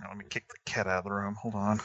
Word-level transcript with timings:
Now, 0.00 0.08
let 0.08 0.16
me 0.16 0.24
kick 0.28 0.46
the 0.48 0.54
cat 0.64 0.86
out 0.86 0.98
of 0.98 1.04
the 1.04 1.12
room. 1.12 1.34
Hold 1.34 1.54
on. 1.54 1.80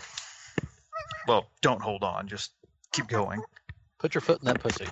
Well, 1.27 1.50
don't 1.62 1.81
hold 1.81 2.04
on. 2.04 2.28
Just 2.28 2.51
keep 2.92 3.08
going. 3.08 3.42
Put 4.00 4.13
your 4.13 4.21
foot 4.21 4.39
in 4.42 4.46
that 4.46 4.59
pussy. 4.59 4.86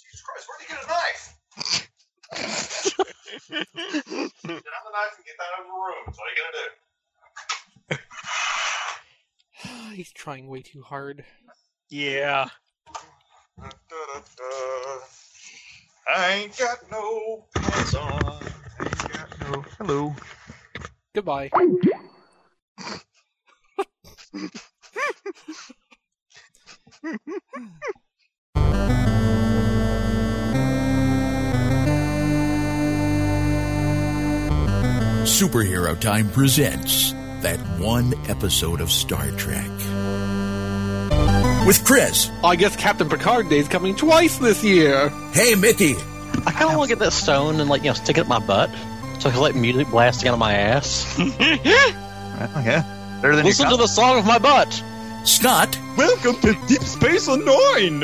Jesus 0.00 0.22
Christ, 0.22 0.48
where'd 0.48 0.60
he 0.60 0.68
get 0.68 0.78
his 0.78 0.88
knife? 0.88 1.38
get 3.50 3.60
out 3.62 4.84
the 4.84 4.92
knife 4.92 5.16
and 5.16 5.24
get 5.26 5.36
that 5.38 5.50
out 5.52 5.60
of 5.60 5.66
the 5.66 5.72
room. 5.72 6.02
That's 6.06 6.18
all 6.18 6.28
you 6.30 6.36
gotta 6.40 7.98
do. 9.90 9.94
He's 9.96 10.12
trying 10.12 10.48
way 10.48 10.62
too 10.62 10.82
hard. 10.82 11.24
Yeah. 11.90 12.48
I 16.16 16.32
ain't 16.34 16.56
got 16.58 16.78
no 16.90 17.44
pants 17.54 17.94
on. 17.94 18.42
Ain't 18.80 19.12
got 19.12 19.40
no. 19.40 19.64
Hello. 19.78 20.14
Goodbye. 21.14 21.50
Superhero 35.24 35.98
Time 35.98 36.30
presents 36.30 37.12
that 37.42 37.58
one 37.78 38.14
episode 38.28 38.80
of 38.80 38.90
Star 38.90 39.30
Trek. 39.32 39.70
With 41.66 41.82
Chris. 41.84 42.30
I 42.42 42.56
guess 42.56 42.76
Captain 42.76 43.08
Picard 43.08 43.48
Day 43.48 43.58
is 43.58 43.68
coming 43.68 43.96
twice 43.96 44.36
this 44.36 44.62
year. 44.62 45.08
Hey, 45.32 45.54
Mickey. 45.54 45.94
I 46.46 46.52
kind 46.52 46.70
of 46.70 46.76
want 46.76 46.90
to 46.90 46.96
get 46.96 46.98
that 46.98 47.12
stone 47.12 47.58
and 47.58 47.70
like 47.70 47.82
you 47.82 47.88
know 47.88 47.94
stick 47.94 48.18
it 48.18 48.22
up 48.22 48.28
my 48.28 48.38
butt, 48.38 48.70
so 49.18 49.30
I 49.30 49.32
can 49.32 49.40
like 49.40 49.54
music 49.54 49.88
blasting 49.88 50.28
out 50.28 50.34
of 50.34 50.38
my 50.40 50.52
ass. 50.54 51.18
Yeah. 52.36 52.82
Better 53.22 53.36
than 53.36 53.44
Listen 53.46 53.70
to 53.70 53.76
the 53.76 53.86
song 53.86 54.18
of 54.18 54.26
my 54.26 54.38
butt. 54.38 54.82
Scott. 55.24 55.78
Welcome 55.96 56.34
to 56.40 56.52
Deep 56.66 56.82
Space 56.82 57.28
Nine. 57.28 58.02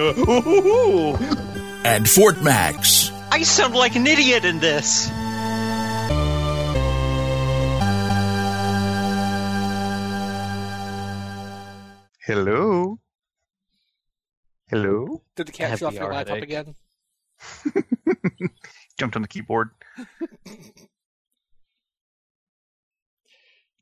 And 1.84 2.08
Fort 2.08 2.40
Max. 2.40 3.10
I 3.32 3.42
sound 3.42 3.74
like 3.74 3.96
an 3.96 4.06
idiot 4.06 4.44
in 4.44 4.60
this. 4.60 5.10
Hello. 12.26 12.69
Hello. 14.70 15.22
Did 15.36 15.48
the 15.48 15.52
cat 15.52 15.70
have 15.70 15.82
off 15.82 15.94
your 15.94 16.12
laptop 16.12 16.36
headache. 16.38 16.44
again? 16.44 16.74
Jumped 18.98 19.16
on 19.16 19.22
the 19.22 19.28
keyboard. 19.28 19.70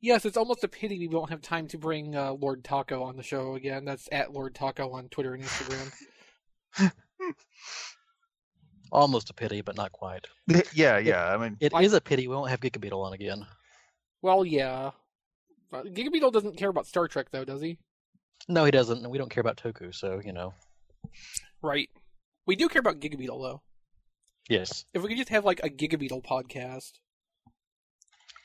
Yes, 0.00 0.24
it's 0.24 0.36
almost 0.36 0.62
a 0.62 0.68
pity 0.68 0.96
we 1.00 1.08
won't 1.08 1.30
have 1.30 1.42
time 1.42 1.66
to 1.68 1.76
bring 1.78 2.14
uh, 2.14 2.32
Lord 2.32 2.62
Taco 2.62 3.02
on 3.02 3.16
the 3.16 3.22
show 3.24 3.56
again. 3.56 3.84
That's 3.84 4.08
at 4.12 4.32
Lord 4.32 4.54
Taco 4.54 4.92
on 4.92 5.08
Twitter 5.08 5.34
and 5.34 5.42
Instagram. 5.42 6.92
Almost 8.92 9.30
a 9.30 9.34
pity, 9.34 9.60
but 9.60 9.76
not 9.76 9.90
quite. 9.90 10.24
Yeah, 10.72 10.98
yeah. 10.98 11.26
I 11.26 11.36
mean, 11.36 11.56
It 11.58 11.72
is 11.80 11.94
a 11.94 12.00
pity 12.00 12.28
we 12.28 12.36
won't 12.36 12.50
have 12.50 12.60
Giga 12.60 12.80
Beetle 12.80 13.02
on 13.02 13.12
again. 13.12 13.44
well, 14.22 14.44
yeah. 14.44 14.92
Uh, 15.72 15.82
Giga 15.82 16.12
Beetle 16.12 16.30
doesn't 16.30 16.56
care 16.56 16.70
about 16.70 16.86
Star 16.86 17.08
Trek, 17.08 17.26
though, 17.32 17.44
does 17.44 17.60
he? 17.60 17.76
No, 18.48 18.64
he 18.64 18.70
doesn't, 18.70 18.98
and 19.02 19.10
we 19.10 19.18
don't 19.18 19.30
care 19.30 19.40
about 19.40 19.56
Toku, 19.56 19.92
so 19.92 20.20
you 20.24 20.32
know. 20.32 20.54
Right. 21.62 21.88
We 22.46 22.56
do 22.56 22.68
care 22.68 22.80
about 22.80 23.00
Giga 23.00 23.18
Beetle, 23.18 23.40
though. 23.42 23.62
Yes. 24.48 24.84
If 24.94 25.02
we 25.02 25.08
could 25.08 25.18
just 25.18 25.28
have, 25.28 25.44
like, 25.44 25.60
a 25.62 25.68
Giga 25.68 25.98
Beetle 25.98 26.22
podcast. 26.22 26.92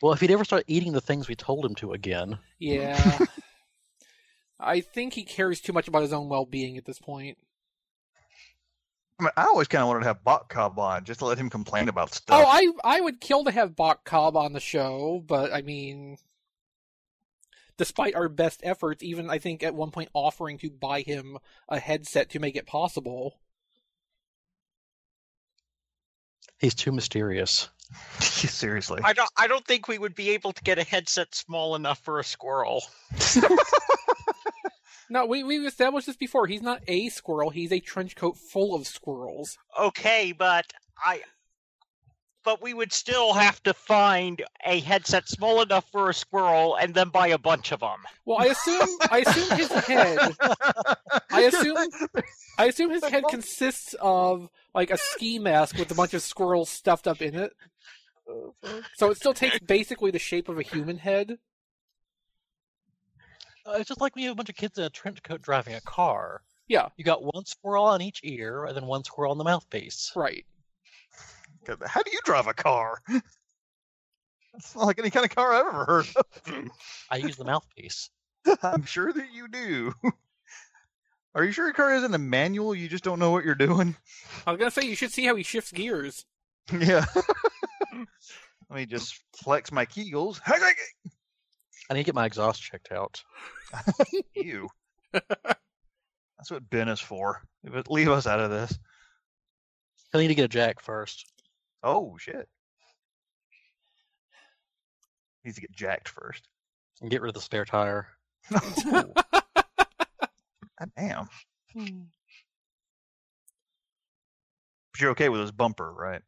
Well, 0.01 0.11
if 0.13 0.19
he'd 0.19 0.31
ever 0.31 0.43
start 0.43 0.65
eating 0.67 0.91
the 0.91 0.99
things 1.01 1.27
we 1.29 1.35
told 1.35 1.65
him 1.65 1.75
to 1.75 1.93
again, 1.93 2.39
Yeah. 2.59 3.19
I 4.59 4.81
think 4.81 5.13
he 5.13 5.23
cares 5.23 5.59
too 5.61 5.73
much 5.73 5.87
about 5.87 6.03
his 6.03 6.13
own 6.13 6.29
well 6.29 6.45
being 6.45 6.77
at 6.77 6.85
this 6.85 6.99
point. 6.99 7.37
I, 9.19 9.23
mean, 9.23 9.31
I 9.35 9.43
always 9.43 9.67
kind 9.67 9.81
of 9.81 9.87
wanted 9.87 10.01
to 10.01 10.05
have 10.07 10.23
Bot 10.23 10.49
Cobb 10.49 10.79
on 10.79 11.03
just 11.03 11.19
to 11.19 11.25
let 11.25 11.37
him 11.37 11.49
complain 11.49 11.89
about 11.89 12.13
stuff. 12.13 12.41
Oh, 12.41 12.47
I 12.47 12.97
I 12.97 13.01
would 13.01 13.19
kill 13.21 13.43
to 13.43 13.51
have 13.51 13.75
Bach 13.75 14.03
Cobb 14.05 14.35
on 14.37 14.53
the 14.53 14.59
show, 14.59 15.23
but 15.25 15.53
I 15.53 15.61
mean, 15.61 16.17
despite 17.77 18.15
our 18.15 18.29
best 18.29 18.61
efforts, 18.63 19.03
even 19.03 19.29
I 19.29 19.39
think 19.39 19.63
at 19.63 19.75
one 19.75 19.91
point 19.91 20.09
offering 20.13 20.57
to 20.59 20.69
buy 20.69 21.01
him 21.01 21.37
a 21.69 21.79
headset 21.79 22.29
to 22.31 22.39
make 22.39 22.55
it 22.55 22.65
possible. 22.65 23.39
he's 26.59 26.75
too 26.75 26.91
mysterious. 26.91 27.69
Seriously. 28.19 29.01
I 29.03 29.13
don't. 29.13 29.29
I 29.37 29.47
don't 29.47 29.65
think 29.65 29.87
we 29.87 29.97
would 29.97 30.15
be 30.15 30.31
able 30.31 30.53
to 30.53 30.63
get 30.63 30.79
a 30.79 30.83
headset 30.83 31.35
small 31.35 31.75
enough 31.75 31.99
for 31.99 32.19
a 32.19 32.23
squirrel. 32.23 32.83
No, 35.13 35.27
we 35.27 35.43
we've 35.43 35.65
established 35.65 36.07
this 36.07 36.15
before. 36.15 36.47
He's 36.47 36.63
not 36.63 36.81
a 36.87 37.09
squirrel. 37.09 37.51
He's 37.51 37.71
a 37.71 37.79
trench 37.79 38.15
coat 38.15 38.35
full 38.35 38.73
of 38.73 38.87
squirrels. 38.87 39.57
Okay, 39.79 40.31
but 40.31 40.65
I. 41.05 41.21
But 42.43 42.61
we 42.61 42.73
would 42.73 42.91
still 42.91 43.33
have 43.33 43.63
to 43.63 43.73
find 43.73 44.43
a 44.65 44.79
headset 44.81 45.29
small 45.29 45.61
enough 45.61 45.85
for 45.91 46.09
a 46.09 46.13
squirrel, 46.13 46.75
and 46.75 46.93
then 46.93 47.09
buy 47.09 47.27
a 47.27 47.37
bunch 47.37 47.71
of 47.71 47.79
them. 47.79 47.99
Well, 48.25 48.37
I 48.39 48.45
assume 48.47 48.87
I 49.09 49.19
assume 49.19 49.57
his 49.57 49.71
head. 49.71 50.19
I 51.31 51.41
assume 51.41 51.77
I 52.57 52.65
assume 52.65 52.91
his 52.91 53.03
head 53.05 53.23
consists 53.29 53.95
of 54.01 54.49
like 54.75 54.91
a 54.91 54.97
ski 54.97 55.39
mask 55.39 55.77
with 55.77 55.89
a 55.91 55.95
bunch 55.95 56.13
of 56.13 56.21
squirrels 56.21 56.69
stuffed 56.69 57.07
up 57.07 57.21
in 57.21 57.35
it. 57.35 57.53
So 58.95 59.09
it 59.11 59.17
still 59.17 59.33
takes 59.33 59.59
basically 59.59 60.11
the 60.11 60.19
shape 60.19 60.49
of 60.49 60.57
a 60.57 60.63
human 60.63 60.97
head. 60.97 61.37
Uh, 63.65 63.77
it's 63.79 63.87
just 63.87 64.01
like 64.01 64.15
when 64.15 64.23
you 64.23 64.29
have 64.29 64.35
a 64.35 64.37
bunch 64.37 64.49
of 64.49 64.55
kids 64.55 64.77
in 64.77 64.83
a 64.83 64.89
trench 64.89 65.23
coat 65.23 65.41
driving 65.41 65.75
a 65.75 65.81
car. 65.81 66.41
Yeah, 66.67 66.87
You 66.97 67.03
got 67.03 67.23
one 67.23 67.45
squirrel 67.45 67.83
on 67.83 68.01
each 68.01 68.21
ear, 68.23 68.65
and 68.65 68.75
then 68.75 68.85
one 68.85 69.03
squirrel 69.03 69.31
on 69.31 69.37
the 69.37 69.43
mouthpiece. 69.43 70.11
right. 70.15 70.45
How 71.85 72.01
do 72.03 72.11
you 72.11 72.19
drive 72.25 72.47
a 72.47 72.53
car? 72.53 73.01
It's 74.55 74.75
not 74.75 74.85
like 74.85 74.99
any 74.99 75.09
kind 75.09 75.25
of 75.25 75.33
car 75.33 75.51
I've 75.51 75.65
ever 75.65 75.85
heard 75.85 76.05
of. 76.15 76.43
Mm. 76.45 76.69
I 77.09 77.17
use 77.17 77.35
the 77.37 77.43
mouthpiece. 77.43 78.09
I'm 78.63 78.85
sure 78.85 79.11
that 79.11 79.33
you 79.33 79.47
do. 79.47 79.93
Are 81.35 81.43
you 81.43 81.51
sure 81.51 81.65
your 81.65 81.73
car 81.73 81.91
isn't 81.95 82.13
a 82.13 82.19
manual? 82.19 82.75
You 82.75 82.87
just 82.87 83.03
don't 83.03 83.17
know 83.17 83.31
what 83.31 83.45
you're 83.45 83.55
doing? 83.55 83.95
I 84.45 84.51
was 84.51 84.59
gonna 84.59 84.69
say 84.69 84.83
you 84.83 84.95
should 84.95 85.11
see 85.11 85.25
how 85.25 85.35
he 85.35 85.41
shifts 85.41 85.71
gears. 85.71 86.25
Yeah. 86.71 87.05
Mm. 87.93 88.05
Let 88.69 88.75
me 88.77 88.85
just 88.85 89.19
flex 89.35 89.71
my 89.71 89.85
kegels. 89.85 90.39
I 90.45 91.93
need 91.93 92.01
to 92.01 92.03
get 92.03 92.15
my 92.15 92.25
exhaust 92.25 92.61
checked 92.61 92.91
out. 92.91 93.23
you. 94.35 94.69
That's 95.11 96.51
what 96.51 96.69
Ben 96.69 96.89
is 96.89 96.99
for. 96.99 97.41
But 97.63 97.89
Leave 97.89 98.09
us 98.09 98.27
out 98.27 98.39
of 98.39 98.51
this. 98.51 98.77
I 100.13 100.19
need 100.19 100.27
to 100.27 100.35
get 100.35 100.45
a 100.45 100.47
jack 100.47 100.79
first. 100.79 101.25
Oh 101.83 102.15
shit. 102.17 102.47
Needs 105.43 105.55
to 105.55 105.61
get 105.61 105.71
jacked 105.71 106.09
first. 106.09 106.47
And 107.01 107.11
get 107.11 107.21
rid 107.21 107.29
of 107.29 107.35
the 107.35 107.41
spare 107.41 107.65
tire. 107.65 108.07
God 108.51 109.13
damn. 110.97 111.27
Hmm. 111.73 112.03
But 114.91 115.01
you're 115.01 115.11
okay 115.11 115.29
with 115.29 115.41
his 115.41 115.51
bumper, 115.51 115.91
right? 115.91 116.21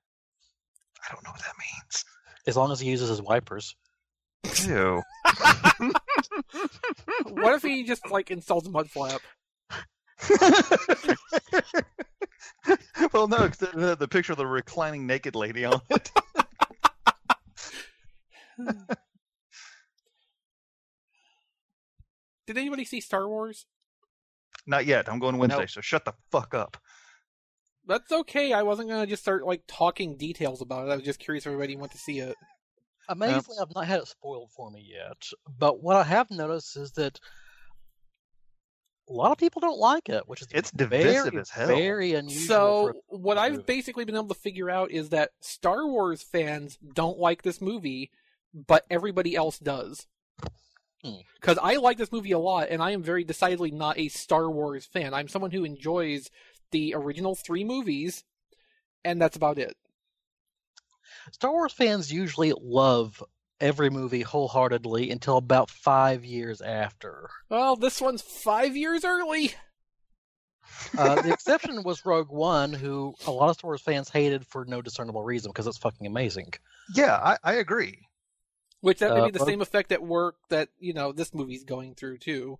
I 1.03 1.13
don't 1.13 1.23
know 1.23 1.31
what 1.31 1.41
that 1.41 1.53
means. 1.59 2.03
As 2.47 2.57
long 2.57 2.71
as 2.71 2.79
he 2.79 2.89
uses 2.89 3.09
his 3.09 3.21
wipers. 3.21 3.75
Ew. 4.63 5.01
What 7.29 7.55
if 7.55 7.61
he 7.63 7.83
just 7.83 8.09
like 8.09 8.31
installs 8.31 8.65
a 8.65 8.69
mud 8.69 8.89
flap? 8.89 9.21
well, 13.13 13.27
no, 13.27 13.47
'cause 13.47 13.57
the, 13.57 13.67
the, 13.73 13.95
the 13.95 14.07
picture 14.07 14.33
of 14.33 14.38
the 14.38 14.47
reclining 14.47 15.06
naked 15.07 15.35
lady 15.35 15.65
on 15.65 15.81
it. 15.89 16.12
Did 22.47 22.57
anybody 22.57 22.85
see 22.85 23.01
Star 23.01 23.27
Wars? 23.27 23.65
Not 24.67 24.85
yet. 24.85 25.09
I'm 25.09 25.19
going 25.19 25.38
Wednesday, 25.38 25.62
Nope. 25.62 25.69
so 25.69 25.81
shut 25.81 26.06
the 26.06 26.13
fuck 26.31 26.53
up. 26.53 26.77
That's 27.88 28.12
okay. 28.12 28.51
I 28.53 28.63
wasn't 28.63 28.89
gonna 28.89 29.06
just 29.06 29.21
start 29.21 29.45
like 29.45 29.61
talking 29.68 30.18
details 30.18 30.61
about 30.61 30.88
it. 30.88 30.91
I 30.91 30.95
was 30.95 31.06
just 31.06 31.19
curious 31.19 31.44
if 31.45 31.51
everybody 31.51 31.75
went 31.75 31.91
to 31.91 31.97
see 32.00 32.19
it. 32.19 32.35
Amazingly, 33.09 33.57
I've 33.61 33.73
not 33.75 33.85
had 33.85 34.00
it 34.00 34.07
spoiled 34.07 34.50
for 34.56 34.71
me 34.71 34.83
yet. 34.91 35.27
But 35.59 35.83
what 35.83 35.95
I 35.95 36.03
have 36.03 36.31
noticed 36.31 36.75
is 36.77 36.91
that 36.94 37.19
a 39.07 39.13
lot 39.13 39.31
of 39.31 39.38
people 39.38 39.60
don't 39.60 39.78
like 39.80 40.10
it, 40.10 40.28
which 40.28 40.42
is 40.42 40.48
It's 40.52 40.72
divisive 40.72 41.25
very, 41.25 41.38
as 41.40 41.50
hell. 41.50 41.68
very 41.68 42.13
unusual. 42.13 42.48
So 42.48 42.94
for 43.10 43.18
what 43.19 43.38
I've 43.38 43.54
movie. 43.54 43.63
basically 43.68 44.06
been 44.06 44.16
able 44.16 44.30
to 44.30 44.34
figure 44.34 44.69
out 44.69 44.92
is 44.92 45.10
that 45.10 45.31
Star 45.42 45.86
Wars 45.88 46.24
fans 46.24 46.78
don't 46.94 47.19
like 47.19 47.44
this 47.44 47.62
movie, 47.62 48.10
but 48.54 48.86
everybody 48.90 49.36
else 49.36 49.60
does. 49.60 50.07
Hmm. 51.04 51.18
Because 51.40 51.60
I 51.62 51.75
like 51.75 51.98
this 51.98 52.12
movie 52.12 52.31
a 52.31 52.40
lot, 52.40 52.69
and 52.69 52.81
I 52.81 52.92
am 52.92 53.04
very 53.04 53.24
decidedly 53.24 53.69
not 53.72 54.00
a 54.00 54.07
Star 54.10 54.50
Wars 54.50 54.86
fan. 54.86 55.13
I'm 55.13 55.28
someone 55.28 55.52
who 55.52 55.63
enjoys 55.63 56.31
the 56.72 56.94
original 56.96 57.36
three 57.36 57.63
movies, 57.63 58.24
and 59.04 59.22
that's 59.22 59.38
about 59.38 59.60
it. 59.60 59.78
Star 61.31 61.52
Wars 61.52 61.74
fans 61.74 62.12
usually 62.12 62.54
love 62.60 63.24
every 63.60 63.90
movie 63.90 64.22
wholeheartedly 64.22 65.12
until 65.12 65.38
about 65.38 65.69
five 65.69 66.25
years 66.25 66.62
after. 66.62 67.30
Well, 67.50 67.75
this 67.75 68.02
one's 68.02 68.22
five 68.22 68.75
years 68.75 69.04
early. 69.06 69.54
Uh, 70.98 71.22
the 71.22 71.31
exception 71.34 71.84
was 71.84 72.06
Rogue 72.06 72.30
One, 72.31 72.74
who 72.74 73.13
a 73.28 73.31
lot 73.31 73.50
of 73.50 73.56
Star 73.56 73.69
Wars 73.69 73.81
fans 73.81 74.10
hated 74.10 74.46
for 74.46 74.66
no 74.66 74.81
discernible 74.81 75.24
reason 75.24 75.52
because 75.52 75.68
it's 75.68 75.78
fucking 75.78 76.06
amazing. 76.07 76.54
Yeah, 76.96 77.16
I, 77.16 77.38
I 77.44 77.54
agree. 77.56 78.00
Which 78.81 79.00
that 79.00 79.13
may 79.13 79.22
Uh, 79.22 79.25
be 79.25 79.31
the 79.31 79.40
but- 79.40 79.48
same 79.48 79.62
effect 79.62 79.92
at 79.92 80.02
work 80.04 80.36
that 80.50 80.69
you 80.80 80.94
know 80.94 81.12
this 81.12 81.34
movie's 81.34 81.63
going 81.63 81.96
through 81.96 82.18
too. 82.19 82.60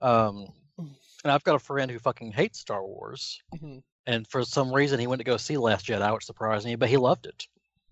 Um, 0.00 0.46
and 0.78 1.32
I've 1.32 1.42
got 1.44 1.56
a 1.56 1.60
friend 1.60 1.90
who 1.90 1.98
fucking 1.98 2.32
hates 2.32 2.60
Star 2.60 2.84
Wars, 2.84 3.42
Mhm. 3.54 3.82
and 4.06 4.26
for 4.28 4.44
some 4.44 4.72
reason 4.72 5.00
he 5.00 5.06
went 5.06 5.20
to 5.20 5.24
go 5.24 5.36
see 5.36 5.56
Last 5.56 5.86
Jedi, 5.86 6.12
which 6.14 6.24
surprised 6.24 6.64
me, 6.66 6.76
but 6.76 6.88
he 6.88 6.96
loved 6.96 7.26
it. 7.26 7.46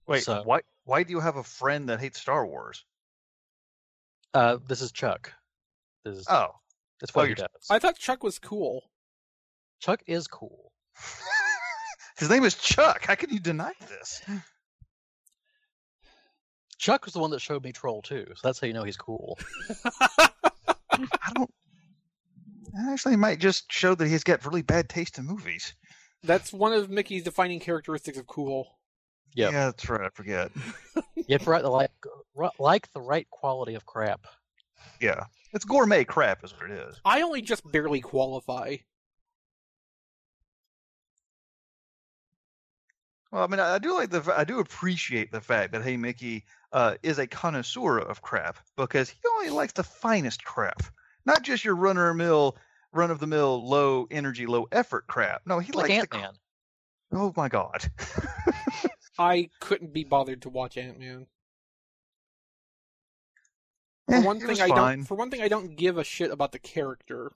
Wait, 0.06 0.22
So- 0.22 0.42
why 0.44 0.60
why 0.86 1.02
do 1.02 1.10
you 1.12 1.20
have 1.20 1.36
a 1.36 1.42
friend 1.44 1.88
that 1.90 2.00
hates 2.00 2.18
Star 2.20 2.46
Wars? 2.46 2.84
Uh, 4.32 4.56
this 4.66 4.80
is 4.80 4.90
Chuck. 4.92 5.32
This 6.04 6.16
is 6.16 6.26
Oh, 6.30 6.48
that's 7.00 7.14
what 7.14 7.22
oh, 7.22 7.24
he 7.26 7.28
you're- 7.30 7.36
does. 7.52 7.66
I 7.70 7.78
thought 7.78 7.98
Chuck 7.98 8.22
was 8.22 8.38
cool. 8.38 8.82
Chuck 9.80 10.00
is 10.06 10.26
cool. 10.26 10.72
his 12.18 12.30
name 12.30 12.44
is 12.44 12.54
Chuck. 12.54 13.04
How 13.04 13.14
can 13.14 13.30
you 13.30 13.38
deny 13.40 13.72
this? 13.88 14.22
Chuck 16.78 17.04
was 17.04 17.14
the 17.14 17.20
one 17.20 17.30
that 17.30 17.40
showed 17.40 17.64
me 17.64 17.72
Troll 17.72 18.02
2, 18.02 18.26
so 18.28 18.40
that's 18.42 18.60
how 18.60 18.66
you 18.66 18.72
know 18.74 18.84
he's 18.84 18.96
cool. 18.96 19.38
I 20.92 21.32
don't. 21.34 21.50
Actually, 22.90 23.16
might 23.16 23.38
just 23.40 23.72
show 23.72 23.94
that 23.94 24.06
he's 24.06 24.24
got 24.24 24.44
really 24.44 24.62
bad 24.62 24.88
taste 24.88 25.18
in 25.18 25.24
movies. 25.26 25.74
That's 26.22 26.52
one 26.52 26.72
of 26.74 26.90
Mickey's 26.90 27.22
defining 27.24 27.60
characteristics 27.60 28.18
of 28.18 28.26
cool. 28.26 28.75
Yep. 29.34 29.52
Yeah, 29.52 29.64
that's 29.66 29.88
right. 29.88 30.02
I 30.02 30.08
forget. 30.10 30.50
You 31.16 31.24
have 31.30 31.42
to 31.42 31.50
write 31.50 31.62
the 31.62 31.70
like, 31.70 31.90
like 32.58 32.90
the 32.92 33.00
right 33.00 33.28
quality 33.30 33.74
of 33.74 33.84
crap. 33.84 34.26
Yeah, 35.00 35.24
it's 35.52 35.64
gourmet 35.64 36.04
crap, 36.04 36.44
is 36.44 36.54
what 36.54 36.70
it 36.70 36.78
is. 36.88 37.00
I 37.04 37.22
only 37.22 37.42
just 37.42 37.70
barely 37.70 38.00
qualify. 38.00 38.76
Well, 43.32 43.42
I 43.42 43.46
mean, 43.48 43.60
I 43.60 43.74
I 43.74 43.78
do 43.78 43.92
like 43.94 44.10
the, 44.10 44.32
I 44.34 44.44
do 44.44 44.60
appreciate 44.60 45.32
the 45.32 45.40
fact 45.40 45.72
that 45.72 45.82
Hey 45.82 45.96
Mickey 45.96 46.44
uh, 46.72 46.94
is 47.02 47.18
a 47.18 47.26
connoisseur 47.26 47.98
of 47.98 48.22
crap 48.22 48.58
because 48.76 49.10
he 49.10 49.18
only 49.34 49.50
likes 49.50 49.72
the 49.72 49.82
finest 49.82 50.44
crap, 50.44 50.82
not 51.24 51.42
just 51.42 51.64
your 51.64 51.76
runner 51.76 52.14
mill, 52.14 52.56
run 52.92 53.10
of 53.10 53.18
the 53.18 53.26
mill, 53.26 53.68
low 53.68 54.06
energy, 54.10 54.46
low 54.46 54.66
effort 54.72 55.06
crap. 55.06 55.42
No, 55.46 55.58
he 55.58 55.72
Like 55.72 55.90
likes 55.90 56.00
Ant 56.02 56.10
the. 56.10 56.18
Man. 56.18 56.32
Oh 57.12 57.32
my 57.36 57.48
god. 57.48 57.84
I 59.18 59.50
couldn't 59.60 59.92
be 59.92 60.04
bothered 60.04 60.42
to 60.42 60.48
watch 60.48 60.76
Ant 60.76 60.98
Man. 60.98 61.26
For 64.08 64.14
Eh, 64.16 64.22
one 64.22 64.38
thing, 64.40 64.60
I 64.60 64.68
fine. 64.68 64.98
don't. 64.98 65.04
For 65.04 65.14
one 65.16 65.30
thing, 65.30 65.40
I 65.42 65.48
don't 65.48 65.76
give 65.76 65.98
a 65.98 66.04
shit 66.04 66.30
about 66.30 66.52
the 66.52 66.58
character. 66.58 67.32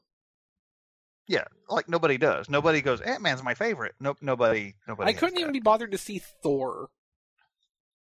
Yeah, 1.27 1.45
like 1.69 1.89
nobody 1.89 2.19
does. 2.19 2.49
Nobody 2.49 2.81
goes. 2.81 3.01
Ant 3.01 3.23
Man's 3.23 3.43
my 3.43 3.55
favorite. 3.55 3.95
Nope. 4.01 4.19
Nobody. 4.21 4.75
Nobody. 4.87 5.09
I 5.11 5.13
couldn't 5.13 5.39
even 5.39 5.53
be 5.53 5.61
bothered 5.61 5.93
to 5.93 5.99
see 5.99 6.19
Thor. 6.19 6.91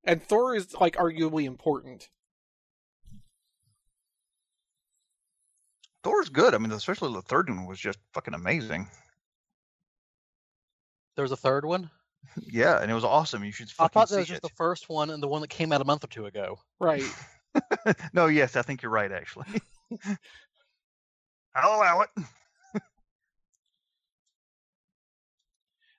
And 0.03 0.21
Thor 0.24 0.56
is 0.56 0.74
like 0.74 0.95
arguably 0.95 1.45
important. 1.45 2.09
Thor's 6.03 6.29
good. 6.29 6.56
I 6.56 6.57
mean, 6.57 6.71
especially 6.71 7.13
the 7.13 7.21
third 7.21 7.47
one 7.47 7.67
was 7.67 7.79
just 7.79 8.00
fucking 8.13 8.33
amazing. 8.33 8.88
There 11.15 11.24
was 11.24 11.31
a 11.31 11.38
third 11.38 11.63
one. 11.65 11.91
Yeah, 12.41 12.81
and 12.81 12.89
it 12.89 12.94
was 12.94 13.03
awesome. 13.03 13.44
You 13.44 13.51
should 13.51 13.71
I 13.79 13.88
thought 13.88 14.09
that 14.09 14.18
was 14.18 14.27
just 14.27 14.39
it. 14.39 14.44
the 14.44 14.56
first 14.56 14.89
one 14.89 15.09
and 15.09 15.21
the 15.21 15.27
one 15.27 15.41
that 15.41 15.50
came 15.50 15.71
out 15.71 15.81
a 15.81 15.85
month 15.85 16.03
or 16.03 16.07
two 16.07 16.25
ago. 16.25 16.59
Right. 16.79 17.03
no, 18.13 18.27
yes, 18.27 18.56
I 18.56 18.62
think 18.62 18.81
you're 18.81 18.91
right. 18.91 19.12
Actually, 19.12 19.47
I'll 21.56 21.77
allow 21.77 22.01
it. 22.01 22.09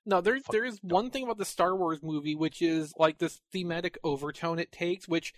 No, 0.04 0.20
there's 0.20 0.42
there 0.50 0.64
is 0.64 0.78
one 0.82 1.10
thing 1.10 1.22
about 1.24 1.38
the 1.38 1.44
Star 1.44 1.76
Wars 1.76 2.00
movie 2.02 2.34
which 2.34 2.60
is 2.60 2.92
like 2.96 3.18
this 3.18 3.40
thematic 3.52 3.98
overtone 4.02 4.58
it 4.58 4.72
takes, 4.72 5.06
which 5.06 5.32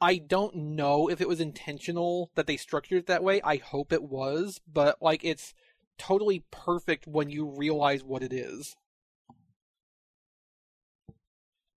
I 0.00 0.16
don't 0.16 0.54
know 0.54 1.08
if 1.08 1.20
it 1.20 1.28
was 1.28 1.40
intentional 1.40 2.30
that 2.34 2.46
they 2.46 2.56
structured 2.56 2.98
it 2.98 3.06
that 3.06 3.24
way. 3.24 3.40
I 3.42 3.56
hope 3.56 3.92
it 3.92 4.02
was, 4.02 4.60
but 4.70 4.96
like 5.00 5.24
it's 5.24 5.54
totally 5.98 6.44
perfect 6.50 7.06
when 7.06 7.30
you 7.30 7.46
realize 7.46 8.02
what 8.04 8.22
it 8.22 8.32
is. 8.32 8.76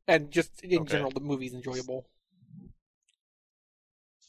And 0.08 0.32
just 0.32 0.62
in 0.64 0.82
Okay. 0.82 0.92
general, 0.92 1.12
the 1.12 1.20
movie's 1.22 1.54
enjoyable. 1.54 2.06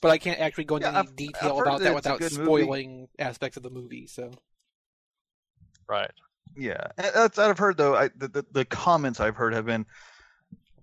But 0.00 0.10
I 0.10 0.18
can't 0.18 0.38
actually 0.38 0.64
go 0.64 0.76
into 0.76 0.88
Yeah, 0.88 0.98
any 0.98 1.08
I've- 1.08 1.16
detail 1.16 1.56
I've 1.56 1.62
about 1.62 1.78
that 1.80 1.84
that 1.84 1.96
it's 1.96 2.06
a 2.06 2.12
without 2.12 2.18
good 2.18 2.32
movie. 2.32 2.44
spoiling 2.44 3.08
aspects 3.18 3.56
of 3.56 3.62
the 3.62 3.70
movie. 3.70 4.06
So 4.06 4.30
Right. 5.88 6.10
Yeah, 6.56 6.86
that's 6.96 7.38
I've 7.38 7.58
heard 7.58 7.76
though. 7.76 7.96
I, 7.96 8.08
the, 8.16 8.28
the 8.28 8.46
the 8.52 8.64
comments 8.64 9.18
I've 9.18 9.34
heard 9.34 9.52
have 9.54 9.66
been, 9.66 9.84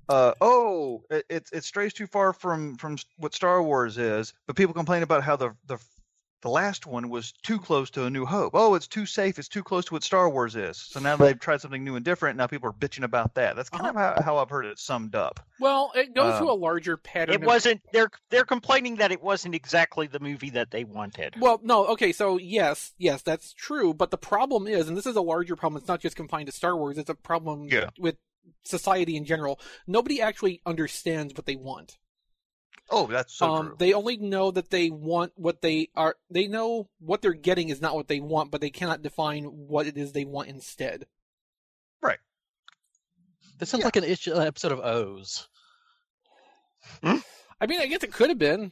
uh, 0.10 0.34
oh, 0.42 1.06
it, 1.10 1.26
it 1.30 1.50
it 1.54 1.64
strays 1.64 1.94
too 1.94 2.08
far 2.08 2.34
from 2.34 2.76
from 2.76 2.98
what 3.18 3.34
Star 3.34 3.64
Wars 3.64 3.98
is. 3.98 4.34
But 4.48 4.58
people 4.58 4.74
complain 4.74 5.02
about 5.02 5.24
how 5.24 5.38
the 5.38 5.56
the 5.68 5.78
the 6.42 6.50
last 6.50 6.88
one 6.88 7.10
was 7.10 7.32
too 7.44 7.60
close 7.60 7.90
to 7.92 8.06
A 8.06 8.10
New 8.10 8.26
Hope. 8.26 8.54
Oh, 8.56 8.74
it's 8.76 8.88
too 8.88 9.06
safe. 9.06 9.38
It's 9.38 9.48
too 9.48 9.64
close 9.64 9.86
to 9.86 9.94
what 9.94 10.04
Star 10.04 10.30
Wars 10.30 10.56
is. 10.56 10.78
So 10.78 11.00
now 11.00 11.16
they've 11.16 11.40
tried 11.40 11.62
something 11.62 11.84
new 11.84 11.96
and 11.96 12.04
different. 12.04 12.38
Now 12.38 12.48
people 12.48 12.70
are 12.70 12.74
bitching 12.74 13.04
about 13.04 13.36
that. 13.36 13.56
That's 13.56 13.70
kind 13.70 13.88
of 13.88 13.96
how, 13.96 14.22
how 14.24 14.38
I've 14.38 14.50
heard 14.50 14.66
it 14.66 14.80
summed 14.80 15.14
up. 15.16 15.40
well, 15.60 15.92
it 15.96 16.14
goes 16.16 16.34
to 16.40 16.44
Um, 16.46 16.50
a 16.50 16.54
larger 16.54 16.98
pattern. 16.98 17.36
It 17.36 17.42
wasn't. 17.44 17.82
They're 17.94 18.10
they're 18.30 18.46
complaining 18.46 18.96
that 18.98 19.12
it 19.12 19.22
wasn't 19.22 19.54
exactly 19.56 20.08
the 20.08 20.20
movie 20.20 20.50
that 20.52 20.72
they 20.72 20.84
wanted. 20.84 21.36
Well, 21.40 21.60
no, 21.64 21.86
okay, 21.88 22.12
so 22.12 22.38
yes, 22.38 22.94
yes, 22.98 23.22
that's 23.22 23.54
true. 23.54 23.94
But 23.94 24.10
the 24.12 24.18
problem 24.18 24.68
is, 24.68 24.88
and 24.88 24.98
this 24.98 25.06
is 25.06 25.16
a 25.16 25.22
larger 25.22 25.56
problem, 25.56 25.80
it's 25.80 25.88
not 25.88 26.02
just 26.02 26.16
confined 26.16 26.48
to 26.48 26.52
Star 26.52 26.76
Wars, 26.76 26.98
it's 26.98 27.10
a 27.10 27.16
problem 27.16 27.68
Yeah. 27.70 27.90
with 28.00 28.16
society 28.64 29.16
in 29.16 29.26
general. 29.26 29.60
Nobody 29.88 30.22
actually 30.22 30.62
understands 30.66 31.34
what 31.36 31.46
they 31.46 31.56
want. 31.56 31.98
Oh, 32.94 33.08
that's 33.08 33.34
so 33.34 33.46
um, 33.50 33.68
true. 33.68 33.76
they 33.80 33.94
only 33.94 34.18
know 34.18 34.52
that 34.52 34.70
they 34.70 34.90
want 34.90 35.32
what 35.36 35.62
they 35.62 35.90
are, 35.96 36.16
they 36.30 36.48
know 36.48 36.90
what 37.00 37.22
they're 37.22 37.34
getting 37.34 37.70
is 37.70 37.82
not 37.82 37.96
what 37.96 38.08
they 38.10 38.20
want, 38.20 38.52
but 38.52 38.60
they 38.60 38.70
cannot 38.70 39.02
define 39.02 39.46
what 39.46 39.88
it 39.88 39.98
is 39.98 40.12
they 40.12 40.26
want 40.26 40.50
instead. 40.50 41.06
Right. 42.02 42.20
This 43.60 43.70
sounds 43.70 43.82
Yeah. 43.82 43.88
like 43.88 43.96
an 43.96 44.04
issue, 44.04 44.34
an 44.34 44.46
episode 44.46 44.74
of 44.74 44.80
O's. 44.82 45.48
I 47.04 47.68
mean, 47.68 47.80
I 47.80 47.86
guess 47.86 48.04
it 48.04 48.12
could 48.12 48.30
have 48.30 48.40
been. 48.40 48.72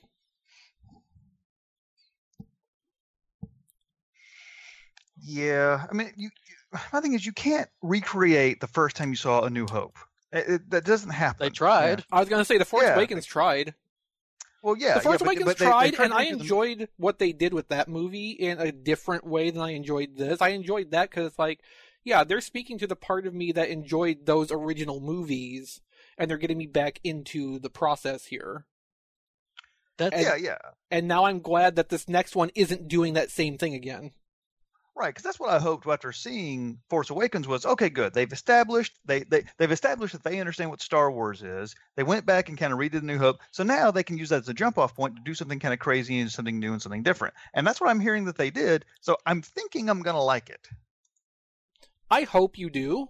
Yeah, 5.22 5.86
I 5.90 5.94
mean, 5.94 6.12
you. 6.18 6.30
you- 6.46 6.80
My 6.94 7.02
thing 7.02 7.14
is, 7.14 7.26
you 7.26 7.34
can't 7.34 7.68
recreate 7.82 8.62
the 8.62 8.68
first 8.68 8.96
time 8.96 9.10
you 9.10 9.16
saw 9.16 9.42
A 9.44 9.50
New 9.50 9.66
Hope. 9.66 9.98
It, 10.32 10.48
it- 10.50 10.70
that 10.70 10.86
doesn't 10.86 11.10
happen. 11.10 11.46
They 11.46 11.50
tried. 11.50 12.04
I 12.12 12.20
was 12.20 12.30
going 12.30 12.42
to 12.42 12.46
say, 12.46 12.58
The 12.60 12.66
Force 12.66 12.84
Yeah. 12.84 12.94
Awakens 12.96 13.26
tried. 13.26 13.74
Well, 14.62 14.76
yeah, 14.78 14.96
the 14.96 15.02
Force 15.02 15.14
yeah, 15.14 15.18
but- 15.20 15.26
Awakens 15.28 15.46
but 15.46 15.58
they- 15.58 15.66
they 15.66 15.72
tried, 15.72 15.94
tried 15.94 16.06
and 16.06 16.14
I 16.14 16.30
do 16.30 16.36
the- 16.36 16.42
enjoyed 16.42 16.90
what 16.98 17.20
they 17.20 17.32
did 17.32 17.54
with 17.54 17.70
that 17.70 17.88
movie 17.88 18.32
in 18.32 18.60
a 18.60 18.72
different 18.72 19.26
way 19.26 19.50
than 19.52 19.62
I 19.62 19.72
enjoyed 19.72 20.18
this. 20.18 20.42
I 20.42 20.50
enjoyed 20.50 20.92
that 20.92 21.10
because, 21.10 21.38
like, 21.40 21.62
yeah, 22.04 22.24
they're 22.24 22.42
speaking 22.42 22.78
to 22.80 22.88
the 22.88 22.96
part 22.96 23.26
of 23.26 23.34
me 23.34 23.52
that 23.54 23.70
enjoyed 23.70 24.26
those 24.26 24.52
original 24.52 25.00
movies, 25.00 25.82
and 26.18 26.30
they're 26.30 26.38
getting 26.38 26.58
me 26.58 26.68
back 26.68 27.00
into 27.04 27.60
the 27.60 27.70
process 27.70 28.26
here. 28.26 28.66
That's 29.98 30.14
and- 30.16 30.24
Yeah, 30.24 30.36
yeah. 30.36 30.58
And 30.92 31.08
now 31.08 31.26
I'm 31.26 31.40
glad 31.40 31.76
that 31.76 31.90
this 31.90 32.08
next 32.08 32.36
one 32.36 32.52
isn't 32.56 32.88
doing 32.88 33.14
that 33.14 33.32
same 33.32 33.58
thing 33.58 33.74
again. 33.74 34.12
Right, 35.00 35.08
because 35.10 35.24
that's 35.24 35.40
what 35.40 35.50
I 35.50 35.60
hoped 35.60 35.88
after 35.88 36.12
seeing 36.12 36.80
Force 36.90 37.10
Awakens 37.10 37.48
was 37.48 37.66
okay, 37.66 37.90
good. 37.90 38.14
They've 38.14 38.32
established 38.34 38.98
they, 39.06 39.24
they 39.24 39.46
they've 39.58 39.72
established 39.72 40.12
that 40.12 40.24
they 40.24 40.42
understand 40.42 40.70
what 40.72 40.82
Star 40.82 41.10
Wars 41.10 41.42
is. 41.42 41.74
They 41.96 42.04
went 42.04 42.26
back 42.26 42.50
and 42.50 42.58
kind 42.58 42.74
of 42.74 42.80
redid 42.80 42.92
the 42.92 43.02
New 43.02 43.18
Hope, 43.18 43.38
so 43.52 43.64
now 43.64 43.92
they 43.92 44.04
can 44.04 44.18
use 44.18 44.28
that 44.30 44.42
as 44.42 44.50
a 44.50 44.54
jump 44.54 44.78
off 44.78 44.96
point 44.98 45.16
to 45.16 45.22
do 45.24 45.34
something 45.34 45.58
kind 45.60 45.74
of 45.74 45.80
crazy 45.80 46.20
and 46.20 46.30
something 46.30 46.60
new 46.60 46.74
and 46.74 46.82
something 46.82 47.02
different. 47.04 47.34
And 47.54 47.66
that's 47.66 47.80
what 47.80 47.90
I'm 47.90 48.02
hearing 48.02 48.26
that 48.26 48.36
they 48.38 48.50
did. 48.50 48.84
So 49.00 49.16
I'm 49.26 49.42
thinking 49.42 49.90
I'm 49.90 50.02
gonna 50.02 50.22
like 50.22 50.50
it. 50.50 50.68
I 52.12 52.24
hope 52.24 52.58
you 52.58 52.70
do. 52.70 53.08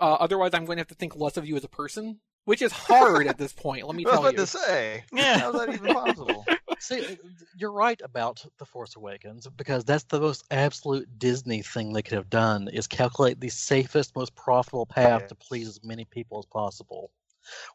Uh, 0.00 0.14
otherwise, 0.20 0.52
I'm 0.54 0.64
going 0.64 0.76
to 0.76 0.80
have 0.80 0.88
to 0.88 0.94
think 0.94 1.16
less 1.16 1.36
of 1.36 1.44
you 1.44 1.56
as 1.56 1.64
a 1.64 1.68
person, 1.68 2.20
which 2.44 2.62
is 2.62 2.72
hard 2.72 3.26
at 3.26 3.36
this 3.36 3.52
point. 3.52 3.84
Let 3.84 3.96
me 3.96 4.04
tell 4.04 4.12
I 4.14 4.16
was 4.16 4.20
about 4.20 4.32
you. 4.34 4.38
to 4.38 4.46
say, 4.46 5.04
Yeah. 5.12 5.38
how's 5.40 5.54
that 5.54 5.74
even 5.74 5.92
possible? 5.92 6.44
See, 6.80 7.04
uh, 7.04 7.16
you're 7.56 7.72
right 7.72 8.00
about 8.02 8.44
The 8.58 8.64
Force 8.64 8.96
Awakens 8.96 9.46
because 9.56 9.84
that's 9.84 10.04
the 10.04 10.20
most 10.20 10.44
absolute 10.50 11.18
Disney 11.18 11.62
thing 11.62 11.92
they 11.92 12.02
could 12.02 12.16
have 12.16 12.30
done 12.30 12.68
is 12.68 12.86
calculate 12.86 13.40
the 13.40 13.48
safest, 13.48 14.14
most 14.16 14.34
profitable 14.34 14.86
path 14.86 15.26
to 15.28 15.34
please 15.34 15.68
as 15.68 15.80
many 15.82 16.04
people 16.04 16.38
as 16.38 16.46
possible, 16.46 17.10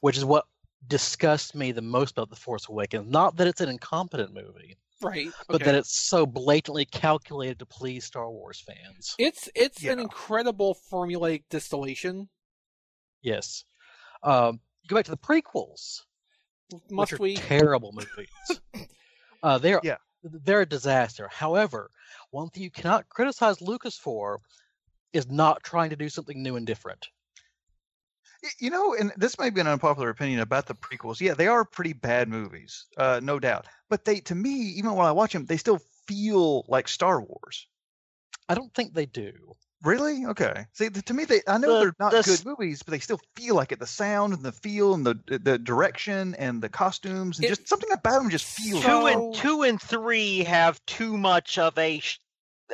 which 0.02 0.18
is 0.18 0.26
what 0.26 0.46
disgusts 0.88 1.56
me 1.56 1.72
the 1.72 1.82
most 1.82 2.12
about 2.12 2.30
The 2.30 2.36
Force 2.36 2.68
Awakens. 2.70 3.10
Not 3.12 3.38
that 3.38 3.48
it's 3.48 3.62
an 3.62 3.70
incompetent 3.70 4.34
movie, 4.34 4.78
Right. 5.02 5.28
but 5.48 5.64
that 5.64 5.76
it's 5.76 6.08
so 6.08 6.26
blatantly 6.26 6.86
calculated 6.86 7.60
to 7.60 7.66
please 7.66 8.06
Star 8.06 8.30
Wars 8.30 8.62
fans. 8.62 9.16
It's 9.18 9.50
it's 9.56 9.84
an 9.84 10.00
incredible 10.00 10.78
formulaic 10.92 11.44
distillation. 11.50 12.30
Yes. 13.22 13.66
Um, 14.24 14.60
go 14.88 14.96
back 14.96 15.06
to 15.06 15.12
the 15.12 15.18
prequels. 15.18 16.02
Must 16.90 17.12
which 17.12 17.20
are 17.20 17.24
we? 17.24 17.36
terrible 17.36 17.92
movies. 17.94 18.30
uh, 19.44 19.58
they're 19.60 19.82
Yeah. 19.84 19.98
they're 20.24 20.62
a 20.62 20.66
disaster. 20.66 21.28
However, 21.28 21.92
one 22.32 22.50
thing 22.50 22.64
you 22.64 22.72
cannot 22.72 23.10
criticize 23.10 23.62
Lucas 23.62 23.98
for 23.98 24.40
is 25.12 25.30
not 25.30 25.64
trying 25.64 25.92
to 25.92 25.96
do 25.96 26.10
something 26.10 26.42
new 26.42 26.56
and 26.56 26.66
different. 26.66 27.06
You 28.60 28.72
know, 28.72 28.94
and 28.96 29.14
this 29.16 29.40
may 29.40 29.50
be 29.50 29.62
an 29.62 29.68
unpopular 29.68 30.10
opinion 30.10 30.42
about 30.42 30.66
the 30.66 30.76
prequels. 30.76 31.22
Yeah, 31.22 31.34
they 31.34 31.48
are 31.48 31.64
pretty 31.64 31.94
bad 31.94 32.28
movies, 32.28 32.88
uh, 32.98 33.22
no 33.24 33.40
doubt. 33.40 33.68
But 33.90 34.04
they, 34.04 34.20
to 34.22 34.36
me, 34.36 34.52
even 34.52 34.96
when 34.96 35.06
I 35.06 35.12
watch 35.14 35.32
them, 35.32 35.46
they 35.46 35.58
still 35.58 35.80
feel 36.08 36.66
like 36.68 36.90
Star 36.90 37.22
Wars. 37.22 37.68
I 38.50 38.56
don't 38.56 38.74
think 38.74 38.94
they 38.94 39.06
do. 39.06 39.56
Really? 39.84 40.26
Okay. 40.26 40.66
See, 40.74 40.90
th- 40.90 41.04
to 41.06 41.14
me, 41.14 41.26
they 41.26 41.42
I 41.48 41.58
know 41.58 41.74
The- 41.74 41.80
they're 41.80 41.96
not 42.00 42.12
the 42.14 42.22
good 42.24 42.46
movies, 42.46 42.84
but 42.84 42.92
they 42.92 43.00
still 43.00 43.20
feel 43.36 43.56
like 43.56 43.72
it. 43.74 43.80
The 43.80 43.88
sound 43.88 44.34
and 44.34 44.42
the 44.42 44.52
feel 44.54 44.94
and 44.94 45.06
the 45.06 45.20
the 45.40 45.58
direction 45.60 46.36
and 46.36 46.62
the 46.62 46.70
costumes 46.70 47.38
and 47.38 47.46
It- 47.46 47.50
just 47.50 47.68
something 47.68 47.92
about 47.92 48.20
them 48.22 48.30
just 48.30 48.46
feels. 48.46 48.82
two 48.82 48.88
So- 48.88 49.08
and 49.08 49.36
two 49.36 49.64
and 49.64 49.82
three 49.82 50.46
have 50.46 50.84
too 50.86 51.18
much 51.18 51.58
of 51.58 51.78
a. 51.78 52.02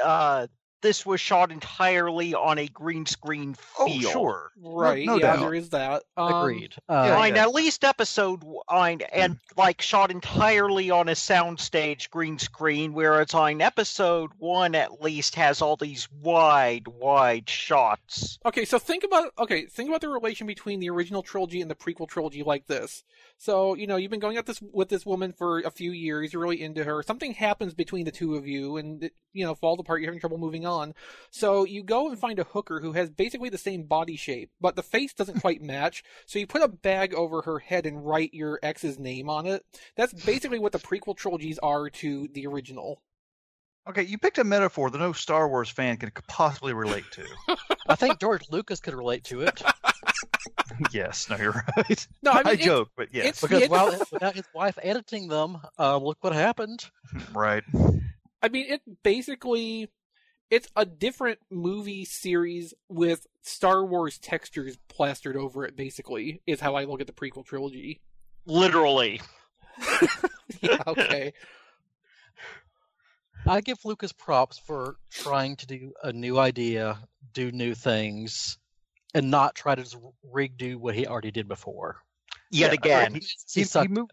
Uh, 0.01 0.47
this 0.81 1.05
was 1.05 1.19
shot 1.19 1.51
entirely 1.51 2.33
on 2.33 2.57
a 2.57 2.67
green 2.67 3.05
screen 3.05 3.55
oh, 3.77 3.87
feel. 3.87 4.11
sure. 4.11 4.51
Right. 4.61 5.05
no 5.05 5.15
yeah, 5.15 5.35
doubt. 5.35 5.39
there 5.39 5.53
is 5.53 5.69
that. 5.69 6.03
Um, 6.17 6.33
Agreed. 6.33 6.73
yeah, 6.89 6.95
Uh, 6.95 7.15
Fine, 7.15 7.37
at 7.37 7.53
least 7.53 7.83
episode 7.83 8.41
one, 8.43 9.01
and 9.11 9.37
like 9.57 9.81
shot 9.81 10.11
entirely 10.11 10.91
on 10.91 11.09
a 11.09 11.13
soundstage 11.13 12.09
green 12.09 12.39
screen, 12.39 12.93
whereas 12.93 13.33
on 13.33 13.61
episode 13.61 14.31
one 14.37 14.75
at 14.75 15.01
least 15.01 15.35
has 15.35 15.61
all 15.61 15.75
these 15.75 16.07
wide, 16.21 16.87
wide 16.87 17.49
shots. 17.49 18.39
Okay, 18.45 18.65
so 18.65 18.79
think 18.79 19.03
about 19.03 19.33
okay, 19.37 19.65
think 19.65 19.89
about 19.89 20.01
the 20.01 20.09
relation 20.09 20.47
between 20.47 20.79
the 20.79 20.89
original 20.89 21.23
trilogy 21.23 21.61
and 21.61 21.69
the 21.69 21.75
prequel 21.75 22.07
trilogy 22.07 22.43
like 22.43 22.65
this. 22.67 23.03
So, 23.41 23.73
you 23.73 23.87
know, 23.87 23.95
you've 23.95 24.11
been 24.11 24.19
going 24.19 24.37
out 24.37 24.45
this 24.45 24.61
with 24.61 24.89
this 24.89 25.05
woman 25.05 25.31
for 25.31 25.59
a 25.59 25.71
few 25.71 25.91
years, 25.91 26.33
you're 26.33 26.41
really 26.41 26.61
into 26.61 26.83
her. 26.83 27.01
Something 27.01 27.33
happens 27.33 27.73
between 27.73 28.03
the 28.03 28.11
two 28.11 28.35
of 28.35 28.45
you 28.45 28.75
and 28.75 29.05
it, 29.05 29.13
you 29.31 29.45
know, 29.45 29.55
falls 29.55 29.79
apart, 29.79 30.01
you're 30.01 30.09
having 30.09 30.19
trouble 30.19 30.37
moving 30.37 30.65
on. 30.65 30.93
So, 31.31 31.63
you 31.63 31.81
go 31.81 32.09
and 32.09 32.19
find 32.19 32.37
a 32.37 32.43
hooker 32.43 32.81
who 32.81 32.91
has 32.91 33.09
basically 33.09 33.47
the 33.47 33.57
same 33.57 33.83
body 33.83 34.17
shape, 34.17 34.51
but 34.59 34.75
the 34.75 34.83
face 34.83 35.13
doesn't 35.13 35.39
quite 35.41 35.61
match. 35.61 36.03
So, 36.25 36.37
you 36.37 36.47
put 36.47 36.61
a 36.61 36.67
bag 36.67 37.13
over 37.13 37.41
her 37.43 37.59
head 37.59 37.85
and 37.85 38.05
write 38.05 38.33
your 38.33 38.59
ex's 38.61 38.99
name 38.99 39.29
on 39.29 39.45
it. 39.45 39.63
That's 39.95 40.11
basically 40.11 40.59
what 40.59 40.73
the 40.73 40.79
prequel 40.79 41.15
trilogies 41.15 41.59
are 41.59 41.89
to 41.89 42.27
the 42.33 42.45
original. 42.45 43.01
Okay, 43.87 44.03
you 44.03 44.17
picked 44.17 44.37
a 44.37 44.43
metaphor 44.43 44.89
that 44.89 44.99
no 44.99 45.13
Star 45.13 45.47
Wars 45.47 45.69
fan 45.69 45.95
could 45.95 46.13
possibly 46.27 46.73
relate 46.73 47.05
to. 47.11 47.25
I 47.87 47.95
think 47.95 48.19
George 48.19 48.43
Lucas 48.51 48.81
could 48.81 48.93
relate 48.93 49.23
to 49.25 49.41
it 49.41 49.63
yes, 50.91 51.29
no, 51.29 51.37
you're 51.37 51.63
right. 51.77 52.07
No, 52.21 52.31
I 52.31 52.43
mean, 52.43 52.53
it's- 52.53 52.65
joke, 52.65 52.89
but 52.95 53.09
yes, 53.13 53.25
it's- 53.25 53.41
because 53.41 53.61
It's- 53.63 53.69
while 53.69 53.91
without 54.11 54.35
his 54.35 54.45
wife 54.53 54.77
editing 54.81 55.27
them, 55.27 55.57
uh, 55.77 55.97
look 55.97 56.17
what 56.21 56.33
happened. 56.33 56.85
right. 57.33 57.63
I 58.41 58.49
mean, 58.49 58.65
it 58.69 58.81
basically 59.03 59.89
it's 60.49 60.67
a 60.75 60.85
different 60.85 61.39
movie 61.51 62.05
series 62.05 62.73
with 62.87 63.27
Star 63.43 63.85
Wars 63.85 64.17
textures 64.17 64.77
plastered 64.87 65.35
over 65.37 65.65
it. 65.65 65.75
Basically, 65.75 66.41
is 66.47 66.59
how 66.59 66.75
I 66.75 66.85
look 66.85 67.01
at 67.01 67.07
the 67.07 67.13
prequel 67.13 67.45
trilogy. 67.45 68.01
Literally. 68.45 69.21
yeah, 70.61 70.81
okay. 70.87 71.33
I 73.47 73.61
give 73.61 73.77
Lucas 73.85 74.11
props 74.11 74.57
for 74.57 74.97
trying 75.09 75.55
to 75.57 75.65
do 75.67 75.93
a 76.03 76.11
new 76.11 76.37
idea, 76.37 76.99
do 77.33 77.51
new 77.51 77.73
things, 77.73 78.57
and 79.13 79.29
not 79.31 79.55
try 79.55 79.75
to 79.75 79.81
just 79.83 79.97
redo 80.33 80.75
what 80.77 80.95
he 80.95 81.07
already 81.07 81.31
did 81.31 81.47
before. 81.47 81.97
Yet 82.51 82.71
Yeah, 82.71 82.73
again. 82.73 83.13
He, 83.15 83.19
He, 83.19 83.59
he 83.61 83.63
sucked 83.63 83.85
at 83.85 83.91
moved- 83.91 84.11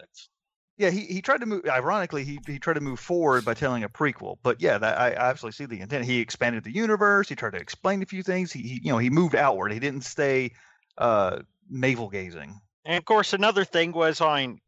yeah, 0.79 0.91
he, 0.91 1.01
he 1.07 1.23
tried 1.23 1.41
to 1.41 1.47
move. 1.47 1.65
Ironically, 1.67 2.23
he 2.23 2.39
he 2.47 2.59
tried 2.59 2.75
to 2.75 2.83
move 2.83 3.01
forward 3.01 3.47
by 3.47 3.55
telling 3.55 3.83
a 3.83 3.89
prequel. 3.89 4.37
But 4.43 4.61
yeah, 4.61 4.77
that 4.77 4.99
I, 4.99 5.13
I 5.13 5.31
absolutely 5.31 5.53
see 5.53 5.65
the 5.65 5.81
intent. 5.81 6.05
He 6.05 6.21
expanded 6.21 6.65
the 6.65 6.71
universe. 6.75 7.31
He 7.31 7.35
tried 7.35 7.55
to 7.55 7.59
explain 7.59 8.03
a 8.03 8.07
few 8.07 8.23
things. 8.23 8.53
He, 8.53 8.61
he 8.61 8.81
you 8.85 8.93
know 8.93 8.99
he 8.99 9.09
moved 9.09 9.35
outward. 9.35 9.73
He 9.73 9.79
didn't 9.79 10.03
stay 10.03 10.53
uh 10.99 11.39
navel 11.71 12.11
gazing. 12.11 12.61
And 12.85 12.99
of 12.99 13.07
course, 13.07 13.33
another 13.33 13.65
thing 13.65 13.93
was 13.93 14.21
on 14.21 14.59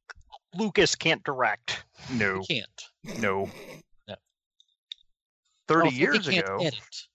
Lucas 0.55 0.95
can't 0.95 1.23
direct. 1.25 1.85
No, 2.11 2.41
He 2.49 2.55
can't. 2.61 3.21
no. 3.23 3.51
No. 4.09 4.15
Thirty 5.67 5.85
Also, 5.89 5.95
he 5.95 6.01
years 6.01 6.27
can't 6.27 6.47
ago. 6.47 6.59
edit. 6.63 7.07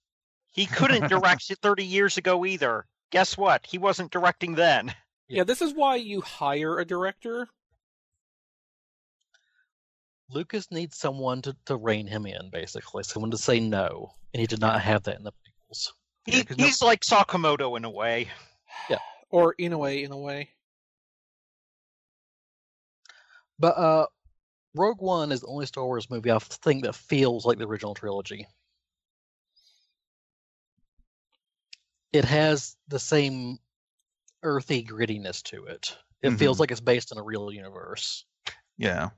He 0.52 0.68
couldn't 0.68 1.10
direct 1.10 1.50
it 1.50 1.58
30 1.64 1.84
years 1.84 2.18
ago 2.18 2.46
either. 2.46 2.86
Guess 3.14 3.38
what? 3.38 3.64
He 3.68 3.78
wasn't 3.78 4.10
directing 4.12 4.56
then. 4.56 4.92
Yeah, 5.30 5.44
this 5.44 5.62
is 5.62 5.72
why 5.72 5.98
you 5.98 6.22
hire 6.22 6.80
a 6.80 6.86
director. 6.86 7.48
Lucas 10.32 10.72
needs 10.72 10.98
someone 10.98 11.44
to, 11.44 11.56
to 11.68 11.76
rein 11.76 12.08
him 12.08 12.26
in, 12.26 12.50
basically, 12.52 13.04
someone 13.04 13.30
to 13.30 13.38
say 13.38 13.60
no, 13.60 14.10
and 14.34 14.42
he 14.42 14.48
did 14.48 14.60
not 14.60 14.82
have 14.82 15.04
that 15.04 15.16
in 15.18 15.24
the 15.24 15.32
prequels. 15.32 15.92
Yeah, 16.26 16.38
He, 16.38 16.44
'cause 16.44 16.58
no- 16.58 16.66
he's 16.66 16.82
like 16.82 17.02
Sakamoto 17.02 17.78
in 17.78 17.86
a 17.86 17.90
way. 17.90 18.30
Yeah, 18.90 18.98
or 19.30 19.54
in 19.60 19.74
a 19.74 19.78
way, 19.78 20.04
in 20.04 20.12
a 20.12 20.18
way. 20.18 20.50
But 23.60 23.78
uh, 23.78 24.08
Rogue 24.74 25.02
One 25.02 25.32
is 25.32 25.42
the 25.42 25.48
only 25.48 25.68
Star 25.68 25.86
Wars 25.86 26.10
movie 26.10 26.32
I 26.32 26.40
think 26.40 26.84
that 26.84 26.96
feels 26.96 27.46
like 27.46 27.60
the 27.60 27.68
original 27.68 27.94
trilogy. 27.94 28.48
It 32.14 32.26
has 32.26 32.78
the 32.88 33.00
same 33.00 33.58
earthy 34.44 34.84
grittiness 34.84 35.42
to 35.44 35.66
it. 35.66 35.98
It 36.22 36.38
feels 36.38 36.58
Mhm. 36.58 36.60
like 36.62 36.72
it's 36.72 36.80
based 36.80 37.12
in 37.12 37.18
a 37.18 37.24
real 37.24 37.52
universe. 37.52 38.26
Yeah. 38.78 39.10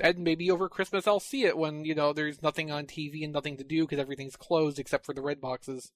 And 0.00 0.18
maybe 0.18 0.50
over 0.50 0.68
Christmas 0.68 1.06
I'll 1.06 1.20
see 1.20 1.44
it 1.44 1.58
when, 1.58 1.84
you 1.84 1.94
know, 1.94 2.12
there's 2.12 2.40
nothing 2.40 2.70
on 2.70 2.86
TV 2.86 3.24
and 3.24 3.32
nothing 3.32 3.56
to 3.56 3.64
do 3.64 3.82
because 3.84 3.98
everything's 3.98 4.36
closed 4.36 4.78
except 4.78 5.04
for 5.04 5.12
the 5.12 5.20
red 5.20 5.40
boxes. 5.40 5.92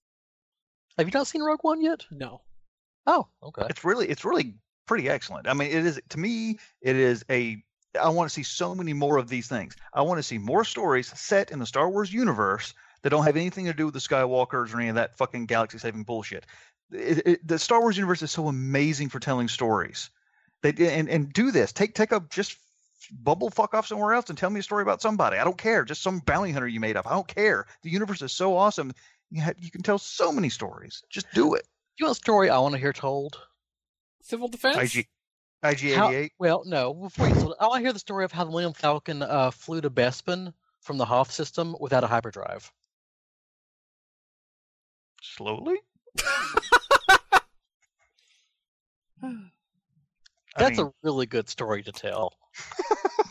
Have 0.99 1.07
you 1.07 1.13
not 1.13 1.29
seen 1.29 1.43
Rogue 1.43 1.63
One 1.63 1.81
yet? 1.81 2.05
No. 2.11 2.43
Oh, 3.07 3.29
okay. 3.43 3.67
It's 3.71 3.85
really 3.85 4.09
it's 4.09 4.25
really 4.25 4.55
pretty 4.87 5.09
excellent. 5.09 5.47
I 5.49 5.55
mean, 5.55 5.69
it 5.71 5.87
is 5.87 6.01
to 6.11 6.19
me 6.19 6.59
it 6.81 6.97
is 6.97 7.25
a 7.31 7.63
I 8.01 8.09
want 8.09 8.29
to 8.29 8.35
see 8.35 8.43
so 8.43 8.75
many 8.75 8.93
more 8.93 9.19
of 9.19 9.29
these 9.29 9.47
things. 9.49 9.77
I 9.93 10.03
want 10.03 10.19
to 10.19 10.23
see 10.23 10.39
more 10.39 10.65
stories 10.65 11.09
set 11.19 11.51
in 11.51 11.59
the 11.59 11.67
Star 11.67 11.89
Wars 11.89 12.13
universe 12.13 12.75
that 13.03 13.11
don't 13.11 13.25
have 13.25 13.37
anything 13.37 13.67
to 13.67 13.73
do 13.73 13.87
with 13.87 13.95
the 13.95 14.01
Skywalkers 14.01 14.75
or 14.75 14.81
any 14.81 14.89
of 14.89 14.95
that 14.95 15.17
fucking 15.17 15.47
galaxy 15.47 15.79
saving 15.79 16.05
bullshit. 16.05 16.47
It, 16.91 17.27
it, 17.27 17.47
the 17.47 17.59
Star 17.59 17.81
Wars 17.81 17.97
universe 17.97 18.23
is 18.23 18.31
so 18.31 18.49
amazing 18.49 19.09
for 19.09 19.19
telling 19.19 19.49
stories. 19.49 20.11
They 20.63 20.73
and 20.97 21.09
and 21.09 21.33
do 21.33 21.51
this. 21.51 21.73
Take 21.73 21.95
take 21.95 22.13
a 22.13 22.25
just 22.31 22.57
bubble 23.11 23.51
fuck 23.51 23.75
off 23.75 23.87
somewhere 23.87 24.15
else 24.15 24.29
and 24.29 24.39
tell 24.39 24.51
me 24.51 24.61
a 24.61 24.63
story 24.63 24.83
about 24.83 25.03
somebody. 25.03 25.39
I 25.39 25.45
don't 25.45 25.59
care. 25.59 25.85
Just 25.85 26.03
some 26.03 26.21
bounty 26.21 26.53
hunter 26.53 26.69
you 26.69 26.81
made 26.81 26.97
up. 26.97 27.07
I 27.07 27.15
don't 27.15 27.27
care. 27.27 27.67
The 27.83 27.91
universe 27.91 28.23
is 28.23 28.33
so 28.33 28.57
awesome. 28.57 28.93
You 29.31 29.43
ha- 29.43 29.53
you 29.59 29.71
can 29.71 29.83
tell 29.83 29.99
so 29.99 30.31
many 30.31 30.49
stories. 30.49 31.03
Just 31.11 31.27
do 31.35 31.55
it. 31.55 31.67
you 31.99 32.07
want 32.07 32.17
a 32.17 32.21
story 32.21 32.51
I 32.51 32.59
want 32.59 32.75
to 32.75 32.81
hear 32.81 32.93
told? 32.93 33.39
Civil 34.21 34.49
defense? 34.49 34.95
IG 34.95 35.09
IG 35.65 35.95
How- 35.95 36.09
eighty 36.09 36.17
eight. 36.17 36.33
Well, 36.39 36.63
no. 36.67 36.95
Before 36.95 37.29
you, 37.29 37.35
tell 37.35 37.57
I 37.59 37.67
want 37.67 37.81
to 37.81 37.85
hear 37.85 37.93
the 37.93 37.99
story 37.99 38.25
of 38.25 38.33
how 38.33 38.45
the 38.45 38.51
Millennium 38.51 38.75
Falcon 38.75 39.23
uh, 39.23 39.51
flew 39.51 39.81
to 39.81 39.91
Bespin 39.91 40.53
from 40.81 40.99
the 40.99 41.05
Hoth 41.05 41.33
system 41.33 41.75
without 41.81 42.05
a 42.05 42.09
hyperdrive. 42.09 42.71
Slowly. 45.37 45.77
I 49.23 49.39
That's 50.59 50.79
mean, 50.79 50.89
a 50.89 50.93
really 51.03 51.27
good 51.27 51.49
story 51.49 51.83
to 51.83 51.93
tell. 51.93 52.35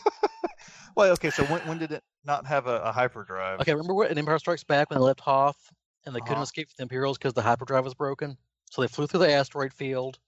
well, 0.96 1.12
okay. 1.12 1.30
So 1.30 1.44
when 1.44 1.60
when 1.62 1.78
did 1.78 1.92
it 1.92 2.02
not 2.24 2.46
have 2.46 2.66
a, 2.66 2.80
a 2.80 2.92
hyperdrive? 2.92 3.60
Okay, 3.60 3.72
remember 3.72 3.94
what 3.94 4.10
in 4.10 4.18
Empire 4.18 4.38
Strikes 4.38 4.64
Back 4.64 4.90
when 4.90 4.98
they 4.98 5.04
left 5.04 5.20
Hoth 5.20 5.56
and 6.04 6.14
they 6.14 6.20
couldn't 6.20 6.34
Uh-huh. 6.34 6.42
escape 6.42 6.68
from 6.68 6.74
the 6.78 6.82
Imperials 6.84 7.18
because 7.18 7.34
the 7.34 7.42
hyperdrive 7.42 7.84
was 7.84 7.94
broken? 7.94 8.36
So 8.70 8.82
they 8.82 8.88
flew 8.88 9.06
through 9.06 9.20
the 9.20 9.30
asteroid 9.32 9.72
field, 9.72 10.18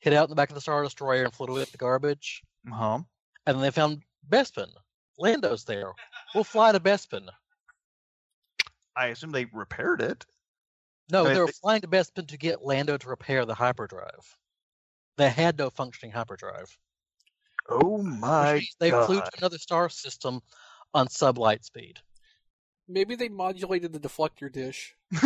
hit 0.00 0.12
out 0.12 0.24
in 0.24 0.30
the 0.30 0.36
back 0.36 0.48
of 0.48 0.54
the 0.56 0.60
Star 0.60 0.82
Destroyer, 0.82 1.24
and 1.24 1.32
flew 1.32 1.46
away 1.46 1.60
with 1.60 1.70
the 1.72 1.78
garbage. 1.78 2.42
Uh-huh. 2.70 2.98
And 3.46 3.56
then 3.56 3.60
they 3.60 3.70
found 3.70 4.02
Bespin. 4.28 4.68
Lando's 5.18 5.64
there. 5.64 5.92
We'll 6.34 6.42
fly 6.44 6.72
to 6.72 6.80
Bespin. 6.80 7.28
I 8.96 9.08
assume 9.08 9.30
they 9.32 9.44
repaired 9.52 10.00
it. 10.00 10.24
No, 11.10 11.20
I 11.20 11.24
mean, 11.24 11.34
they 11.34 11.40
were 11.40 11.48
flying 11.48 11.80
to 11.82 11.88
Bespin 11.88 12.26
to 12.28 12.38
get 12.38 12.64
Lando 12.64 12.96
to 12.96 13.08
repair 13.08 13.44
the 13.44 13.54
hyperdrive. 13.54 14.36
They 15.16 15.28
had 15.28 15.58
no 15.58 15.70
functioning 15.70 16.12
hyperdrive. 16.12 16.76
Oh 17.68 18.02
my 18.02 18.66
they 18.78 18.90
god! 18.90 19.06
flew 19.06 19.20
to 19.20 19.30
another 19.38 19.58
star 19.58 19.88
system 19.88 20.40
on 20.92 21.08
sublight 21.08 21.64
speed. 21.64 22.00
Maybe 22.88 23.14
they 23.16 23.28
modulated 23.28 23.92
the 23.92 24.00
deflector 24.00 24.52
dish. 24.52 24.94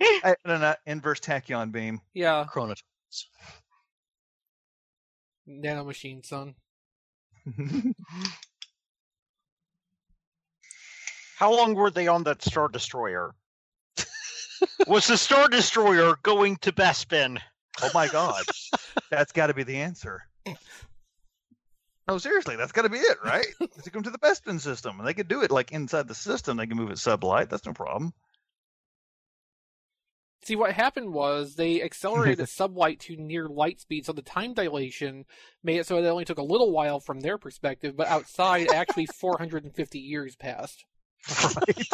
I, 0.00 0.36
no, 0.44 0.58
not 0.58 0.78
inverse 0.86 1.20
tachyon 1.20 1.70
beam. 1.70 2.00
Yeah, 2.14 2.46
Chronitons. 2.52 2.82
nanomachine, 5.48 6.24
son. 6.24 6.54
How 11.36 11.54
long 11.54 11.74
were 11.74 11.90
they 11.90 12.08
on 12.08 12.24
that 12.24 12.42
Star 12.42 12.68
Destroyer? 12.68 13.34
Was 14.86 15.06
the 15.06 15.16
Star 15.16 15.48
Destroyer 15.48 16.16
going 16.22 16.56
to 16.58 16.72
Bespin? 16.72 17.40
oh 17.82 17.90
my 17.94 18.08
god, 18.08 18.44
that's 19.10 19.32
got 19.32 19.48
to 19.48 19.54
be 19.54 19.64
the 19.64 19.76
answer. 19.76 20.22
No, 22.06 22.18
seriously, 22.18 22.56
that's 22.56 22.72
got 22.72 22.82
to 22.82 22.90
be 22.90 22.98
it, 22.98 23.18
right? 23.24 23.46
They 23.60 23.90
come 23.90 24.02
to 24.02 24.10
the 24.10 24.18
Bespin 24.18 24.60
system, 24.60 24.98
and 24.98 25.08
they 25.08 25.14
could 25.14 25.28
do 25.28 25.42
it 25.42 25.50
like 25.50 25.72
inside 25.72 26.06
the 26.06 26.14
system. 26.14 26.56
They 26.56 26.66
can 26.66 26.76
move 26.76 26.90
it 26.90 26.98
sublight. 26.98 27.48
That's 27.48 27.64
no 27.64 27.72
problem. 27.72 28.12
See, 30.44 30.56
what 30.56 30.72
happened 30.72 31.14
was 31.14 31.54
they 31.54 31.80
accelerated 31.82 32.46
sublight 32.46 33.00
to 33.00 33.16
near 33.16 33.48
light 33.48 33.80
speed, 33.80 34.04
so 34.04 34.12
the 34.12 34.20
time 34.20 34.52
dilation 34.52 35.24
made 35.62 35.78
it 35.78 35.86
so 35.86 35.96
it 35.96 36.06
only 36.06 36.26
took 36.26 36.38
a 36.38 36.42
little 36.42 36.70
while 36.70 37.00
from 37.00 37.20
their 37.20 37.38
perspective, 37.38 37.96
but 37.96 38.08
outside, 38.08 38.70
actually 38.70 39.06
450 39.06 39.98
years 39.98 40.36
passed. 40.36 40.84
Right. 41.66 41.88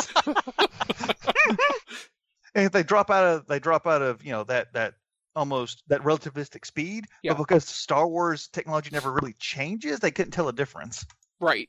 And 2.54 2.66
if 2.66 2.72
they 2.72 2.82
drop 2.82 3.10
out 3.10 3.24
of 3.24 3.46
they 3.46 3.58
drop 3.58 3.86
out 3.86 4.02
of 4.02 4.24
you 4.24 4.32
know 4.32 4.44
that 4.44 4.72
that 4.72 4.94
almost 5.36 5.82
that 5.88 6.00
relativistic 6.02 6.66
speed, 6.66 7.06
Yeah. 7.22 7.32
but 7.32 7.38
because 7.38 7.64
Star 7.68 8.08
Wars 8.08 8.48
technology 8.48 8.90
never 8.92 9.12
really 9.12 9.34
changes, 9.38 10.00
they 10.00 10.10
couldn't 10.10 10.32
tell 10.32 10.48
a 10.48 10.52
difference. 10.52 11.04
Right. 11.38 11.68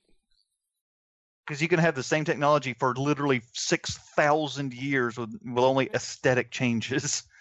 Because 1.45 1.61
you 1.61 1.67
can 1.67 1.79
have 1.79 1.95
the 1.95 2.03
same 2.03 2.23
technology 2.25 2.73
for 2.73 2.95
literally 2.95 3.41
six 3.53 3.97
thousand 4.15 4.73
years 4.73 5.17
with 5.17 5.33
with 5.43 5.63
only 5.63 5.89
aesthetic 5.93 6.51
changes. 6.51 7.23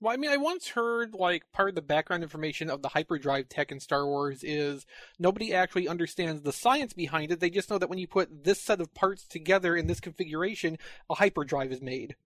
Well, 0.00 0.12
I 0.12 0.16
mean, 0.16 0.30
I 0.30 0.36
once 0.36 0.68
heard 0.68 1.12
like 1.12 1.50
part 1.52 1.70
of 1.70 1.74
the 1.74 1.82
background 1.82 2.22
information 2.22 2.70
of 2.70 2.82
the 2.82 2.88
hyperdrive 2.88 3.48
tech 3.48 3.72
in 3.72 3.80
Star 3.80 4.06
Wars 4.06 4.44
is 4.44 4.86
nobody 5.18 5.52
actually 5.52 5.88
understands 5.88 6.42
the 6.42 6.52
science 6.52 6.92
behind 6.92 7.32
it. 7.32 7.40
They 7.40 7.50
just 7.50 7.68
know 7.68 7.78
that 7.78 7.88
when 7.90 7.98
you 7.98 8.06
put 8.06 8.44
this 8.44 8.60
set 8.60 8.80
of 8.80 8.94
parts 8.94 9.26
together 9.26 9.74
in 9.74 9.88
this 9.88 9.98
configuration, 9.98 10.78
a 11.10 11.14
hyperdrive 11.14 11.72
is 11.72 11.82
made. 11.82 12.14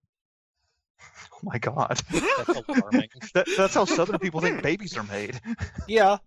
Oh 1.33 1.39
my 1.43 1.57
god, 1.57 2.01
That's 2.11 2.61
alarming. 2.69 3.09
that, 3.33 3.45
that's 3.57 3.73
how 3.73 3.83
Southern 3.83 4.19
people 4.19 4.39
think 4.39 4.63
babies 4.63 4.95
are 4.95 5.03
made. 5.03 5.41
Yeah. 5.85 6.17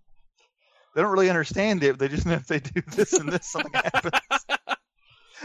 They 0.95 1.01
don't 1.01 1.11
really 1.11 1.31
understand 1.31 1.83
it. 1.83 1.99
They 1.99 2.09
just 2.09 2.27
know 2.27 2.35
if 2.35 2.47
they 2.47 2.61
do 2.61 2.83
this 2.83 3.15
and 3.15 3.33
this, 3.33 3.47
something 3.47 3.73
happens. 3.73 4.21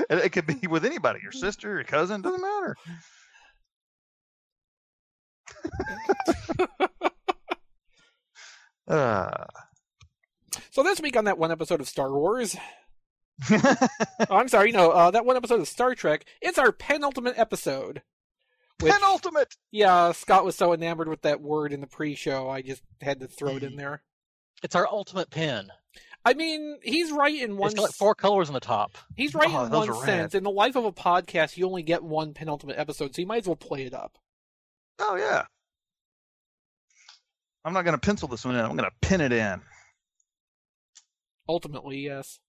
And 0.10 0.20
it 0.20 0.32
could 0.32 0.46
be 0.46 0.68
with 0.68 0.84
anybody, 0.84 1.20
your 1.24 1.32
sister, 1.32 1.70
your 1.76 1.84
cousin, 1.86 2.22
doesn't 2.22 2.42
matter. 2.42 2.76
Uh, 8.88 9.46
So 10.72 10.84
this 10.84 11.00
week 11.02 11.16
on 11.16 11.26
that 11.26 11.38
one 11.38 11.52
episode 11.52 11.80
of 11.82 11.88
Star 11.88 12.12
Wars, 12.12 12.56
oh, 13.52 13.88
I'm 14.30 14.48
sorry, 14.48 14.72
no, 14.72 14.92
uh, 14.92 15.12
that 15.12 15.26
one 15.26 15.38
episode 15.38 15.62
of 15.62 15.68
Star 15.68 15.96
Trek, 15.96 16.26
it's 16.42 16.58
our 16.58 16.72
penultimate 16.72 17.38
episode. 17.38 18.02
Which, 18.80 18.92
penultimate. 18.94 19.56
yeah, 19.72 20.12
Scott 20.12 20.44
was 20.44 20.56
so 20.56 20.74
enamored 20.74 21.08
with 21.08 21.22
that 21.22 21.42
word 21.42 21.72
in 21.72 21.82
the 21.82 21.88
pre-show, 21.88 22.50
I 22.50 22.62
just 22.62 22.82
had 23.02 23.20
to 23.22 23.28
throw 23.28 23.58
it 23.58 23.64
in 23.64 23.76
there. 23.76 24.02
It's 24.64 24.76
our 24.76 24.88
ultimate 24.88 25.30
pen. 25.30 25.70
I 26.24 26.34
mean, 26.36 26.78
he's 26.84 27.12
right 27.12 27.40
in 27.42 27.58
one. 27.58 27.68
It's 27.72 27.76
got 27.76 27.84
like 27.84 27.94
four 27.94 28.14
colors 28.14 28.48
on 28.50 28.54
the 28.54 28.60
top. 28.60 28.98
He's 29.16 29.34
right 29.34 29.50
Oh, 29.50 29.66
in 29.66 29.72
one 29.72 30.06
sense. 30.06 30.36
In 30.36 30.44
the 30.44 30.52
life 30.52 30.76
of 30.76 30.86
a 30.86 30.92
podcast, 30.92 31.58
you 31.58 31.66
only 31.66 31.82
get 31.82 32.04
one 32.04 32.34
penultimate 32.34 32.78
episode, 32.78 33.16
so 33.16 33.22
you 33.22 33.28
might 33.28 33.40
as 33.44 33.48
well 33.48 33.56
play 33.56 33.84
it 33.86 33.94
up. 33.94 34.18
Oh 35.02 35.16
yeah. 35.16 35.46
I'm 37.66 37.74
not 37.74 37.86
gonna 37.86 37.98
pencil 37.98 38.28
this 38.28 38.46
one 38.46 38.56
in. 38.56 38.64
I'm 38.64 38.76
gonna 38.76 38.92
pin 39.02 39.22
it 39.22 39.34
in. 39.34 39.62
Ultimately, 41.50 42.00
yes. 42.00 42.40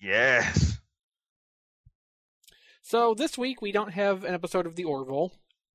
Yes. 0.00 0.78
So 2.82 3.14
this 3.14 3.38
week 3.38 3.62
we 3.62 3.72
don't 3.72 3.92
have 3.92 4.24
an 4.24 4.34
episode 4.34 4.66
of 4.66 4.74
the 4.74 4.84
Orville 4.84 5.32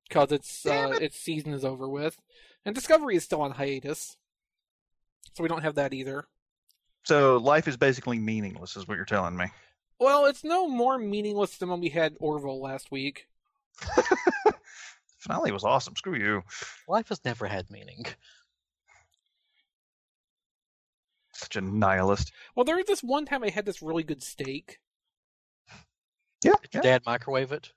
because 0.07 0.31
its 0.31 0.65
uh, 0.65 0.91
it. 0.95 1.01
its 1.01 1.19
season 1.19 1.53
is 1.53 1.63
over 1.63 1.87
with, 1.89 2.17
and 2.65 2.75
Discovery 2.75 3.15
is 3.15 3.23
still 3.23 3.41
on 3.41 3.51
hiatus, 3.51 4.17
so 5.33 5.43
we 5.43 5.49
don't 5.49 5.63
have 5.63 5.75
that 5.75 5.93
either. 5.93 6.25
So 7.05 7.37
life 7.37 7.67
is 7.67 7.77
basically 7.77 8.19
meaningless, 8.19 8.75
is 8.75 8.87
what 8.87 8.95
you're 8.97 9.05
telling 9.05 9.37
me. 9.37 9.45
Well, 9.99 10.25
it's 10.25 10.43
no 10.43 10.67
more 10.67 10.97
meaningless 10.97 11.57
than 11.57 11.69
when 11.69 11.79
we 11.79 11.89
had 11.89 12.17
Orville 12.19 12.61
last 12.61 12.91
week. 12.91 13.27
Finale 15.25 15.51
was 15.51 15.63
awesome. 15.63 15.95
Screw 15.95 16.15
you. 16.15 16.43
Life 16.87 17.09
has 17.09 17.19
never 17.25 17.47
had 17.47 17.71
meaning. 17.71 18.05
Such 21.33 21.55
a 21.55 21.61
nihilist. 21.61 22.31
Well, 22.55 22.63
there 22.63 22.75
was 22.75 22.85
this 22.85 23.01
one 23.01 23.25
time 23.25 23.43
I 23.43 23.49
had 23.49 23.65
this 23.65 23.81
really 23.81 24.03
good 24.03 24.21
steak. 24.21 24.79
Yeah. 26.43 26.53
Did 26.61 26.73
your 26.75 26.83
dad 26.83 27.01
microwave 27.07 27.51
it? 27.51 27.71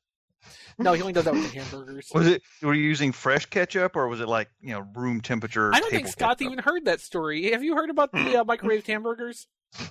No, 0.79 0.93
he 0.93 1.01
only 1.01 1.15
does 1.15 1.25
that 1.25 1.33
with 1.33 1.51
the 1.51 1.59
hamburgers. 1.59 2.11
Was 2.15 2.27
it? 2.27 2.43
Were 2.63 2.75
you 2.75 2.85
using 2.85 3.13
fresh 3.13 3.47
ketchup 3.47 3.97
or 3.97 4.09
was 4.09 4.21
it 4.21 4.29
like 4.29 4.51
you 4.61 4.75
know 4.75 4.87
room 4.95 5.23
temperature? 5.23 5.75
I 5.75 5.81
don't 5.81 5.91
think 5.91 6.03
table 6.03 6.13
Scott's 6.13 6.39
ketchup? 6.39 6.53
even 6.53 6.63
heard 6.63 6.85
that 6.85 7.01
story. 7.01 7.51
Have 7.53 7.65
you 7.65 7.75
heard 7.75 7.91
about 7.91 8.13
the 8.13 8.41
uh, 8.41 8.45
microwaved 8.45 8.87
hamburgers? 8.87 9.49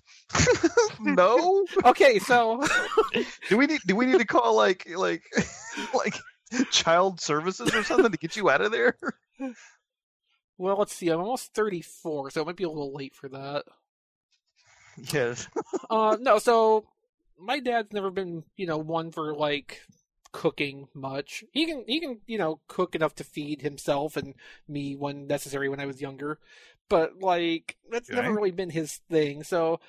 no. 1.01 1.65
Okay, 1.83 2.19
so 2.19 2.63
Do 3.49 3.57
we 3.57 3.65
need? 3.65 3.81
Do 3.85 3.95
we 3.95 4.05
need 4.05 4.19
to 4.19 4.25
call 4.25 4.55
like 4.55 4.87
like 4.95 5.23
like 5.93 6.15
child 6.71 7.19
services 7.19 7.73
or 7.73 7.83
something 7.83 8.11
to 8.11 8.17
get 8.17 8.35
you 8.35 8.49
out 8.49 8.61
of 8.61 8.71
there? 8.71 8.97
well, 10.57 10.77
let's 10.77 10.93
see. 10.93 11.09
I'm 11.09 11.19
almost 11.19 11.53
34, 11.53 12.31
so 12.31 12.41
it 12.41 12.45
might 12.47 12.55
be 12.55 12.63
a 12.63 12.69
little 12.69 12.93
late 12.93 13.15
for 13.15 13.29
that. 13.29 13.65
Yes. 15.13 15.47
Uh, 15.89 16.17
no, 16.19 16.37
so 16.37 16.85
my 17.39 17.59
dad's 17.59 17.93
never 17.93 18.09
been, 18.09 18.43
you 18.57 18.65
know, 18.65 18.77
one 18.77 19.09
for 19.11 19.33
like 19.33 19.81
cooking 20.33 20.87
much. 20.93 21.45
He 21.51 21.65
can, 21.65 21.85
he 21.87 22.01
can, 22.01 22.19
you 22.25 22.37
know, 22.37 22.59
cook 22.67 22.93
enough 22.93 23.15
to 23.15 23.23
feed 23.23 23.61
himself 23.61 24.17
and 24.17 24.33
me 24.67 24.95
when 24.95 25.27
necessary 25.27 25.69
when 25.69 25.79
I 25.79 25.85
was 25.85 26.01
younger, 26.01 26.39
but 26.89 27.21
like 27.21 27.77
that's 27.89 28.09
never 28.09 28.33
really 28.33 28.51
been 28.51 28.69
his 28.69 28.99
thing. 29.09 29.43
So 29.43 29.79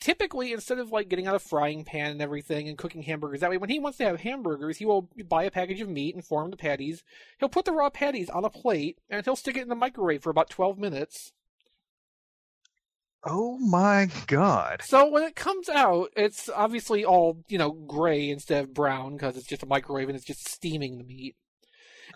typically, 0.00 0.52
instead 0.52 0.78
of 0.78 0.90
like 0.92 1.08
getting 1.08 1.26
out 1.26 1.34
a 1.34 1.38
frying 1.40 1.84
pan 1.84 2.10
and 2.12 2.22
everything 2.22 2.68
and 2.68 2.78
cooking 2.78 3.02
hamburgers 3.02 3.40
that 3.40 3.50
way, 3.50 3.56
when 3.58 3.70
he 3.70 3.78
wants 3.78 3.98
to 3.98 4.04
have 4.04 4.20
hamburgers, 4.20 4.78
he 4.78 4.86
will 4.86 5.08
buy 5.28 5.44
a 5.44 5.50
package 5.50 5.80
of 5.80 5.88
meat 5.88 6.14
and 6.14 6.24
form 6.24 6.50
the 6.50 6.56
patties. 6.56 7.02
He'll 7.38 7.48
put 7.48 7.64
the 7.64 7.72
raw 7.72 7.90
patties 7.90 8.28
on 8.30 8.44
a 8.44 8.50
plate 8.50 8.98
and 9.10 9.24
he'll 9.24 9.36
stick 9.36 9.56
it 9.56 9.62
in 9.62 9.68
the 9.68 9.74
microwave 9.74 10.22
for 10.22 10.30
about 10.30 10.50
12 10.50 10.78
minutes. 10.78 11.32
Oh 13.24 13.58
my 13.58 14.08
god. 14.28 14.80
So 14.84 15.06
when 15.08 15.24
it 15.24 15.34
comes 15.34 15.68
out, 15.68 16.10
it's 16.16 16.48
obviously 16.48 17.04
all 17.04 17.42
you 17.48 17.58
know 17.58 17.72
gray 17.72 18.30
instead 18.30 18.62
of 18.62 18.72
brown 18.74 19.14
because 19.16 19.36
it's 19.36 19.46
just 19.48 19.64
a 19.64 19.66
microwave 19.66 20.08
and 20.08 20.16
it's 20.16 20.24
just 20.26 20.48
steaming 20.48 20.98
the 20.98 21.04
meat. 21.04 21.34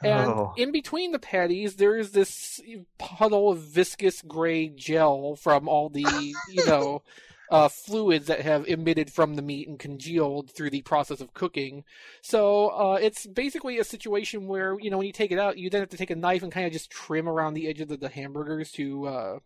And 0.02 0.30
Oh. 0.30 0.52
in 0.56 0.70
between 0.72 1.10
the 1.12 1.18
patties, 1.18 1.76
there 1.76 1.96
is 1.96 2.12
this 2.12 2.60
puddle 2.98 3.50
of 3.50 3.58
viscous 3.58 4.22
gray 4.22 4.68
gel 4.68 5.34
from 5.36 5.68
all 5.68 5.88
the 5.90 6.06
you 6.48 6.64
know 6.66 7.02
uh, 7.52 7.68
fluids 7.68 8.26
that 8.26 8.40
have 8.40 8.66
emitted 8.66 9.12
from 9.12 9.36
the 9.36 9.42
meat 9.42 9.68
and 9.68 9.78
congealed 9.78 10.50
through 10.50 10.70
the 10.70 10.82
process 10.82 11.20
of 11.20 11.34
cooking. 11.34 11.84
So 12.22 12.68
uh, 12.70 12.98
it's 13.00 13.26
basically 13.26 13.78
a 13.78 13.84
situation 13.84 14.48
where 14.48 14.76
you 14.80 14.90
know 14.90 14.98
when 14.98 15.06
you 15.06 15.12
take 15.12 15.30
it 15.30 15.38
out, 15.38 15.58
you 15.58 15.70
then 15.70 15.82
have 15.82 15.90
to 15.90 15.96
take 15.96 16.10
a 16.10 16.16
knife 16.16 16.42
and 16.42 16.50
kind 16.50 16.66
of 16.66 16.72
just 16.72 16.90
trim 16.90 17.28
around 17.28 17.54
the 17.54 17.68
edges 17.68 17.90
of 17.90 18.00
the 18.00 18.08
hamburgers 18.08 18.72
to 18.72 19.06
uh, 19.06 19.38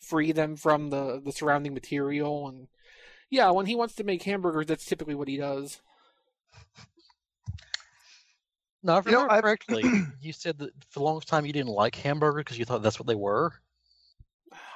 free 0.00 0.32
them 0.32 0.56
from 0.56 0.90
the 0.90 1.20
the 1.22 1.32
surrounding 1.32 1.74
material 1.74 2.48
and. 2.48 2.68
Yeah, 3.30 3.50
when 3.50 3.66
he 3.66 3.76
wants 3.76 3.94
to 3.96 4.04
make 4.04 4.22
hamburgers, 4.22 4.64
that's 4.68 4.86
typically 4.86 5.14
what 5.14 5.28
he 5.28 5.36
does. 5.36 5.82
No, 8.82 8.96
if 8.96 9.04
You 9.06 9.12
know, 9.12 9.18
remember 9.22 9.34
I- 9.34 9.40
correctly, 9.42 9.82
you 10.22 10.32
said 10.32 10.56
that 10.58 10.70
for 10.88 11.00
the 11.00 11.04
longest 11.04 11.28
time 11.28 11.44
you 11.44 11.52
didn't 11.52 11.68
like 11.72 11.94
hamburgers 11.96 12.40
because 12.44 12.58
you 12.58 12.64
thought 12.64 12.82
that's 12.82 12.98
what 12.98 13.06
they 13.06 13.14
were. 13.14 13.52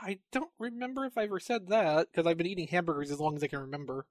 I 0.01 0.19
don't 0.33 0.51
remember 0.59 1.05
if 1.05 1.17
I 1.17 1.25
ever 1.25 1.41
said 1.41 1.69
that 1.69 2.09
because 2.11 2.27
I've 2.27 2.37
been 2.37 2.47
eating 2.47 2.69
hamburgers 2.69 3.11
as 3.11 3.21
long 3.21 3.37
as 3.37 3.43
I 3.43 3.49
can 3.49 3.61
remember. 3.61 4.07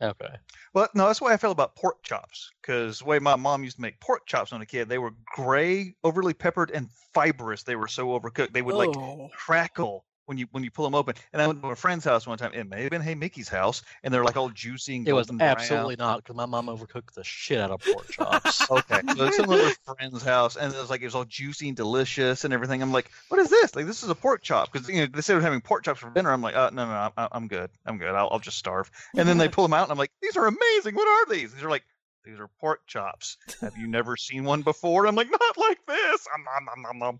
Okay. 0.00 0.34
Well, 0.74 0.88
no, 0.94 1.06
that's 1.06 1.20
why 1.20 1.32
I 1.32 1.36
feel 1.36 1.52
about 1.52 1.76
pork 1.76 2.02
chops. 2.02 2.50
Because 2.60 2.98
the 2.98 3.04
way 3.04 3.18
my 3.20 3.36
mom 3.36 3.62
used 3.62 3.76
to 3.76 3.82
make 3.82 4.00
pork 4.00 4.26
chops 4.26 4.50
when 4.50 4.60
a 4.60 4.66
kid, 4.66 4.88
they 4.88 4.98
were 4.98 5.14
gray, 5.36 5.94
overly 6.02 6.34
peppered, 6.34 6.72
and 6.72 6.90
fibrous. 7.14 7.62
They 7.62 7.76
were 7.76 7.88
so 7.88 8.08
overcooked. 8.08 8.52
They 8.52 8.62
would 8.62 8.74
like 8.74 8.96
oh. 8.96 9.30
crackle 9.36 10.04
when 10.32 10.38
you 10.38 10.46
when 10.50 10.64
you 10.64 10.70
pull 10.70 10.84
them 10.84 10.94
open. 10.94 11.14
And 11.34 11.42
I 11.42 11.46
went 11.46 11.60
to 11.62 11.68
a 11.68 11.76
friend's 11.76 12.04
house 12.06 12.26
one 12.26 12.38
time. 12.38 12.52
It 12.54 12.66
may 12.68 12.82
have 12.82 12.90
been 12.90 13.02
Hey 13.02 13.14
Mickey's 13.14 13.48
house, 13.50 13.82
and 14.02 14.12
they're 14.12 14.24
like 14.24 14.36
all 14.38 14.48
juicy 14.48 14.96
and 14.96 15.06
It 15.06 15.12
was 15.12 15.26
golden 15.26 15.38
brown. 15.38 15.50
absolutely 15.50 15.96
not 15.96 16.18
because 16.22 16.34
my 16.36 16.46
mom 16.46 16.66
overcooked 16.68 17.12
the 17.12 17.22
shit 17.22 17.60
out 17.60 17.70
of 17.70 17.82
pork 17.82 18.08
chops. 18.10 18.62
Okay, 18.70 19.00
so 19.16 19.24
it's 19.26 19.38
another 19.38 19.70
friend's 19.84 20.22
house, 20.22 20.56
and 20.56 20.72
it 20.72 20.78
was 20.78 20.88
like 20.88 21.02
it 21.02 21.04
was 21.04 21.14
all 21.14 21.24
juicy 21.26 21.68
and 21.68 21.76
delicious 21.76 22.44
and 22.44 22.54
everything. 22.54 22.80
I'm 22.82 22.92
like, 22.92 23.10
what 23.28 23.38
is 23.40 23.50
this? 23.50 23.76
Like, 23.76 23.84
this 23.86 24.02
is 24.02 24.08
a 24.08 24.14
pork 24.14 24.42
chop 24.42 24.72
because 24.72 24.88
you 24.88 25.00
know 25.00 25.06
they 25.06 25.20
said 25.20 25.34
we're 25.36 25.42
having 25.42 25.60
pork 25.60 25.84
chops 25.84 26.00
for 26.00 26.08
dinner. 26.10 26.32
I'm 26.32 26.40
like, 26.40 26.56
uh, 26.56 26.70
no, 26.72 26.86
no, 26.86 26.92
no, 26.92 27.12
I'm, 27.18 27.28
I'm 27.32 27.48
good. 27.48 27.68
I'm 27.84 27.98
good. 27.98 28.08
I'll, 28.14 28.28
I'll 28.30 28.38
just 28.38 28.56
starve. 28.56 28.90
And 29.16 29.28
then 29.28 29.36
they 29.36 29.48
pull 29.56 29.64
them 29.64 29.74
out, 29.74 29.82
and 29.84 29.92
I'm 29.92 29.98
like, 29.98 30.12
these 30.22 30.36
are 30.38 30.46
amazing. 30.46 30.94
What 30.94 31.06
are 31.08 31.32
these? 31.34 31.52
These 31.52 31.62
are 31.62 31.68
like, 31.70 31.84
these 32.24 32.38
are 32.38 32.48
pork 32.60 32.80
chops. 32.86 33.36
Have 33.60 33.76
you 33.76 33.86
never 33.86 34.16
seen 34.16 34.44
one 34.44 34.62
before? 34.62 35.06
I'm 35.06 35.16
like, 35.16 35.30
not 35.30 35.58
like 35.58 35.78
this. 35.86 36.26
Um, 36.34 37.02
um, 37.02 37.02
um. 37.02 37.18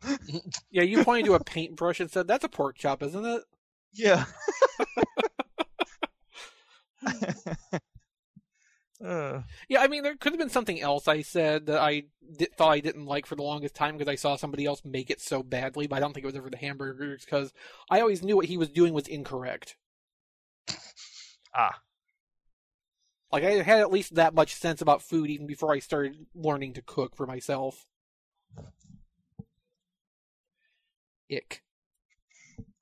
Yeah, 0.70 0.82
you 0.82 1.04
pointed 1.04 1.26
to 1.26 1.34
a 1.34 1.44
paintbrush 1.44 2.00
and 2.00 2.10
said, 2.10 2.26
"That's 2.28 2.44
a 2.44 2.48
pork 2.48 2.76
chop, 2.76 3.02
isn't 3.02 3.24
it?" 3.24 3.42
Yeah. 3.92 4.24
uh, 9.04 9.42
Yeah, 9.68 9.80
I 9.80 9.88
mean, 9.88 10.02
there 10.02 10.16
could 10.16 10.32
have 10.32 10.38
been 10.40 10.50
something 10.50 10.80
else 10.80 11.08
I 11.08 11.22
said 11.22 11.66
that 11.66 11.78
I 11.80 12.04
di- 12.36 12.48
thought 12.56 12.70
I 12.70 12.80
didn't 12.80 13.06
like 13.06 13.26
for 13.26 13.36
the 13.36 13.42
longest 13.42 13.74
time 13.74 13.96
because 13.96 14.10
I 14.10 14.14
saw 14.16 14.36
somebody 14.36 14.64
else 14.64 14.82
make 14.84 15.10
it 15.10 15.20
so 15.20 15.42
badly, 15.42 15.86
but 15.86 15.96
I 15.96 16.00
don't 16.00 16.12
think 16.12 16.24
it 16.24 16.28
was 16.28 16.36
ever 16.36 16.50
the 16.50 16.56
hamburgers 16.56 17.24
because 17.24 17.52
I 17.90 18.00
always 18.00 18.22
knew 18.22 18.36
what 18.36 18.46
he 18.46 18.56
was 18.56 18.68
doing 18.70 18.92
was 18.94 19.08
incorrect. 19.08 19.76
Ah. 21.54 21.80
Like, 23.32 23.44
I 23.44 23.62
had 23.62 23.80
at 23.80 23.90
least 23.90 24.14
that 24.16 24.34
much 24.34 24.54
sense 24.54 24.82
about 24.82 25.00
food 25.02 25.30
even 25.30 25.46
before 25.46 25.72
I 25.72 25.78
started 25.78 26.26
learning 26.34 26.74
to 26.74 26.82
cook 26.82 27.16
for 27.16 27.26
myself. 27.26 27.86
Ick. 31.30 31.62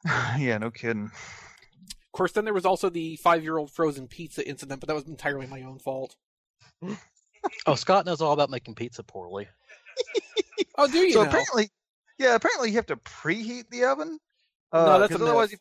yeah, 0.39 0.59
no 0.59 0.71
kidding. 0.71 1.05
Of 1.05 2.13
course, 2.13 2.33
then 2.33 2.45
there 2.45 2.55
was 2.55 2.67
also 2.67 2.91
the 2.91 3.15
five 3.17 3.45
year 3.45 3.59
old 3.59 3.71
frozen 3.71 4.09
pizza 4.09 4.47
incident, 4.47 4.81
but 4.81 4.89
that 4.89 4.95
was 4.95 5.07
entirely 5.07 5.47
my 5.47 5.63
own 5.63 5.79
fault. 5.79 6.17
Oh, 7.67 7.75
Scott 7.75 8.05
knows 8.05 8.21
all 8.21 8.35
about 8.35 8.51
making 8.51 8.75
pizza 8.75 9.03
poorly. 9.03 9.49
Oh, 10.77 10.87
do 10.87 10.99
you 10.99 11.13
so 11.15 11.23
now? 11.23 11.29
apparently, 11.31 11.71
yeah, 12.19 12.35
apparently 12.35 12.69
you 12.69 12.77
have 12.77 12.85
to 12.87 12.97
preheat 12.97 13.71
the 13.71 13.85
oven. 13.85 14.19
Uh, 14.71 14.85
No, 14.85 14.99
that's 14.99 15.15
a 15.15 15.19
'cause 15.19 15.23
otherwise, 15.27 15.51
myth. 15.53 15.61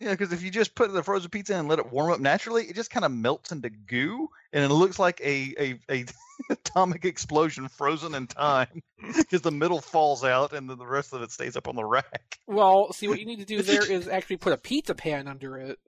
Yeah, 0.00 0.10
because 0.10 0.32
if 0.32 0.42
you 0.42 0.50
just 0.50 0.74
put 0.74 0.92
the 0.92 1.02
frozen 1.02 1.30
pizza 1.30 1.54
in 1.54 1.60
and 1.60 1.68
let 1.68 1.78
it 1.78 1.90
warm 1.90 2.12
up 2.12 2.20
naturally, 2.20 2.64
it 2.64 2.74
just 2.76 2.90
kind 2.90 3.04
of 3.04 3.12
melts 3.12 3.52
into 3.52 3.70
goo, 3.70 4.28
and 4.52 4.64
it 4.64 4.74
looks 4.74 4.98
like 4.98 5.20
a 5.20 5.54
a, 5.58 5.80
a 5.90 6.04
atomic 6.50 7.04
explosion 7.04 7.68
frozen 7.68 8.14
in 8.14 8.26
time, 8.26 8.82
because 9.16 9.40
the 9.42 9.50
middle 9.50 9.80
falls 9.80 10.22
out 10.24 10.52
and 10.52 10.68
then 10.68 10.78
the 10.78 10.86
rest 10.86 11.12
of 11.12 11.22
it 11.22 11.32
stays 11.32 11.56
up 11.56 11.68
on 11.68 11.76
the 11.76 11.84
rack. 11.84 12.38
Well, 12.46 12.92
see, 12.92 13.08
what 13.08 13.18
you 13.18 13.26
need 13.26 13.40
to 13.40 13.46
do 13.46 13.62
there 13.62 13.84
is 13.90 14.08
actually 14.08 14.36
put 14.36 14.52
a 14.52 14.58
pizza 14.58 14.94
pan 14.94 15.28
under 15.28 15.58
it. 15.58 15.78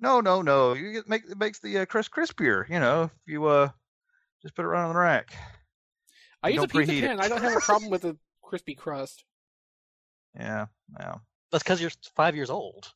No, 0.00 0.20
no, 0.20 0.42
no. 0.42 0.74
You 0.74 0.92
get 0.92 1.08
make 1.08 1.22
it 1.28 1.38
makes 1.38 1.58
the 1.60 1.78
uh, 1.78 1.84
crust 1.86 2.10
crispier. 2.10 2.68
You 2.68 2.80
know, 2.80 3.04
if 3.04 3.10
you 3.26 3.44
uh 3.46 3.70
just 4.42 4.54
put 4.54 4.64
it 4.64 4.68
right 4.68 4.84
on 4.84 4.92
the 4.92 4.98
rack. 5.00 5.34
I 6.42 6.48
You 6.48 6.54
use 6.54 6.64
a 6.64 6.68
pizza 6.68 6.92
preheat 6.92 7.02
it. 7.02 7.08
pan. 7.08 7.20
I 7.20 7.28
don't 7.28 7.42
have 7.42 7.56
a 7.56 7.60
problem 7.60 7.90
with 7.90 8.04
a 8.04 8.16
crispy 8.42 8.74
crust. 8.74 9.24
Yeah, 10.34 10.66
yeah. 10.98 11.16
That's 11.52 11.62
because 11.62 11.80
you're 11.80 11.92
five 12.14 12.34
years 12.36 12.50
old. 12.50 12.92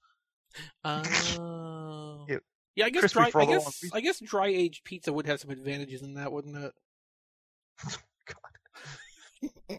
Uh, 0.82 1.04
oh. 1.38 2.26
Yeah. 2.28 2.38
yeah, 2.74 2.86
I 2.86 2.90
guess 2.90 3.12
dry. 3.12 3.30
for 3.30 3.40
I 3.40 3.44
all 3.44 3.46
the 3.46 3.52
long 3.58 3.64
guess 3.64 3.78
pizza. 3.78 3.96
I 3.96 4.00
guess 4.00 4.18
dry 4.18 4.48
aged 4.48 4.82
pizza 4.82 5.12
would 5.12 5.26
have 5.26 5.38
some 5.38 5.52
advantages 5.52 6.02
in 6.02 6.14
that, 6.14 6.32
wouldn't 6.32 6.56
it? 6.56 6.72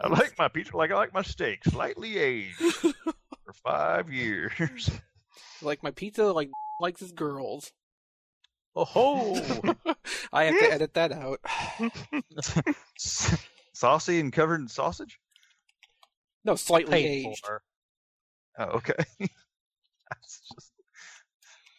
I 0.01 0.07
like 0.07 0.37
my 0.37 0.47
pizza 0.47 0.77
like 0.77 0.91
I 0.91 0.95
like 0.95 1.13
my 1.13 1.23
steak, 1.23 1.65
slightly 1.65 2.17
aged 2.17 2.55
for 2.61 2.93
five 3.65 4.13
years. 4.13 4.89
Like 5.61 5.83
my 5.83 5.91
pizza, 5.91 6.31
like 6.31 6.49
likes 6.79 7.01
his 7.01 7.11
girls. 7.11 7.73
Oh 8.77 8.85
ho! 8.85 9.33
I 10.31 10.45
have 10.45 10.57
to 10.57 10.71
edit 10.71 10.93
that 10.93 11.11
out. 11.11 11.41
Saucy 13.73 14.21
and 14.21 14.31
covered 14.31 14.61
in 14.61 14.69
sausage. 14.69 15.19
No, 16.45 16.55
slightly 16.55 16.93
Paid 17.03 17.27
aged. 17.27 17.45
for. 17.45 17.61
Oh, 18.57 18.65
okay. 18.65 18.93
That's 20.09 20.41
just, 20.53 20.71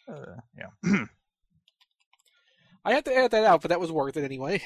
uh, 0.09 0.35
yeah. 0.57 0.69
I 2.85 2.93
have 2.93 3.03
to 3.05 3.15
add 3.15 3.31
that 3.31 3.45
out, 3.45 3.61
but 3.61 3.69
that 3.69 3.79
was 3.79 3.91
worth 3.91 4.17
it 4.17 4.25
anyway. 4.25 4.61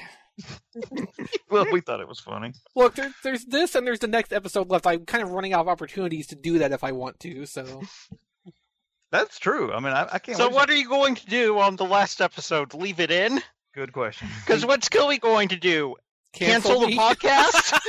well, 1.50 1.65
we 1.72 1.82
thought 1.82 2.00
it 2.00 2.08
was 2.08 2.20
funny. 2.20 2.54
Look, 2.76 2.96
there, 2.96 3.13
there's 3.24 3.46
this, 3.46 3.76
and 3.76 3.86
there's 3.86 4.00
the 4.00 4.08
next 4.08 4.34
episode 4.34 4.70
left. 4.70 4.88
I'm 4.88 5.06
kind 5.06 5.24
of 5.24 5.32
running 5.32 5.54
out 5.54 5.62
of 5.62 5.67
opportunities 5.67 6.28
to 6.28 6.36
do 6.36 6.60
that 6.60 6.72
if 6.72 6.84
I 6.84 6.91
want 6.93 7.20
to. 7.22 7.46
So 7.46 7.82
That's 9.12 9.39
true. 9.39 9.72
I 9.72 9.80
mean, 9.80 9.93
I, 9.93 10.08
I 10.13 10.20
can't. 10.20 10.38
So 10.38 10.48
wait 10.48 10.56
what 10.56 10.70
are 10.70 10.76
you 10.76 10.88
going 10.88 11.15
to 11.15 11.26
do 11.28 11.60
on 11.60 11.76
the 11.76 11.86
last 11.86 12.22
episode? 12.22 12.74
Leave 12.74 13.00
it 13.00 13.12
in? 13.12 13.41
Good 13.74 13.93
question. 13.93 14.28
Because 14.46 14.65
what's 14.65 14.89
Killy 14.89 15.17
going 15.17 15.50
to 15.50 15.56
do? 15.56 15.96
Cancel, 16.34 16.82
the 16.82 16.98
podcast? 16.98 17.80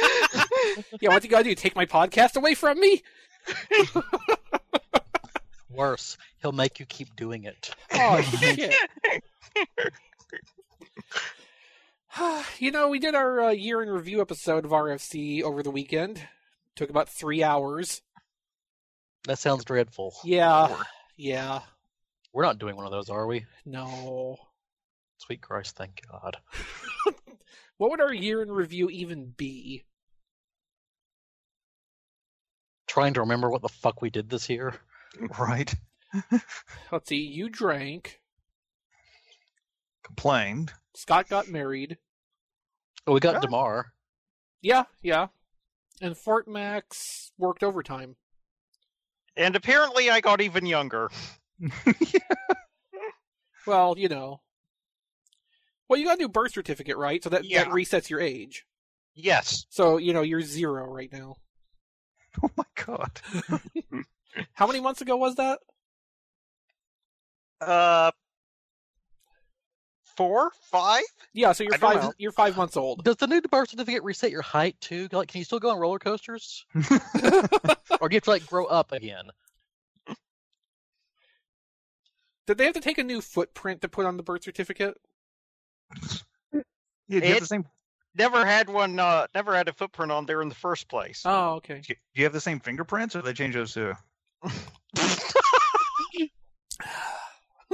yeah, 1.00 1.10
what 1.10 1.24
you 1.24 1.30
gotta 1.30 1.44
do? 1.44 1.54
Take 1.54 1.74
my 1.74 1.86
podcast 1.86 2.36
away 2.36 2.54
from 2.54 2.78
me? 2.78 3.02
Worse, 5.70 6.16
he'll 6.40 6.52
make 6.52 6.80
you 6.80 6.86
keep 6.86 7.14
doing 7.16 7.44
it. 7.44 7.70
Oh 7.92 8.20
shit! 8.40 8.74
you 12.58 12.70
know, 12.70 12.88
we 12.88 12.98
did 12.98 13.14
our 13.14 13.40
uh, 13.40 13.50
year 13.50 13.82
in 13.82 13.88
review 13.88 14.20
episode 14.20 14.64
of 14.64 14.70
RFC 14.70 15.42
over 15.42 15.62
the 15.62 15.70
weekend. 15.70 16.20
Took 16.76 16.90
about 16.90 17.08
three 17.08 17.42
hours. 17.42 18.02
That 19.24 19.38
sounds 19.38 19.64
dreadful. 19.64 20.14
Yeah, 20.24 20.74
yeah. 21.16 21.60
We're 22.32 22.44
not 22.44 22.58
doing 22.58 22.76
one 22.76 22.86
of 22.86 22.92
those, 22.92 23.10
are 23.10 23.26
we? 23.26 23.46
No. 23.64 24.36
Sweet 25.18 25.40
Christ, 25.40 25.76
thank 25.76 26.00
God. 26.10 26.36
What 27.78 27.90
would 27.92 28.00
our 28.00 28.12
year 28.12 28.42
in 28.42 28.50
review 28.50 28.90
even 28.90 29.32
be? 29.36 29.84
Trying 32.88 33.14
to 33.14 33.20
remember 33.20 33.50
what 33.50 33.62
the 33.62 33.68
fuck 33.68 34.00
we 34.02 34.10
did 34.10 34.28
this 34.30 34.48
year. 34.48 34.74
Right. 35.38 35.74
Let's 36.92 37.08
see. 37.08 37.16
You 37.16 37.48
drank. 37.48 38.20
Complained. 40.04 40.72
Scott 40.94 41.28
got 41.28 41.48
married. 41.48 41.96
Oh, 43.06 43.14
we 43.14 43.20
got 43.20 43.34
Yeah. 43.34 43.40
Damar. 43.40 43.86
Yeah, 44.60 44.84
yeah. 45.02 45.26
And 46.00 46.16
Fort 46.16 46.46
Max 46.46 47.32
worked 47.38 47.62
overtime. 47.64 48.16
and 49.36 49.56
apparently 49.56 50.08
I 50.10 50.20
got 50.20 50.40
even 50.40 50.66
younger. 50.66 51.10
Well, 53.66 53.94
you 53.98 54.08
know. 54.08 54.40
Well, 55.88 55.98
you 55.98 56.06
got 56.06 56.16
a 56.16 56.20
new 56.20 56.28
birth 56.28 56.52
certificate, 56.52 56.96
right? 56.96 57.22
So 57.22 57.30
that, 57.30 57.44
Yeah. 57.44 57.64
that 57.64 57.72
resets 57.72 58.08
your 58.08 58.20
age. 58.20 58.64
Yes. 59.14 59.66
So, 59.68 59.96
you 59.96 60.12
know, 60.12 60.22
you're 60.22 60.42
zero 60.42 60.84
right 60.90 61.12
now. 61.12 61.36
oh 62.42 62.50
my 62.56 62.64
god. 62.86 63.20
How 64.52 64.66
many 64.66 64.80
months 64.80 65.00
ago 65.00 65.16
was 65.16 65.36
that? 65.36 65.58
Uh, 67.60 68.10
four? 70.16 70.50
Five? 70.70 71.02
Yeah, 71.32 71.52
so 71.52 71.64
you're 71.64 71.74
I 71.74 71.78
five 71.78 72.10
you're 72.18 72.32
five 72.32 72.56
months 72.56 72.76
old. 72.76 73.04
Does 73.04 73.16
the 73.16 73.26
new 73.26 73.40
birth 73.40 73.70
certificate 73.70 74.02
reset 74.02 74.30
your 74.30 74.42
height 74.42 74.76
too? 74.80 75.08
Like, 75.10 75.28
can 75.28 75.38
you 75.38 75.44
still 75.44 75.60
go 75.60 75.70
on 75.70 75.78
roller 75.78 75.98
coasters, 75.98 76.66
or 76.74 76.80
do 76.82 76.88
you 76.90 78.16
have 78.16 78.22
to 78.22 78.30
like 78.30 78.46
grow 78.46 78.66
up 78.66 78.92
again? 78.92 79.24
Did 82.46 82.58
they 82.58 82.64
have 82.64 82.74
to 82.74 82.80
take 82.80 82.98
a 82.98 83.04
new 83.04 83.20
footprint 83.20 83.82
to 83.82 83.88
put 83.88 84.06
on 84.06 84.16
the 84.16 84.22
birth 84.22 84.42
certificate? 84.42 84.96
Yeah, 86.52 87.20
do 87.20 87.26
you 87.26 87.32
have 87.34 87.40
the 87.40 87.46
same? 87.46 87.66
Never 88.14 88.44
had 88.44 88.68
one, 88.68 88.98
uh, 88.98 89.26
never 89.34 89.54
had 89.54 89.68
a 89.68 89.72
footprint 89.72 90.10
on 90.10 90.26
there 90.26 90.42
in 90.42 90.48
the 90.48 90.54
first 90.54 90.88
place. 90.88 91.22
Oh, 91.24 91.54
okay. 91.56 91.80
Do 91.86 91.94
you 92.14 92.24
have 92.24 92.32
the 92.32 92.40
same 92.40 92.60
fingerprints, 92.60 93.14
or 93.14 93.22
they 93.22 93.32
change 93.32 93.54
those 93.54 93.74
too? 93.74 93.92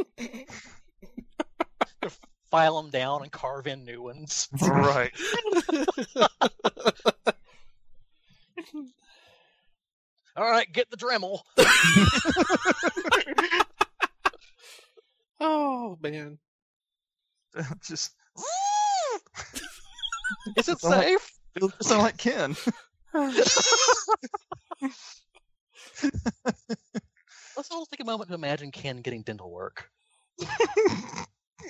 File 2.51 2.83
them 2.83 2.91
down 2.91 3.23
and 3.23 3.33
carve 3.33 3.67
in 3.67 3.85
new 3.85 4.03
ones. 4.03 4.49
right. 4.63 5.13
All 10.37 10.51
right, 10.51 10.71
get 10.73 10.91
the 10.91 10.97
Dremel. 10.97 11.41
Oh 15.41 15.99
man. 16.01 16.39
Just 17.87 18.13
Is 20.57 20.69
it 20.69 20.79
Sound 20.81 20.95
like- 20.97 21.07
safe? 21.09 21.31
it 21.57 21.85
sound 21.85 22.03
like 22.03 22.17
Ken. 22.17 22.57
Let's 27.57 27.71
all 27.71 27.87
take 27.87 28.01
a 28.01 28.05
moment 28.05 28.29
to 28.31 28.35
imagine 28.35 28.71
Ken 28.73 29.01
getting 29.01 29.23
dental 29.23 29.51
work. 29.51 29.89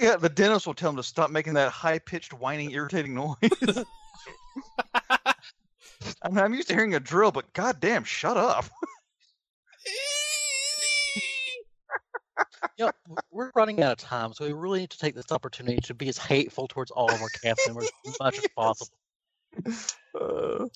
Yeah, 0.01 0.17
the 0.17 0.29
dentist 0.31 0.67
will 0.67 0.75
tell 0.75 0.91
him 0.91 0.97
to 0.97 1.03
stop 1.03 1.31
making 1.31 1.55
that 1.55 1.71
high-pitched, 1.71 2.33
whining, 2.33 2.73
irritating 2.73 3.15
noise. 3.15 3.37
I 6.23 6.29
mean, 6.29 6.39
I'm 6.39 6.55
used 6.55 6.69
to 6.69 6.75
hearing 6.75 6.95
a 6.95 7.01
drill, 7.01 7.31
but 7.31 7.53
goddamn, 7.53 8.05
shut 8.05 8.37
up. 8.37 8.65
You 12.77 12.87
know, 12.87 12.93
we're 13.31 13.51
running 13.55 13.83
out 13.83 13.93
of 13.93 13.99
time, 13.99 14.33
so 14.33 14.45
we 14.47 14.53
really 14.53 14.81
need 14.81 14.91
to 14.91 14.99
take 14.99 15.15
this 15.15 15.33
opportunity 15.33 15.81
to 15.83 15.95
be 15.95 16.09
as 16.09 16.19
hateful 16.19 16.67
towards 16.69 16.91
all 16.91 17.11
of 17.11 17.21
our 17.21 17.29
cast 17.29 17.61
members 17.67 17.91
as 18.07 18.17
much 18.21 18.39
as 18.39 18.47
possible. 18.57 18.97
Uh, 20.19 20.67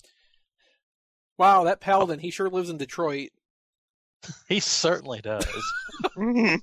Wow, 1.39 1.63
that 1.63 1.79
paladin, 1.79 2.19
he 2.19 2.31
sure 2.31 2.49
lives 2.49 2.69
in 2.69 2.77
Detroit. 2.77 3.29
He 4.49 4.59
certainly 4.59 5.21
does. 5.21 5.47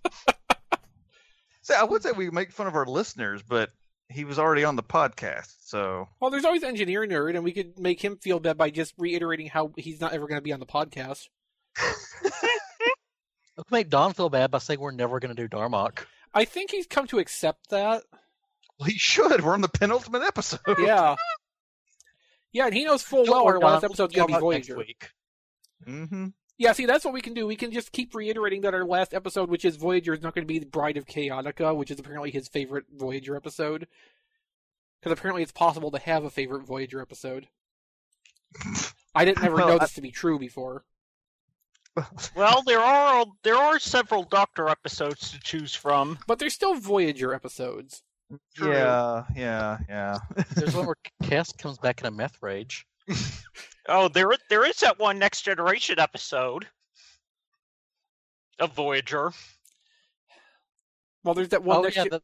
so 1.62 1.74
I 1.74 1.84
would 1.84 2.02
say 2.02 2.12
we 2.12 2.28
make 2.28 2.52
fun 2.52 2.66
of 2.66 2.74
our 2.74 2.84
listeners, 2.84 3.42
but 3.42 3.70
he 4.10 4.26
was 4.26 4.38
already 4.38 4.62
on 4.62 4.76
the 4.76 4.82
podcast, 4.82 5.54
so 5.64 6.06
Well, 6.20 6.30
there's 6.30 6.44
always 6.44 6.62
engineer 6.62 7.06
nerd, 7.06 7.34
and 7.34 7.42
we 7.42 7.52
could 7.52 7.78
make 7.78 8.04
him 8.04 8.18
feel 8.18 8.38
bad 8.38 8.58
by 8.58 8.68
just 8.68 8.92
reiterating 8.98 9.46
how 9.48 9.72
he's 9.78 10.02
not 10.02 10.12
ever 10.12 10.26
going 10.28 10.36
to 10.36 10.42
be 10.42 10.52
on 10.52 10.60
the 10.60 10.66
podcast. 10.66 11.28
Let's 13.57 13.71
make 13.71 13.88
Don 13.88 14.12
feel 14.12 14.29
bad 14.29 14.51
by 14.51 14.59
saying 14.59 14.81
we're 14.81 14.90
never 14.90 15.19
going 15.19 15.35
to 15.35 15.49
do 15.49 15.49
Darmok. 15.49 16.01
I 16.35 16.45
think 16.45 16.71
he's 16.71 16.87
come 16.87 17.07
to 17.09 17.19
accept 17.19 17.71
that. 17.71 18.03
Well, 18.79 18.88
he 18.88 18.99
should. 18.99 19.42
We're 19.42 19.55
on 19.55 19.62
the 19.62 19.69
penultimate 19.69 20.23
episode. 20.23 20.61
Yeah. 20.79 21.16
Yeah, 22.53 22.66
and 22.66 22.75
he 22.75 22.85
knows 22.85 23.03
full 23.03 23.25
well 23.25 23.45
our 23.47 23.59
last 23.59 23.85
episode's 23.85 24.14
going 24.14 24.29
to 24.29 24.35
be 24.35 24.40
Voyager. 24.40 24.77
Week. 24.79 25.11
Mm-hmm. 25.87 26.29
Yeah, 26.59 26.73
see, 26.73 26.87
that's 26.87 27.05
what 27.05 27.12
we 27.12 27.21
can 27.21 27.35
do. 27.35 27.47
We 27.47 27.57
can 27.57 27.71
just 27.71 27.92
keep 27.92 28.14
reiterating 28.14 28.62
that 28.62 28.73
our 28.73 28.85
last 28.85 29.12
episode, 29.12 29.51
which 29.51 29.64
is 29.66 29.77
Voyager, 29.77 30.14
is 30.14 30.23
not 30.23 30.35
going 30.35 30.47
to 30.47 30.53
be 30.53 30.59
the 30.59 30.64
Bride 30.66 30.97
of 30.97 31.05
Chaotica, 31.07 31.77
which 31.77 31.90
is 31.90 31.99
apparently 31.99 32.31
his 32.31 32.49
favorite 32.49 32.85
Voyager 32.95 33.37
episode. 33.37 33.87
Because 35.01 35.19
apparently 35.19 35.42
it's 35.42 35.53
possible 35.53 35.90
to 35.90 35.99
have 35.99 36.25
a 36.25 36.31
favorite 36.31 36.64
Voyager 36.66 37.01
episode. 37.03 37.49
I 39.14 39.25
didn't 39.27 39.45
ever 39.45 39.57
Well, 39.57 39.69
know 39.69 39.75
I- 39.77 39.79
this 39.81 39.95
to 39.95 40.01
be 40.03 40.11
true 40.11 40.38
before 40.38 40.85
well, 42.35 42.62
there 42.66 42.80
are 42.80 43.24
there 43.42 43.56
are 43.56 43.78
several 43.78 44.24
Doctor 44.24 44.68
episodes 44.68 45.30
to 45.30 45.40
choose 45.40 45.74
from, 45.74 46.18
but 46.26 46.38
there's 46.38 46.54
still 46.54 46.74
Voyager 46.74 47.35
episodes. 47.35 48.02
True. 48.54 48.72
Yeah, 48.72 49.24
yeah, 49.37 49.78
yeah. 49.88 50.18
there's 50.54 50.74
one 50.74 50.87
where 50.87 50.96
Kes 51.22 51.56
comes 51.56 51.78
back 51.78 52.00
in 52.00 52.06
a 52.06 52.11
meth 52.11 52.42
rage. 52.42 52.87
oh, 53.88 54.09
there 54.09 54.32
there 54.50 54.66
is 54.66 54.78
that 54.80 54.98
one 54.98 55.18
Next 55.18 55.42
Generation 55.42 55.98
episode 55.98 56.66
of 58.59 58.72
Voyager. 58.72 59.32
Well, 61.24 61.35
there's 61.35 61.50
that 61.50 61.62
one. 61.62 61.78
Oh, 61.78 61.82
next 61.82 61.96
yeah, 61.96 62.04
ge- 62.04 62.11
that, 62.11 62.22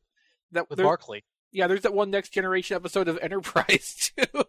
that 0.53 0.71
with 0.71 0.77
there, 0.79 0.87
Barclay. 0.87 1.23
Yeah, 1.51 1.67
there's 1.67 1.83
that 1.83 1.95
one 1.95 2.11
Next 2.11 2.31
Generation 2.31 2.77
episode 2.77 3.09
of 3.09 3.19
Enterprise 3.23 4.13
too. 4.17 4.25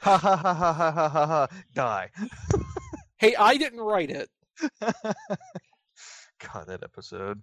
ha 0.00 0.16
ha 0.16 0.36
ha 0.36 0.54
ha 0.54 0.72
ha 0.72 0.90
ha 0.92 1.26
ha! 1.26 1.48
Die 1.74 2.10
hey, 3.26 3.36
I 3.36 3.56
didn't 3.56 3.80
write 3.80 4.10
it. 4.10 4.30
God, 4.80 6.66
that 6.66 6.82
episode. 6.82 7.42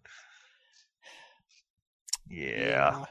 Yeah. 2.30 3.06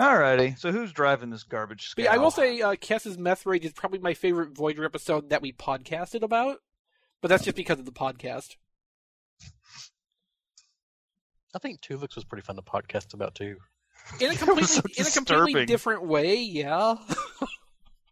Alrighty. 0.00 0.58
So 0.58 0.72
who's 0.72 0.92
driving 0.92 1.30
this 1.30 1.44
garbage? 1.44 1.92
But 1.94 2.06
yeah, 2.06 2.12
I 2.12 2.18
will 2.18 2.30
say 2.30 2.60
uh, 2.60 2.74
Kes's 2.74 3.18
Meth 3.18 3.46
Rage 3.46 3.64
is 3.64 3.72
probably 3.72 4.00
my 4.00 4.14
favorite 4.14 4.56
Voyager 4.56 4.84
episode 4.84 5.30
that 5.30 5.42
we 5.42 5.52
podcasted 5.52 6.22
about. 6.22 6.58
But 7.20 7.28
that's 7.28 7.44
just 7.44 7.56
because 7.56 7.78
of 7.78 7.84
the 7.84 7.92
podcast. 7.92 8.56
I 11.54 11.58
think 11.60 11.80
Tuvix 11.80 12.16
was 12.16 12.24
pretty 12.24 12.42
fun 12.42 12.56
to 12.56 12.62
podcast 12.62 13.14
about 13.14 13.34
too. 13.34 13.56
In 14.20 14.32
a 14.32 14.34
completely 14.36 14.64
so 14.66 14.82
in 14.98 15.06
a 15.06 15.10
completely 15.10 15.66
different 15.66 16.06
way, 16.06 16.36
yeah. 16.42 16.96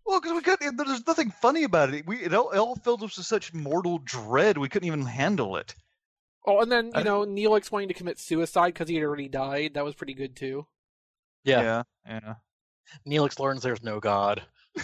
Well, 0.05 0.21
because 0.21 0.35
we 0.35 0.41
couldn't. 0.43 0.77
There's 0.77 1.07
nothing 1.07 1.31
funny 1.31 1.65
about 1.65 1.95
it. 1.95 2.07
We 2.07 2.19
it 2.25 2.35
all, 2.35 2.51
it 2.51 2.59
all 2.59 2.77
filled 2.77 3.03
us 3.03 3.17
with 3.17 3.27
such 3.27 3.55
mortal 3.55 3.99
dread. 3.99 4.59
We 4.59 4.69
couldn't 4.69 4.87
even 4.87 5.03
handle 5.07 5.57
it. 5.57 5.75
Oh, 6.47 6.61
and 6.61 6.71
then 6.73 6.87
you 6.87 6.93
I- 6.97 7.03
know 7.03 7.25
Neil 7.25 7.55
explaining 7.55 7.88
to 7.88 7.95
commit 7.95 8.19
suicide 8.19 8.75
because 8.75 8.88
he 8.88 8.97
had 8.97 9.05
already 9.05 9.29
died. 9.29 9.75
That 9.75 9.85
was 9.85 9.95
pretty 9.95 10.15
good 10.15 10.35
too. 10.37 10.67
Yeah, 11.45 11.62
Yeah. 11.62 11.83
yeah. 12.07 12.35
Neelix 13.07 13.38
learns 13.38 13.62
there's 13.62 13.83
no 13.83 14.01
God. 14.01 14.43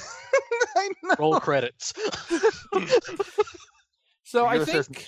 I 0.76 0.88
know. 1.02 1.14
Roll 1.18 1.40
credits. 1.40 1.92
So 4.24 4.44
I 4.44 4.62
think 4.62 5.06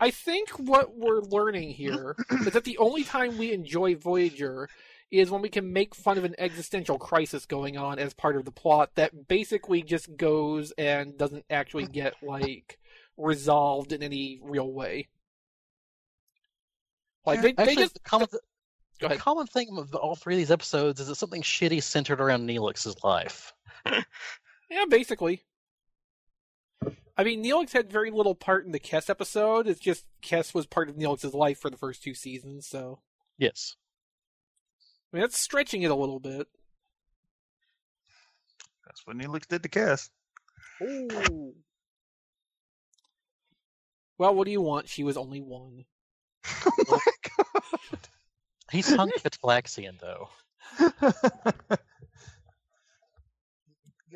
I 0.00 0.10
think 0.10 0.48
what 0.52 0.96
we're 0.96 1.20
learning 1.20 1.68
here 1.68 2.16
is 2.30 2.46
that 2.54 2.64
the 2.64 2.78
only 2.78 3.04
time 3.04 3.36
we 3.36 3.52
enjoy 3.52 3.94
Voyager 3.94 4.70
is 5.10 5.30
when 5.30 5.42
we 5.42 5.48
can 5.48 5.72
make 5.72 5.94
fun 5.94 6.18
of 6.18 6.24
an 6.24 6.34
existential 6.38 6.98
crisis 6.98 7.46
going 7.46 7.76
on 7.76 7.98
as 7.98 8.12
part 8.12 8.36
of 8.36 8.44
the 8.44 8.50
plot 8.50 8.90
that 8.96 9.28
basically 9.28 9.82
just 9.82 10.16
goes 10.16 10.72
and 10.72 11.16
doesn't 11.16 11.44
actually 11.48 11.86
get 11.86 12.14
like 12.22 12.78
resolved 13.16 13.92
in 13.92 14.02
any 14.02 14.38
real 14.42 14.70
way. 14.70 15.08
Like 17.24 17.42
they, 17.42 17.52
they 17.52 17.74
just 17.74 17.94
the 17.94 18.00
common, 18.00 18.28
Go 19.00 19.08
the 19.08 19.16
common 19.16 19.46
thing 19.46 19.76
of 19.78 19.94
all 19.94 20.16
three 20.16 20.34
of 20.34 20.38
these 20.38 20.50
episodes 20.50 21.00
is 21.00 21.06
that 21.06 21.14
something 21.14 21.42
shitty 21.42 21.82
centered 21.82 22.20
around 22.20 22.48
Neelix's 22.48 23.02
life. 23.02 23.52
Yeah, 24.70 24.84
basically. 24.88 25.44
I 27.16 27.24
mean, 27.24 27.42
Neelix 27.42 27.72
had 27.72 27.90
very 27.90 28.10
little 28.10 28.34
part 28.34 28.64
in 28.64 28.72
the 28.72 28.78
Kes 28.78 29.10
episode. 29.10 29.66
It's 29.66 29.80
just 29.80 30.04
Kes 30.22 30.54
was 30.54 30.66
part 30.66 30.88
of 30.88 30.96
Neelix's 30.96 31.34
life 31.34 31.58
for 31.58 31.70
the 31.70 31.76
first 31.76 32.02
two 32.02 32.14
seasons, 32.14 32.66
so 32.66 33.00
Yes. 33.38 33.76
I 35.12 35.16
mean 35.16 35.22
that's 35.22 35.38
stretching 35.38 35.82
it 35.82 35.90
a 35.90 35.94
little 35.94 36.20
bit. 36.20 36.46
That's 38.86 39.06
what 39.06 39.16
Neelix 39.16 39.46
did 39.46 39.62
to 39.62 39.68
Kes. 39.68 40.10
Ooh. 40.82 41.54
Well, 44.18 44.34
what 44.34 44.44
do 44.44 44.50
you 44.50 44.60
want? 44.60 44.88
She 44.88 45.04
was 45.04 45.16
only 45.16 45.40
one. 45.40 45.84
oh 46.66 46.72
my 46.88 46.98
He 48.70 48.82
sunk 48.82 49.14
Catalaxian 49.22 49.98
though. 50.00 50.28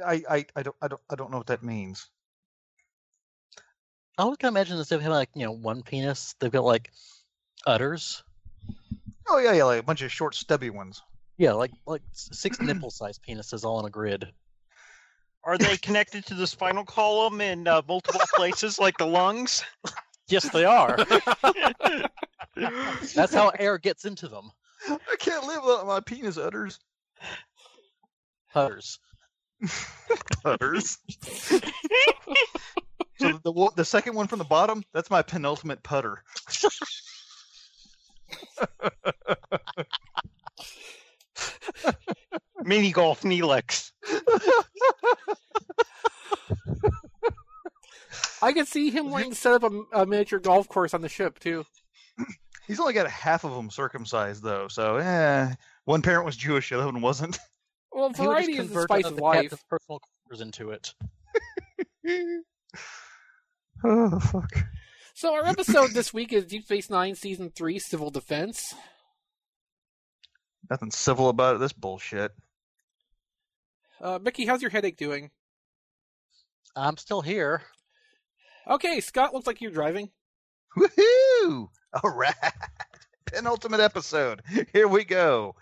I, 0.04 0.22
I, 0.28 0.46
I 0.56 0.62
don't 0.62 0.76
I 0.82 0.88
don't 0.88 1.00
I 1.10 1.14
don't 1.14 1.30
know 1.30 1.38
what 1.38 1.46
that 1.46 1.62
means. 1.62 2.08
I 4.18 4.24
was 4.24 4.36
gonna 4.36 4.52
imagine 4.52 4.76
instead 4.78 4.96
of 4.96 5.02
having 5.02 5.16
like 5.16 5.30
you 5.34 5.44
know 5.44 5.52
one 5.52 5.82
penis, 5.82 6.34
they've 6.38 6.50
got 6.50 6.64
like 6.64 6.90
udders. 7.66 8.22
Oh 9.28 9.38
yeah, 9.38 9.52
yeah, 9.52 9.64
like 9.64 9.80
a 9.80 9.84
bunch 9.84 10.02
of 10.02 10.12
short, 10.12 10.34
stubby 10.34 10.70
ones. 10.70 11.02
Yeah, 11.38 11.52
like 11.52 11.72
like 11.86 12.02
six 12.12 12.60
nipple-sized 12.60 13.22
penises 13.22 13.64
all 13.64 13.76
on 13.76 13.84
a 13.84 13.90
grid. 13.90 14.28
Are 15.44 15.58
they 15.58 15.76
connected 15.76 16.24
to 16.26 16.34
the 16.34 16.46
spinal 16.46 16.84
column 16.84 17.40
in 17.40 17.66
uh, 17.66 17.82
multiple 17.88 18.20
places, 18.36 18.78
like 18.78 18.96
the 18.98 19.06
lungs? 19.06 19.64
Yes, 20.28 20.48
they 20.50 20.64
are. 20.64 20.96
That's 22.54 23.34
how 23.34 23.50
air 23.58 23.78
gets 23.78 24.04
into 24.04 24.28
them. 24.28 24.52
I 24.88 25.16
can't 25.18 25.44
live 25.46 25.64
without 25.64 25.86
my 25.86 26.00
penis 26.00 26.38
udders. 26.38 26.78
Udders. 28.54 28.98
Udders. 30.44 30.98
so 31.50 31.60
the, 33.18 33.40
the 33.44 33.70
the 33.76 33.84
second 33.84 34.14
one 34.14 34.26
from 34.26 34.38
the 34.38 34.44
bottom, 34.44 34.82
that's 34.92 35.10
my 35.10 35.22
penultimate 35.22 35.82
putter. 35.82 36.22
Mini 42.64 42.92
golf 42.92 43.22
Neelix. 43.22 43.90
I 48.40 48.52
could 48.52 48.66
see 48.66 48.90
him 48.90 49.10
wanting 49.10 49.30
to 49.30 49.36
set 49.36 49.62
up 49.62 49.72
a, 49.72 50.00
a 50.02 50.06
miniature 50.06 50.40
golf 50.40 50.68
course 50.68 50.94
on 50.94 51.02
the 51.02 51.08
ship 51.08 51.38
too. 51.38 51.64
He's 52.66 52.80
only 52.80 52.92
got 52.92 53.08
half 53.08 53.44
of 53.44 53.54
them 53.54 53.70
circumcised 53.70 54.42
though, 54.42 54.66
so 54.68 54.96
eh. 54.96 55.52
One 55.84 56.02
parent 56.02 56.24
was 56.24 56.36
Jewish, 56.36 56.70
the 56.70 56.76
other 56.76 56.86
one 56.86 57.00
wasn't. 57.00 57.38
Well, 57.94 58.08
He 58.08 58.12
would 58.12 58.16
just 58.16 58.26
variety 58.26 58.52
is 58.52 58.56
the 58.56 58.62
convert 58.64 58.88
spice 58.88 59.04
of 59.04 59.16
the 59.16 59.22
life. 59.22 59.50
captain's 59.50 59.64
personal 59.68 60.00
quarters 60.00 60.40
into 60.40 60.70
it. 60.70 60.94
oh 63.84 64.18
fuck. 64.18 64.50
So 65.14 65.34
our 65.34 65.46
episode 65.46 65.90
this 65.92 66.12
week 66.14 66.32
is 66.32 66.46
Deep 66.46 66.64
Space 66.64 66.88
Nine 66.88 67.14
Season 67.14 67.50
Three, 67.54 67.78
Civil 67.78 68.10
Defense. 68.10 68.74
Nothing 70.70 70.90
civil 70.90 71.28
about 71.28 71.56
it. 71.56 71.58
This 71.58 71.72
bullshit. 71.72 72.32
Uh, 74.00 74.18
Mickey, 74.22 74.46
how's 74.46 74.62
your 74.62 74.70
headache 74.70 74.96
doing? 74.96 75.30
I'm 76.74 76.96
still 76.96 77.20
here. 77.20 77.62
Okay, 78.66 79.00
Scott, 79.00 79.34
looks 79.34 79.46
like 79.46 79.60
you're 79.60 79.70
driving. 79.70 80.10
Woohoo! 80.76 81.68
All 82.02 82.10
right. 82.10 82.34
Penultimate 83.26 83.80
episode. 83.80 84.42
Here 84.72 84.88
we 84.88 85.04
go. 85.04 85.54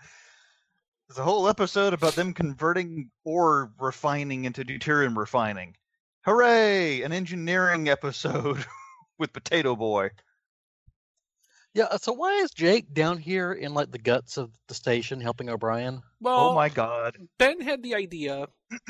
There's 1.07 1.19
a 1.19 1.23
whole 1.23 1.49
episode 1.49 1.93
about 1.93 2.15
them 2.15 2.33
converting 2.33 3.11
ore 3.25 3.73
refining 3.79 4.45
into 4.45 4.63
deuterium 4.63 5.17
refining. 5.17 5.75
Hooray! 6.23 7.01
An 7.01 7.11
engineering 7.11 7.89
episode 7.89 8.65
with 9.21 9.31
Potato 9.31 9.77
Boy. 9.77 10.09
Yeah. 11.73 11.85
uh, 11.85 11.97
So 11.97 12.11
why 12.11 12.33
is 12.33 12.51
Jake 12.51 12.93
down 12.93 13.17
here 13.17 13.53
in 13.53 13.73
like 13.73 13.91
the 13.91 13.97
guts 13.97 14.35
of 14.35 14.51
the 14.67 14.73
station 14.73 15.21
helping 15.21 15.47
O'Brien? 15.47 16.01
Well, 16.19 16.49
oh 16.49 16.55
my 16.55 16.67
god. 16.67 17.15
Ben 17.37 17.61
had 17.61 17.81
the 17.81 17.95
idea 17.95 18.47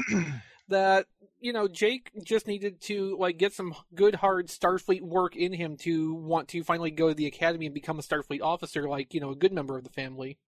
that 0.69 1.05
you 1.39 1.53
know 1.53 1.67
Jake 1.67 2.09
just 2.25 2.47
needed 2.47 2.81
to 2.83 3.17
like 3.19 3.37
get 3.37 3.53
some 3.53 3.75
good 3.93 4.15
hard 4.15 4.47
Starfleet 4.47 5.01
work 5.01 5.35
in 5.35 5.53
him 5.53 5.77
to 5.77 6.15
want 6.15 6.47
to 6.49 6.63
finally 6.63 6.89
go 6.89 7.09
to 7.09 7.13
the 7.13 7.27
academy 7.27 7.67
and 7.67 7.75
become 7.75 7.99
a 7.99 8.03
Starfleet 8.03 8.41
officer, 8.41 8.89
like 8.89 9.13
you 9.13 9.19
know 9.19 9.29
a 9.29 9.35
good 9.35 9.53
member 9.53 9.77
of 9.77 9.83
the 9.83 9.91
family. 9.91 10.39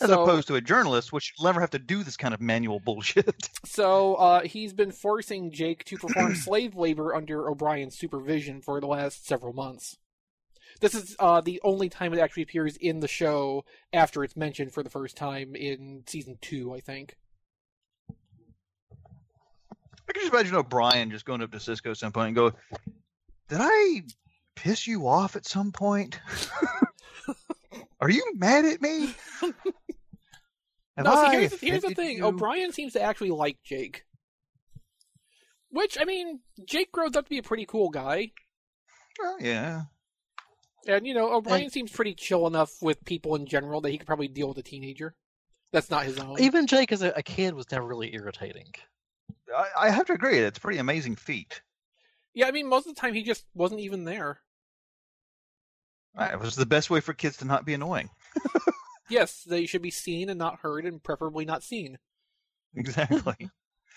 As 0.00 0.10
So- 0.10 0.22
opposed 0.24 0.48
to 0.48 0.56
a 0.56 0.60
journalist, 0.60 1.12
which 1.12 1.32
will 1.38 1.46
never 1.46 1.60
have 1.60 1.70
to 1.70 1.78
do 1.78 2.02
this 2.04 2.16
kind 2.16 2.34
of 2.34 2.40
manual 2.40 2.80
bullshit. 2.84 3.48
So 3.64 4.14
uh, 4.16 4.42
he's 4.42 4.72
been 4.72 4.92
forcing 4.92 5.50
Jake 5.52 5.84
to 5.84 5.96
perform 5.96 6.34
slave 6.36 6.74
labor 6.76 7.14
under 7.14 7.48
O'Brien's 7.48 7.98
supervision 7.98 8.60
for 8.60 8.80
the 8.80 8.86
last 8.86 9.26
several 9.26 9.52
months. 9.54 9.96
This 10.80 10.94
is 10.94 11.16
uh, 11.18 11.40
the 11.40 11.58
only 11.64 11.88
time 11.88 12.12
it 12.12 12.18
actually 12.18 12.42
appears 12.42 12.76
in 12.76 13.00
the 13.00 13.08
show 13.08 13.64
after 13.94 14.22
it's 14.22 14.36
mentioned 14.36 14.74
for 14.74 14.82
the 14.82 14.90
first 14.90 15.16
time 15.16 15.56
in 15.56 16.02
season 16.06 16.36
two, 16.42 16.74
I 16.74 16.80
think. 16.80 17.16
I 20.08 20.12
can 20.12 20.20
just 20.22 20.32
imagine 20.32 20.54
O'Brien 20.54 21.10
just 21.10 21.24
going 21.24 21.40
up 21.40 21.50
to 21.52 21.58
Sisko 21.58 21.92
at 21.92 21.96
some 21.96 22.12
point 22.12 22.28
and 22.28 22.36
go, 22.36 22.52
Did 23.48 23.58
I 23.62 24.02
piss 24.54 24.86
you 24.86 25.08
off 25.08 25.34
at 25.36 25.46
some 25.46 25.72
point? 25.72 26.20
Are 28.00 28.10
you 28.10 28.22
mad 28.36 28.66
at 28.66 28.82
me? 28.82 29.14
Have 30.96 31.04
no, 31.04 31.24
see, 31.24 31.36
here's, 31.36 31.60
here's 31.60 31.82
the 31.82 31.94
thing. 31.94 32.18
you? 32.18 32.26
O'Brien 32.26 32.72
seems 32.72 32.94
to 32.94 33.02
actually 33.02 33.30
like 33.30 33.58
Jake. 33.62 34.04
Which, 35.70 35.98
I 36.00 36.04
mean, 36.04 36.40
Jake 36.64 36.90
grows 36.90 37.16
up 37.16 37.24
to 37.24 37.30
be 37.30 37.38
a 37.38 37.42
pretty 37.42 37.66
cool 37.66 37.90
guy. 37.90 38.32
Well, 39.20 39.36
yeah. 39.40 39.82
And, 40.86 41.06
you 41.06 41.14
know, 41.14 41.34
O'Brien 41.34 41.68
seems 41.68 41.90
pretty 41.90 42.14
chill 42.14 42.46
enough 42.46 42.70
with 42.80 43.04
people 43.04 43.34
in 43.34 43.46
general 43.46 43.80
that 43.82 43.90
he 43.90 43.98
could 43.98 44.06
probably 44.06 44.28
deal 44.28 44.48
with 44.48 44.58
a 44.58 44.62
teenager. 44.62 45.14
That's 45.72 45.90
not 45.90 46.04
his 46.04 46.18
own. 46.18 46.40
Even 46.40 46.66
Jake 46.66 46.92
as 46.92 47.02
a, 47.02 47.12
a 47.16 47.22
kid 47.22 47.54
was 47.54 47.70
never 47.70 47.86
really 47.86 48.14
irritating. 48.14 48.72
I, 49.54 49.86
I 49.86 49.90
have 49.90 50.06
to 50.06 50.12
agree. 50.12 50.38
It's 50.38 50.58
a 50.58 50.60
pretty 50.60 50.78
amazing 50.78 51.16
feat. 51.16 51.60
Yeah, 52.34 52.46
I 52.46 52.52
mean, 52.52 52.68
most 52.68 52.86
of 52.86 52.94
the 52.94 53.00
time 53.00 53.14
he 53.14 53.22
just 53.22 53.44
wasn't 53.54 53.80
even 53.80 54.04
there. 54.04 54.40
It 56.18 56.40
was 56.40 56.56
the 56.56 56.64
best 56.64 56.88
way 56.88 57.00
for 57.00 57.12
kids 57.12 57.38
to 57.38 57.44
not 57.44 57.66
be 57.66 57.74
annoying. 57.74 58.08
Yes, 59.08 59.42
they 59.44 59.66
should 59.66 59.82
be 59.82 59.90
seen 59.90 60.28
and 60.28 60.38
not 60.38 60.60
heard, 60.60 60.84
and 60.86 61.02
preferably 61.02 61.44
not 61.44 61.62
seen. 61.62 61.98
Exactly. 62.74 63.50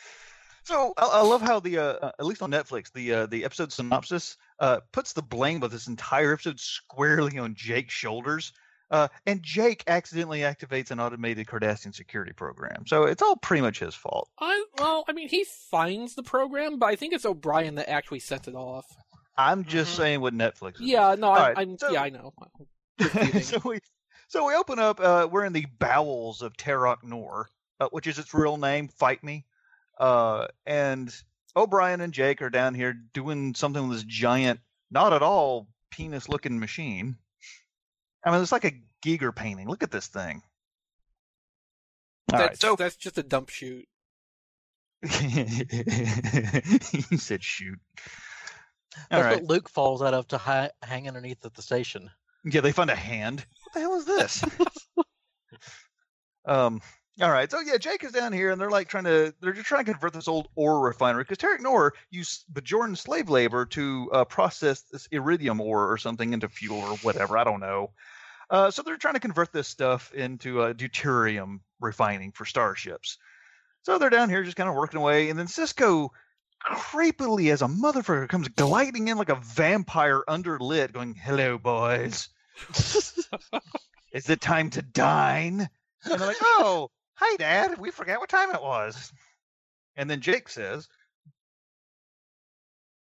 so 0.64 0.94
I, 0.98 1.06
I 1.06 1.22
love 1.22 1.42
how 1.42 1.60
the 1.60 1.78
uh, 1.78 1.84
uh, 1.84 2.12
at 2.20 2.26
least 2.26 2.42
on 2.42 2.52
Netflix 2.52 2.92
the 2.94 3.14
uh, 3.14 3.26
the 3.26 3.44
episode 3.46 3.72
synopsis 3.72 4.38
uh, 4.60 4.80
puts 4.92 5.14
the 5.14 5.22
blame 5.22 5.64
of 5.64 5.72
this 5.72 5.88
entire 5.88 6.34
episode 6.34 6.60
squarely 6.60 7.38
on 7.38 7.56
Jake's 7.56 7.94
shoulders. 7.94 8.54
Uh, 8.92 9.08
and 9.28 9.44
Jake 9.44 9.84
accidentally 9.86 10.40
activates 10.40 10.90
an 10.90 11.00
automated 11.00 11.46
Cardassian 11.46 11.94
security 11.94 12.34
program, 12.34 12.86
so 12.88 13.04
it's 13.04 13.22
all 13.22 13.36
pretty 13.36 13.62
much 13.62 13.78
his 13.80 13.94
fault. 13.94 14.30
I 14.40 14.66
well, 14.80 15.06
I 15.08 15.14
mean, 15.14 15.30
he 15.30 15.46
finds 15.70 16.16
the 16.16 16.24
program, 16.24 16.80
but 16.80 16.88
I 16.88 16.96
think 16.96 17.14
it's 17.14 17.24
O'Brien 17.26 17.76
that 17.76 17.88
actually 17.88 18.20
sets 18.20 18.48
it 18.48 18.56
off. 18.56 18.86
I'm 19.38 19.64
just 19.64 19.94
Mhm. 19.94 19.98
saying 19.98 20.22
what 20.22 20.34
Netflix. 20.34 20.76
Is 20.76 20.82
Yeah, 20.88 21.16
no, 21.20 21.32
I'm, 21.32 21.42
right, 21.42 21.54
I'm 21.58 21.78
so- 21.78 21.92
yeah, 21.92 22.02
I 22.02 22.10
know. 22.10 22.34
So 23.44 23.62
we 23.64 23.80
so 24.30 24.48
we 24.48 24.56
open 24.56 24.80
up. 24.80 25.00
Uh, 25.00 25.28
we're 25.30 25.46
in 25.46 25.54
the 25.54 25.66
bowels 25.80 26.42
of 26.42 26.54
Terok 26.54 27.04
Nor, 27.04 27.50
uh, 27.80 27.90
which 27.92 28.08
is 28.08 28.18
its 28.18 28.34
real 28.34 28.58
name. 28.58 28.88
Fight 28.88 29.24
me. 29.24 29.46
Uh, 30.00 30.48
and 30.66 31.14
O'Brien 31.56 32.02
and 32.02 32.14
Jake 32.14 32.42
are 32.42 32.50
down 32.50 32.74
here 32.74 32.94
doing 33.14 33.54
something 33.54 33.88
with 33.90 33.98
this 33.98 34.06
giant, 34.06 34.62
not 34.90 35.12
at 35.14 35.22
all 35.22 35.68
penis-looking 35.92 36.60
machine. 36.60 37.18
I 38.24 38.32
mean, 38.32 38.42
it's 38.42 38.52
like 38.52 38.66
a 38.66 38.82
Giger 39.04 39.36
painting. 39.36 39.68
Look 39.68 39.84
at 39.84 39.92
this 39.92 40.08
thing. 40.08 40.42
All 42.32 42.40
right, 42.40 42.50
that's 42.50 42.62
so 42.62 42.76
that's 42.76 42.96
just 42.96 43.18
a 43.18 43.24
dump 43.24 43.50
shoot. 43.50 43.88
he 45.02 45.10
said 47.18 47.44
shoot. 47.44 47.80
All 49.12 49.22
That's 49.22 49.24
right. 49.24 49.42
what 49.42 49.50
Luke 49.50 49.70
falls 49.70 50.02
out 50.02 50.14
of 50.14 50.28
to 50.30 50.38
hi- 50.38 50.72
hang 50.84 51.08
underneath 51.08 51.46
at 51.46 51.54
the 51.54 51.62
station. 51.62 52.10
Yeah, 52.44 52.62
they 52.62 52.72
find 52.72 52.90
a 52.90 52.96
hand. 52.96 53.46
What 53.70 53.74
the 53.74 53.80
hell 53.82 53.98
is 53.98 54.06
this? 54.06 54.44
um. 56.46 56.82
All 57.22 57.30
right. 57.30 57.52
So 57.52 57.60
yeah, 57.60 57.78
Jake 57.78 58.04
is 58.04 58.14
down 58.14 58.34
here, 58.34 58.50
and 58.50 58.60
they're 58.60 58.72
like 58.72 58.88
trying 58.88 59.04
to. 59.04 59.32
They're 59.42 59.54
just 59.54 59.68
trying 59.68 59.86
to 59.86 59.92
convert 59.92 60.14
this 60.14 60.28
old 60.28 60.48
ore 60.56 60.80
refinery 60.80 61.24
because 61.24 61.38
Terok 61.38 61.62
Nor 61.62 61.94
used 62.10 62.46
Bajoran 62.52 62.98
slave 62.98 63.30
labor 63.30 63.68
to 63.68 64.10
uh, 64.12 64.26
process 64.26 64.82
this 64.92 65.08
iridium 65.12 65.62
ore 65.62 65.92
or 65.92 65.98
something 65.98 66.34
into 66.34 66.50
fuel 66.50 66.80
or 66.80 66.98
whatever. 66.98 67.38
I 67.38 67.44
don't 67.44 67.60
know. 67.60 67.92
Uh, 68.50 68.72
so 68.72 68.82
they're 68.82 68.98
trying 68.98 69.14
to 69.14 69.20
convert 69.20 69.54
this 69.54 69.68
stuff 69.68 70.12
into 70.16 70.62
uh, 70.62 70.74
deuterium 70.74 71.60
refining 71.80 72.32
for 72.32 72.46
starships. 72.46 73.20
So 73.84 74.00
they're 74.00 74.10
down 74.10 74.30
here 74.30 74.44
just 74.44 74.58
kind 74.58 74.70
of 74.70 74.76
working 74.76 75.00
away, 75.00 75.30
and 75.30 75.38
then 75.38 75.46
Sisko 75.46 76.10
creepily 76.66 77.52
as 77.54 77.62
a 77.62 77.68
motherfucker 77.68 78.28
comes 78.28 78.48
gliding 78.48 79.10
in 79.10 79.18
like 79.18 79.30
a 79.30 79.36
vampire 79.36 80.24
underlit, 80.28 80.94
going, 80.94 81.14
"Hello, 81.14 81.60
boys." 81.60 82.30
Is 84.12 84.30
it 84.30 84.42
time 84.42 84.70
to 84.72 84.82
dine? 84.82 85.70
And 86.06 86.20
they're 86.20 86.28
like, 86.28 86.38
oh, 86.42 86.90
hi, 87.14 87.36
Dad. 87.38 87.78
We 87.78 87.92
forgot 87.92 88.20
what 88.20 88.30
time 88.30 88.52
it 88.54 88.62
was. 88.62 89.12
And 89.96 90.10
then 90.10 90.22
Jake 90.22 90.50
says, 90.50 90.88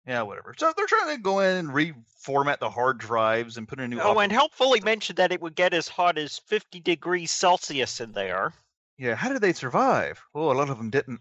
yeah, 0.07 0.21
whatever. 0.21 0.55
So 0.57 0.71
they're 0.75 0.87
trying 0.87 1.15
to 1.17 1.21
go 1.21 1.39
in 1.39 1.57
and 1.57 1.69
reformat 1.69 2.59
the 2.59 2.69
hard 2.69 2.97
drives 2.97 3.57
and 3.57 3.67
put 3.67 3.79
in 3.79 3.85
a 3.85 3.87
new. 3.89 3.99
Oh, 4.01 4.19
and 4.19 4.31
helpfully 4.31 4.79
mentioned 4.79 5.17
that 5.17 5.33
it 5.33 5.41
would 5.41 5.55
get 5.55 5.73
as 5.73 5.87
hot 5.89 6.17
as 6.17 6.39
50 6.39 6.79
degrees 6.79 7.29
Celsius 7.29 7.99
in 7.99 8.13
there. 8.13 8.53
yeah, 8.97 9.15
how 9.15 9.29
did 9.29 9.41
they 9.41 9.53
survive? 9.53 10.23
Well, 10.33 10.51
a 10.51 10.53
lot 10.53 10.69
of 10.69 10.77
them 10.77 10.89
didn't. 10.89 11.19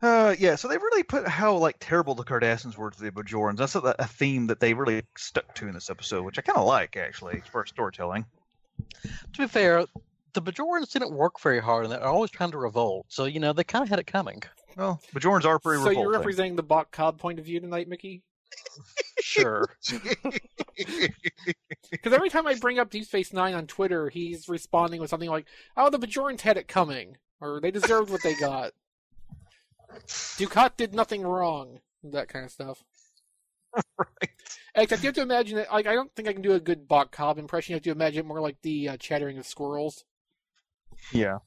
Uh, 0.00 0.34
yeah, 0.38 0.54
so 0.54 0.68
they 0.68 0.76
really 0.76 1.02
put 1.02 1.26
how 1.26 1.56
like 1.56 1.76
terrible 1.80 2.14
the 2.14 2.24
Cardassians 2.24 2.76
were 2.76 2.90
to 2.90 3.00
the 3.00 3.10
Bajorans. 3.10 3.56
That's 3.56 3.74
a, 3.74 3.94
a 3.98 4.06
theme 4.06 4.46
that 4.46 4.60
they 4.60 4.74
really 4.74 5.02
stuck 5.16 5.54
to 5.56 5.66
in 5.66 5.74
this 5.74 5.90
episode, 5.90 6.24
which 6.24 6.38
I 6.38 6.42
kind 6.42 6.58
of 6.58 6.66
like 6.66 6.96
actually 6.96 7.42
for 7.50 7.66
storytelling. 7.66 8.24
To 9.32 9.38
be 9.38 9.48
fair, 9.48 9.86
the 10.34 10.42
Bajorans 10.42 10.92
didn't 10.92 11.12
work 11.12 11.40
very 11.40 11.60
hard, 11.60 11.84
and 11.84 11.92
they're 11.92 12.04
always 12.04 12.30
trying 12.30 12.52
to 12.52 12.58
revolt. 12.58 13.06
So 13.08 13.24
you 13.24 13.40
know 13.40 13.52
they 13.52 13.64
kind 13.64 13.82
of 13.82 13.88
had 13.88 13.98
it 13.98 14.06
coming. 14.06 14.42
Well, 14.76 15.00
Bajorans 15.12 15.44
are 15.44 15.58
pretty 15.58 15.82
So 15.82 15.90
you're 15.90 16.10
representing 16.10 16.54
the 16.54 16.62
Bok 16.62 16.92
Cobb 16.92 17.18
point 17.18 17.40
of 17.40 17.44
view 17.44 17.58
tonight, 17.58 17.88
Mickey? 17.88 18.22
Sure. 19.20 19.68
Because 21.90 22.12
every 22.12 22.28
time 22.28 22.46
I 22.46 22.54
bring 22.54 22.78
up 22.78 22.90
Deep 22.90 23.04
Space 23.04 23.32
Nine 23.32 23.54
on 23.54 23.66
Twitter, 23.66 24.08
he's 24.08 24.48
responding 24.48 25.00
with 25.00 25.10
something 25.10 25.28
like, 25.28 25.46
"Oh, 25.76 25.90
the 25.90 25.98
Bajorans 25.98 26.42
had 26.42 26.56
it 26.56 26.68
coming, 26.68 27.16
or 27.40 27.60
they 27.60 27.70
deserved 27.70 28.10
what 28.10 28.22
they 28.22 28.34
got. 28.34 28.72
Dukat 30.06 30.76
did 30.76 30.94
nothing 30.94 31.22
wrong." 31.22 31.80
That 32.02 32.28
kind 32.28 32.44
of 32.44 32.50
stuff. 32.50 32.84
right. 33.98 34.30
Except 34.74 35.02
you 35.02 35.08
have 35.08 35.14
to 35.16 35.22
imagine 35.22 35.58
it. 35.58 35.68
Like 35.70 35.86
I 35.86 35.94
don't 35.94 36.14
think 36.14 36.28
I 36.28 36.32
can 36.32 36.42
do 36.42 36.52
a 36.52 36.60
good 36.60 36.86
Bach 36.86 37.10
Cobb 37.10 37.38
impression. 37.38 37.72
You 37.72 37.76
have 37.76 37.82
to 37.84 37.90
imagine 37.90 38.20
it 38.20 38.26
more 38.26 38.40
like 38.40 38.56
the 38.62 38.90
uh, 38.90 38.96
chattering 38.96 39.38
of 39.38 39.46
squirrels. 39.46 40.04
Yeah. 41.12 41.38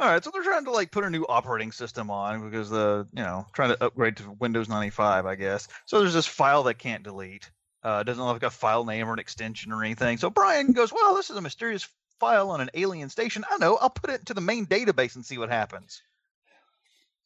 All 0.00 0.06
right, 0.06 0.22
so 0.22 0.30
they're 0.30 0.44
trying 0.44 0.64
to 0.64 0.70
like 0.70 0.92
put 0.92 1.02
a 1.02 1.10
new 1.10 1.26
operating 1.28 1.72
system 1.72 2.08
on 2.08 2.48
because 2.48 2.70
the 2.70 3.08
you 3.12 3.22
know 3.22 3.46
trying 3.52 3.70
to 3.70 3.84
upgrade 3.84 4.16
to 4.18 4.30
Windows 4.38 4.68
95, 4.68 5.26
I 5.26 5.34
guess. 5.34 5.66
So 5.86 5.98
there's 5.98 6.14
this 6.14 6.26
file 6.26 6.62
that 6.64 6.78
can't 6.78 7.02
delete. 7.02 7.50
Uh, 7.82 7.98
it 8.02 8.04
doesn't 8.04 8.22
have 8.22 8.36
like 8.36 8.42
a 8.44 8.50
file 8.50 8.84
name 8.84 9.08
or 9.08 9.12
an 9.12 9.18
extension 9.18 9.72
or 9.72 9.82
anything. 9.82 10.18
So 10.18 10.30
Brian 10.30 10.72
goes, 10.72 10.92
"Well, 10.92 11.16
this 11.16 11.30
is 11.30 11.36
a 11.36 11.40
mysterious 11.40 11.88
file 12.18 12.50
on 12.50 12.60
an 12.60 12.70
alien 12.74 13.08
station. 13.10 13.44
I 13.50 13.58
know. 13.58 13.76
I'll 13.76 13.90
put 13.90 14.10
it 14.10 14.20
into 14.20 14.34
the 14.34 14.40
main 14.40 14.66
database 14.66 15.14
and 15.16 15.24
see 15.24 15.38
what 15.38 15.50
happens." 15.50 16.02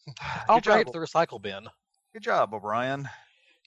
I'll 0.48 0.56
Good 0.56 0.64
drag 0.64 0.78
job, 0.78 0.88
it 0.88 0.92
to 0.92 1.00
the 1.00 1.06
recycle 1.06 1.40
bin. 1.40 1.68
good 2.12 2.22
job, 2.22 2.52
O'Brien. 2.54 3.08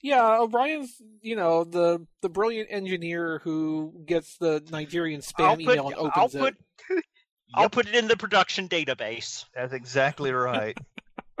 Yeah, 0.02 0.38
O'Brien's 0.40 1.00
you 1.22 1.36
know 1.36 1.64
the 1.64 2.06
the 2.20 2.28
brilliant 2.28 2.68
engineer 2.70 3.40
who 3.42 4.02
gets 4.06 4.36
the 4.38 4.62
Nigerian 4.70 5.20
spam 5.20 5.40
I'll 5.40 5.56
put, 5.56 5.60
email 5.60 5.86
and 5.88 5.96
I'll 5.96 6.06
opens 6.06 6.32
put, 6.34 6.56
it. 6.90 7.04
I'll 7.54 7.62
Yep. 7.62 7.72
put 7.72 7.86
it 7.88 7.94
in 7.94 8.08
the 8.08 8.16
production 8.16 8.68
database. 8.68 9.44
That's 9.54 9.72
exactly 9.72 10.32
right. 10.32 10.76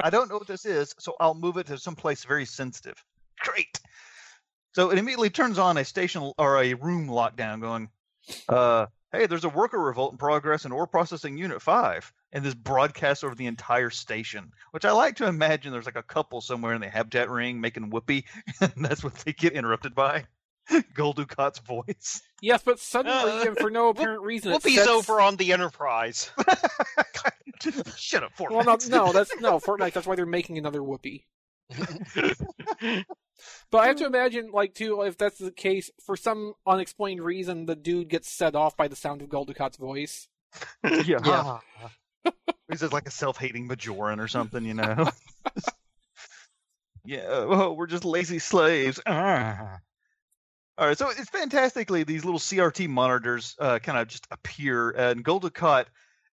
I 0.00 0.10
don't 0.10 0.28
know 0.28 0.36
what 0.38 0.46
this 0.46 0.64
is, 0.64 0.94
so 0.98 1.14
I'll 1.20 1.34
move 1.34 1.56
it 1.58 1.66
to 1.66 1.78
someplace 1.78 2.24
very 2.24 2.44
sensitive. 2.44 3.02
Great. 3.40 3.80
So 4.74 4.90
it 4.90 4.98
immediately 4.98 5.30
turns 5.30 5.58
on 5.58 5.76
a 5.78 5.84
station 5.84 6.32
or 6.38 6.62
a 6.62 6.74
room 6.74 7.08
lockdown 7.08 7.60
going, 7.60 7.88
uh, 8.48 8.86
hey, 9.12 9.26
there's 9.26 9.44
a 9.44 9.48
worker 9.48 9.78
revolt 9.78 10.12
in 10.12 10.18
progress 10.18 10.64
in 10.64 10.72
ore 10.72 10.86
processing 10.86 11.38
unit 11.38 11.62
five. 11.62 12.12
And 12.32 12.44
this 12.44 12.54
broadcasts 12.54 13.24
over 13.24 13.34
the 13.34 13.46
entire 13.46 13.90
station, 13.90 14.52
which 14.72 14.84
I 14.84 14.92
like 14.92 15.16
to 15.16 15.26
imagine 15.26 15.72
there's 15.72 15.86
like 15.86 15.96
a 15.96 16.02
couple 16.02 16.40
somewhere 16.40 16.74
in 16.74 16.80
the 16.80 16.88
habitat 16.88 17.30
ring 17.30 17.60
making 17.60 17.88
whoopee, 17.90 18.24
and 18.60 18.72
that's 18.76 19.02
what 19.02 19.14
they 19.14 19.32
get 19.32 19.54
interrupted 19.54 19.94
by. 19.94 20.26
Gul 20.94 21.14
Dukat's 21.14 21.60
voice. 21.60 22.20
Yes, 22.42 22.60
but 22.64 22.78
suddenly 22.80 23.32
Uh, 23.32 23.46
and 23.46 23.56
for 23.56 23.70
no 23.70 23.88
apparent 23.88 24.22
reason, 24.22 24.52
it 24.52 24.56
Whoopi's 24.56 24.74
sets- 24.74 24.88
over 24.88 25.20
on 25.20 25.36
the 25.36 25.52
Enterprise. 25.52 26.30
Shut 27.96 28.22
up, 28.24 28.32
Fortnite. 28.36 28.50
Well, 28.50 28.64
no, 28.64 29.06
no, 29.06 29.12
that's 29.12 29.34
no 29.40 29.58
Fortnite. 29.60 29.92
That's 29.92 30.06
why 30.06 30.16
they're 30.16 30.26
making 30.26 30.58
another 30.58 30.80
Whoopi. 30.80 31.22
But 33.70 33.78
I 33.78 33.86
have 33.88 33.96
to 33.96 34.06
imagine, 34.06 34.50
like, 34.52 34.74
too, 34.74 35.02
if 35.02 35.18
that's 35.18 35.38
the 35.38 35.50
case, 35.50 35.90
for 36.04 36.16
some 36.16 36.54
unexplained 36.66 37.22
reason, 37.22 37.66
the 37.66 37.76
dude 37.76 38.08
gets 38.08 38.30
set 38.30 38.54
off 38.54 38.76
by 38.76 38.88
the 38.88 38.96
sound 38.96 39.22
of 39.22 39.28
Gul 39.28 39.46
Dukat's 39.46 39.76
voice. 39.76 40.28
yeah. 40.84 41.18
Yeah. 41.24 41.58
He's 42.70 42.80
just 42.80 42.92
like 42.92 43.06
a 43.06 43.10
self-hating 43.10 43.68
Bajoran 43.68 44.18
or 44.18 44.28
something, 44.28 44.64
you 44.64 44.74
know. 44.74 45.10
yeah, 47.04 47.26
oh, 47.28 47.72
we're 47.72 47.86
just 47.86 48.04
lazy 48.04 48.38
slaves. 48.38 49.00
Ah. 49.06 49.78
All 50.78 50.86
right, 50.86 50.98
so 50.98 51.08
it's 51.08 51.30
fantastically 51.30 52.02
these 52.02 52.24
little 52.24 52.40
CRT 52.40 52.88
monitors 52.88 53.56
uh, 53.58 53.78
kind 53.78 53.98
of 53.98 54.08
just 54.08 54.26
appear, 54.30 54.90
and 54.90 55.24
Gul 55.24 55.40
Dukat, 55.40 55.86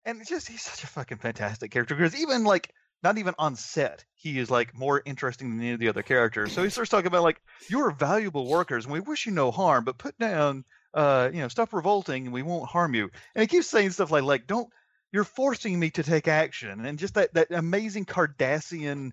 and 0.05 0.19
it's 0.19 0.29
just 0.29 0.49
he's 0.49 0.61
such 0.61 0.83
a 0.83 0.87
fucking 0.87 1.19
fantastic 1.19 1.71
character 1.71 1.95
because 1.95 2.19
even 2.19 2.43
like 2.43 2.73
not 3.03 3.17
even 3.17 3.33
on 3.37 3.55
set, 3.55 4.05
he 4.15 4.39
is 4.39 4.49
like 4.49 4.75
more 4.77 5.01
interesting 5.05 5.49
than 5.49 5.59
any 5.59 5.73
of 5.73 5.79
the 5.79 5.89
other 5.89 6.03
characters. 6.03 6.53
So 6.53 6.63
he 6.63 6.69
starts 6.69 6.89
talking 6.89 7.07
about 7.07 7.23
like 7.23 7.41
you're 7.69 7.91
valuable 7.91 8.47
workers, 8.47 8.85
and 8.85 8.93
we 8.93 8.99
wish 8.99 9.25
you 9.25 9.31
no 9.31 9.51
harm, 9.51 9.83
but 9.83 9.97
put 9.97 10.17
down, 10.17 10.63
uh, 10.93 11.29
you 11.33 11.41
know, 11.41 11.49
stop 11.49 11.73
revolting, 11.73 12.25
and 12.25 12.33
we 12.33 12.41
won't 12.41 12.69
harm 12.69 12.93
you. 12.93 13.09
And 13.35 13.41
he 13.41 13.47
keeps 13.47 13.67
saying 13.67 13.91
stuff 13.91 14.11
like 14.11 14.23
like 14.23 14.47
don't 14.47 14.69
you're 15.11 15.23
forcing 15.23 15.79
me 15.79 15.91
to 15.91 16.03
take 16.03 16.27
action 16.27 16.85
and 16.85 16.97
just 16.97 17.13
that 17.15 17.33
that 17.33 17.51
amazing 17.51 18.05
cardassian 18.05 19.11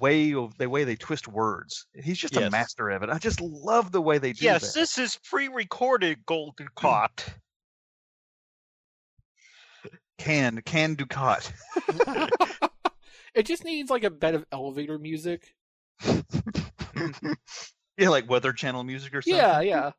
way 0.00 0.32
of 0.34 0.56
the 0.56 0.68
way 0.68 0.84
they 0.84 0.96
twist 0.96 1.28
words. 1.28 1.86
He's 1.94 2.18
just 2.18 2.36
a 2.36 2.50
master 2.50 2.90
of 2.90 3.02
it. 3.02 3.10
I 3.10 3.18
just 3.18 3.40
love 3.40 3.92
the 3.92 4.00
way 4.00 4.18
they 4.18 4.32
do 4.32 4.38
it. 4.38 4.42
Yes, 4.44 4.72
that. 4.72 4.80
this 4.80 4.98
is 4.98 5.18
pre-recorded 5.24 6.24
Gul 6.26 6.54
Dukat. 6.58 7.24
Can 10.18 10.62
can 10.64 10.96
Dukat. 10.96 11.50
it 13.34 13.46
just 13.46 13.64
needs 13.64 13.90
like 13.90 14.04
a 14.04 14.10
bed 14.10 14.34
of 14.34 14.44
elevator 14.52 14.98
music. 14.98 15.54
yeah, 17.96 18.08
like 18.08 18.28
Weather 18.28 18.52
Channel 18.52 18.84
music 18.84 19.14
or 19.14 19.22
something. 19.22 19.38
Yeah, 19.38 19.60
yeah. 19.60 19.90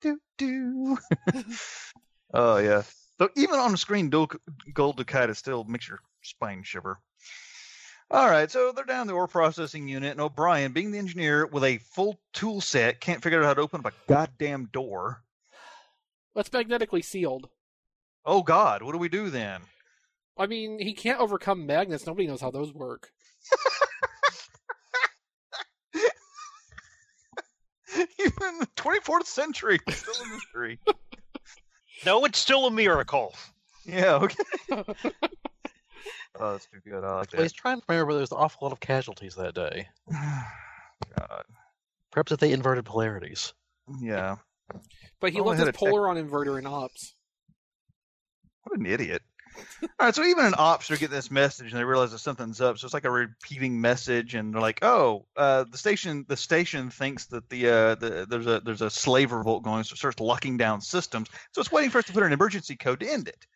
do 0.00 0.18
do. 0.38 0.98
oh 2.34 2.58
yeah. 2.58 2.82
So 3.18 3.28
even 3.36 3.58
on 3.58 3.72
the 3.72 3.78
screen, 3.78 4.08
Gul 4.10 4.28
Dukat 4.74 5.34
still 5.36 5.64
makes 5.64 5.88
your 5.88 6.00
spine 6.22 6.62
shiver. 6.62 6.98
All 8.10 8.28
right, 8.28 8.50
so 8.50 8.72
they're 8.72 8.84
down 8.84 9.06
the 9.06 9.14
ore 9.14 9.26
processing 9.26 9.88
unit, 9.88 10.10
and 10.10 10.20
O'Brien, 10.20 10.72
being 10.72 10.90
the 10.90 10.98
engineer 10.98 11.46
with 11.46 11.64
a 11.64 11.78
full 11.78 12.20
tool 12.34 12.60
set, 12.60 13.00
can't 13.00 13.22
figure 13.22 13.42
out 13.42 13.46
how 13.46 13.54
to 13.54 13.62
open 13.62 13.80
up 13.80 13.92
a 13.92 14.12
goddamn 14.12 14.66
door. 14.66 15.22
That's 16.34 16.52
magnetically 16.52 17.00
sealed. 17.00 17.48
Oh 18.24 18.42
God, 18.42 18.82
what 18.82 18.92
do 18.92 18.98
we 18.98 19.08
do 19.08 19.30
then? 19.30 19.62
I 20.38 20.46
mean, 20.46 20.78
he 20.80 20.94
can't 20.94 21.20
overcome 21.20 21.66
magnets. 21.66 22.06
Nobody 22.06 22.26
knows 22.26 22.40
how 22.40 22.50
those 22.50 22.72
work. 22.72 23.10
Even 28.18 28.58
the 28.60 28.68
24th 28.76 29.26
century, 29.26 29.78
still 29.90 30.14
a 30.24 30.28
mystery. 30.34 30.78
No, 32.04 32.24
it's 32.24 32.40
still 32.40 32.66
a 32.66 32.70
miracle. 32.72 33.32
yeah, 33.86 34.14
okay. 34.16 34.34
oh, 34.72 34.82
that's 36.34 36.66
too 36.66 36.80
good. 36.84 37.04
I 37.04 37.18
like 37.18 37.32
Well, 37.32 37.42
he's 37.42 37.52
that. 37.52 37.54
trying 37.54 37.78
to 37.78 37.84
remember 37.88 38.14
there's 38.14 38.32
an 38.32 38.38
awful 38.38 38.66
lot 38.66 38.72
of 38.72 38.80
casualties 38.80 39.36
that 39.36 39.54
day. 39.54 39.86
God, 40.10 41.44
Perhaps 42.10 42.32
if 42.32 42.40
they 42.40 42.50
inverted 42.50 42.84
polarities. 42.86 43.52
yeah. 44.00 44.34
But 45.20 45.30
he 45.32 45.38
Only 45.38 45.50
left 45.50 45.60
his 45.60 45.68
a 45.68 45.72
tech- 45.72 45.78
polar 45.78 46.08
on 46.08 46.16
inverter 46.16 46.58
in 46.58 46.66
ops. 46.66 47.14
What 48.64 48.80
an 48.80 48.86
idiot. 48.86 49.22
All 49.82 49.88
right, 50.06 50.14
so 50.14 50.24
even 50.24 50.44
an 50.44 50.54
ops, 50.56 50.88
they're 50.88 50.96
getting 50.96 51.14
this 51.14 51.30
message 51.30 51.70
and 51.70 51.80
they 51.80 51.84
realize 51.84 52.12
that 52.12 52.18
something's 52.18 52.60
up. 52.60 52.78
So 52.78 52.86
it's 52.86 52.94
like 52.94 53.04
a 53.04 53.10
repeating 53.10 53.80
message, 53.80 54.34
and 54.34 54.54
they're 54.54 54.60
like, 54.60 54.78
"Oh, 54.82 55.26
uh, 55.36 55.64
the 55.64 55.78
station, 55.78 56.24
the 56.28 56.36
station 56.36 56.90
thinks 56.90 57.26
that 57.26 57.48
the, 57.48 57.68
uh, 57.68 57.94
the 57.96 58.26
there's 58.28 58.46
a 58.46 58.60
there's 58.60 58.82
a 58.82 58.90
slave 58.90 59.32
revolt 59.32 59.62
going, 59.62 59.84
so 59.84 59.94
it 59.94 59.98
starts 59.98 60.20
locking 60.20 60.56
down 60.56 60.80
systems. 60.80 61.28
So 61.52 61.60
it's 61.60 61.72
waiting 61.72 61.90
for 61.90 61.98
us 61.98 62.04
to 62.06 62.12
put 62.12 62.22
an 62.22 62.32
emergency 62.32 62.76
code 62.76 63.00
to 63.00 63.10
end 63.10 63.28
it. 63.28 63.46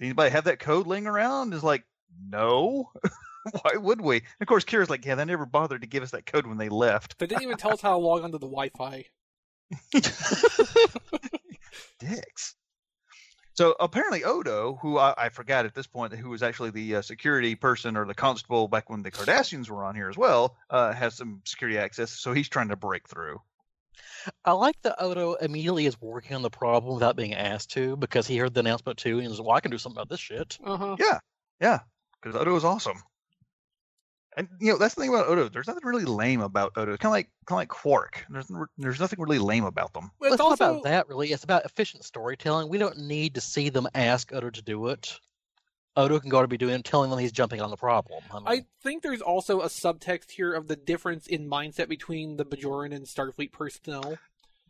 Anybody 0.00 0.30
have 0.30 0.44
that 0.44 0.58
code 0.58 0.86
laying 0.86 1.06
around? 1.06 1.54
Is 1.54 1.64
like, 1.64 1.84
no. 2.28 2.90
Why 3.62 3.76
would 3.76 4.00
we? 4.00 4.16
And 4.16 4.24
of 4.40 4.48
course, 4.48 4.64
Kira's 4.64 4.90
like, 4.90 5.04
yeah, 5.04 5.14
they 5.14 5.24
never 5.24 5.46
bothered 5.46 5.82
to 5.82 5.86
give 5.86 6.02
us 6.02 6.10
that 6.10 6.26
code 6.26 6.46
when 6.46 6.58
they 6.58 6.68
left. 6.68 7.18
They 7.18 7.26
didn't 7.26 7.44
even 7.44 7.56
tell 7.56 7.72
us 7.72 7.80
how 7.80 7.90
to 7.90 7.96
log 7.96 8.24
onto 8.24 8.38
the 8.38 8.46
Wi-Fi. 8.46 9.04
dicks. 12.00 12.54
So 13.56 13.74
apparently 13.80 14.22
Odo, 14.22 14.78
who 14.82 14.98
I, 14.98 15.14
I 15.16 15.28
forgot 15.30 15.64
at 15.64 15.74
this 15.74 15.86
point, 15.86 16.12
who 16.12 16.28
was 16.28 16.42
actually 16.42 16.70
the 16.70 16.96
uh, 16.96 17.02
security 17.02 17.54
person 17.54 17.96
or 17.96 18.04
the 18.04 18.14
constable 18.14 18.68
back 18.68 18.90
when 18.90 19.02
the 19.02 19.10
Cardassians 19.10 19.70
were 19.70 19.82
on 19.82 19.94
here 19.94 20.10
as 20.10 20.16
well, 20.16 20.56
uh, 20.68 20.92
has 20.92 21.14
some 21.14 21.40
security 21.44 21.78
access. 21.78 22.10
So 22.10 22.34
he's 22.34 22.50
trying 22.50 22.68
to 22.68 22.76
break 22.76 23.08
through. 23.08 23.40
I 24.44 24.52
like 24.52 24.76
that 24.82 25.02
Odo 25.02 25.34
immediately 25.34 25.86
is 25.86 25.98
working 26.00 26.36
on 26.36 26.42
the 26.42 26.50
problem 26.50 26.94
without 26.94 27.16
being 27.16 27.34
asked 27.34 27.70
to 27.72 27.96
because 27.96 28.26
he 28.26 28.36
heard 28.36 28.52
the 28.52 28.60
announcement 28.60 28.98
too 28.98 29.18
and 29.18 29.26
he's 29.26 29.38
like, 29.38 29.46
well, 29.46 29.56
I 29.56 29.60
can 29.60 29.70
do 29.70 29.78
something 29.78 29.96
about 29.96 30.10
this 30.10 30.20
shit. 30.20 30.58
Uh 30.62 30.76
huh. 30.76 30.96
Yeah, 30.98 31.18
yeah, 31.58 31.80
because 32.20 32.38
Odo 32.38 32.56
is 32.56 32.64
awesome. 32.64 33.02
And 34.36 34.48
you 34.60 34.70
know 34.70 34.78
that's 34.78 34.94
the 34.94 35.00
thing 35.00 35.10
about 35.10 35.28
Odo. 35.28 35.48
There's 35.48 35.66
nothing 35.66 35.84
really 35.84 36.04
lame 36.04 36.42
about 36.42 36.72
Odo. 36.76 36.92
It's 36.92 37.00
kind 37.00 37.10
of 37.10 37.12
like 37.12 37.30
kind 37.46 37.56
of 37.56 37.60
like 37.60 37.68
Quark. 37.68 38.26
There's 38.28 38.50
there's 38.76 39.00
nothing 39.00 39.18
really 39.18 39.38
lame 39.38 39.64
about 39.64 39.94
them. 39.94 40.10
Well, 40.20 40.32
it's 40.32 40.34
it's 40.34 40.40
also 40.42 40.64
not 40.64 40.70
about 40.72 40.84
that 40.84 41.08
really. 41.08 41.32
It's 41.32 41.44
about 41.44 41.64
efficient 41.64 42.04
storytelling. 42.04 42.68
We 42.68 42.76
don't 42.76 42.98
need 42.98 43.34
to 43.36 43.40
see 43.40 43.70
them 43.70 43.88
ask 43.94 44.32
Odo 44.34 44.50
to 44.50 44.62
do 44.62 44.88
it. 44.88 45.18
Odo 45.96 46.20
can 46.20 46.28
go 46.28 46.42
to 46.42 46.48
be 46.48 46.58
doing 46.58 46.74
it, 46.74 46.84
telling 46.84 47.08
them 47.08 47.18
he's 47.18 47.32
jumping 47.32 47.62
on 47.62 47.70
the 47.70 47.76
problem. 47.76 48.22
I 48.30 48.34
mean, 48.34 48.44
I 48.46 48.64
think 48.82 49.02
there's 49.02 49.22
also 49.22 49.62
a 49.62 49.68
subtext 49.68 50.30
here 50.32 50.52
of 50.52 50.68
the 50.68 50.76
difference 50.76 51.26
in 51.26 51.48
mindset 51.48 51.88
between 51.88 52.36
the 52.36 52.44
Bajoran 52.44 52.94
and 52.94 53.06
Starfleet 53.06 53.52
personnel, 53.52 54.18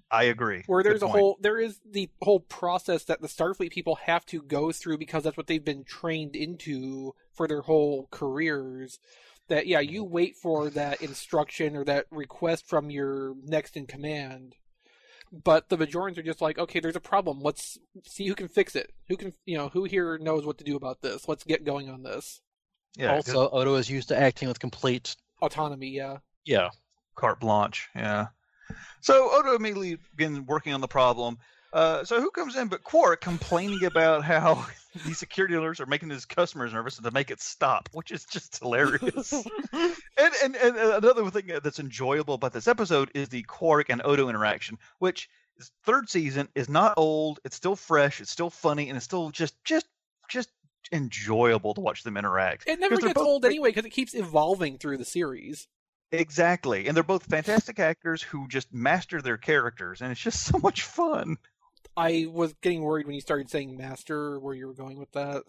I 0.08 0.24
agree. 0.24 0.62
where 0.68 0.84
Good 0.84 0.92
there's 0.92 1.02
a 1.02 1.06
point. 1.06 1.18
whole 1.18 1.38
there 1.40 1.58
is 1.58 1.80
the 1.84 2.08
whole 2.22 2.38
process 2.38 3.02
that 3.04 3.20
the 3.20 3.26
Starfleet 3.26 3.72
people 3.72 3.96
have 3.96 4.24
to 4.26 4.40
go 4.40 4.70
through 4.70 4.98
because 4.98 5.24
that's 5.24 5.36
what 5.36 5.48
they've 5.48 5.64
been 5.64 5.82
trained 5.82 6.36
into 6.36 7.12
for 7.32 7.48
their 7.48 7.62
whole 7.62 8.06
careers. 8.12 9.00
That 9.48 9.66
yeah, 9.66 9.80
you 9.80 10.02
wait 10.02 10.36
for 10.36 10.70
that 10.70 11.00
instruction 11.00 11.76
or 11.76 11.84
that 11.84 12.06
request 12.10 12.66
from 12.66 12.90
your 12.90 13.34
next 13.44 13.76
in 13.76 13.86
command. 13.86 14.56
But 15.32 15.68
the 15.68 15.76
Bajorans 15.76 16.18
are 16.18 16.22
just 16.22 16.40
like, 16.40 16.58
okay, 16.58 16.80
there's 16.80 16.96
a 16.96 17.00
problem. 17.00 17.40
Let's 17.40 17.78
see 18.04 18.26
who 18.26 18.34
can 18.34 18.48
fix 18.48 18.76
it. 18.76 18.92
Who 19.08 19.16
can, 19.16 19.32
you 19.44 19.56
know, 19.56 19.68
who 19.68 19.84
here 19.84 20.18
knows 20.18 20.46
what 20.46 20.58
to 20.58 20.64
do 20.64 20.76
about 20.76 21.02
this? 21.02 21.28
Let's 21.28 21.44
get 21.44 21.64
going 21.64 21.88
on 21.90 22.02
this. 22.02 22.40
Yeah. 22.96 23.16
also, 23.16 23.48
Odo 23.50 23.74
is 23.74 23.90
used 23.90 24.08
to 24.08 24.18
acting 24.18 24.48
with 24.48 24.60
complete. 24.60 25.16
Autonomy, 25.42 25.88
yeah. 25.88 26.18
Yeah. 26.44 26.70
carte 27.16 27.40
blanche. 27.40 27.88
Yeah. 27.94 28.28
So 29.00 29.28
Odo 29.32 29.54
immediately 29.54 29.98
begins 30.16 30.40
working 30.40 30.72
on 30.72 30.80
the 30.80 30.88
problem. 30.88 31.38
Uh, 31.72 32.04
so 32.04 32.20
who 32.20 32.30
comes 32.30 32.56
in 32.56 32.68
but 32.68 32.82
Quark 32.82 33.20
complaining 33.20 33.84
about 33.84 34.24
how 34.24 34.66
these 35.06 35.18
security 35.18 35.54
alerts 35.54 35.80
are 35.80 35.86
making 35.86 36.10
his 36.10 36.24
customers 36.24 36.72
nervous 36.72 36.96
and 36.96 37.04
to 37.04 37.10
make 37.10 37.30
it 37.30 37.40
stop, 37.40 37.88
which 37.92 38.10
is 38.10 38.24
just 38.24 38.58
hilarious. 38.62 39.32
and, 39.72 40.34
and 40.42 40.56
and 40.56 40.76
another 40.76 41.30
thing 41.30 41.50
that's 41.62 41.78
enjoyable 41.78 42.34
about 42.34 42.52
this 42.52 42.68
episode 42.68 43.10
is 43.14 43.28
the 43.28 43.42
Quark 43.42 43.90
and 43.90 44.02
Odo 44.04 44.28
interaction, 44.28 44.78
which 44.98 45.28
is 45.58 45.70
third 45.84 46.08
season 46.08 46.48
is 46.54 46.68
not 46.68 46.94
old, 46.96 47.40
it's 47.44 47.56
still 47.56 47.76
fresh, 47.76 48.20
it's 48.20 48.30
still 48.30 48.50
funny, 48.50 48.88
and 48.88 48.96
it's 48.96 49.04
still 49.04 49.30
just 49.30 49.54
just 49.64 49.86
just 50.28 50.50
enjoyable 50.92 51.74
to 51.74 51.80
watch 51.80 52.02
them 52.02 52.16
interact. 52.16 52.64
It 52.66 52.80
never 52.80 52.96
gets 52.96 53.14
both 53.14 53.26
old 53.26 53.44
anyway 53.44 53.70
because 53.70 53.84
it 53.84 53.90
keeps 53.90 54.14
evolving 54.14 54.78
through 54.78 54.98
the 54.98 55.04
series. 55.04 55.66
Exactly. 56.12 56.86
And 56.86 56.96
they're 56.96 57.02
both 57.02 57.24
fantastic 57.24 57.78
actors 57.78 58.22
who 58.22 58.46
just 58.48 58.72
master 58.72 59.20
their 59.20 59.36
characters 59.36 60.00
and 60.00 60.12
it's 60.12 60.20
just 60.20 60.44
so 60.44 60.58
much 60.58 60.82
fun. 60.82 61.36
I 61.96 62.26
was 62.30 62.52
getting 62.62 62.82
worried 62.82 63.06
when 63.06 63.14
you 63.14 63.20
started 63.20 63.50
saying 63.50 63.76
master, 63.76 64.38
where 64.38 64.54
you 64.54 64.66
were 64.66 64.74
going 64.74 64.98
with 64.98 65.10
that. 65.12 65.42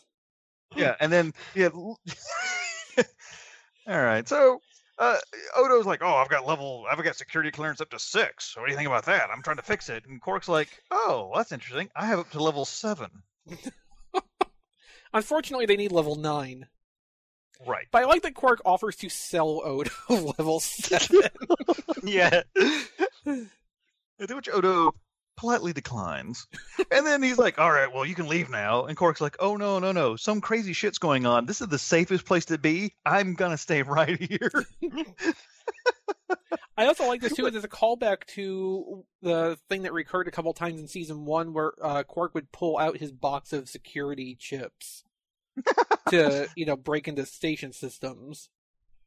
Yeah, 0.76 0.96
and 1.00 1.12
then 1.12 1.34
yeah. 1.56 1.70
All 3.88 4.02
right. 4.02 4.28
So 4.28 4.60
uh, 5.00 5.18
Odo's 5.56 5.86
like, 5.86 6.02
"Oh, 6.02 6.16
I've 6.16 6.30
got 6.30 6.46
level, 6.46 6.86
I've 6.90 7.04
got 7.04 7.16
security 7.16 7.52
clearance 7.52 7.82
up 7.82 7.90
to 7.92 8.00
six. 8.00 8.54
So 8.54 8.62
what 8.62 8.68
do 8.68 8.72
you 8.72 8.78
think 8.78 8.88
about 8.88 9.06
that? 9.06 9.30
I'm 9.32 9.44
trying 9.44 9.58
to 9.58 9.64
fix 9.64 9.90
it." 9.90 10.06
And 10.08 10.22
Quark's 10.22 10.50
like, 10.50 10.70
"Oh, 10.92 11.32
that's 11.36 11.52
interesting. 11.52 11.90
I 11.96 12.06
have 12.08 12.20
up 12.20 12.30
to 12.32 12.44
level 12.44 12.66
seven. 12.66 13.10
Unfortunately, 15.14 15.66
they 15.66 15.78
need 15.78 15.92
level 15.92 16.16
nine. 16.16 16.68
Right. 17.66 17.88
But 17.92 18.04
I 18.04 18.06
like 18.06 18.22
that 18.24 18.36
Quark 18.36 18.62
offers 18.66 18.96
to 18.98 19.10
sell 19.10 19.62
Odo 19.64 19.92
level 20.10 20.60
seven. 20.60 21.22
Yeah. 22.04 22.44
Which 23.24 24.50
Odo 24.54 24.94
politely 25.38 25.72
declines. 25.72 26.48
And 26.92 27.06
then 27.06 27.24
he's 27.24 27.38
like, 27.38 27.60
"All 27.60 27.72
right, 27.72 27.92
well, 27.94 28.06
you 28.06 28.16
can 28.16 28.28
leave 28.28 28.50
now." 28.50 28.86
And 28.86 28.98
Quark's 28.98 29.22
like, 29.22 29.38
"Oh 29.40 29.56
no, 29.56 29.80
no, 29.80 29.92
no! 29.92 30.16
Some 30.16 30.42
crazy 30.42 30.74
shit's 30.74 30.98
going 30.98 31.26
on. 31.26 31.46
This 31.46 31.62
is 31.62 31.68
the 31.68 31.80
safest 31.80 32.26
place 32.26 32.46
to 32.46 32.58
be. 32.58 32.96
I'm 33.06 33.34
gonna 33.34 33.58
stay 33.58 33.82
right 33.84 34.20
here." 34.22 34.52
I 36.78 36.86
also 36.86 37.08
like 37.08 37.22
this 37.22 37.34
too. 37.34 37.50
There's 37.50 37.64
a 37.64 37.70
callback 37.70 38.26
to 38.36 39.04
the 39.22 39.58
thing 39.68 39.84
that 39.84 39.94
recurred 39.94 40.28
a 40.28 40.32
couple 40.32 40.54
times 40.54 40.80
in 40.80 40.88
season 40.88 41.26
one, 41.26 41.54
where 41.54 41.74
uh, 41.82 42.04
Quark 42.04 42.36
would 42.36 42.52
pull 42.52 42.78
out 42.78 42.98
his 42.98 43.12
box 43.12 43.52
of 43.52 43.68
security 43.68 44.36
chips 44.36 45.04
to, 46.10 46.48
you 46.56 46.66
know, 46.66 46.76
break 46.76 47.08
into 47.08 47.26
station 47.26 47.74
systems. 47.74 48.50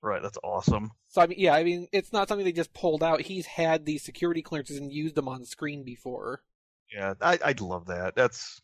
Right. 0.03 0.23
That's 0.23 0.39
awesome. 0.43 0.93
So 1.09 1.21
I 1.21 1.27
mean, 1.27 1.39
yeah, 1.39 1.55
I 1.55 1.63
mean, 1.63 1.89
it's 1.93 2.13
not 2.13 2.29
something 2.29 2.45
they 2.45 2.53
just 2.53 2.73
pulled 2.73 3.03
out. 3.03 3.21
He's 3.21 3.47
had 3.47 3.85
these 3.85 4.03
security 4.03 4.41
clearances 4.41 4.79
and 4.79 4.91
used 4.91 5.15
them 5.15 5.29
on 5.29 5.45
screen 5.45 5.85
before. 5.85 6.43
Yeah, 6.93 7.15
I, 7.21 7.39
I'd 7.45 7.61
love 7.61 7.87
that. 7.87 8.15
That's 8.15 8.61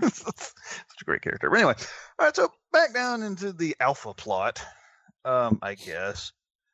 such 0.00 1.00
a 1.00 1.04
great 1.04 1.22
character. 1.22 1.48
But 1.50 1.56
anyway, 1.56 1.74
all 2.18 2.26
right. 2.26 2.36
So 2.36 2.52
back 2.72 2.92
down 2.92 3.22
into 3.22 3.52
the 3.52 3.76
alpha 3.80 4.14
plot, 4.14 4.62
um, 5.24 5.58
I 5.62 5.74
guess. 5.74 6.32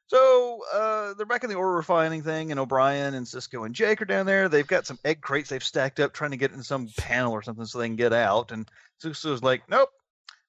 So 0.09 0.61
uh, 0.73 1.15
they're 1.15 1.27
back 1.27 1.43
in 1.43 1.51
the 1.51 1.57
ore 1.57 1.75
refining 1.75 2.23
thing, 2.23 2.51
and 2.51 2.61
O'Brien 2.61 3.15
and 3.15 3.27
Sisko 3.27 3.67
and 3.67 3.75
Jake 3.75 4.01
are 4.03 4.07
down 4.07 4.27
there. 4.27 4.49
They've 4.49 4.67
got 4.67 4.87
some 4.87 4.99
egg 5.05 5.21
crates 5.21 5.51
they've 5.51 5.63
stacked 5.63 5.99
up, 5.99 6.13
trying 6.13 6.31
to 6.31 6.37
get 6.37 6.53
in 6.53 6.63
some 6.63 6.89
panel 6.97 7.33
or 7.33 7.43
something 7.43 7.65
so 7.65 7.79
they 7.79 7.89
can 7.89 7.97
get 7.97 8.13
out. 8.13 8.53
And 8.53 8.69
Sisko's 9.03 9.43
like, 9.43 9.69
"Nope, 9.69 9.91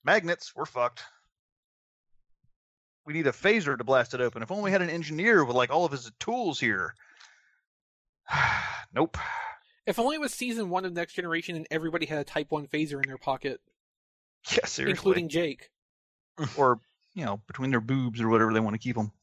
magnets, 0.03 0.55
we're 0.55 0.65
fucked. 0.65 1.03
We 3.07 3.13
need 3.13 3.25
a 3.25 3.31
phaser 3.31 3.77
to 3.77 3.83
blast 3.85 4.13
it 4.13 4.19
open. 4.19 4.43
If 4.43 4.51
only 4.51 4.65
we 4.65 4.71
had 4.71 4.81
an 4.81 4.89
engineer 4.89 5.45
with 5.45 5.55
like 5.55 5.69
all 5.71 5.85
of 5.85 5.93
his 5.93 6.11
tools 6.19 6.59
here." 6.59 6.93
nope. 8.93 9.17
If 9.85 9.97
only 9.97 10.15
it 10.15 10.21
was 10.21 10.33
season 10.33 10.69
one 10.69 10.83
of 10.83 10.91
Next 10.91 11.13
Generation 11.13 11.55
and 11.55 11.65
everybody 11.71 12.05
had 12.05 12.19
a 12.19 12.25
Type 12.25 12.51
One 12.51 12.67
phaser 12.67 13.01
in 13.01 13.07
their 13.07 13.17
pocket, 13.17 13.61
Yeah, 14.51 14.65
seriously. 14.65 14.91
including 14.91 15.29
Jake. 15.29 15.69
or 16.57 16.81
you 17.13 17.23
know, 17.23 17.39
between 17.47 17.71
their 17.71 17.79
boobs 17.79 18.19
or 18.19 18.27
whatever 18.27 18.53
they 18.53 18.59
want 18.59 18.73
to 18.73 18.79
keep 18.79 18.97
them. 18.97 19.13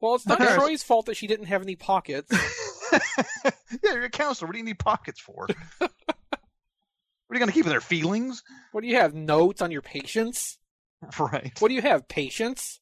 Well, 0.00 0.14
it's 0.14 0.26
not 0.26 0.38
Troi's 0.40 0.82
fault 0.82 1.06
that 1.06 1.18
she 1.18 1.26
didn't 1.26 1.46
have 1.46 1.60
any 1.60 1.76
pockets. 1.76 2.32
yeah, 2.92 3.50
you're 3.92 4.04
a 4.04 4.10
counselor. 4.10 4.48
What 4.48 4.52
do 4.52 4.58
you 4.58 4.64
need 4.64 4.78
pockets 4.78 5.20
for? 5.20 5.46
what 5.78 5.90
are 5.90 7.34
you 7.34 7.38
going 7.38 7.48
to 7.48 7.52
keep 7.52 7.66
in 7.66 7.70
their 7.70 7.82
feelings? 7.82 8.42
What 8.72 8.80
do 8.80 8.86
you 8.88 8.96
have? 8.96 9.14
Notes 9.14 9.60
on 9.60 9.70
your 9.70 9.82
patients? 9.82 10.58
Right. 11.18 11.52
What 11.60 11.68
do 11.68 11.74
you 11.74 11.82
have? 11.82 12.08
Patience? 12.08 12.80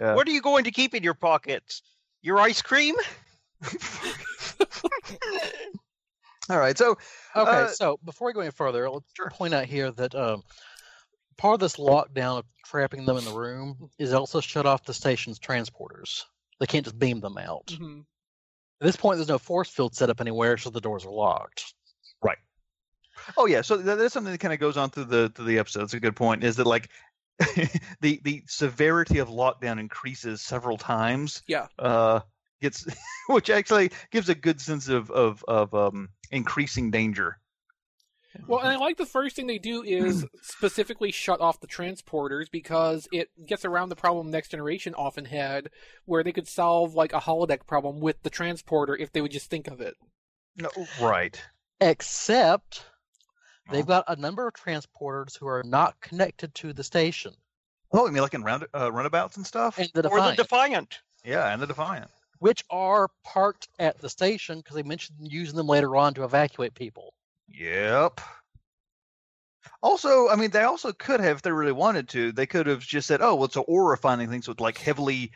Yeah. 0.00 0.14
What 0.14 0.26
are 0.28 0.30
you 0.32 0.40
going 0.42 0.64
to 0.64 0.70
keep 0.70 0.94
in 0.94 1.02
your 1.02 1.14
pockets? 1.14 1.82
Your 2.22 2.38
ice 2.40 2.62
cream? 2.62 2.94
All 6.50 6.58
right. 6.58 6.76
So, 6.76 6.98
Okay, 7.36 7.50
Uh, 7.50 7.66
so 7.68 7.98
before 8.04 8.26
we 8.28 8.32
go 8.32 8.40
any 8.40 8.50
further, 8.50 8.88
let's 8.90 9.06
Sure. 9.14 9.30
point 9.30 9.54
out 9.54 9.64
here 9.66 9.90
that 9.92 10.14
um, 10.14 10.42
part 11.38 11.54
of 11.54 11.60
this 11.60 11.76
lockdown 11.76 12.38
of 12.38 12.44
trapping 12.64 13.04
them 13.06 13.16
in 13.16 13.24
the 13.24 13.32
room 13.32 13.90
is 13.98 14.12
also 14.12 14.40
shut 14.40 14.66
off 14.66 14.84
the 14.84 14.94
station's 14.94 15.38
transporters. 15.38 16.24
They 16.60 16.66
can't 16.66 16.84
just 16.84 16.98
beam 16.98 17.20
them 17.20 17.38
out. 17.38 17.66
Mhm. 17.66 18.00
At 18.80 18.84
this 18.86 18.96
point, 18.96 19.18
there's 19.18 19.28
no 19.28 19.38
force 19.38 19.70
field 19.70 19.94
set 19.94 20.10
up 20.10 20.20
anywhere, 20.20 20.56
so 20.58 20.70
the 20.70 20.80
doors 20.80 21.04
are 21.04 21.12
locked. 21.12 21.74
Oh 23.36 23.46
yeah. 23.46 23.62
So 23.62 23.76
that, 23.76 23.96
that's 23.96 24.14
something 24.14 24.32
that 24.32 24.38
kind 24.38 24.54
of 24.54 24.60
goes 24.60 24.76
on 24.76 24.90
through 24.90 25.04
the 25.04 25.28
through 25.34 25.46
the 25.46 25.58
episode. 25.58 25.80
That's 25.80 25.94
a 25.94 26.00
good 26.00 26.16
point. 26.16 26.44
Is 26.44 26.56
that 26.56 26.66
like 26.66 26.90
the 28.00 28.20
the 28.22 28.42
severity 28.46 29.18
of 29.18 29.28
lockdown 29.28 29.80
increases 29.80 30.40
several 30.40 30.76
times. 30.76 31.42
Yeah. 31.46 31.66
Uh, 31.78 32.20
gets 32.60 32.86
which 33.28 33.50
actually 33.50 33.90
gives 34.10 34.28
a 34.28 34.34
good 34.34 34.60
sense 34.60 34.88
of 34.88 35.10
of 35.10 35.44
of 35.48 35.74
um 35.74 36.08
increasing 36.30 36.90
danger. 36.90 37.38
Well, 38.46 38.60
and 38.60 38.68
I 38.68 38.76
like 38.76 38.96
the 38.96 39.04
first 39.04 39.36
thing 39.36 39.46
they 39.46 39.58
do 39.58 39.82
is 39.82 40.24
specifically 40.42 41.10
shut 41.10 41.40
off 41.40 41.60
the 41.60 41.66
transporters 41.66 42.50
because 42.50 43.06
it 43.12 43.28
gets 43.46 43.66
around 43.66 43.90
the 43.90 43.96
problem 43.96 44.30
Next 44.30 44.48
Generation 44.48 44.94
often 44.94 45.26
had, 45.26 45.68
where 46.06 46.22
they 46.22 46.32
could 46.32 46.48
solve 46.48 46.94
like 46.94 47.12
a 47.12 47.20
holodeck 47.20 47.66
problem 47.66 48.00
with 48.00 48.22
the 48.22 48.30
transporter 48.30 48.96
if 48.96 49.12
they 49.12 49.20
would 49.20 49.32
just 49.32 49.50
think 49.50 49.68
of 49.68 49.82
it. 49.82 49.96
No, 50.56 50.70
right. 51.00 51.38
Except 51.80 52.86
they've 53.70 53.84
Oh. 53.84 53.86
got 53.86 54.04
a 54.08 54.16
number 54.16 54.46
of 54.46 54.54
transporters 54.54 55.36
who 55.38 55.46
are 55.46 55.62
not 55.64 56.00
connected 56.00 56.54
to 56.56 56.72
the 56.72 56.84
station. 56.84 57.34
Oh, 57.92 58.06
you 58.06 58.12
mean 58.12 58.22
like 58.22 58.34
in 58.34 58.42
round 58.42 58.66
uh, 58.74 58.90
runabouts 58.90 59.36
and 59.36 59.46
stuff? 59.46 59.78
And 59.78 59.90
the 59.94 60.08
Or 60.08 60.20
the 60.20 60.32
Defiant, 60.32 60.36
Defiant? 60.36 60.98
yeah, 61.24 61.52
and 61.52 61.60
the 61.60 61.66
Defiant. 61.66 62.10
which 62.38 62.64
are 62.70 63.08
parked 63.22 63.68
at 63.78 63.98
the 64.00 64.08
station 64.08 64.58
because 64.58 64.74
they 64.74 64.82
mentioned 64.82 65.18
using 65.30 65.56
them 65.56 65.68
later 65.68 65.94
on 65.96 66.14
to 66.14 66.24
evacuate 66.24 66.74
people. 66.74 67.14
Yep. 67.48 68.20
Also, 69.82 70.28
I 70.28 70.36
mean, 70.36 70.50
they 70.50 70.62
also 70.62 70.92
could 70.92 71.20
have, 71.20 71.36
if 71.36 71.42
they 71.42 71.52
really 71.52 71.72
wanted 71.72 72.08
to, 72.10 72.32
they 72.32 72.46
could 72.46 72.66
have 72.66 72.80
just 72.80 73.06
said, 73.06 73.20
"Oh, 73.22 73.34
well, 73.36 73.44
it's 73.44 73.56
an 73.56 73.64
ore 73.68 73.90
refining 73.90 74.28
thing, 74.28 74.42
so 74.42 74.52
it's 74.52 74.60
like 74.60 74.78
heavily, 74.78 75.32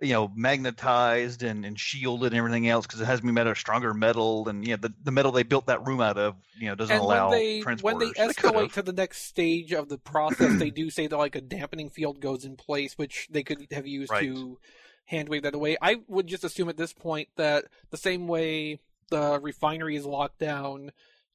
you 0.00 0.12
know, 0.12 0.30
magnetized 0.34 1.42
and, 1.42 1.64
and 1.64 1.78
shielded 1.78 2.32
and 2.32 2.38
everything 2.38 2.68
else 2.68 2.86
because 2.86 3.00
it 3.00 3.04
has 3.04 3.20
to 3.20 3.26
be 3.26 3.32
made 3.32 3.46
of 3.46 3.58
stronger 3.58 3.92
metal, 3.92 4.48
and 4.48 4.66
you 4.66 4.72
know, 4.72 4.76
the, 4.76 4.94
the 5.04 5.10
metal 5.10 5.30
they 5.32 5.42
built 5.42 5.66
that 5.66 5.86
room 5.86 6.00
out 6.00 6.16
of, 6.16 6.36
you 6.58 6.68
know, 6.68 6.74
doesn't 6.74 6.94
and 6.94 7.04
allow 7.04 7.30
when 7.30 7.38
they 7.38 7.60
transporters." 7.60 7.82
when 7.82 7.98
they 7.98 8.10
escalate 8.12 8.62
have. 8.62 8.72
to 8.72 8.82
the 8.82 8.92
next 8.92 9.24
stage 9.24 9.72
of 9.72 9.88
the 9.88 9.98
process, 9.98 10.58
they 10.58 10.70
do 10.70 10.90
say 10.90 11.06
that 11.06 11.16
like 11.16 11.36
a 11.36 11.40
dampening 11.40 11.90
field 11.90 12.20
goes 12.20 12.44
in 12.44 12.56
place, 12.56 12.96
which 12.96 13.28
they 13.30 13.42
could 13.42 13.66
have 13.72 13.86
used 13.86 14.10
Right. 14.10 14.22
to 14.22 14.58
hand 15.04 15.28
wave 15.28 15.42
that 15.42 15.54
away. 15.54 15.76
I 15.82 15.96
would 16.08 16.26
just 16.26 16.44
assume 16.44 16.68
at 16.68 16.76
this 16.76 16.92
point 16.92 17.28
that 17.36 17.64
the 17.90 17.96
same 17.96 18.26
way 18.26 18.80
the 19.10 19.38
refinery 19.40 19.96
is 19.96 20.06
locked 20.06 20.38
down, 20.38 20.92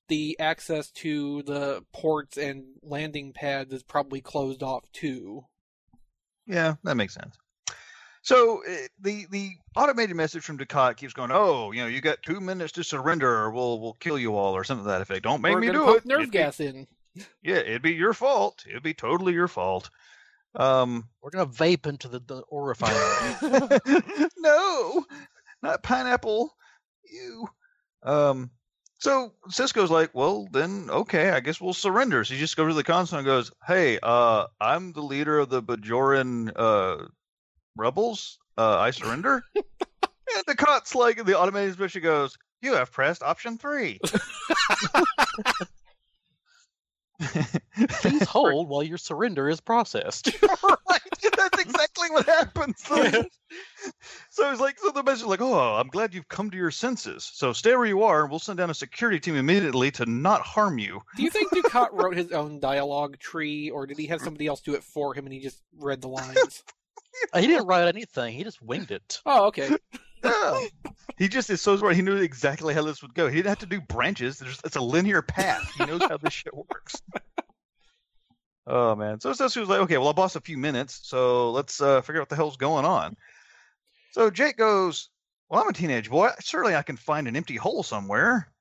the 0.07 0.39
access 0.39 0.89
to 0.91 1.43
the 1.43 1.84
ports 1.93 2.38
and 2.38 2.63
landing 2.82 3.34
pads 3.34 3.74
is 3.74 3.84
probably 3.84 4.22
closed 4.22 4.63
off 4.63 4.91
too. 4.91 5.45
Yeah, 6.47 6.76
that 6.84 6.95
makes 6.95 7.13
sense. 7.13 7.38
So 8.26 8.63
uh, 8.67 8.73
the 9.01 9.28
the 9.30 9.51
automated 9.76 10.15
message 10.15 10.43
from 10.43 10.57
Dukat 10.57 10.97
keeps 10.97 11.13
going. 11.13 11.30
Oh, 11.32 11.71
you 11.71 11.82
know, 11.84 11.88
you 11.88 12.01
got 12.01 12.23
two 12.23 12.39
minutes 12.41 12.71
to 12.73 12.84
surrender, 12.84 13.30
or 13.32 13.51
we'll 13.51 13.80
we'll 13.80 13.93
kill 13.93 14.17
you 14.17 14.36
all, 14.36 14.55
or 14.55 14.63
something 14.63 14.84
to 14.84 14.89
that 14.89 15.01
effect. 15.01 15.21
Don't 15.23 15.41
make 15.43 15.53
We're 15.53 15.59
me 15.61 15.67
gonna 15.67 15.78
do 15.80 15.86
pump 15.86 15.97
it. 15.99 16.05
Nerve 16.07 16.19
It'd 16.21 16.32
be- 16.32 16.38
gas 16.39 16.59
in. 16.59 16.88
yeah, 17.43 17.57
it'd 17.57 17.84
be 17.84 17.93
your 17.93 18.13
fault. 18.13 18.65
It'd 18.67 18.82
be 18.82 18.95
totally 18.95 19.34
your 19.34 19.47
fault. 19.47 19.91
Um, 20.55 21.07
We're 21.21 21.30
going 21.32 21.45
to 21.47 21.53
vape 21.53 21.86
into 21.86 22.07
the, 22.07 22.19
the 22.19 22.39
ore 22.47 22.73
no, 24.38 25.05
not 25.61 25.84
pineapple. 25.84 26.55
You. 27.11 27.47
Um. 28.03 28.49
So 28.97 29.34
Sisko's 29.51 29.91
like, 29.91 30.15
well, 30.15 30.47
then 30.51 30.88
okay, 30.89 31.30
I 31.30 31.41
guess 31.41 31.61
we'll 31.61 31.73
surrender. 31.73 32.23
So 32.23 32.34
he 32.34 32.39
just 32.39 32.57
goes 32.57 32.71
to 32.71 32.73
the 32.73 32.84
console 32.84 33.19
and 33.19 33.26
goes, 33.26 33.51
"Hey, 33.67 33.99
uh, 34.01 34.47
I'm 34.59 34.93
the 34.93 35.03
leader 35.03 35.38
of 35.38 35.49
the 35.49 35.61
Bajoran 35.61 36.51
uh 36.55 37.05
rebels. 37.76 38.39
Uh, 38.57 38.78
I 38.78 38.91
surrender." 38.91 39.43
and 39.55 40.43
the 40.47 40.55
cot's 40.55 40.95
like, 40.95 41.23
the 41.26 41.39
automated 41.39 41.73
special 41.73 42.01
goes, 42.01 42.38
"You 42.61 42.73
have 42.76 42.91
pressed 42.91 43.23
option 43.23 43.57
three. 43.57 43.99
Please 47.19 48.23
hold 48.28 48.69
while 48.69 48.84
your 48.84 48.97
surrender 48.97 49.49
is 49.49 49.61
processed. 49.61 50.32
right. 50.43 50.99
That's 51.38 51.61
exactly 51.61 52.09
what 52.09 52.26
happens. 52.26 52.76
So, 52.80 53.03
so 54.30 54.51
it's 54.51 54.61
like, 54.61 54.80
so 54.80 54.91
the 54.91 55.03
message 55.03 55.21
is 55.21 55.28
like, 55.28 55.41
oh, 55.41 55.76
I'm 55.76 55.88
glad 55.88 56.13
you've 56.13 56.28
come 56.28 56.51
to 56.51 56.57
your 56.57 56.71
senses. 56.71 57.30
So 57.34 57.53
stay 57.53 57.76
where 57.76 57.86
you 57.86 58.03
are, 58.03 58.21
and 58.21 58.30
we'll 58.30 58.39
send 58.39 58.57
down 58.57 58.69
a 58.69 58.73
security 58.76 59.19
team 59.19 59.36
immediately 59.36 59.91
to 59.91 60.05
not 60.05 60.41
harm 60.41 60.78
you. 60.78 61.01
Do 61.15 61.23
you 61.23 61.30
think 61.30 61.51
Dukat 61.51 61.89
wrote 61.91 62.15
his 62.15 62.32
own 62.32 62.59
dialogue 62.59 63.17
tree, 63.19 63.69
or 63.69 63.86
did 63.88 63.97
he 63.97 64.07
have 64.07 64.21
somebody 64.21 64.47
else 64.47 64.61
do 64.61 64.73
it 64.73 64.84
for 64.84 65.13
him 65.13 65.26
and 65.26 65.34
he 65.34 65.39
just 65.39 65.61
read 65.78 66.01
the 66.01 66.09
lines? 66.09 66.63
Uh, 67.34 67.39
he 67.39 67.47
didn't 67.47 67.68
write 67.68 67.88
anything. 67.88 68.34
He 68.34 68.43
just 68.43 68.61
winged 68.61 68.91
it. 68.91 69.22
Oh, 69.26 69.47
okay. 69.47 69.76
Yeah. 70.24 70.59
he 71.20 71.28
just 71.28 71.51
is 71.51 71.61
so 71.61 71.78
smart. 71.78 71.95
He 71.95 72.01
knew 72.01 72.16
exactly 72.16 72.74
how 72.74 72.82
this 72.82 73.03
would 73.03 73.13
go. 73.13 73.28
He 73.28 73.36
didn't 73.36 73.49
have 73.49 73.59
to 73.59 73.68
do 73.68 73.80
branches. 73.80 74.39
There's, 74.39 74.59
it's 74.66 74.76
a 74.76 74.82
linear 74.82 75.22
path. 75.22 75.72
He 75.78 75.86
knows 75.86 76.01
how 76.01 76.18
this 76.18 76.34
shit 76.34 76.53
works. 76.55 76.95
Oh 78.68 78.95
man. 78.95 79.20
So 79.20 79.32
Cecily 79.32 79.61
was 79.61 79.70
like, 79.70 79.82
okay, 79.82 79.99
well 79.99 80.07
I 80.07 80.20
lost 80.20 80.36
a 80.36 80.41
few 80.41 80.57
minutes, 80.57 80.99
so 81.03 81.51
let's 81.51 81.80
uh, 81.80 82.01
figure 82.01 82.20
out 82.20 82.24
what 82.24 82.30
the 82.30 82.36
hell's 82.36 82.57
going 82.57 82.84
on. 82.84 83.16
So 84.13 84.32
Jake 84.32 84.57
goes, 84.57 85.09
Well, 85.49 85.61
I'm 85.61 85.70
a 85.70 85.74
teenage 85.74 86.09
boy. 86.09 86.30
Surely 86.39 86.76
I 86.76 86.82
can 86.82 86.97
find 86.97 87.28
an 87.28 87.36
empty 87.36 87.57
hole 87.57 87.84
somewhere. 87.84 88.51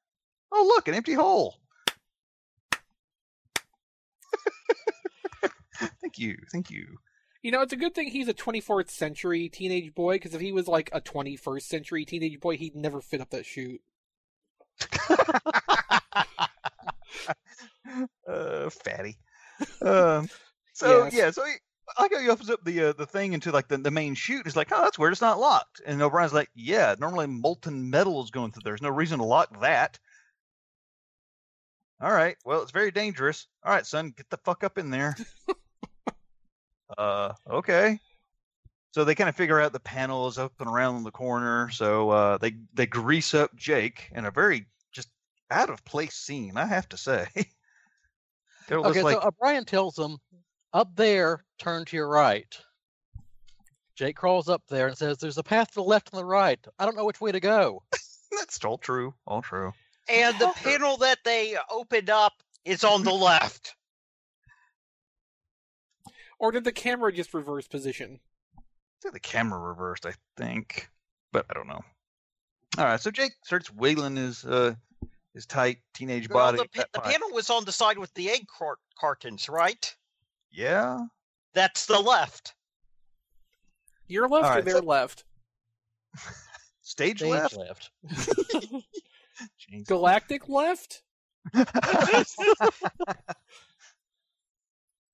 Oh 0.53 0.73
look, 0.75 0.89
an 0.89 0.95
empty 0.95 1.15
hole. 1.15 1.55
thank 6.03 6.19
you. 6.19 6.37
Thank 6.53 6.71
you. 6.71 6.99
You 7.45 7.51
know, 7.51 7.61
it's 7.61 7.75
a 7.75 7.77
good 7.77 7.95
thing 7.95 8.09
he's 8.09 8.27
a 8.27 8.33
24th 8.33 8.89
century 8.89 9.51
teenage 9.51 9.95
boy, 9.95 10.15
because 10.15 10.35
if 10.35 10.41
he 10.41 10.51
was 10.51 10.67
like 10.67 10.89
a 10.95 11.01
21st 11.03 11.61
century 11.61 12.07
teenage 12.07 12.41
boy, 12.41 12.57
he'd 12.57 12.75
never 12.75 13.03
fit 13.03 13.21
up 13.21 13.29
that 13.31 13.45
chute. 13.45 13.83
uh, 18.27 18.71
fatty. 18.71 19.19
Um, 19.83 20.31
so 20.73 21.05
Yes. 21.05 21.15
yeah, 21.15 21.31
so 21.33 21.45
he, 21.45 21.53
I 21.99 22.03
like 22.05 22.19
he 22.19 22.31
opens 22.31 22.49
up 22.49 22.65
the 22.65 22.83
uh, 22.83 22.93
the 22.95 23.05
thing 23.05 23.35
into 23.35 23.53
like 23.53 23.69
the, 23.69 23.77
the 23.77 23.91
main 23.91 24.15
chute. 24.15 24.47
He's 24.47 24.57
like, 24.57 24.73
oh, 24.73 24.81
that's 24.81 24.99
weird. 24.99 25.13
It's 25.13 25.21
not 25.21 25.39
locked. 25.39 25.83
And 25.85 26.01
O'Brien's 26.01 26.33
like, 26.33 26.49
yeah, 26.55 26.95
normally 26.99 27.27
molten 27.27 27.91
metal 27.91 28.25
is 28.25 28.31
going 28.31 28.53
through 28.53 28.63
there. 28.65 28.71
There's 28.71 28.81
no 28.81 28.89
reason 28.89 29.19
to 29.19 29.25
lock 29.27 29.61
that. 29.61 29.99
All 32.01 32.11
right. 32.11 32.39
Well, 32.47 32.63
it's 32.63 32.73
very 32.73 32.91
dangerous. 32.91 33.49
All 33.63 33.71
right, 33.71 33.85
son, 33.85 34.15
get 34.17 34.31
the 34.31 34.39
fuck 34.39 34.65
up 34.65 34.79
in 34.79 34.89
there. 34.89 35.15
uh, 36.97 37.33
okay. 37.51 37.99
So 38.93 39.05
they 39.05 39.15
kind 39.15 39.29
of 39.29 39.37
figure 39.37 39.61
out 39.61 39.73
the 39.73 39.81
panel 39.81 40.29
is 40.29 40.39
up 40.39 40.53
and 40.61 40.71
around 40.71 41.03
the 41.03 41.11
corner. 41.11 41.69
So 41.71 42.11
uh, 42.11 42.39
they 42.39 42.55
they 42.75 42.87
grease 42.87 43.35
up 43.35 43.55
Jake 43.57 44.09
in 44.15 44.25
a 44.25 44.31
very 44.31 44.67
just 44.93 45.09
out 45.51 45.71
of 45.71 45.85
place 45.85 46.15
scene, 46.15 46.57
I 46.57 46.67
have 46.67 46.89
to 46.91 46.97
say. 46.97 47.27
Okay, 48.71 49.03
like 49.03 49.21
so 49.21 49.29
O'Brien 49.29 49.67
tells 49.67 49.95
them, 49.95 50.17
up 50.73 50.97
there, 50.97 51.45
turn 51.59 51.85
to 51.85 51.97
your 51.97 52.09
right. 52.09 52.59
Jake 53.95 54.17
crawls 54.17 54.49
up 54.49 54.63
there 54.69 54.89
and 54.89 54.97
says, 54.97 55.19
There's 55.19 55.39
a 55.39 55.43
path 55.43 55.69
to 55.69 55.75
the 55.75 55.83
left 55.83 56.13
and 56.13 56.19
the 56.19 56.25
right. 56.25 56.59
I 56.79 56.85
don't 56.85 56.97
know 56.97 57.05
which 57.05 57.21
way 57.21 57.33
to 57.33 57.41
go. 57.41 57.83
that's 58.33 58.65
all 58.65 58.79
true, 58.79 59.15
all 59.27 59.43
true. 59.43 59.73
And 60.09 60.37
the 60.39 60.53
panel 60.57 60.97
that 60.99 61.19
they 61.25 61.57
opened 61.71 62.11
up 62.11 62.33
is 62.65 62.85
on 62.85 63.05
the 63.05 63.13
left. 63.13 63.77
Or 66.39 66.51
did 66.53 66.65
the 66.65 66.73
camera 66.73 67.13
just 67.13 67.35
reverse 67.35 67.67
position? 67.67 68.21
The 69.13 69.21
camera 69.21 69.59
reversed, 69.61 70.07
I 70.07 70.13
think, 70.37 70.89
but 71.33 71.45
I 71.51 71.55
don't 71.55 71.67
know. 71.69 71.83
All 72.79 72.85
right, 72.85 73.01
so 73.01 73.11
Jake 73.11 73.33
starts 73.45 73.71
wiggling 73.71 74.17
his 74.17 74.45
uh 74.45 74.75
his 75.35 75.47
tight 75.47 75.79
teenage 75.95 76.29
Well, 76.29 76.53
body. 76.53 76.59
the, 76.59 76.69
pa- 76.81 76.89
the 76.93 77.01
panel 77.01 77.29
was 77.33 77.51
on 77.51 77.65
the 77.65 77.73
side 77.73 77.99
with 77.99 78.13
the 78.15 78.31
egg 78.31 78.47
cart- 78.49 78.79
cartons, 78.99 79.49
right? 79.49 79.95
Yeah. 80.53 81.01
That's 81.55 81.87
the 81.87 81.99
left. 82.01 82.55
Your 84.07 84.29
left 84.29 84.45
or 84.45 84.49
Alright, 84.49 84.65
their 84.65 84.77
so- 84.79 84.83
left? 84.85 85.25
Stage, 86.83 87.19
Stage 87.19 87.31
left. 87.31 87.57
left. 87.57 87.91
Galactic 89.87 90.49
left? 90.49 91.03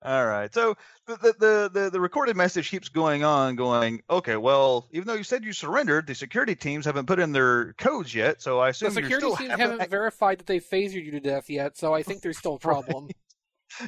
All 0.03 0.26
right. 0.26 0.53
So 0.55 0.76
the, 1.07 1.16
the 1.16 1.34
the 1.38 1.70
the 1.72 1.90
the 1.90 2.01
recorded 2.01 2.34
message 2.34 2.70
keeps 2.70 2.88
going 2.88 3.22
on, 3.22 3.55
going. 3.57 4.03
Okay, 4.09 4.36
well, 4.36 4.88
even 4.92 5.07
though 5.07 5.14
you 5.14 5.24
said 5.24 5.44
you 5.44 5.53
surrendered, 5.53 6.07
the 6.07 6.14
security 6.14 6.55
teams 6.55 6.86
haven't 6.86 7.05
put 7.07 7.18
in 7.18 7.32
their 7.32 7.74
codes 7.74 8.14
yet. 8.14 8.40
So 8.40 8.61
I 8.61 8.66
The 8.66 8.70
assume 8.70 8.86
you're 8.94 9.03
security 9.03 9.26
still 9.26 9.36
teams 9.36 9.51
having- 9.51 9.70
haven't 9.72 9.90
verified 9.90 10.38
that 10.38 10.46
they 10.46 10.59
phasered 10.59 11.05
you 11.05 11.11
to 11.11 11.20
death 11.20 11.51
yet, 11.51 11.76
so 11.76 11.92
I 11.92 12.03
think 12.03 12.22
there's 12.22 12.38
still 12.38 12.55
a 12.55 12.59
problem. 12.70 13.09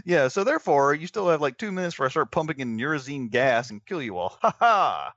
Yeah. 0.04 0.28
So 0.28 0.44
therefore, 0.44 0.92
you 0.94 1.06
still 1.06 1.28
have 1.30 1.40
like 1.40 1.56
two 1.56 1.72
minutes 1.72 1.94
for 1.94 2.04
I 2.04 2.10
start 2.10 2.30
pumping 2.30 2.60
in 2.60 2.76
Urazine 2.76 3.30
gas 3.30 3.70
and 3.70 3.84
kill 3.86 4.02
you 4.02 4.18
all. 4.18 4.36
Ha 4.42 4.54
ha. 4.58 5.12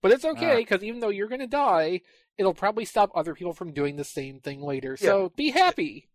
But 0.00 0.12
it's 0.12 0.24
okay 0.24 0.52
uh. 0.52 0.56
because 0.56 0.84
even 0.84 1.00
though 1.00 1.08
you're 1.08 1.28
going 1.28 1.40
to 1.40 1.46
die, 1.46 2.02
it'll 2.38 2.54
probably 2.54 2.84
stop 2.84 3.10
other 3.14 3.34
people 3.34 3.52
from 3.54 3.72
doing 3.72 3.96
the 3.96 4.04
same 4.04 4.38
thing 4.38 4.60
later. 4.60 4.96
Yeah. 5.00 5.06
So 5.08 5.32
be 5.34 5.50
happy. 5.50 6.08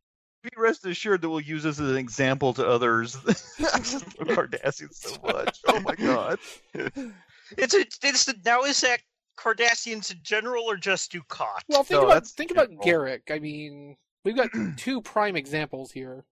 Be 0.44 0.50
rest 0.58 0.86
assured 0.86 1.22
that 1.22 1.30
we'll 1.30 1.42
use 1.42 1.64
this 1.64 1.80
as 1.80 1.90
an 1.90 1.98
example 1.98 2.54
to 2.54 2.66
others. 2.68 3.18
I 3.74 3.80
just 3.80 4.18
love 4.20 4.28
Cardassian 4.30 4.94
so 4.94 5.18
much. 5.24 5.60
Oh 5.68 5.80
my 5.82 5.96
god. 5.96 6.40
It's 7.58 7.74
a, 7.74 7.80
it's 8.04 8.26
the, 8.26 8.36
now 8.46 8.62
is 8.62 8.80
that 8.82 9.00
Cardassians 9.36 10.12
in 10.12 10.20
general 10.22 10.66
or 10.66 10.78
just 10.78 11.12
Dukat? 11.12 11.62
Well, 11.68 11.84
think 11.84 12.00
No, 12.00 12.06
about 12.06 12.14
that's 12.14 12.32
think 12.34 12.52
about. 12.52 12.70
Garak. 12.74 13.32
I 13.32 13.40
mean, 13.40 13.98
we've 14.24 14.36
got 14.36 14.50
two 14.78 15.02
prime 15.02 15.36
examples 15.36 15.92
here. 15.92 16.26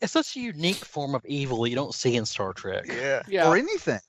It's 0.00 0.12
such 0.14 0.34
a 0.36 0.40
unique 0.40 0.84
form 0.84 1.14
of 1.14 1.24
evil 1.26 1.64
you 1.64 1.76
don't 1.76 1.94
see 1.94 2.16
in 2.16 2.26
Star 2.26 2.52
Trek. 2.52 2.86
Yeah. 2.88 3.22
Yeah. 3.28 3.48
Or 3.48 3.56
anything. 3.56 4.00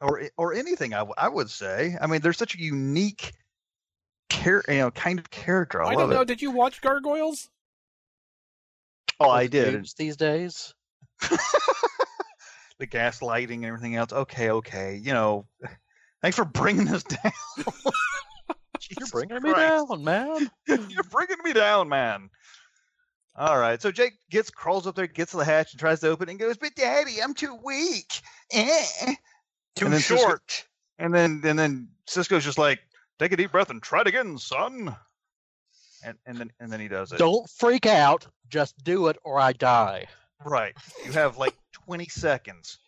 Or 0.00 0.22
or 0.38 0.54
anything. 0.54 0.94
I, 0.94 1.00
w- 1.00 1.14
I 1.18 1.28
would 1.28 1.50
say. 1.50 1.98
I 2.00 2.06
mean, 2.06 2.22
there's 2.22 2.38
such 2.38 2.54
a 2.54 2.58
unique, 2.58 3.32
char- 4.32 4.64
you 4.66 4.76
know, 4.78 4.90
kind 4.92 5.18
of 5.18 5.30
character. 5.30 5.82
I, 5.82 5.88
I 5.88 5.94
don't 5.94 6.08
know. 6.08 6.22
it. 6.22 6.28
Did 6.28 6.40
you 6.40 6.52
watch 6.52 6.80
Gargoyles? 6.80 7.50
Oh, 9.20 9.28
I 9.28 9.46
did. 9.46 9.86
These 9.98 10.16
days, 10.16 10.74
the 12.78 12.86
gaslighting 12.86 13.56
and 13.56 13.64
everything 13.66 13.96
else. 13.96 14.12
Okay, 14.12 14.50
okay. 14.50 14.96
You 15.02 15.12
know, 15.12 15.46
thanks 16.22 16.36
for 16.36 16.46
bringing 16.46 16.86
this 16.86 17.02
down. 17.22 17.32
you're 18.98 19.08
bringing 19.12 19.42
me 19.42 19.52
down, 19.52 20.02
man. 20.02 20.50
You're 20.66 21.04
bringing 21.10 21.36
me 21.44 21.52
down, 21.52 21.88
man. 21.90 22.30
All 23.36 23.58
right. 23.58 23.80
So 23.80 23.92
Jake 23.92 24.14
gets 24.30 24.50
crawls 24.50 24.86
up 24.86 24.96
there, 24.96 25.06
gets 25.06 25.32
to 25.32 25.36
the 25.36 25.44
hatch, 25.44 25.72
and 25.72 25.78
tries 25.80 26.00
to 26.00 26.08
open 26.08 26.28
it, 26.28 26.32
and 26.32 26.40
goes, 26.40 26.56
"But 26.56 26.74
Daddy, 26.74 27.22
I'm 27.22 27.34
too 27.34 27.56
weak." 27.62 28.20
Eh. 28.52 29.14
Too 29.76 29.84
and 29.84 29.94
then 29.94 30.00
Sisko- 30.00 30.18
short. 30.18 30.66
And 30.98 31.14
then 31.14 31.42
and 31.44 31.58
then 31.58 31.88
Sisko's 32.08 32.44
just 32.44 32.58
like, 32.58 32.80
"Take 33.18 33.32
a 33.32 33.36
deep 33.36 33.52
breath 33.52 33.70
and 33.70 33.82
try 33.82 34.00
it 34.00 34.06
again, 34.06 34.36
son." 34.38 34.96
And 36.04 36.16
and 36.26 36.38
then 36.38 36.50
and 36.60 36.72
then 36.72 36.80
he 36.80 36.88
does 36.88 37.12
it. 37.12 37.18
Don't 37.18 37.48
freak 37.50 37.86
out. 37.86 38.26
Just 38.48 38.82
do 38.82 39.08
it, 39.08 39.18
or 39.24 39.38
I 39.38 39.52
die. 39.52 40.06
Right. 40.44 40.74
You 41.04 41.12
have 41.12 41.36
like 41.36 41.54
20 41.86 42.06
seconds. 42.08 42.78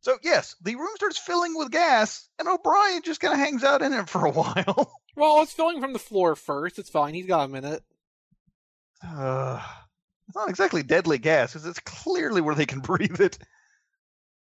So 0.00 0.16
yes, 0.22 0.54
the 0.62 0.76
room 0.76 0.92
starts 0.94 1.18
filling 1.18 1.56
with 1.56 1.70
gas, 1.72 2.28
and 2.38 2.48
O'Brien 2.48 3.02
just 3.02 3.20
kind 3.20 3.34
of 3.34 3.40
hangs 3.40 3.64
out 3.64 3.82
in 3.82 3.92
it 3.92 4.08
for 4.08 4.24
a 4.26 4.30
while. 4.32 4.92
Well, 5.16 5.42
it's 5.42 5.52
filling 5.52 5.80
from 5.80 5.92
the 5.92 5.98
floor 5.98 6.36
first. 6.36 6.78
It's 6.78 6.90
fine. 6.90 7.14
He's 7.14 7.26
got 7.26 7.48
a 7.48 7.52
minute. 7.52 7.82
Uh, 9.02 9.60
it's 10.28 10.36
not 10.36 10.48
exactly 10.48 10.82
deadly 10.82 11.18
gas, 11.18 11.52
because 11.52 11.66
it's 11.66 11.80
clearly 11.80 12.40
where 12.40 12.54
they 12.54 12.66
can 12.66 12.80
breathe 12.80 13.20
it. 13.20 13.38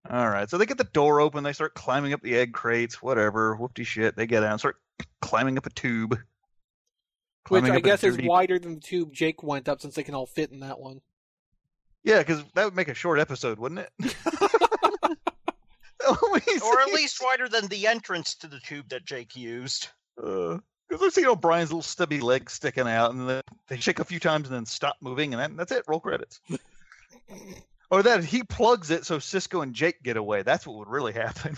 All 0.10 0.28
right, 0.28 0.50
so 0.50 0.58
they 0.58 0.66
get 0.66 0.78
the 0.78 0.84
door 0.84 1.22
open. 1.22 1.44
They 1.44 1.54
start 1.54 1.76
climbing 1.76 2.14
up 2.14 2.22
the 2.22 2.36
egg 2.36 2.52
crates, 2.52 3.02
whatever. 3.02 3.56
Whoopty 3.56 3.86
shit. 3.86 4.18
They 4.18 4.28
get 4.28 4.44
out 4.44 4.52
and 4.52 4.60
start 4.60 4.76
climbing 5.22 5.58
up 5.58 5.66
a 5.66 5.70
tube. 5.70 6.20
Which 7.50 7.66
I 7.66 7.80
guess 7.80 8.04
is 8.04 8.18
wider 8.22 8.58
than 8.58 8.76
the 8.76 8.82
tube 8.82 9.14
Jake 9.14 9.44
went 9.44 9.68
up 9.68 9.82
since 9.82 9.96
they 9.96 10.04
can 10.04 10.16
all 10.16 10.26
fit 10.26 10.52
in 10.52 10.62
that 10.62 10.80
one. 10.80 11.02
Yeah, 12.04 12.20
because 12.20 12.44
that 12.56 12.66
would 12.66 12.76
make 12.76 12.88
a 12.88 12.94
short 12.94 13.20
episode, 13.20 13.60
wouldn't 13.60 13.82
it? 13.82 14.16
Or 16.64 16.82
at 16.82 16.94
least 16.94 17.22
wider 17.24 17.48
than 17.48 17.68
the 17.68 17.88
entrance 17.88 18.36
to 18.36 18.48
the 18.48 18.60
tube 18.60 18.90
that 18.90 19.06
Jake 19.06 19.36
used. 19.36 19.88
Because 20.16 20.62
I've 21.02 21.14
seen 21.14 21.26
O'Brien's 21.26 21.70
little 21.72 21.82
stubby 21.82 22.20
legs 22.20 22.54
sticking 22.54 22.88
out, 22.88 23.14
and 23.14 23.30
then 23.30 23.42
they 23.68 23.78
shake 23.78 24.00
a 24.00 24.06
few 24.06 24.20
times 24.20 24.48
and 24.48 24.56
then 24.56 24.66
stop 24.66 24.98
moving, 25.02 25.34
and 25.34 25.42
then 25.42 25.56
that's 25.56 25.72
it. 25.72 25.84
Roll 25.88 26.00
credits. 26.00 26.42
or 27.92 28.04
that 28.04 28.24
he 28.24 28.44
plugs 28.44 28.92
it 28.92 29.06
so 29.06 29.18
Sisko 29.18 29.64
and 29.64 29.74
Jake 29.74 30.04
get 30.04 30.18
away. 30.18 30.42
That's 30.44 30.68
what 30.68 30.78
would 30.78 30.90
really 30.90 31.14
happen. 31.14 31.56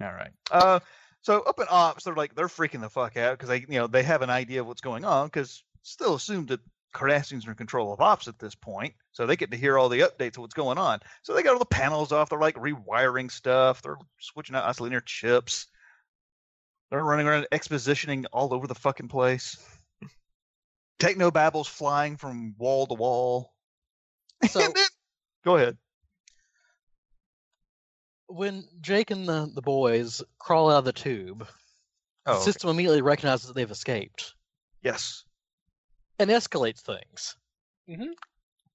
All 0.00 0.12
right. 0.12 0.32
Uh, 0.50 0.80
so 1.22 1.40
up 1.40 1.58
in 1.58 1.66
ops, 1.70 2.04
they're 2.04 2.14
like 2.14 2.34
they're 2.34 2.48
freaking 2.48 2.80
the 2.80 2.90
fuck 2.90 3.16
out 3.16 3.38
because 3.38 3.48
they, 3.48 3.60
you 3.60 3.78
know, 3.78 3.86
they 3.86 4.02
have 4.02 4.22
an 4.22 4.30
idea 4.30 4.60
of 4.60 4.66
what's 4.66 4.80
going 4.80 5.04
on 5.04 5.26
because 5.26 5.62
still 5.82 6.14
assumed 6.14 6.48
that 6.48 6.60
Cardassians 6.94 7.46
are 7.46 7.50
in 7.52 7.56
control 7.56 7.92
of 7.92 8.00
ops 8.00 8.28
at 8.28 8.38
this 8.38 8.54
point, 8.54 8.94
so 9.12 9.24
they 9.26 9.36
get 9.36 9.50
to 9.52 9.56
hear 9.56 9.78
all 9.78 9.88
the 9.88 10.00
updates 10.00 10.36
of 10.36 10.38
what's 10.38 10.54
going 10.54 10.78
on. 10.78 11.00
So 11.22 11.34
they 11.34 11.42
got 11.42 11.54
all 11.54 11.58
the 11.58 11.64
panels 11.64 12.12
off. 12.12 12.28
They're 12.28 12.38
like 12.38 12.56
rewiring 12.56 13.30
stuff. 13.30 13.80
They're 13.82 13.96
switching 14.20 14.54
out 14.56 14.64
oscillator 14.64 15.00
chips. 15.00 15.68
They're 16.90 17.02
running 17.02 17.26
around 17.26 17.46
expositioning 17.50 18.26
all 18.32 18.52
over 18.52 18.66
the 18.66 18.74
fucking 18.74 19.08
place. 19.08 19.56
Techno 20.98 21.30
babbles 21.30 21.66
flying 21.66 22.16
from 22.18 22.54
wall 22.58 22.86
to 22.86 22.94
wall. 22.94 23.54
So 24.48 24.60
then- 24.60 24.72
go 25.44 25.56
ahead. 25.56 25.78
When 28.32 28.64
Jake 28.80 29.10
and 29.10 29.28
the, 29.28 29.50
the 29.54 29.62
boys 29.62 30.22
crawl 30.38 30.70
out 30.70 30.78
of 30.78 30.84
the 30.84 30.92
tube, 30.92 31.46
Oh, 32.24 32.34
the 32.34 32.38
okay. 32.38 32.44
system 32.44 32.70
immediately 32.70 33.02
recognizes 33.02 33.48
that 33.48 33.54
they've 33.54 33.70
escaped 33.70 34.34
yes. 34.82 35.24
and 36.20 36.30
escalates 36.30 36.80
things. 36.80 37.36
Mm-hmm. 37.90 38.12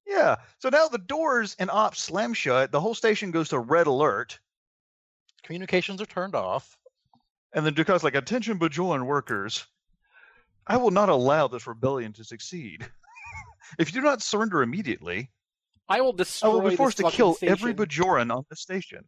Yeah. 0.05 0.35
So 0.59 0.69
now 0.69 0.87
the 0.87 0.97
doors 0.97 1.55
and 1.57 1.69
ops 1.69 2.01
slam 2.03 2.33
shut. 2.33 2.71
The 2.71 2.81
whole 2.81 2.93
station 2.93 3.31
goes 3.31 3.49
to 3.49 3.59
red 3.59 3.87
alert. 3.87 4.39
Communications 5.43 6.01
are 6.01 6.05
turned 6.05 6.35
off. 6.35 6.77
And 7.53 7.65
then 7.65 7.73
Dukat's 7.73 8.03
like, 8.03 8.15
attention 8.15 8.59
Bajoran 8.59 9.05
workers. 9.05 9.65
I 10.65 10.75
will 10.75 10.91
not 10.91 11.07
allow 11.07 11.47
this 11.47 11.67
rebellion 11.67 12.11
to 12.13 12.25
succeed. 12.25 12.85
if 13.79 13.93
you 13.93 14.01
do 14.01 14.05
not 14.05 14.21
surrender 14.21 14.61
immediately, 14.61 15.31
I 15.87 16.01
will 16.01 16.11
destroy. 16.11 16.49
I 16.49 16.51
destroy 16.51 16.63
will 16.63 16.69
be 16.69 16.75
forced 16.75 16.97
to 16.97 17.03
fucking 17.03 17.15
kill 17.15 17.37
every. 17.41 17.73
Bajoran 17.73 18.35
on 18.35 18.43
the 18.49 18.57
station. 18.57 19.05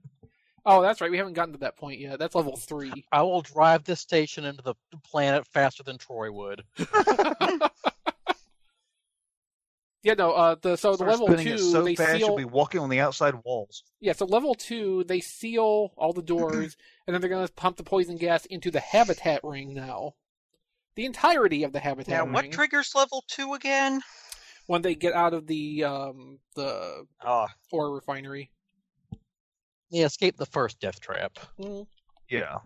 Oh, 0.65 0.81
that's 0.81 1.01
right. 1.01 1.09
We 1.11 1.17
haven't 1.17 1.33
gotten 1.33 1.53
to 1.53 1.59
that 1.59 1.77
point 1.77 1.99
yet. 1.99 2.19
That's 2.19 2.35
level 2.35 2.55
three. 2.57 3.05
I 3.11 3.21
will 3.21 3.41
drive 3.41 3.83
this 3.83 3.99
station 3.99 4.45
into 4.45 4.61
the 4.61 4.75
planet 5.03 5.45
faster 5.47 5.83
than 5.83 5.97
Troi 5.97 6.31
would. 6.33 6.63
Yeah, 10.01 10.13
no. 10.13 10.31
Uh, 10.31 10.55
the 10.61 10.77
so 10.77 10.95
the 10.95 11.03
level 11.03 11.27
two 11.35 11.57
so 11.57 11.81
they 11.83 11.93
fast 11.95 12.11
seal. 12.11 12.27
you'll 12.29 12.37
be 12.37 12.45
walking 12.45 12.79
on 12.79 12.89
the 12.89 13.01
outside 13.01 13.33
walls. 13.43 13.83
Yeah, 13.99 14.13
so 14.13 14.25
level 14.25 14.55
two 14.55 15.03
they 15.03 15.19
seal 15.19 15.91
all 15.97 16.13
the 16.13 16.21
doors, 16.21 16.77
and 17.07 17.13
then 17.13 17.19
they're 17.19 17.29
gonna 17.29 17.49
pump 17.49 17.75
the 17.75 17.83
poison 17.83 18.15
gas 18.15 18.45
into 18.45 18.71
the 18.71 18.79
habitat 18.79 19.41
ring 19.43 19.73
now. 19.73 20.13
The 20.95 21.05
entirety 21.05 21.63
of 21.65 21.73
the 21.73 21.79
habitat 21.81 22.13
Now, 22.13 22.23
ring. 22.23 22.31
what 22.33 22.51
triggers 22.51 22.93
level 22.95 23.23
two 23.27 23.53
again? 23.53 24.01
when 24.67 24.83
they 24.83 24.93
get 24.95 25.13
out 25.13 25.33
of 25.33 25.47
the 25.47 25.83
um 25.83 26.39
the 26.55 27.05
Oh, 27.25 27.47
ore 27.71 27.93
refinery. 27.93 28.51
They 29.91 29.99
escaped 29.99 30.37
the 30.37 30.45
first 30.45 30.79
death 30.79 30.99
trap. 30.99 31.37
Mm. 31.59 31.87
Yeah. 32.29 32.57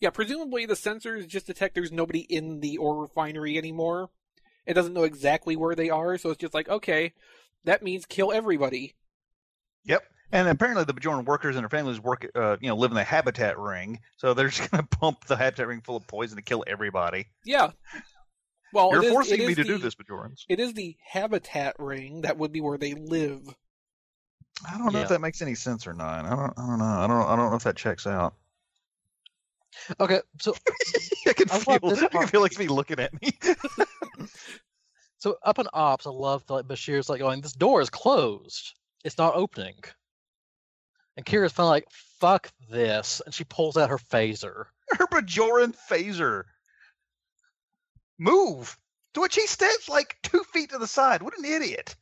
Yeah, 0.00 0.10
presumably 0.10 0.66
the 0.66 0.74
sensors 0.74 1.26
just 1.26 1.46
detect 1.46 1.74
there's 1.74 1.92
nobody 1.92 2.20
in 2.20 2.60
the 2.60 2.76
ore 2.78 3.00
refinery 3.00 3.56
anymore. 3.56 4.10
It 4.66 4.74
doesn't 4.74 4.92
know 4.94 5.04
exactly 5.04 5.56
where 5.56 5.74
they 5.74 5.90
are, 5.90 6.18
so 6.18 6.30
it's 6.30 6.40
just 6.40 6.54
like, 6.54 6.68
okay, 6.68 7.12
that 7.64 7.82
means 7.82 8.04
kill 8.04 8.32
everybody. 8.32 8.94
Yep. 9.84 10.02
And 10.32 10.48
apparently 10.48 10.84
the 10.84 10.92
Bajoran 10.92 11.24
workers 11.24 11.54
and 11.56 11.62
their 11.62 11.70
families 11.70 12.00
work, 12.00 12.26
uh, 12.34 12.56
you 12.60 12.68
know, 12.68 12.76
live 12.76 12.90
in 12.90 12.96
the 12.96 13.04
habitat 13.04 13.58
ring. 13.58 14.00
So 14.16 14.34
they're 14.34 14.48
just 14.50 14.70
going 14.70 14.82
to 14.82 14.88
pump 14.98 15.24
the 15.26 15.36
habitat 15.36 15.68
ring 15.68 15.82
full 15.82 15.96
of 15.96 16.06
poison 16.06 16.36
to 16.36 16.42
kill 16.42 16.64
everybody. 16.66 17.28
Yeah. 17.44 17.70
Well, 18.72 18.90
You're 18.92 19.02
it 19.02 19.06
is- 19.06 19.12
forcing 19.12 19.40
it 19.40 19.46
me 19.46 19.54
to 19.54 19.62
the, 19.62 19.68
do 19.68 19.78
this, 19.78 19.94
Bajorans. 19.94 20.40
It 20.48 20.58
is 20.58 20.74
the 20.74 20.96
habitat 21.10 21.76
ring 21.78 22.22
that 22.22 22.36
would 22.36 22.52
be 22.52 22.60
where 22.60 22.76
they 22.78 22.94
live. 22.94 23.40
I 24.64 24.78
don't 24.78 24.92
know 24.92 24.98
Yeah. 24.98 25.04
if 25.04 25.08
that 25.10 25.20
makes 25.20 25.42
any 25.42 25.54
sense 25.54 25.86
or 25.86 25.92
not. 25.92 26.24
I 26.24 26.30
don't. 26.30 26.52
I 26.58 26.66
don't 26.66 26.78
know. 26.78 26.84
I 26.84 27.06
don't. 27.06 27.26
I 27.26 27.36
don't 27.36 27.50
know 27.50 27.56
if 27.56 27.64
that 27.64 27.76
checks 27.76 28.06
out. 28.06 28.34
Okay, 30.00 30.20
so 30.40 30.54
I 31.26 31.32
can 31.34 31.50
I 31.50 31.58
feel. 31.58 31.78
I 31.92 32.08
can 32.08 32.26
feel 32.28 32.40
like 32.40 32.58
me 32.58 32.68
looking 32.68 32.98
at 32.98 33.12
me. 33.20 33.38
so 35.18 35.36
up 35.42 35.58
in 35.58 35.66
ops, 35.72 36.06
I 36.06 36.10
love 36.10 36.44
like 36.48 36.66
Bashir's 36.66 37.08
like 37.08 37.20
going, 37.20 37.40
"This 37.42 37.52
door 37.52 37.80
is 37.80 37.90
closed. 37.90 38.72
It's 39.04 39.18
not 39.18 39.34
opening." 39.36 39.76
And 41.16 41.26
Kira's 41.26 41.52
finally 41.52 41.70
like, 41.72 41.88
"Fuck 42.20 42.50
this," 42.70 43.20
and 43.24 43.34
she 43.34 43.44
pulls 43.44 43.76
out 43.76 43.90
her 43.90 43.98
phaser. 43.98 44.66
Her 44.92 45.06
Bajoran 45.08 45.74
phaser. 45.90 46.44
Move. 48.18 48.78
To 49.14 49.20
which 49.20 49.34
he 49.34 49.46
steps 49.46 49.88
like 49.88 50.16
two 50.22 50.42
feet 50.52 50.70
to 50.70 50.78
the 50.78 50.86
side. 50.86 51.22
What 51.22 51.36
an 51.38 51.44
idiot. 51.44 51.96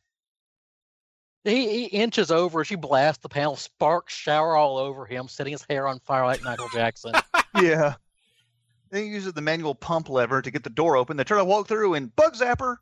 He, 1.45 1.69
he 1.69 1.85
inches 1.87 2.31
over. 2.31 2.63
As 2.63 2.67
she 2.67 2.75
blasts 2.77 3.23
the 3.23 3.29
panel. 3.29 3.57
Sparks 3.57 4.15
shower 4.15 4.57
all 4.57 4.79
over 4.79 5.05
him, 5.05 5.29
setting 5.29 5.53
his 5.53 5.65
hair 5.69 5.87
on 5.87 6.01
fire 6.01 6.25
like 6.25 6.43
Michael 6.43 6.69
Jackson. 6.73 7.13
Yeah. 7.61 7.95
Then 8.91 9.05
he 9.05 9.09
uses 9.11 9.33
the 9.33 9.41
manual 9.41 9.75
pump 9.77 10.09
lever 10.09 10.43
to 10.43 10.51
get 10.51 10.65
the 10.65 10.71
door 10.71 10.97
open. 10.97 11.17
They 11.17 11.23
try 11.25 11.39
to 11.39 11.45
walk 11.45 11.69
through 11.69 11.95
and 11.95 12.15
bug 12.17 12.35
zapper. 12.35 12.77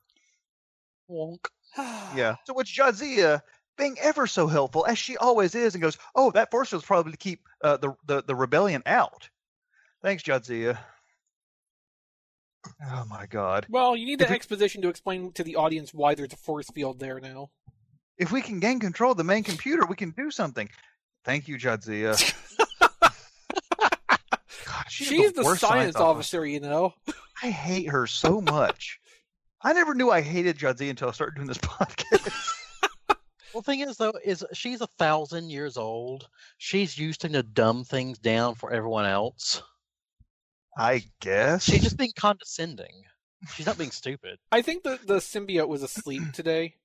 Wonk. 1.11 1.45
Yeah. 2.17 2.37
So 2.47 2.55
which 2.55 2.75
Jadzia, 2.77 3.43
being 3.77 3.97
ever 4.01 4.27
so 4.27 4.47
helpful 4.47 4.87
as 4.87 4.99
she 4.99 5.17
always 5.19 5.55
is, 5.55 5.75
and 5.75 5.83
goes, 5.83 5.99
"Oh, 6.15 6.31
that 6.33 6.51
force 6.51 6.71
field's 6.71 6.85
probably 6.87 7.13
to 7.13 7.19
keep 7.19 7.47
uh, 7.63 7.77
the, 7.79 7.95
the 8.07 8.23
the 8.23 8.35
rebellion 8.35 8.83
out." 8.87 9.29
Thanks, 10.03 10.23
Jadzia. 10.23 10.79
Oh 12.91 13.05
my 13.09 13.27
God! 13.27 13.67
Well, 13.69 13.97
you 13.97 14.07
need 14.07 14.21
If 14.21 14.29
the 14.29 14.33
we- 14.33 14.37
exposition 14.37 14.83
to 14.83 14.89
explain 14.89 15.33
to 15.33 15.43
the 15.45 15.57
audience 15.57 15.93
why 15.93 16.15
there's 16.15 16.33
a 16.33 16.37
force 16.37 16.69
field 16.71 16.99
there 17.01 17.21
now. 17.21 17.51
If 18.19 18.31
we 18.33 18.43
can 18.43 18.61
gain 18.61 18.79
control 18.81 19.13
of 19.13 19.19
the 19.19 19.25
main 19.25 19.43
computer, 19.43 19.87
we 19.87 19.97
can 19.97 20.11
do 20.11 20.31
something. 20.31 20.69
Thank 21.25 21.49
you, 21.49 21.57
Jadzia. 21.57 22.17
God, 23.81 24.85
she 24.89 25.05
She's 25.05 25.33
the 25.33 25.43
worst 25.43 25.61
science 25.61 25.97
officer, 25.97 26.45
you 26.45 26.61
know. 26.61 26.95
I 27.43 27.51
hate 27.51 27.89
her 27.89 28.07
so 28.07 28.41
much. 28.41 29.01
I 29.63 29.73
never 29.73 29.95
knew 29.95 30.11
I 30.11 30.21
hated 30.21 30.59
Jadzia 30.59 30.91
until 30.91 31.09
I 31.09 31.13
started 31.13 31.37
doing 31.37 31.49
this 31.49 31.59
podcast. 31.59 32.53
Well, 33.53 33.61
the 33.61 33.67
thing 33.67 33.81
is, 33.81 33.97
though, 33.97 34.15
is 34.25 34.45
she's 34.55 34.81
a 34.81 34.87
thousand 34.99 35.51
years 35.51 35.77
old. 35.77 36.29
She's 36.59 36.97
used 36.97 37.21
to 37.23 37.29
to 37.29 37.43
dumb 37.43 37.85
things 37.85 38.19
down 38.19 38.55
for 38.55 38.73
everyone 38.73 39.05
else. 39.05 39.63
I 40.77 41.03
guess. 41.21 41.65
She's 41.65 41.83
just 41.83 41.99
being 41.99 42.13
condescending. 42.17 43.05
She's 43.55 43.67
not 43.67 43.77
being 43.77 43.91
stupid. 43.91 44.39
I 44.51 44.63
think 44.63 44.85
the 44.85 44.99
the 45.05 45.17
symbiote 45.17 45.69
was 45.69 45.83
asleep 45.83 46.23
today. 46.33 46.77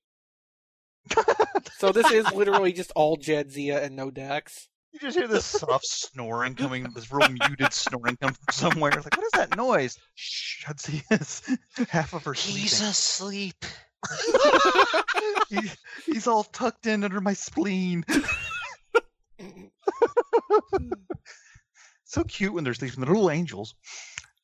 so 1.78 1.92
this 1.92 2.10
is 2.10 2.32
literally 2.32 2.72
just 2.72 2.92
all 2.94 3.16
Jadzia 3.16 3.82
and 3.82 3.96
no 3.96 4.10
Dax. 4.10 4.68
You 4.92 5.00
just 5.00 5.18
hear 5.18 5.28
this 5.28 5.44
soft 5.44 5.86
snoring 5.86 6.54
coming, 6.54 6.84
this 6.94 7.12
real 7.12 7.28
muted 7.28 7.72
snoring 7.72 8.16
coming 8.16 8.34
from 8.34 8.52
somewhere. 8.52 8.90
It's 8.94 9.04
like, 9.04 9.16
what 9.16 9.26
is 9.26 9.32
that 9.32 9.56
noise? 9.56 9.98
Shh, 10.14 10.64
Jadzia's 10.64 11.42
half 11.88 12.14
of 12.14 12.24
her 12.24 12.32
He's 12.32 12.80
asleep. 12.80 13.64
He, 15.50 15.60
he's 16.04 16.26
all 16.26 16.44
tucked 16.44 16.86
in 16.86 17.04
under 17.04 17.22
my 17.22 17.32
spleen. 17.32 18.04
so 22.04 22.22
cute 22.24 22.52
when 22.52 22.64
they're 22.64 22.74
sleeping. 22.74 23.00
They're 23.00 23.14
little 23.14 23.30
angels. 23.30 23.74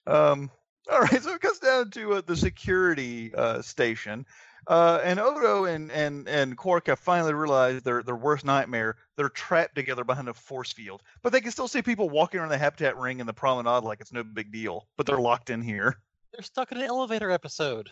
Um, 0.07 0.51
all 0.91 1.01
right, 1.01 1.23
so 1.23 1.35
it 1.35 1.41
comes 1.41 1.59
down 1.59 1.91
to 1.91 2.15
uh, 2.15 2.23
the 2.25 2.37
security 2.37 3.35
uh, 3.35 3.61
station. 3.62 4.27
Uh, 4.67 5.01
and 5.03 5.21
Odo 5.21 5.65
and, 5.65 5.91
and, 5.93 6.29
and 6.29 6.57
Quark 6.57 6.87
have 6.87 6.99
finally 6.99 7.35
realized 7.35 7.85
their, 7.85 8.03
their 8.03 8.17
worst 8.17 8.45
nightmare. 8.45 8.97
They're 9.17 9.29
trapped 9.29 9.75
together 9.75 10.05
behind 10.05 10.29
a 10.29 10.35
force 10.35 10.73
field. 10.73 11.03
But 11.23 11.33
they 11.33 11.41
can 11.41 11.51
still 11.51 11.69
see 11.69 11.83
people 11.83 12.09
walking 12.09 12.41
around 12.41 12.51
the 12.51 12.59
habitat 12.59 12.97
ring 12.97 13.21
and 13.21 13.29
the 13.29 13.35
promenade 13.35 13.85
like 13.85 14.01
it's 14.01 14.12
no 14.12 14.25
big 14.25 14.53
deal. 14.53 14.87
But 14.97 15.07
they're 15.07 15.19
locked 15.19 15.51
in 15.51 15.62
here. 15.62 15.99
They're 16.33 16.43
stuck 16.43 16.73
in 16.73 16.79
an 16.79 16.85
elevator 16.85 17.31
episode. 17.31 17.91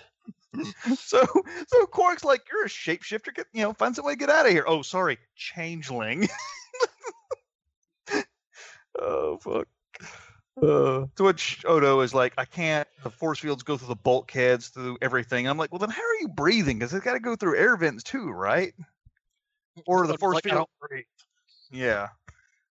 So 0.97 1.27
so 1.66 1.87
Quark's 1.87 2.25
like, 2.25 2.43
You're 2.51 2.66
a 2.66 2.68
shapeshifter, 2.68 3.35
get 3.35 3.47
you 3.55 3.62
know, 3.62 3.73
find 3.73 3.97
some 3.97 4.05
way 4.05 4.12
to 4.12 4.18
get 4.18 4.29
out 4.29 4.45
of 4.45 4.53
here. 4.53 4.64
Oh, 4.66 4.83
sorry, 4.83 5.18
changeling. 5.35 6.29
oh 9.01 9.39
fuck. 9.39 9.66
Uh, 10.61 11.07
to 11.17 11.23
which 11.23 11.65
Odo 11.65 12.01
is 12.01 12.13
like, 12.13 12.35
I 12.37 12.45
can't. 12.45 12.87
The 13.03 13.11
force 13.11 13.39
fields 13.39 13.63
go 13.63 13.77
through 13.77 13.89
the 13.89 13.97
bulkheads, 13.97 14.69
through 14.69 14.99
everything. 15.01 15.47
I'm 15.49 15.57
like, 15.57 15.73
well, 15.73 15.79
then 15.79 15.89
how 15.91 16.03
are 16.03 16.21
you 16.21 16.29
breathing? 16.29 16.79
Because 16.79 16.93
it's 16.93 17.05
got 17.05 17.15
to 17.15 17.21
go 17.21 17.37
through 17.37 17.57
air 17.59 17.77
vents 17.77 18.03
too, 18.03 18.31
right? 18.31 18.75
Or 19.87 20.07
the 20.07 20.19
force 20.19 20.35
like, 20.35 20.47
I 20.47 20.51
field. 20.51 20.69
don't 20.81 20.91
breathe. 20.91 21.05
Yeah. 21.71 22.09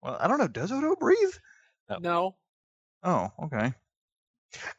Well, 0.03 0.17
I 0.19 0.27
don't 0.27 0.37
know. 0.37 0.47
Does 0.47 0.71
Odo 0.71 0.95
breathe? 0.95 1.33
No. 1.99 2.35
Oh, 3.03 3.31
okay. 3.43 3.73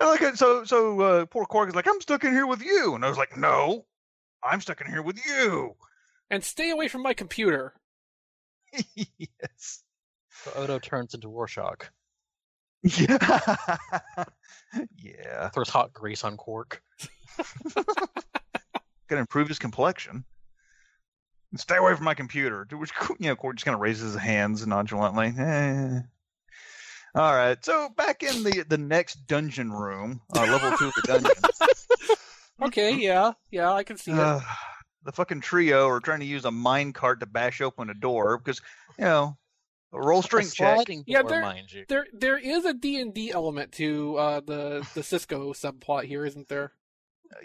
And 0.01 0.09
like, 0.09 0.23
uh, 0.23 0.37
so 0.37 0.65
so 0.65 1.01
uh, 1.01 1.27
poor 1.27 1.47
Quark 1.47 1.69
is 1.69 1.75
like, 1.75 1.89
I'm 1.89 2.01
stuck 2.01 2.25
in 2.25 2.33
here 2.33 2.47
with 2.47 2.63
you, 2.63 2.95
and 2.95 3.05
I 3.05 3.09
was 3.09 3.19
like, 3.19 3.37
No, 3.37 3.87
I'm 4.43 4.61
stuck 4.61 4.81
in 4.81 4.87
here 4.87 5.03
with 5.03 5.19
you. 5.27 5.75
And 6.31 6.45
stay 6.45 6.71
away 6.71 6.89
from 6.89 7.03
my 7.03 7.13
computer. 7.13 7.75
yes. 8.95 9.83
So 10.45 10.53
Odo 10.55 10.79
turns 10.79 11.15
into 11.15 11.29
Rorschach. 11.29 11.91
Yeah. 12.85 13.67
yeah. 15.03 15.49
Throws 15.49 15.69
hot 15.69 15.93
grease 15.93 16.23
on 16.23 16.37
Quark. 16.37 16.83
Gonna 19.09 19.21
improve 19.21 19.49
his 19.49 19.59
complexion. 19.59 20.25
And 21.51 21.61
stay 21.61 21.77
away 21.77 21.95
from 21.95 22.05
my 22.05 22.15
computer. 22.15 22.67
To 22.67 22.77
which 22.77 22.93
you 23.19 23.29
know, 23.29 23.37
Quark 23.37 23.57
just 23.57 23.65
kind 23.65 23.75
of 23.75 23.81
raises 23.81 24.13
his 24.13 24.23
hands 24.23 24.67
nonchalantly. 24.67 25.33
Eh. 25.39 26.01
All 27.15 27.35
right. 27.35 27.65
So 27.65 27.89
back 27.97 28.23
in 28.23 28.43
the 28.45 28.65
the 28.69 28.79
next 28.79 29.27
dungeon 29.27 29.73
room, 29.73 30.21
uh, 30.37 30.43
level 30.43 30.77
two 30.77 30.89
of 30.89 30.95
the 30.95 31.03
dungeon. 31.07 31.33
Okay, 32.63 32.95
yeah, 32.95 33.33
yeah, 33.51 33.73
I 33.73 33.83
can 33.83 33.97
see 33.97 34.13
it. 34.13 34.19
Uh, 34.19 34.41
the 35.03 35.13
fucking 35.13 35.41
trio 35.41 35.89
are 35.89 36.01
trying 36.01 36.21
to 36.21 36.27
use 36.27 36.45
a 36.45 36.51
mine 36.51 36.93
cart 36.93 37.21
to 37.21 37.27
bash 37.27 37.61
open 37.61 37.91
a 37.91 37.95
door 37.95 38.39
because 38.39 38.61
you 38.99 39.05
know 39.05 39.25
a 39.25 39.44
roll 39.95 40.21
A 40.21 40.23
strength 40.23 40.55
check. 40.55 40.75
sliding 40.77 41.05
Yeah, 41.07 41.23
door, 41.23 41.31
they're- 41.31 41.41
mind 41.43 41.73
you. 41.73 41.85
There, 41.89 42.07
there 42.13 42.39
is 42.39 42.65
a 42.65 42.75
D 42.75 43.01
and 43.01 43.15
D 43.15 43.31
element 43.33 43.73
to 43.73 44.17
uh, 44.17 44.41
the 44.41 44.87
the 44.95 45.01
Sisko 45.01 45.51
subplot 45.55 46.05
here, 46.05 46.25
isn't 46.27 46.49
there? 46.49 46.73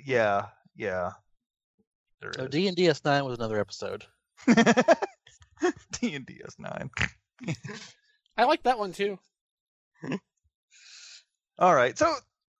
Yeah, 0.05 0.47
yeah. 0.75 1.11
There 2.21 2.31
So. 2.35 2.47
D 2.47 2.67
and 2.67 2.75
DS9 2.77 3.25
was 3.25 3.37
another 3.37 3.59
episode. 3.59 4.05
D 4.47 6.15
and 6.15 6.25
DS 6.25 6.55
nine. 6.57 6.89
I 8.37 8.43
like 8.45 8.63
that 8.63 8.79
one 8.79 8.91
too. 8.93 9.19
All 11.59 11.75
right, 11.75 11.97
so 11.97 12.13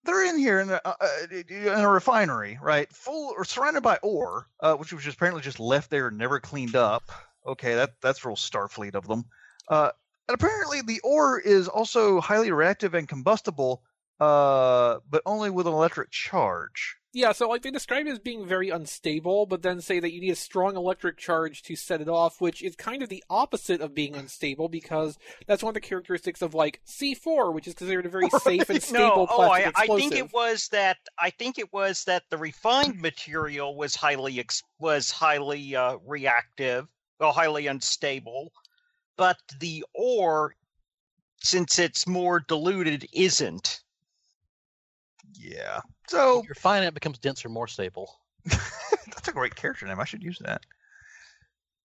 they're 0.04 0.26
in 0.26 0.38
here 0.38 0.60
in 0.60 0.70
a, 0.70 0.82
uh, 0.84 0.94
uh, 1.00 1.08
in 1.32 1.68
a 1.68 1.88
refinery, 1.90 2.60
right? 2.62 2.92
Full 2.92 3.34
or 3.38 3.46
surrounded 3.46 3.82
by 3.82 3.98
ore, 4.04 4.48
uh, 4.60 4.76
which 4.76 4.92
was 4.92 5.04
just 5.04 5.16
apparently 5.16 5.42
just 5.42 5.60
left 5.60 5.90
there 5.90 6.08
and 6.08 6.18
never 6.18 6.40
cleaned 6.42 6.76
up. 6.76 7.10
Okay, 7.48 7.76
that 7.76 7.92
that's 8.02 8.26
real 8.26 8.36
Starfleet 8.36 8.96
of 8.96 9.08
them. 9.08 9.24
Uh, 9.70 9.92
and 10.28 10.36
apparently 10.36 10.82
the 10.82 11.00
ore 11.04 11.40
is 11.40 11.68
also 11.68 12.20
highly 12.20 12.52
reactive 12.52 12.94
and 12.94 13.08
combustible, 13.08 13.84
uh, 14.20 15.00
but 15.10 15.22
only 15.26 15.50
with 15.50 15.68
an 15.68 15.74
electric 15.74 16.12
charge. 16.12 16.98
Yeah, 17.12 17.32
so 17.32 17.50
like 17.50 17.64
they 17.64 17.72
describe 17.72 18.06
it 18.06 18.12
as 18.12 18.20
being 18.20 18.46
very 18.46 18.70
unstable, 18.70 19.48
but 19.48 19.64
then 19.64 19.82
say 19.82 20.00
that 20.00 20.14
you 20.14 20.22
need 20.22 20.30
a 20.30 20.36
strong 20.36 20.76
electric 20.76 21.18
charge 21.18 21.64
to 21.64 21.76
set 21.76 22.02
it 22.02 22.08
off, 22.08 22.40
which 22.40 22.62
is 22.62 22.76
kind 22.76 23.02
of 23.02 23.10
the 23.10 23.24
opposite 23.32 23.82
of 23.82 23.96
being 23.96 24.16
unstable 24.16 24.70
because 24.70 25.18
that's 25.48 25.64
one 25.64 25.72
of 25.72 25.74
the 25.74 25.80
characteristics 25.80 26.44
of 26.44 26.54
like 26.54 26.82
C4, 26.86 27.52
which 27.52 27.68
is 27.68 27.74
considered 27.74 28.06
a 28.06 28.10
very 28.10 28.30
safe 28.42 28.70
and 28.70 28.80
no, 28.92 29.10
stable 29.10 29.28
oh, 29.32 29.50
I, 29.50 29.72
plastic 29.72 29.92
I 29.92 29.98
think 29.98 30.14
it 30.14 30.32
was 30.32 30.68
that. 30.68 30.98
I 31.18 31.32
think 31.32 31.58
it 31.58 31.74
was 31.74 32.04
that 32.04 32.24
the 32.30 32.38
refined 32.38 33.02
material 33.02 33.76
was 33.76 33.96
highly 33.96 34.46
was 34.78 35.10
highly 35.10 35.76
uh, 35.76 35.98
reactive, 36.06 36.88
well, 37.20 37.32
highly 37.32 37.66
unstable, 37.66 38.52
but 39.20 39.38
the 39.60 39.84
ore, 39.94 40.56
since 41.44 41.78
it's 41.78 42.08
more 42.08 42.40
diluted, 42.40 43.06
isn't. 43.12 43.82
Yeah. 45.34 45.82
So 46.08 46.36
your 46.36 46.46
you're 46.46 46.56
fine, 46.56 46.84
it 46.84 46.94
becomes 46.94 47.20
denser, 47.20 47.50
more 47.50 47.68
stable. 47.68 48.18
that's 48.46 49.28
a 49.28 49.34
great 49.34 49.56
character 49.56 49.86
name. 49.86 50.00
I 50.00 50.06
should 50.06 50.24
use 50.24 50.40
that. 50.40 50.66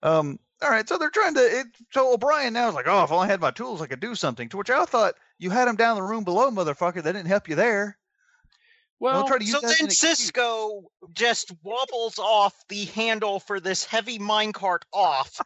Um. 0.02 0.38
All 0.62 0.70
right. 0.70 0.88
So 0.88 0.96
they're 0.96 1.10
trying 1.10 1.34
to. 1.34 1.40
It, 1.40 1.66
so 1.90 2.14
O'Brien 2.14 2.52
now 2.52 2.68
is 2.68 2.76
like, 2.76 2.86
oh, 2.86 3.02
if 3.02 3.10
I 3.10 3.16
only 3.16 3.26
had 3.28 3.40
my 3.40 3.50
tools, 3.50 3.82
I 3.82 3.88
could 3.88 4.00
do 4.00 4.14
something. 4.14 4.48
To 4.50 4.56
which 4.56 4.70
I 4.70 4.84
thought 4.84 5.14
you 5.38 5.50
had 5.50 5.66
him 5.66 5.74
down 5.76 5.96
the 5.96 6.02
room 6.04 6.22
below, 6.22 6.52
motherfucker. 6.52 7.02
They 7.02 7.12
didn't 7.12 7.26
help 7.26 7.48
you 7.48 7.56
there. 7.56 7.98
well, 9.00 9.26
try 9.26 9.38
to 9.38 9.44
use 9.44 9.54
So 9.54 9.60
that 9.60 9.76
then. 9.80 9.88
Sisko 9.88 10.84
just 11.12 11.52
wobbles 11.64 12.20
off 12.20 12.54
the 12.68 12.84
handle 12.84 13.40
for 13.40 13.58
this 13.58 13.84
heavy 13.84 14.20
minecart 14.20 14.82
off 14.92 15.40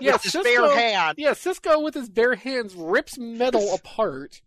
yeah, 0.00 0.12
with 0.12 0.22
his 0.22 0.34
Sisko, 0.34 0.42
bare 0.44 0.76
hand. 0.76 1.14
yeah, 1.18 1.30
Sisko 1.30 1.82
with 1.82 1.94
his 1.94 2.08
bare 2.08 2.34
hands 2.34 2.74
rips 2.74 3.18
metal 3.18 3.74
apart. 3.74 4.40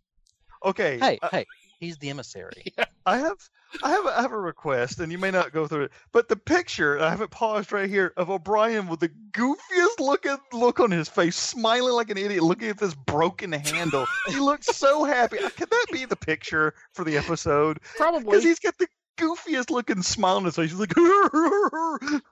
Okay. 0.64 0.98
Hey, 0.98 1.18
I, 1.22 1.28
hey, 1.30 1.46
he's 1.80 1.98
the 1.98 2.10
emissary. 2.10 2.72
I 3.06 3.18
have. 3.18 3.36
I 3.82 3.90
have, 3.90 4.06
a, 4.06 4.18
I 4.18 4.22
have 4.22 4.30
a 4.30 4.38
request, 4.38 5.00
and 5.00 5.10
you 5.10 5.18
may 5.18 5.32
not 5.32 5.50
go 5.52 5.66
through 5.66 5.84
it, 5.84 5.92
but 6.12 6.28
the 6.28 6.36
picture 6.36 7.00
I 7.00 7.10
have 7.10 7.20
it 7.22 7.32
paused 7.32 7.72
right 7.72 7.90
here 7.90 8.12
of 8.16 8.30
O'Brien 8.30 8.86
with 8.86 9.00
the 9.00 9.08
goofiest 9.32 9.98
looking 9.98 10.36
look 10.52 10.78
on 10.78 10.92
his 10.92 11.08
face, 11.08 11.34
smiling 11.34 11.92
like 11.94 12.08
an 12.08 12.16
idiot, 12.16 12.44
looking 12.44 12.68
at 12.68 12.78
this 12.78 12.94
broken 12.94 13.50
handle. 13.50 14.06
he 14.28 14.38
looks 14.38 14.66
so 14.76 15.02
happy. 15.02 15.40
Uh, 15.40 15.50
Could 15.50 15.70
that 15.70 15.86
be 15.90 16.04
the 16.04 16.14
picture 16.14 16.72
for 16.92 17.02
the 17.04 17.16
episode? 17.16 17.80
Probably. 17.96 18.22
because 18.22 18.44
he's 18.44 18.60
got 18.60 18.78
the 18.78 18.86
goofiest 19.18 19.70
looking 19.70 20.02
smile 20.02 20.36
on 20.36 20.44
his 20.44 20.54
face. 20.54 20.70
He's 20.70 20.78
like, 20.78 20.94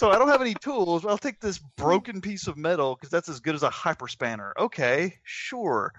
so 0.00 0.10
I 0.10 0.16
don't 0.16 0.28
have 0.28 0.40
any 0.40 0.54
tools. 0.54 1.04
I'll 1.04 1.18
take 1.18 1.40
this 1.40 1.58
broken 1.76 2.22
piece 2.22 2.46
of 2.46 2.56
metal 2.56 2.94
because 2.94 3.10
that's 3.10 3.28
as 3.28 3.40
good 3.40 3.54
as 3.54 3.62
a 3.62 3.68
hyper 3.68 4.08
spanner. 4.08 4.54
Okay, 4.58 5.18
sure. 5.24 5.92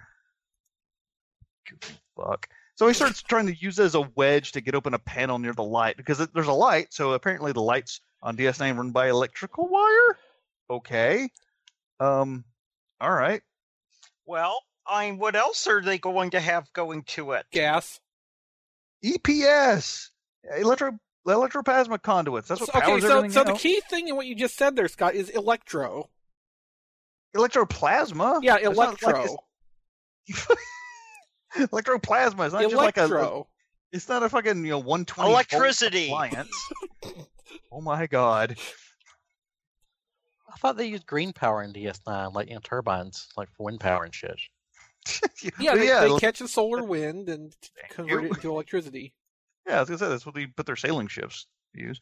Goofy 1.70 1.94
fuck. 2.18 2.50
So 2.74 2.88
he 2.88 2.96
starts 2.96 3.22
trying 3.22 3.46
to 3.46 3.56
use 3.56 3.78
it 3.78 3.84
as 3.84 3.94
a 3.94 4.10
wedge 4.16 4.54
to 4.54 4.62
get 4.62 4.74
open 4.74 4.96
a 4.96 5.00
panel 5.00 5.38
near 5.38 5.54
the 5.54 5.64
light 5.64 5.98
because 5.98 6.18
there's 6.18 6.48
a 6.48 6.52
light. 6.52 6.92
So 6.92 7.12
apparently 7.14 7.52
the 7.52 7.62
lights 7.62 8.02
on 8.24 8.36
DS9 8.36 8.76
run 8.76 8.90
by 8.90 9.08
electrical 9.08 9.68
wire. 9.68 10.18
Okay. 10.72 11.30
Um. 12.00 12.44
All 13.00 13.14
right. 13.14 13.44
Well, 14.26 14.64
I 14.88 15.12
mean, 15.12 15.20
what 15.20 15.36
else 15.36 15.68
are 15.68 15.80
they 15.80 16.00
going 16.00 16.32
to 16.32 16.40
have 16.40 16.74
going 16.74 17.04
to 17.04 17.34
it? 17.34 17.46
gas. 17.52 18.00
EPS, 19.06 20.10
electro 20.58 20.98
electroplasma 21.28 22.02
conduits. 22.02 22.48
That's 22.48 22.62
what 22.62 22.72
So- 22.72 22.78
okay, 22.80 23.00
so 23.00 23.18
everything. 23.18 23.32
so 23.32 23.40
you 23.40 23.46
the 23.46 23.52
know. 23.52 23.58
key 23.58 23.82
thing 23.90 24.08
in 24.08 24.16
what 24.16 24.26
you 24.26 24.36
just 24.36 24.56
said 24.56 24.76
there, 24.76 24.88
Scott, 24.88 25.14
is 25.16 25.30
electro. 25.30 26.10
electroplasma. 27.36 28.40
Yeah, 28.44 28.56
It's 28.58 28.66
not 28.66 28.78
like 28.78 29.02
electro. 29.04 29.38
it's- 30.28 30.58
electroplasma 31.72 32.48
is 32.48 32.54
not 32.54 32.62
just 32.64 32.76
like 32.76 32.98
a, 32.98 33.02
Electro. 33.02 33.48
It's 33.92 34.08
not 34.08 34.24
a 34.24 34.30
fucking 34.30 34.64
you 34.64 34.72
know 34.72 34.80
one 34.80 35.06
twenty 35.06 35.32
Electricity. 35.32 36.06
appliance. 36.08 36.50
oh 37.72 37.82
my 37.82 38.08
god! 38.08 38.58
I 40.52 40.56
thought 40.58 40.78
they 40.78 40.86
used 40.88 41.06
green 41.06 41.34
power 41.34 41.62
in 41.64 41.74
DS9, 41.74 42.34
like 42.34 42.48
you 42.48 42.54
know, 42.56 42.62
turbines, 42.64 43.28
like 43.36 43.50
for 43.56 43.64
wind 43.66 43.80
power 43.80 44.04
and 44.04 44.14
shit. 44.16 44.40
Yeah, 45.60 45.74
they, 45.76 45.88
yeah, 45.88 46.02
they 46.02 46.16
catch 46.20 46.38
the 46.40 46.48
solar 46.48 46.84
wind 46.84 47.28
and 47.28 47.52
convert 47.90 48.24
it 48.26 48.28
into 48.36 48.50
electricity. 48.52 49.14
Yeah. 49.68 49.78
I 49.78 49.80
was 49.80 49.90
gonna 49.90 50.00
say 50.00 50.10
that's 50.10 50.26
what 50.26 50.36
they 50.36 50.48
put 50.48 50.66
their 50.66 50.76
sailing 50.76 51.08
ships 51.08 51.48
to 51.76 51.82
use. 51.82 52.02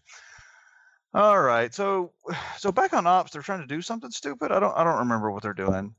All 1.13 1.39
right, 1.41 1.73
so 1.73 2.13
so 2.57 2.71
back 2.71 2.93
on 2.93 3.07
ops, 3.07 3.31
they're 3.31 3.41
trying 3.41 3.61
to 3.61 3.67
do 3.67 3.81
something 3.81 4.11
stupid. 4.11 4.51
I 4.51 4.59
don't 4.59 4.75
I 4.75 4.83
don't 4.83 4.99
remember 4.99 5.31
what 5.31 5.43
they're 5.43 5.53
doing. 5.53 5.95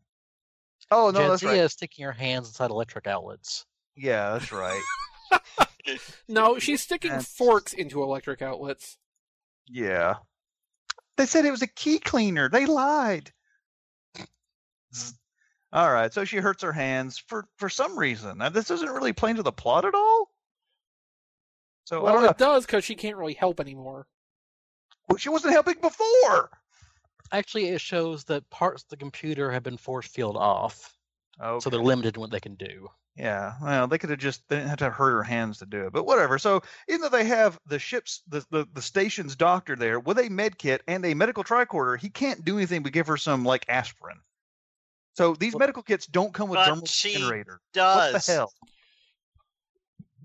Oh 0.90 1.11
no, 1.11 1.28
that's 1.28 1.42
Jadzia 1.42 1.48
right. 1.48 1.58
is 1.58 1.72
sticking 1.72 2.04
her 2.04 2.12
hands 2.12 2.48
inside 2.48 2.70
electric 2.70 3.06
outlets. 3.06 3.66
Yeah, 3.96 4.32
that's 4.32 4.52
right. 4.52 4.80
No, 6.28 6.58
she's 6.58 6.82
sticking 6.82 7.11
That's- 7.11 7.32
forks 7.32 7.72
into 7.72 8.02
electric 8.02 8.42
outlets. 8.42 8.98
Yeah. 9.66 10.16
They 11.16 11.26
said 11.26 11.44
it 11.44 11.50
was 11.50 11.62
a 11.62 11.66
key 11.66 11.98
cleaner. 11.98 12.48
They 12.48 12.66
lied. 12.66 13.32
All 15.72 15.92
right, 15.92 16.12
so 16.12 16.24
she 16.24 16.38
hurts 16.38 16.62
her 16.62 16.72
hands 16.72 17.18
for 17.18 17.46
for 17.56 17.68
some 17.68 17.96
reason. 17.98 18.38
Now 18.38 18.48
this 18.48 18.70
isn't 18.70 18.90
really 18.90 19.12
playing 19.12 19.36
to 19.36 19.42
the 19.42 19.52
plot 19.52 19.84
at 19.84 19.94
all. 19.94 20.29
So 21.91 21.99
I 21.99 22.03
Well, 22.05 22.12
don't 22.12 22.22
know. 22.22 22.28
it 22.28 22.38
does 22.38 22.66
because 22.66 22.84
she 22.84 22.95
can't 22.95 23.16
really 23.16 23.34
help 23.34 23.59
anymore. 23.59 24.07
Well, 25.09 25.18
She 25.18 25.28
wasn't 25.28 25.55
helping 25.55 25.74
before. 25.80 26.49
Actually, 27.32 27.70
it 27.70 27.80
shows 27.80 28.22
that 28.26 28.49
parts 28.49 28.84
of 28.84 28.91
the 28.91 28.97
computer 28.97 29.51
have 29.51 29.64
been 29.64 29.76
force 29.76 30.07
field 30.07 30.36
off, 30.36 30.97
Okay. 31.41 31.59
so 31.61 31.68
they're 31.68 31.80
limited 31.82 32.14
in 32.14 32.20
what 32.20 32.30
they 32.30 32.38
can 32.38 32.55
do. 32.55 32.88
Yeah, 33.16 33.55
well, 33.61 33.88
they 33.88 33.99
could 33.99 34.11
have 34.11 34.20
just 34.20 34.49
they 34.49 34.55
didn't 34.59 34.68
have 34.68 34.78
to 34.78 34.91
hurt 34.91 35.11
her 35.11 35.24
hands 35.24 35.59
to 35.59 35.66
do 35.66 35.84
it, 35.88 35.93
but 35.93 36.07
whatever. 36.07 36.38
So 36.38 36.62
even 36.88 37.01
though 37.01 37.09
they 37.09 37.24
have 37.24 37.59
the 37.66 37.80
ship's 37.80 38.22
the 38.28 38.47
the, 38.51 38.68
the 38.72 38.80
station's 38.82 39.34
doctor 39.34 39.74
there 39.74 39.99
with 39.99 40.20
a 40.20 40.28
med 40.28 40.59
kit 40.59 40.82
and 40.86 41.05
a 41.05 41.12
medical 41.14 41.43
tricorder, 41.43 41.99
he 41.99 42.09
can't 42.09 42.45
do 42.45 42.57
anything 42.57 42.84
but 42.84 42.93
give 42.93 43.09
her 43.09 43.16
some 43.16 43.45
like 43.45 43.64
aspirin. 43.68 44.20
So 45.14 45.34
these 45.34 45.55
Well- 45.55 45.59
medical 45.59 45.82
kits 45.82 46.07
don't 46.07 46.32
come 46.32 46.49
with 46.51 46.59
But 46.59 46.66
thermal 46.66 46.86
she 46.86 47.14
generator. 47.14 47.61
Does 47.72 48.12
What 48.12 48.22
the 48.26 48.32
hell? 48.32 48.53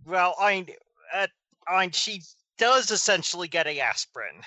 well? 0.05 0.36
I 0.39 0.53
mean, 0.53 0.68
uh, 1.70 1.74
I 1.74 1.82
mean, 1.82 1.91
she 1.91 2.22
does 2.57 2.91
essentially 2.91 3.47
get 3.47 3.68
a 3.68 3.80
aspirin, 3.82 4.41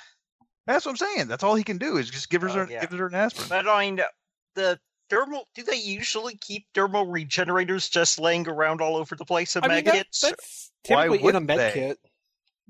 That's 0.67 0.85
what 0.87 0.93
I'm 0.93 0.97
saying. 0.97 1.29
That's 1.29 1.43
all 1.45 1.55
he 1.55 1.65
can 1.65 1.79
do 1.79 1.97
is 1.97 2.11
just 2.11 2.31
give 2.31 2.43
her 2.43 2.49
her 2.49 2.69
yeah. 2.71 2.81
give 2.81 2.91
her 2.99 3.07
an 3.07 3.15
aspirin. 3.15 3.49
but 3.49 3.69
I 3.69 3.87
mean, 3.87 4.01
the 4.55 4.79
dermal. 5.11 5.45
Do 5.55 5.63
they 5.63 5.77
usually 5.77 6.37
keep 6.37 6.67
dermal 6.75 7.11
regenerators 7.11 7.89
just 7.89 8.19
laying 8.19 8.49
around 8.49 8.81
all 8.81 8.97
over 8.97 9.15
the 9.17 9.25
place 9.25 9.57
in 9.57 9.65
I 9.65 9.69
mean, 9.69 9.85
that, 9.85 10.07
that's 10.23 10.71
Why 10.89 11.09
typically 11.09 11.19
in 11.19 11.21
a 11.21 11.25
wouldn't 11.25 11.47
med 11.47 11.59
they? 11.59 11.73
kit. 11.73 11.99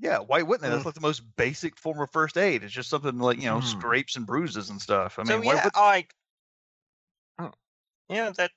Yeah, 0.01 0.19
why 0.19 0.41
wouldn't 0.43 0.63
they? 0.63 0.69
That's 0.69 0.83
Mm. 0.83 0.85
like 0.85 0.95
the 0.95 1.01
most 1.01 1.23
basic 1.35 1.77
form 1.77 1.99
of 1.99 2.09
first 2.11 2.37
aid. 2.37 2.63
It's 2.63 2.73
just 2.73 2.89
something 2.89 3.17
like 3.19 3.37
you 3.37 3.45
know 3.49 3.59
Hmm. 3.59 3.65
scrapes 3.67 4.15
and 4.15 4.25
bruises 4.25 4.69
and 4.69 4.81
stuff. 4.81 5.19
I 5.19 5.23
mean, 5.23 5.27
so 5.27 5.41
why 5.41 5.55
yeah, 5.55 5.63
would 5.65 5.73
I. 5.75 6.07
Oh, 7.37 7.51
Yeah, 8.09 8.31
that. 8.37 8.51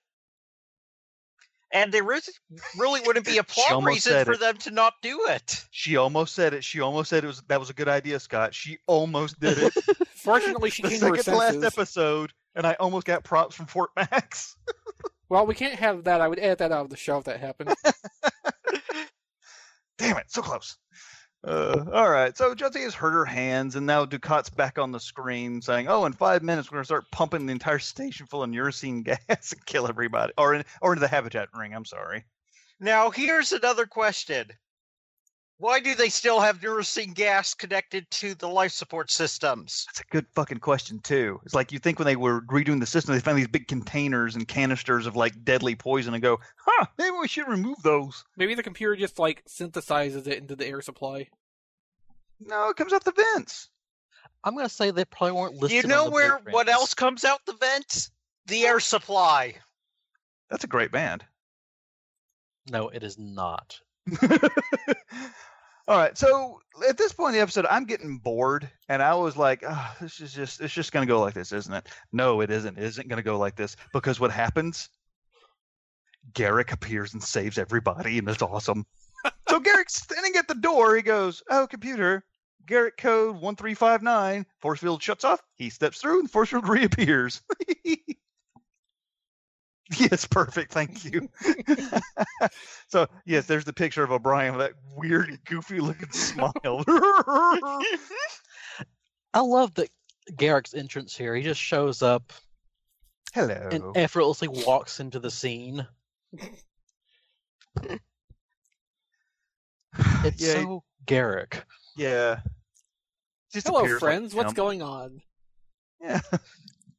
And 1.73 1.91
there 1.91 2.11
is 2.13 2.29
really 2.77 3.01
wouldn't 3.07 3.25
be 3.25 3.39
a 3.39 3.43
plot 3.45 3.83
reason 3.83 4.25
for 4.27 4.33
it. 4.33 4.41
them 4.41 4.57
to 4.59 4.71
not 4.71 4.93
do 5.03 5.27
it. 5.29 5.65
she 5.71 5.97
almost 5.97 6.35
said 6.35 6.53
it? 6.53 6.63
She 6.65 6.81
almost 6.81 7.09
said 7.09 7.25
it 7.25 7.27
was 7.27 7.43
that 7.49 7.59
was 7.59 7.71
a 7.71 7.75
good 7.75 7.89
idea, 7.89 8.21
Scott. 8.21 8.55
She 8.55 8.79
almost 8.87 9.41
did 9.41 9.57
it. 9.59 9.73
Fortunately, 10.15 10.69
she 10.71 10.83
the 10.83 10.89
came 10.91 11.01
to 11.01 11.07
her 11.09 11.17
second 11.17 11.39
last 11.39 11.65
episode, 11.65 12.33
and 12.55 12.67
I 12.67 12.75
almost 12.75 13.07
got 13.07 13.25
props 13.25 13.55
from 13.57 13.67
Fort 13.67 13.91
Max. 13.97 14.57
Well, 15.29 15.47
we 15.47 15.55
can't 15.55 15.79
have 15.79 16.05
that. 16.05 16.21
I 16.21 16.29
would 16.29 16.39
edit 16.39 16.59
that 16.59 16.73
out 16.73 16.85
of 16.85 16.91
the 16.91 16.97
show 16.99 17.17
if 17.17 17.25
that 17.25 17.41
happened. 17.41 17.73
Damn 19.97 20.19
it, 20.19 20.31
so 20.31 20.43
close. 20.43 20.77
Uh, 21.45 21.85
all 21.93 22.09
right, 22.09 22.37
so 22.37 22.55
Jadzia 22.55 22.85
has 22.85 22.95
hurt 22.95 23.13
her 23.13 23.25
hands, 23.25 23.75
and 23.75 23.85
now 23.85 24.07
Dukat's 24.07 24.51
back 24.51 24.79
on 24.79 24.93
the 24.93 25.01
screen 25.01 25.61
saying, 25.61 25.89
"Oh, 25.89 26.05
in 26.05 26.13
five 26.13 26.43
minutes 26.43 26.71
we're 26.71 26.77
gonna 26.77 26.85
start 26.85 27.11
pumping 27.11 27.47
the 27.47 27.53
entire 27.53 27.79
station 27.81 28.27
full 28.27 28.45
of 28.45 28.51
neurocine 28.51 29.03
gas 29.29 29.53
and 29.53 29.67
kill 29.67 29.89
everybody, 29.89 30.33
or 30.39 30.55
in 30.55 30.65
or 30.81 30.93
into 30.93 31.01
the 31.01 31.09
habitat 31.09 31.49
ring." 31.55 31.75
I'm 31.75 31.85
sorry. 31.85 32.25
Now, 32.79 33.11
here's 33.11 33.53
another 33.53 33.87
question. 33.87 34.53
Why 35.63 35.79
do 35.79 35.95
they 35.95 36.09
still 36.09 36.41
have 36.41 36.59
neurocine 36.59 37.15
gas 37.15 37.55
connected 37.55 38.11
to 38.11 38.35
the 38.35 38.49
life 38.49 38.73
support 38.73 39.13
systems? 39.13 39.87
That's 39.87 40.01
a 40.01 40.05
good 40.11 40.27
fucking 40.35 40.59
question 40.59 40.99
too. 40.99 41.41
It's 41.45 41.55
like 41.55 41.71
you 41.71 41.79
think 41.79 42.01
when 42.01 42.07
they 42.07 42.17
were 42.17 42.41
redoing 42.41 42.81
the 42.81 42.87
system, 42.87 43.15
they 43.15 43.21
found 43.21 43.39
these 43.39 43.47
big 43.47 43.69
containers 43.69 44.35
and 44.35 44.49
canisters 44.49 45.07
of 45.07 45.15
like 45.15 45.45
deadly 45.45 45.77
poison, 45.77 46.15
and 46.15 46.23
go, 46.23 46.41
"Huh, 46.57 46.87
maybe 46.99 47.17
we 47.17 47.29
should 47.29 47.47
remove 47.47 47.81
those." 47.85 48.25
Maybe 48.37 48.57
the 48.57 48.65
computer 48.65 48.97
just 48.97 49.21
like 49.21 49.45
synthesizes 49.45 50.27
it 50.27 50.39
into 50.39 50.57
the 50.57 50.67
air 50.67 50.83
supply. 50.83 51.29
No, 52.41 52.71
it 52.71 52.77
comes 52.77 52.93
out 52.93 53.05
the 53.05 53.13
vents. 53.13 53.69
I'm 54.43 54.57
gonna 54.57 54.69
say 54.69 54.91
they 54.91 55.05
probably 55.05 55.39
weren't 55.39 55.55
Do 55.55 55.61
listed. 55.61 55.77
you 55.77 55.83
on 55.85 55.89
know 55.91 56.05
the 56.07 56.11
where 56.11 56.39
what 56.51 56.69
else 56.69 56.93
comes 56.93 57.25
out 57.25 57.39
the 57.47 57.53
vents? 57.53 58.11
The 58.47 58.65
air 58.65 58.81
supply. 58.81 59.55
That's 60.51 60.65
a 60.65 60.67
great 60.67 60.91
band. 60.91 61.25
No, 62.69 62.89
it 62.89 63.05
is 63.05 63.17
not. 63.17 63.81
All 65.89 65.99
right, 65.99 66.17
so 66.17 66.61
at 66.89 66.97
this 66.97 67.13
point 67.13 67.31
in 67.31 67.39
the 67.39 67.43
episode, 67.43 67.67
I'm 67.69 67.85
getting 67.85 68.19
bored, 68.19 68.71
and 68.89 69.03
I 69.03 69.15
was 69.15 69.37
like, 69.37 69.65
oh, 69.67 69.97
"This 70.01 70.21
is 70.21 70.33
just 70.33 70.61
it's 70.61 70.73
just 70.73 70.93
gonna 70.93 71.07
go 71.07 71.21
like 71.21 71.35
this, 71.35 71.53
isn't 71.53 71.73
it?" 71.73 71.89
No, 72.13 72.41
it 72.41 72.51
isn't. 72.51 72.79
It 72.79 72.85
isn't 72.85 73.09
gonna 73.09 73.23
go 73.23 73.37
like 73.37 73.57
this 73.57 73.77
because 73.93 74.21
what 74.21 74.31
happens? 74.31 74.89
Garak 76.35 76.71
appears 76.73 77.15
and 77.15 77.23
saves 77.23 77.59
everybody, 77.59 78.19
and 78.19 78.29
it's 78.29 78.43
awesome. 78.43 78.87
so 79.49 79.59
Garak's 79.59 79.95
standing 79.95 80.37
at 80.37 80.47
the 80.47 80.55
door. 80.55 80.95
He 80.95 81.03
goes, 81.03 81.43
"Oh, 81.51 81.67
computer, 81.67 82.25
Garak 82.67 82.97
code 82.97 83.41
one 83.41 83.57
three 83.57 83.75
five 83.75 84.03
nine. 84.03 84.47
Force 84.61 84.79
field 84.79 85.03
shuts 85.03 85.25
off. 85.25 85.43
He 85.57 85.69
steps 85.69 86.01
through, 86.01 86.21
and 86.21 86.29
the 86.29 86.33
force 86.33 86.51
field 86.51 86.69
reappears." 86.69 87.43
Yes, 89.99 90.27
perfect. 90.27 90.73
Thank 90.73 91.05
you. 91.05 91.29
so, 92.89 93.07
yes, 93.27 93.47
there's 93.47 93.65
the 93.65 93.73
picture 93.73 94.03
of 94.03 94.11
O'Brien 94.11 94.57
with 94.57 94.67
that 94.67 94.73
weird, 94.97 95.39
goofy 95.45 95.81
looking 95.81 96.11
smile. 96.13 96.85
I 99.35 99.41
love 99.41 99.75
that 99.75 99.91
Garak's 100.33 100.75
entrance 100.75 101.17
here. 101.17 101.35
He 101.35 101.43
just 101.43 101.61
shows 101.61 102.03
up 102.03 102.33
Hello. 103.35 103.69
and 103.71 103.97
effortlessly 103.97 104.49
walks 104.49 105.01
into 105.01 105.19
the 105.19 105.31
scene. 105.31 105.87
It's 110.25 110.41
yeah, 110.41 110.55
so 110.55 110.85
Garak. 111.05 111.65
yeah. 111.97 112.41
Just 113.53 113.67
Hello, 113.67 113.81
appears 113.81 114.01
like 114.01 114.01
friends. 114.01 114.35
What's 114.35 114.53
him. 114.53 114.55
going 114.55 114.81
on? 114.81 115.21
Yeah. 116.01 116.21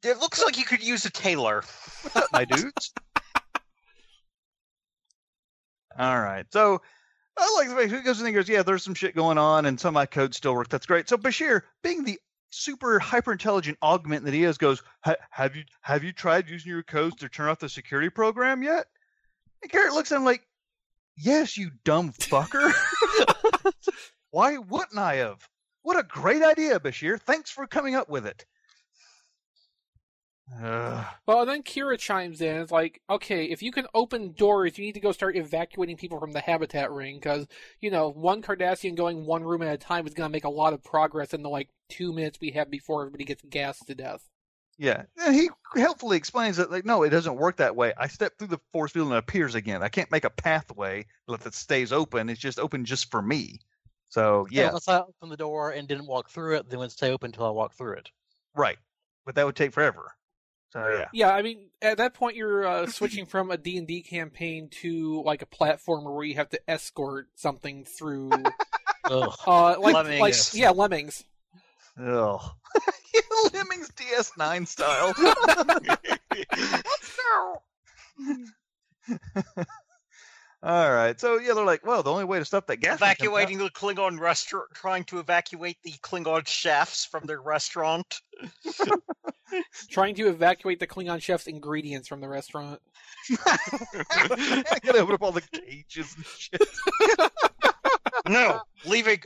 It 0.04 0.20
looks 0.20 0.44
like 0.44 0.58
you 0.58 0.66
could 0.66 0.84
use 0.84 1.06
a 1.06 1.10
tailor. 1.10 1.64
What's 2.02 2.16
up, 2.16 2.28
my 2.34 2.46
dudes? 2.46 2.94
All 5.98 6.20
right. 6.20 6.46
So 6.52 6.82
I 7.38 7.56
like 7.58 7.70
the 7.70 7.76
way 7.76 7.88
he 7.88 8.02
goes 8.02 8.20
in 8.20 8.26
and 8.26 8.36
goes, 8.36 8.50
Yeah, 8.50 8.64
there's 8.64 8.84
some 8.84 8.94
shit 8.94 9.16
going 9.16 9.38
on, 9.38 9.66
and 9.66 9.80
some 9.80 9.90
of 9.90 9.94
my 9.94 10.06
code 10.06 10.34
still 10.34 10.54
work. 10.54 10.70
That's 10.70 10.86
great. 10.86 11.08
So 11.08 11.18
Bashir, 11.18 11.62
being 11.84 12.04
the 12.04 12.20
super 12.50 13.00
hyper 13.00 13.32
intelligent 13.32 13.78
augment 13.82 14.26
that 14.26 14.34
he 14.34 14.44
is, 14.44 14.58
goes, 14.58 14.84
Have 15.32 15.56
you 15.56 15.64
have 15.82 16.04
you 16.04 16.12
tried 16.12 16.50
using 16.50 16.72
your 16.72 16.84
codes 16.84 17.16
to 17.18 17.30
turn 17.30 17.50
off 17.50 17.60
the 17.60 17.70
security 17.70 18.10
program 18.10 18.64
yet? 18.64 18.86
And 19.62 19.72
Garak 19.72 19.94
looks 19.94 20.12
at 20.12 20.18
him 20.18 20.26
like, 20.26 20.44
Yes, 21.16 21.58
you 21.58 21.72
dumb 21.86 22.12
fucker. 22.12 22.74
Why 24.32 24.58
wouldn't 24.58 24.98
I 24.98 25.16
have? 25.16 25.48
What 25.84 26.00
a 26.00 26.04
great 26.04 26.42
idea, 26.42 26.80
Bashir. 26.80 27.20
Thanks 27.20 27.52
for 27.52 27.68
coming 27.68 27.96
up 27.96 28.10
with 28.10 28.26
it. 28.26 28.46
Ugh. 30.52 31.06
Well, 31.28 31.42
and 31.42 31.50
then 31.50 31.64
Kira 31.64 31.98
chimes 32.00 32.42
in. 32.42 32.58
It's 32.62 32.72
like, 32.72 33.02
okay, 33.10 33.46
if 33.46 33.62
you 33.62 33.72
can 33.72 33.88
open 33.94 34.34
doors, 34.34 34.78
you 34.78 34.86
need 34.86 34.94
to 34.94 35.00
go 35.02 35.12
start 35.12 35.36
evacuating 35.38 35.98
people 35.98 36.20
from 36.20 36.32
the 36.34 36.42
habitat 36.42 36.92
ring 36.92 37.18
because, 37.18 37.48
you 37.82 37.92
know, 37.92 38.10
one 38.10 38.42
Cardassian 38.42 38.96
going 38.96 39.26
one 39.26 39.44
room 39.44 39.62
at 39.62 39.74
a 39.74 39.78
time 39.78 40.06
is 40.08 40.14
going 40.14 40.28
to 40.28 40.32
make 40.32 40.44
a 40.46 40.50
lot 40.50 40.74
of 40.74 40.84
progress 40.84 41.34
in 41.34 41.44
the 41.44 41.50
like 41.50 41.70
two 41.90 42.12
minutes 42.14 42.40
we 42.42 42.52
have 42.52 42.70
before 42.70 43.02
everybody 43.02 43.24
gets 43.26 43.42
gassed 43.44 43.88
to 43.88 43.96
death. 43.96 44.30
Yeah, 44.78 45.04
and 45.18 45.36
he 45.36 45.50
helpfully 45.76 46.18
explains 46.18 46.58
that 46.58 46.72
like 46.72 46.84
no, 46.86 47.04
it 47.04 47.10
doesn't 47.10 47.38
work 47.38 47.58
that 47.58 47.76
way. 47.76 47.94
I 47.98 48.08
step 48.08 48.38
through 48.38 48.48
the 48.48 48.60
force 48.72 48.92
field 48.92 49.08
and 49.08 49.16
it 49.16 49.20
appears 49.20 49.56
again. 49.56 49.84
I 49.84 49.90
can't 49.90 50.12
make 50.12 50.26
a 50.26 50.30
pathway 50.32 51.06
that 51.28 51.46
it 51.46 51.54
stays 51.54 51.92
open. 51.94 52.30
It's 52.30 52.40
just 52.42 52.60
open 52.60 52.84
just 52.86 53.12
for 53.12 53.22
me. 53.22 53.60
So 54.10 54.48
Yeah. 54.50 54.64
yeah, 54.64 54.68
Unless 54.68 54.88
I 54.88 55.00
opened 55.00 55.32
the 55.32 55.38
door 55.38 55.72
and 55.72 55.88
didn't 55.88 56.08
walk 56.08 56.30
through 56.30 56.58
it, 56.58 56.70
then 56.70 56.80
it 56.80 56.82
would 56.82 56.92
stay 56.92 57.12
open 57.12 57.30
until 57.30 57.46
I 57.46 57.52
walk 57.52 57.74
through 57.76 57.94
it. 57.98 58.10
right. 58.56 58.78
But 59.26 59.36
that 59.36 59.46
would 59.46 59.56
take 59.56 59.74
forever. 59.74 60.16
So 60.74 60.88
yeah, 60.88 61.06
Yeah, 61.14 61.30
I 61.30 61.44
mean, 61.44 61.70
at 61.84 61.98
that 61.98 62.16
point, 62.16 62.36
you're 62.36 62.66
uh, 62.66 62.88
switching 62.88 63.28
from 63.28 63.52
a 63.52 63.58
D&D 63.58 64.02
campaign 64.02 64.70
to 64.82 65.22
like 65.22 65.44
a 65.44 65.46
platformer 65.46 66.14
where 66.14 66.26
you 66.26 66.34
have 66.36 66.50
to 66.50 66.60
escort 66.68 67.28
something 67.36 67.86
through 67.86 68.32
Ugh. 69.06 69.36
Uh, 69.46 69.76
like, 69.80 69.94
like, 69.94 69.94
Lemmings. 69.94 70.56
yeah, 70.56 70.72
lemmings. 70.72 71.24
Ugh. 72.00 72.42
Lemmings 73.54 73.92
DS9 73.92 74.68
style. 74.68 75.14
All 80.66 80.94
right. 80.94 81.20
So 81.20 81.40
yeah, 81.40 81.54
they're 81.54 81.66
like, 81.66 81.86
well, 81.86 82.04
the 82.04 82.12
only 82.12 82.24
way 82.24 82.40
to 82.40 82.46
stop 82.46 82.68
that 82.68 82.78
gas 82.78 82.98
from 83.00 83.00
coming 83.00 83.10
out- 83.10 83.12
Evacuating 83.12 83.58
the 83.58 83.70
Klingon 83.70 84.18
restaurant, 84.18 84.70
trying 84.74 85.04
to 85.06 85.20
evacuate 85.20 85.78
the 85.84 85.92
Klingon 86.02 86.48
chefs 86.48 87.04
from 87.06 87.26
their 87.26 87.42
restaurant. 87.42 88.22
Trying 89.92 90.16
to 90.16 90.30
evacuate 90.30 90.80
the 90.80 90.88
Klingon 90.88 91.22
chef's 91.22 91.46
ingredients 91.46 92.08
from 92.08 92.22
the 92.22 92.28
restaurant. 92.28 92.82
I 93.46 93.58
gotta 94.84 95.00
open 95.00 95.14
up 95.14 95.22
all 95.22 95.32
the 95.32 95.42
cages 95.42 96.16
and 96.16 96.26
shit. 96.26 96.62
No, 98.28 98.62
leaving. 98.86 99.22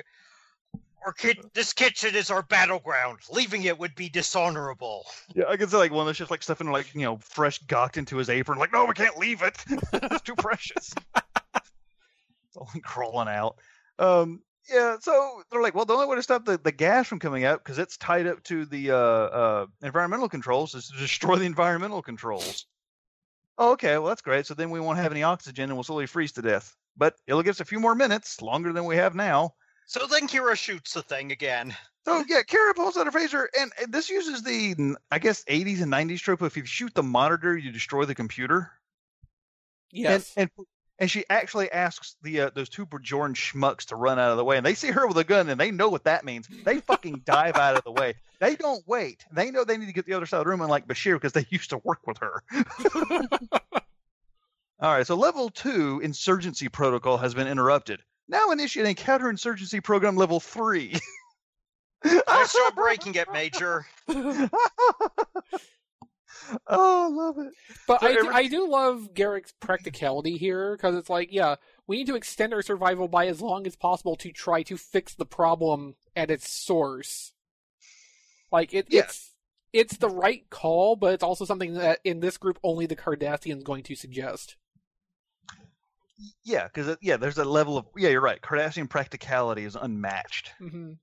Our 1.06 1.14
kit, 1.14 1.38
this 1.54 1.72
kitchen 1.72 2.16
is 2.16 2.30
our 2.30 2.44
battleground. 2.44 3.20
Leaving 3.32 3.64
it 3.64 3.80
would 3.80 3.96
be 3.96 4.10
dishonorable. 4.10 5.06
Yeah, 5.34 5.46
I 5.48 5.56
can 5.56 5.70
see 5.70 5.78
like 5.78 5.92
one 5.92 6.02
of 6.02 6.08
those 6.08 6.18
just 6.18 6.32
like 6.32 6.44
stuffing 6.44 6.70
like 6.70 6.94
you 6.94 7.04
know 7.04 7.18
fresh 7.18 7.60
gawked 7.60 7.96
into 7.96 8.18
his 8.18 8.30
apron. 8.30 8.60
Like, 8.60 8.74
no, 8.74 8.84
we 8.84 8.94
can't 8.94 9.18
leave 9.18 9.42
it. 9.44 9.56
it's 9.94 10.22
too 10.24 10.36
precious. 10.36 10.94
it's 12.66 12.76
all 12.76 12.82
crawling 12.82 13.28
out. 13.28 13.58
Um, 14.00 14.42
yeah, 14.70 14.98
so 15.00 15.42
they're 15.50 15.62
like, 15.62 15.76
well, 15.76 15.86
the 15.86 15.94
only 15.94 16.08
way 16.08 16.18
to 16.18 16.24
stop 16.24 16.46
the, 16.46 16.58
the 16.58 16.72
gas 16.72 17.08
from 17.08 17.20
coming 17.20 17.46
out 17.46 17.64
because 17.64 17.80
it's 17.80 17.98
tied 17.98 18.28
up 18.28 18.44
to 18.44 18.66
the 18.66 18.92
uh, 18.92 18.96
uh, 18.96 19.66
environmental 19.82 20.28
controls 20.28 20.76
is 20.76 20.90
to 20.90 20.98
destroy 20.98 21.38
the 21.38 21.46
environmental 21.46 22.02
controls. 22.02 22.66
Oh, 23.58 23.72
okay, 23.72 23.98
well 23.98 24.08
that's 24.08 24.22
great. 24.22 24.46
So 24.46 24.54
then 24.54 24.70
we 24.70 24.80
won't 24.80 25.00
have 25.00 25.12
any 25.12 25.24
oxygen 25.24 25.66
and 25.66 25.74
we'll 25.74 25.84
slowly 25.84 26.06
freeze 26.06 26.34
to 26.34 26.42
death. 26.42 26.76
But 26.98 27.16
it'll 27.28 27.44
give 27.44 27.52
us 27.52 27.60
a 27.60 27.66
few 27.66 27.80
more 27.80 27.96
minutes, 27.96 28.42
longer 28.42 28.74
than 28.74 28.86
we 28.86 28.98
have 28.98 29.16
now. 29.16 29.54
So 29.86 30.06
then 30.06 30.28
Kira 30.28 30.56
shoots 30.56 30.94
the 30.94 31.02
thing 31.02 31.32
again. 31.32 31.76
So 32.06 32.24
yeah, 32.28 32.42
Kira 32.42 32.76
pulls 32.76 32.98
out 32.98 33.06
her 33.06 33.12
phaser, 33.12 33.48
and, 33.58 33.72
and 33.82 33.94
this 33.94 34.10
uses 34.10 34.44
the 34.44 34.96
I 35.12 35.20
guess 35.20 35.44
80s 35.46 35.82
and 35.82 35.92
90s 35.92 36.20
trope. 36.20 36.42
If 36.42 36.58
you 36.58 36.66
shoot 36.66 36.94
the 36.94 37.04
monitor, 37.04 37.58
you 37.58 37.72
destroy 37.72 38.06
the 38.06 38.16
computer. 38.16 38.72
Yes. 39.92 40.34
And, 40.36 40.50
and 40.58 40.68
and 41.00 41.10
she 41.10 41.26
actually 41.30 41.72
asks 41.72 42.16
the 42.22 42.42
uh, 42.42 42.50
those 42.54 42.70
two 42.70 42.86
Bajoran 42.86 43.36
schmucks 43.36 43.86
to 43.86 43.96
run 43.96 44.20
out 44.20 44.32
of 44.32 44.38
the 44.38 44.44
way, 44.44 44.58
and 44.58 44.66
they 44.66 44.74
see 44.74 44.90
her 44.90 45.08
with 45.08 45.18
a 45.18 45.24
gun, 45.24 45.50
and 45.50 45.60
they 45.60 45.72
know 45.72 45.90
what 45.90 46.06
that 46.06 46.26
means. 46.26 46.48
They 46.64 46.80
fucking 46.80 47.22
dive 47.26 47.56
out 47.56 47.78
of 47.78 47.84
the 47.84 47.92
way. 47.92 48.16
They 48.40 48.56
don't 48.56 48.88
wait. 48.88 49.26
They 49.32 49.52
know 49.52 49.64
they 49.64 49.78
need 49.78 49.88
to 49.88 49.94
get 49.94 50.06
the 50.06 50.14
other 50.14 50.26
side 50.26 50.40
of 50.40 50.46
the 50.46 50.50
room, 50.50 50.62
unlike 50.62 50.88
Bashir, 50.88 51.16
because 51.16 51.34
they 51.34 51.46
used 51.50 51.70
to 51.72 51.78
work 51.84 52.06
with 52.08 52.18
her. 52.20 52.44
All 54.80 54.94
right, 54.94 55.08
so 55.08 55.16
level 55.16 55.50
two 55.50 56.02
insurgency 56.04 56.70
protocol 56.70 57.18
has 57.18 57.34
been 57.34 57.48
interrupted. 57.48 58.02
Now 58.28 58.52
initiating 58.52 58.96
counterinsurgency 58.96 59.84
program 59.84 60.16
level 60.16 60.40
three. 60.40 60.96
Nice 62.06 62.54
job 62.54 62.76
breaking 62.76 63.16
it, 63.16 63.28
Major. 63.34 63.88
oh, 66.68 67.06
I 67.06 67.08
love 67.08 67.38
it. 67.40 67.54
But 67.88 68.02
So 68.02 68.08
I, 68.08 68.14
do, 68.14 68.20
every- 68.20 68.34
I 68.34 68.48
do 68.48 68.70
love 68.70 69.10
Garak's 69.14 69.54
practicality 69.60 70.38
here 70.38 70.76
because 70.76 70.96
it's 70.96 71.10
like, 71.10 71.30
yeah, 71.32 71.56
we 71.88 71.98
need 71.98 72.08
to 72.08 72.16
extend 72.16 72.54
our 72.54 72.62
survival 72.62 73.08
by 73.08 73.28
as 73.28 73.42
long 73.42 73.66
as 73.68 73.76
possible 73.76 74.16
to 74.18 74.32
try 74.32 74.64
to 74.64 74.78
fix 74.78 75.14
the 75.16 75.26
problem 75.26 75.96
at 76.16 76.32
its 76.32 76.50
source. 76.52 77.34
Like 78.52 78.74
it, 78.74 78.88
it's 78.90 79.32
it's 79.74 79.98
the 79.98 80.10
right 80.10 80.50
call, 80.50 80.96
but 80.96 81.14
it's 81.14 81.24
also 81.24 81.44
something 81.46 81.74
that 81.74 82.00
in 82.04 82.20
this 82.22 82.38
group 82.38 82.58
only 82.64 82.86
the 82.86 82.96
Cardassians 82.96 83.64
going 83.64 83.84
to 83.84 83.96
suggest. 83.96 84.56
Yeah, 86.44 86.68
because 86.68 86.98
yeah, 87.02 87.18
there's 87.18 87.38
a 87.38 87.46
level 87.46 87.78
of 87.78 87.86
yeah, 87.96 88.10
you're 88.10 88.22
right. 88.22 88.42
Cardassian 88.42 88.90
practicality 88.90 89.66
is 89.66 89.76
unmatched. 89.76 90.52
hmm 90.60 90.94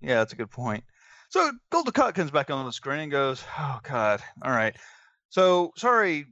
Yeah, 0.00 0.16
that's 0.16 0.32
a 0.32 0.36
good 0.36 0.50
point. 0.50 0.84
So 1.30 1.50
Gul 1.70 1.84
Dukat 1.84 2.14
comes 2.14 2.30
back 2.30 2.50
on 2.50 2.66
the 2.66 2.72
screen 2.72 3.00
and 3.00 3.10
goes, 3.10 3.42
"Oh 3.58 3.78
God, 3.82 4.20
all 4.42 4.50
right. 4.50 4.76
So 5.30 5.72
sorry, 5.76 6.26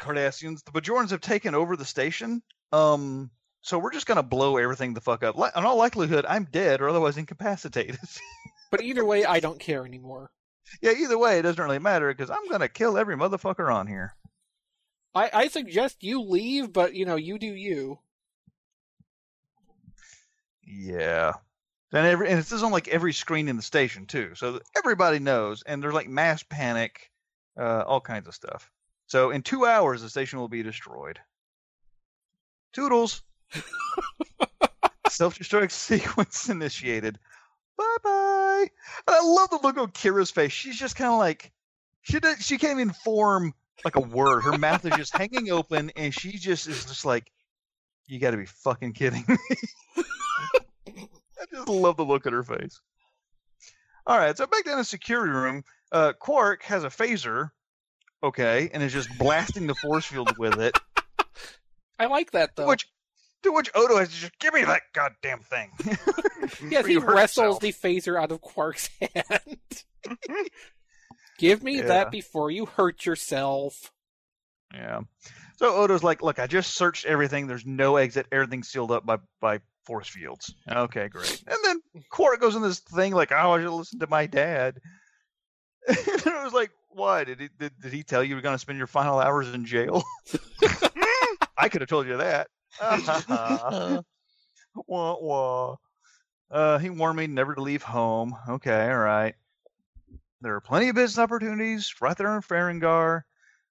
Cardassians. 0.00 0.64
The 0.64 0.72
Bajorans 0.72 1.10
have 1.10 1.20
taken 1.20 1.54
over 1.54 1.76
the 1.76 1.84
station. 1.84 2.42
Um, 2.72 3.30
so 3.60 3.78
we're 3.78 3.92
just 3.92 4.06
gonna 4.06 4.22
blow 4.22 4.56
everything 4.56 4.94
the 4.94 5.00
fuck 5.00 5.22
up. 5.22 5.36
In 5.36 5.64
all 5.64 5.76
likelihood, 5.76 6.24
I'm 6.26 6.48
dead 6.50 6.80
or 6.80 6.88
otherwise 6.88 7.16
incapacitated. 7.16 7.98
But 8.70 8.80
either 8.80 9.04
way, 9.04 9.26
I 9.26 9.38
don't 9.38 9.60
care 9.60 9.84
anymore. 9.84 10.30
yeah, 10.80 10.92
either 10.92 11.18
way, 11.18 11.38
it 11.38 11.42
doesn't 11.42 11.62
really 11.62 11.78
matter 11.78 12.08
because 12.08 12.30
I'm 12.30 12.48
gonna 12.48 12.70
kill 12.70 12.96
every 12.96 13.16
motherfucker 13.16 13.70
on 13.70 13.86
here. 13.86 14.16
I, 15.14 15.30
I 15.30 15.48
suggest 15.48 16.02
you 16.02 16.22
leave, 16.22 16.72
but 16.72 16.94
you 16.94 17.04
know, 17.04 17.16
you 17.16 17.38
do 17.38 17.48
you. 17.54 17.98
Yeah. 20.64 21.32
And 21.92 22.06
every 22.06 22.28
and 22.30 22.38
this 22.38 22.52
is 22.52 22.62
on 22.62 22.72
like 22.72 22.88
every 22.88 23.12
screen 23.12 23.48
in 23.48 23.56
the 23.56 23.62
station 23.62 24.06
too, 24.06 24.34
so 24.34 24.60
everybody 24.76 25.18
knows. 25.18 25.62
And 25.62 25.82
there's 25.82 25.92
like 25.92 26.08
mass 26.08 26.42
panic, 26.42 27.10
uh, 27.58 27.84
all 27.86 28.00
kinds 28.00 28.26
of 28.28 28.34
stuff. 28.34 28.70
So 29.06 29.30
in 29.30 29.42
two 29.42 29.66
hours, 29.66 30.00
the 30.00 30.08
station 30.08 30.38
will 30.38 30.48
be 30.48 30.62
destroyed. 30.62 31.18
Toodles. 32.72 33.22
Self-destruct 35.10 35.70
sequence 35.70 36.48
initiated. 36.48 37.18
Bye 37.76 37.96
bye. 38.02 38.66
And 39.06 39.16
I 39.16 39.20
love 39.22 39.50
the 39.50 39.58
look 39.62 39.76
on 39.76 39.90
Kira's 39.90 40.30
face. 40.30 40.52
She's 40.52 40.78
just 40.78 40.96
kind 40.96 41.12
of 41.12 41.18
like 41.18 41.52
she 42.00 42.18
did, 42.20 42.42
she 42.42 42.56
can't 42.56 42.80
even 42.80 42.94
form 42.94 43.52
like 43.84 43.96
a 43.96 44.00
word. 44.00 44.42
Her 44.42 44.56
mouth 44.56 44.84
is 44.86 44.96
just 44.96 45.16
hanging 45.16 45.50
open, 45.50 45.90
and 45.96 46.14
she 46.14 46.32
just 46.32 46.66
is 46.66 46.84
just 46.84 47.04
like, 47.04 47.30
"You 48.06 48.18
got 48.18 48.30
to 48.30 48.36
be 48.36 48.46
fucking 48.46 48.92
kidding 48.92 49.24
me." 49.28 50.04
I 51.42 51.44
just 51.54 51.68
love 51.68 51.96
the 51.96 52.04
look 52.04 52.26
at 52.26 52.32
her 52.32 52.42
face. 52.44 52.80
All 54.06 54.16
right, 54.18 54.36
so 54.36 54.46
back 54.46 54.64
down 54.64 54.72
in 54.74 54.78
the 54.78 54.84
security 54.84 55.32
room, 55.32 55.62
uh, 55.92 56.12
Quark 56.18 56.62
has 56.64 56.84
a 56.84 56.88
phaser, 56.88 57.50
okay, 58.22 58.70
and 58.72 58.82
is 58.82 58.92
just 58.92 59.16
blasting 59.18 59.66
the 59.66 59.74
force 59.76 60.04
field 60.04 60.36
with 60.38 60.58
it. 60.60 60.76
I 61.98 62.06
like 62.06 62.32
that 62.32 62.56
though. 62.56 62.66
which, 62.66 62.88
to 63.44 63.52
which 63.52 63.70
Odo 63.74 63.98
has 63.98 64.08
to 64.08 64.14
just 64.16 64.38
give 64.40 64.54
me 64.54 64.64
that 64.64 64.82
goddamn 64.92 65.40
thing. 65.40 65.70
yes, 66.70 66.86
he 66.86 66.96
wrestles 66.98 67.60
yourself. 67.60 67.60
the 67.60 67.72
phaser 67.72 68.20
out 68.20 68.32
of 68.32 68.40
Quark's 68.40 68.88
hand. 69.00 69.84
Give 71.38 71.62
me 71.62 71.78
Yeah. 71.78 71.86
that 71.86 72.10
before 72.10 72.50
you 72.50 72.66
hurt 72.66 73.04
yourself. 73.06 73.92
Yeah. 74.74 75.00
So 75.56 75.74
Odo's 75.76 76.02
like, 76.02 76.22
look, 76.22 76.38
I 76.38 76.46
just 76.46 76.74
searched 76.74 77.04
everything. 77.04 77.46
There's 77.46 77.66
no 77.66 77.96
exit. 77.96 78.26
Everything's 78.32 78.68
sealed 78.68 78.90
up 78.90 79.04
by 79.06 79.18
by 79.40 79.60
force 79.84 80.08
fields. 80.08 80.54
Okay, 80.68 81.08
great. 81.08 81.42
And 81.46 81.58
then 81.64 81.80
Quark 82.10 82.40
goes 82.40 82.54
in 82.54 82.62
this 82.62 82.80
thing 82.80 83.12
like, 83.12 83.32
oh, 83.32 83.52
I 83.52 83.60
should 83.60 83.70
listen 83.70 83.98
to 84.00 84.06
my 84.06 84.26
dad. 84.26 84.78
and 85.88 85.96
it 85.98 86.44
was 86.44 86.52
like, 86.52 86.70
why 86.90 87.24
did 87.24 87.40
he 87.40 87.48
did, 87.58 87.72
did 87.80 87.92
he 87.92 88.02
tell 88.02 88.22
you 88.22 88.30
you're 88.30 88.42
going 88.42 88.54
to 88.54 88.58
spend 88.58 88.78
your 88.78 88.86
final 88.86 89.18
hours 89.18 89.52
in 89.52 89.64
jail? 89.64 90.04
I 91.58 91.68
could 91.68 91.80
have 91.80 91.90
told 91.90 92.06
you 92.06 92.18
that. 92.18 92.48
wah 94.86 95.16
wah. 95.20 95.76
Uh, 96.50 96.78
he 96.78 96.90
warned 96.90 97.16
me 97.16 97.26
never 97.26 97.54
to 97.54 97.62
leave 97.62 97.82
home. 97.82 98.36
Okay, 98.48 98.90
all 98.90 98.98
right. 98.98 99.34
There 100.42 100.54
are 100.54 100.60
plenty 100.60 100.88
of 100.88 100.96
business 100.96 101.22
opportunities 101.22 101.94
right 102.00 102.16
there 102.16 102.34
in 102.34 102.42
Ferenginar. 102.42 103.22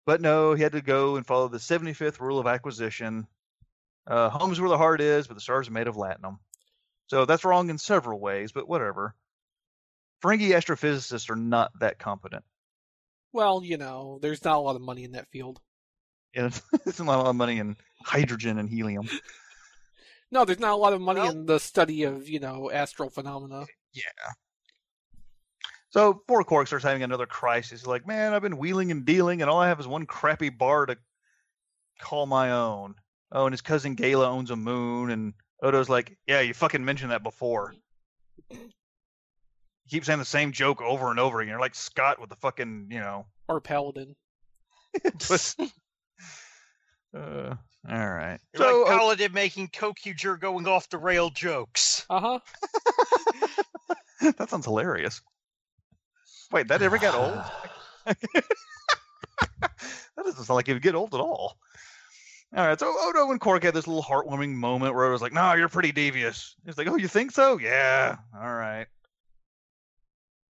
But 0.05 0.21
no, 0.21 0.53
he 0.53 0.63
had 0.63 0.71
to 0.71 0.81
go 0.81 1.15
and 1.15 1.25
follow 1.25 1.47
the 1.47 1.57
75th 1.59 2.19
rule 2.19 2.39
of 2.39 2.47
acquisition. 2.47 3.27
Uh, 4.11 4.29
home's 4.29 4.59
where 4.59 4.69
the 4.69 4.77
heart 4.77 4.99
is, 4.99 5.25
but 5.25 5.35
the 5.35 5.41
stars 5.41 5.69
are 5.69 5.71
made 5.71 5.87
of 5.87 5.95
latinum. 5.95 6.37
So 7.07 7.23
that's 7.23 7.45
wrong 7.45 7.69
in 7.69 7.77
several 7.77 8.19
ways, 8.19 8.51
but 8.51 8.67
whatever. 8.67 9.15
Ferengi 10.21 10.49
astrophysicists 10.49 11.29
are 11.29 11.37
not 11.37 11.71
that 11.79 11.97
competent. 11.97 12.43
Well, 13.31 13.63
you 13.63 13.77
know, 13.77 14.19
there's 14.21 14.43
not 14.43 14.57
a 14.57 14.59
lot 14.59 14.75
of 14.75 14.81
money 14.81 15.05
in 15.05 15.13
that 15.13 15.29
field. 15.31 15.61
Yeah, 16.35 16.49
It's 16.85 16.99
not 16.99 17.19
a 17.19 17.21
lot 17.21 17.27
of 17.29 17.35
money 17.37 17.59
in 17.59 17.77
hydrogen 18.03 18.57
and 18.59 18.69
helium. 18.69 19.07
No, 20.33 20.45
there's 20.45 20.61
not 20.61 20.71
a 20.71 20.77
lot 20.77 20.93
of 20.93 21.01
money 21.01 21.19
Well- 21.19 21.31
in 21.31 21.45
the 21.45 21.59
study 21.59 22.03
of, 22.03 22.29
you 22.29 22.39
know, 22.39 22.71
astral 22.71 23.09
phenomena. 23.09 23.65
Yeah. 23.93 24.03
So 25.89 26.13
poor 26.25 26.45
Quark 26.45 26.67
starts 26.67 26.85
having 26.85 27.03
another 27.03 27.25
crisis. 27.25 27.81
He's 27.81 27.87
like, 27.87 28.07
man, 28.07 28.33
I've 28.33 28.41
been 28.41 28.57
wheeling 28.57 28.91
and 28.91 29.03
dealing, 29.05 29.41
and 29.41 29.49
all 29.51 29.59
I 29.59 29.67
have 29.67 29.81
is 29.81 29.87
one 29.87 30.05
crappy 30.05 30.47
bar 30.47 30.85
to 30.85 30.97
call 31.99 32.25
my 32.27 32.51
own. 32.51 32.95
Oh, 33.31 33.45
and 33.45 33.53
his 33.53 33.61
cousin 33.61 33.95
Gaila 33.95 34.27
owns 34.27 34.51
a 34.51 34.55
moon, 34.55 35.09
and 35.09 35.33
Odo's 35.63 35.89
like, 35.89 36.17
yeah, 36.27 36.41
you 36.41 36.53
fucking 36.53 36.83
mentioned 36.83 37.11
that 37.11 37.23
before. 37.23 37.73
He 38.49 38.57
keeps 39.89 40.07
saying 40.07 40.19
the 40.19 40.25
same 40.25 40.51
joke 40.51 40.81
over 40.81 41.09
and 41.11 41.19
over 41.19 41.39
again. 41.39 41.51
You're 41.51 41.59
like 41.59 41.75
Scott 41.75 42.19
with 42.19 42.29
the 42.29 42.35
fucking, 42.35 42.87
you 42.91 42.99
know. 42.99 43.25
Or 43.47 43.61
Paladin. 43.61 44.15
twist. 45.19 45.59
uh, 47.15 47.55
all 47.89 48.09
right. 48.09 48.39
You're 48.53 48.63
So, 48.63 48.83
like 48.83 49.21
uh, 49.21 49.33
making 49.33 49.69
Kokuger 49.69 50.39
going 50.39 50.67
off 50.67 50.89
the 50.89 50.97
rail 50.97 51.29
jokes. 51.29 52.05
Uh 52.09 52.19
huh. 52.19 52.39
that 54.37 54.49
sounds 54.49 54.65
hilarious. 54.65 55.21
Wait, 56.51 56.67
that 56.67 56.81
ever 56.81 56.97
got 56.97 57.15
old? 57.15 57.43
that 58.05 58.43
doesn't 60.17 60.43
sound 60.43 60.55
like 60.55 60.67
it 60.67 60.73
would 60.73 60.81
get 60.81 60.95
old 60.95 61.13
at 61.15 61.21
all. 61.21 61.57
All 62.53 62.67
right, 62.67 62.77
so 62.77 62.93
Odo 62.99 63.31
and 63.31 63.39
Quark 63.39 63.63
had 63.63 63.73
this 63.73 63.87
little 63.87 64.03
heartwarming 64.03 64.53
moment 64.53 64.93
where 64.93 65.07
it 65.07 65.11
was 65.11 65.21
like, 65.21 65.31
"No, 65.31 65.53
you're 65.53 65.69
pretty 65.69 65.93
devious." 65.93 66.55
He's 66.65 66.77
like, 66.77 66.87
"Oh, 66.87 66.97
you 66.97 67.07
think 67.07 67.31
so? 67.31 67.57
Yeah. 67.57 68.17
All 68.35 68.53
right." 68.53 68.87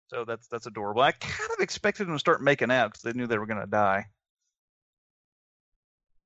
So 0.09 0.25
that's 0.25 0.49
that's 0.49 0.67
adorable. 0.67 1.03
I 1.03 1.13
kind 1.13 1.51
of 1.53 1.61
expected 1.61 2.07
them 2.07 2.15
to 2.15 2.19
start 2.19 2.43
making 2.43 2.71
out 2.71 2.91
because 2.93 3.03
they 3.03 3.13
knew 3.13 3.27
they 3.27 3.39
were 3.39 3.47
gonna 3.47 3.67
die. 3.67 4.07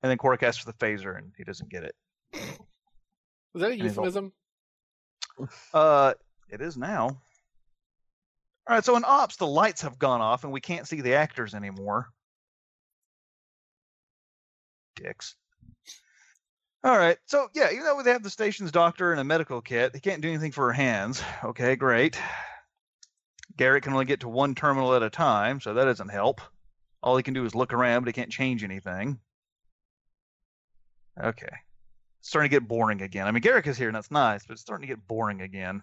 And 0.02 0.10
then 0.10 0.18
Quark 0.18 0.42
asks 0.42 0.62
for 0.62 0.70
the 0.70 0.78
phaser, 0.78 1.18
and 1.18 1.32
he 1.36 1.44
doesn't 1.44 1.70
get 1.70 1.82
it. 1.82 1.96
Was 3.52 3.62
that 3.62 3.72
a 3.72 3.76
euphemism? 3.76 4.32
Uh, 5.72 6.14
it 6.50 6.60
is 6.60 6.76
now. 6.76 7.06
All 7.06 8.76
right, 8.76 8.84
so 8.84 8.96
in 8.96 9.04
ops, 9.04 9.36
the 9.36 9.46
lights 9.46 9.82
have 9.82 9.98
gone 9.98 10.20
off, 10.20 10.44
and 10.44 10.52
we 10.52 10.60
can't 10.60 10.86
see 10.86 11.00
the 11.00 11.14
actors 11.14 11.54
anymore. 11.54 12.08
Dicks. 14.94 15.34
All 16.84 16.98
right, 16.98 17.16
so 17.24 17.48
yeah, 17.54 17.70
even 17.72 17.84
though 17.84 18.02
they 18.02 18.12
have 18.12 18.22
the 18.22 18.28
station's 18.28 18.70
doctor 18.70 19.10
and 19.10 19.18
a 19.18 19.24
medical 19.24 19.62
kit, 19.62 19.92
he 19.94 20.00
can't 20.00 20.20
do 20.20 20.28
anything 20.28 20.52
for 20.52 20.66
her 20.66 20.72
hands. 20.72 21.22
Okay, 21.42 21.76
great. 21.76 22.20
Garak 23.56 23.82
can 23.82 23.94
only 23.94 24.04
get 24.04 24.20
to 24.20 24.28
one 24.28 24.54
terminal 24.54 24.94
at 24.94 25.02
a 25.02 25.08
time, 25.08 25.62
so 25.62 25.72
that 25.72 25.86
doesn't 25.86 26.10
help. 26.10 26.42
All 27.02 27.16
he 27.16 27.22
can 27.22 27.32
do 27.32 27.46
is 27.46 27.54
look 27.54 27.72
around, 27.72 28.02
but 28.02 28.08
he 28.08 28.12
can't 28.12 28.30
change 28.30 28.62
anything. 28.62 29.18
Okay. 31.18 31.56
It's 32.20 32.28
starting 32.28 32.50
to 32.50 32.54
get 32.54 32.68
boring 32.68 33.00
again. 33.00 33.26
I 33.26 33.30
mean, 33.30 33.42
Garak 33.42 33.66
is 33.66 33.78
here, 33.78 33.88
and 33.88 33.96
that's 33.96 34.10
nice, 34.10 34.44
but 34.46 34.52
it's 34.52 34.62
starting 34.62 34.86
to 34.86 34.94
get 34.94 35.08
boring 35.08 35.40
again. 35.40 35.80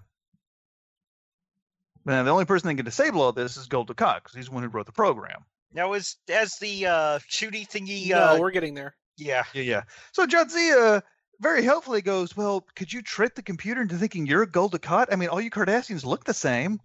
But 2.06 2.24
the 2.24 2.32
only 2.32 2.45
person 2.45 2.68
that 2.68 2.76
can 2.76 2.86
disable 2.86 3.22
all 3.22 3.32
this 3.32 3.58
is 3.58 3.66
Gul 3.66 3.88
Dukat, 3.88 4.18
because 4.18 4.36
he's 4.36 4.47
the 4.47 4.52
one 4.52 4.62
who 4.62 4.70
wrote 4.70 4.86
the 4.86 4.91
program. 4.91 5.45
Now, 5.74 5.93
as 5.93 6.18
as 6.30 6.58
the 6.58 6.86
uh, 6.86 7.20
shooty 7.32 7.68
thingy, 7.68 8.10
no, 8.10 8.18
uh, 8.18 8.38
we're 8.39 8.52
getting 8.52 8.74
there. 8.74 8.95
Yeah, 9.22 9.43
Yeah, 9.53 9.61
yeah. 9.61 9.84
So 10.11 10.26
Jadzia 10.26 11.01
very 11.39 11.63
helpfully 11.63 12.01
goes, 12.01 12.36
Well, 12.38 12.65
could 12.76 12.91
you 12.91 13.01
trick 13.01 13.36
the 13.36 13.41
computer 13.41 13.82
into 13.82 13.95
thinking 13.97 14.26
you're 14.26 14.43
a 14.43 14.47
Gul 14.47 14.69
Dukat? 14.69 15.07
I 15.11 15.15
mean, 15.15 15.30
all 15.30 15.41
you 15.41 15.49
Cardassians 15.51 16.05
look 16.05 16.24
the 16.24 16.34
same. 16.34 16.80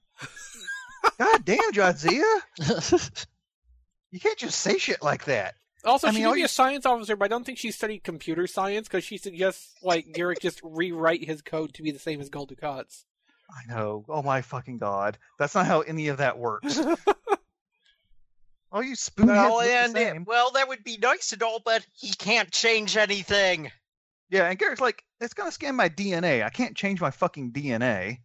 God 1.18 1.44
damn, 1.44 1.72
Jadzia. 1.72 2.22
You 4.12 4.20
can't 4.20 4.38
just 4.38 4.60
say 4.60 4.78
shit 4.78 5.02
like 5.02 5.24
that. 5.24 5.56
Also, 5.84 6.06
I 6.06 6.10
she 6.10 6.18
mean, 6.18 6.26
may 6.28 6.32
be 6.34 6.38
you- 6.40 6.44
a 6.46 6.48
science 6.48 6.86
officer, 6.86 7.16
but 7.16 7.24
I 7.26 7.28
don't 7.28 7.44
think 7.44 7.58
she 7.58 7.70
studied 7.70 8.02
computer 8.04 8.46
science 8.46 8.88
because 8.88 9.04
she 9.04 9.18
suggests 9.18 9.74
like 9.82 10.06
Garak 10.14 10.40
just 10.40 10.60
rewrite 10.62 11.24
his 11.24 11.42
code 11.42 11.74
to 11.74 11.82
be 11.82 11.90
the 11.90 11.98
same 11.98 12.20
as 12.20 12.28
Gul 12.30 12.46
Dukat's. 12.46 13.04
I 13.50 13.72
know. 13.72 14.04
Oh 14.08 14.22
my 14.22 14.42
fucking 14.42 14.78
god. 14.78 15.18
That's 15.38 15.54
not 15.54 15.66
how 15.66 15.80
any 15.82 16.08
of 16.08 16.18
that 16.18 16.38
works. 16.38 16.78
all 18.72 18.82
you 18.82 18.94
spoonheads 18.94 19.26
well, 19.26 19.56
look 19.58 19.92
the 19.92 19.98
same. 19.98 20.24
well, 20.26 20.50
that 20.52 20.68
would 20.68 20.84
be 20.84 20.98
nice 20.98 21.32
and 21.32 21.42
all, 21.42 21.60
but 21.64 21.86
he 21.92 22.08
can't 22.12 22.50
change 22.50 22.96
anything. 22.96 23.70
Yeah, 24.28 24.48
and 24.48 24.58
Garak's 24.58 24.80
like, 24.80 25.04
it's 25.20 25.34
gonna 25.34 25.52
scan 25.52 25.76
my 25.76 25.88
DNA. 25.88 26.44
I 26.44 26.50
can't 26.50 26.76
change 26.76 27.00
my 27.00 27.10
fucking 27.10 27.52
DNA. 27.52 28.18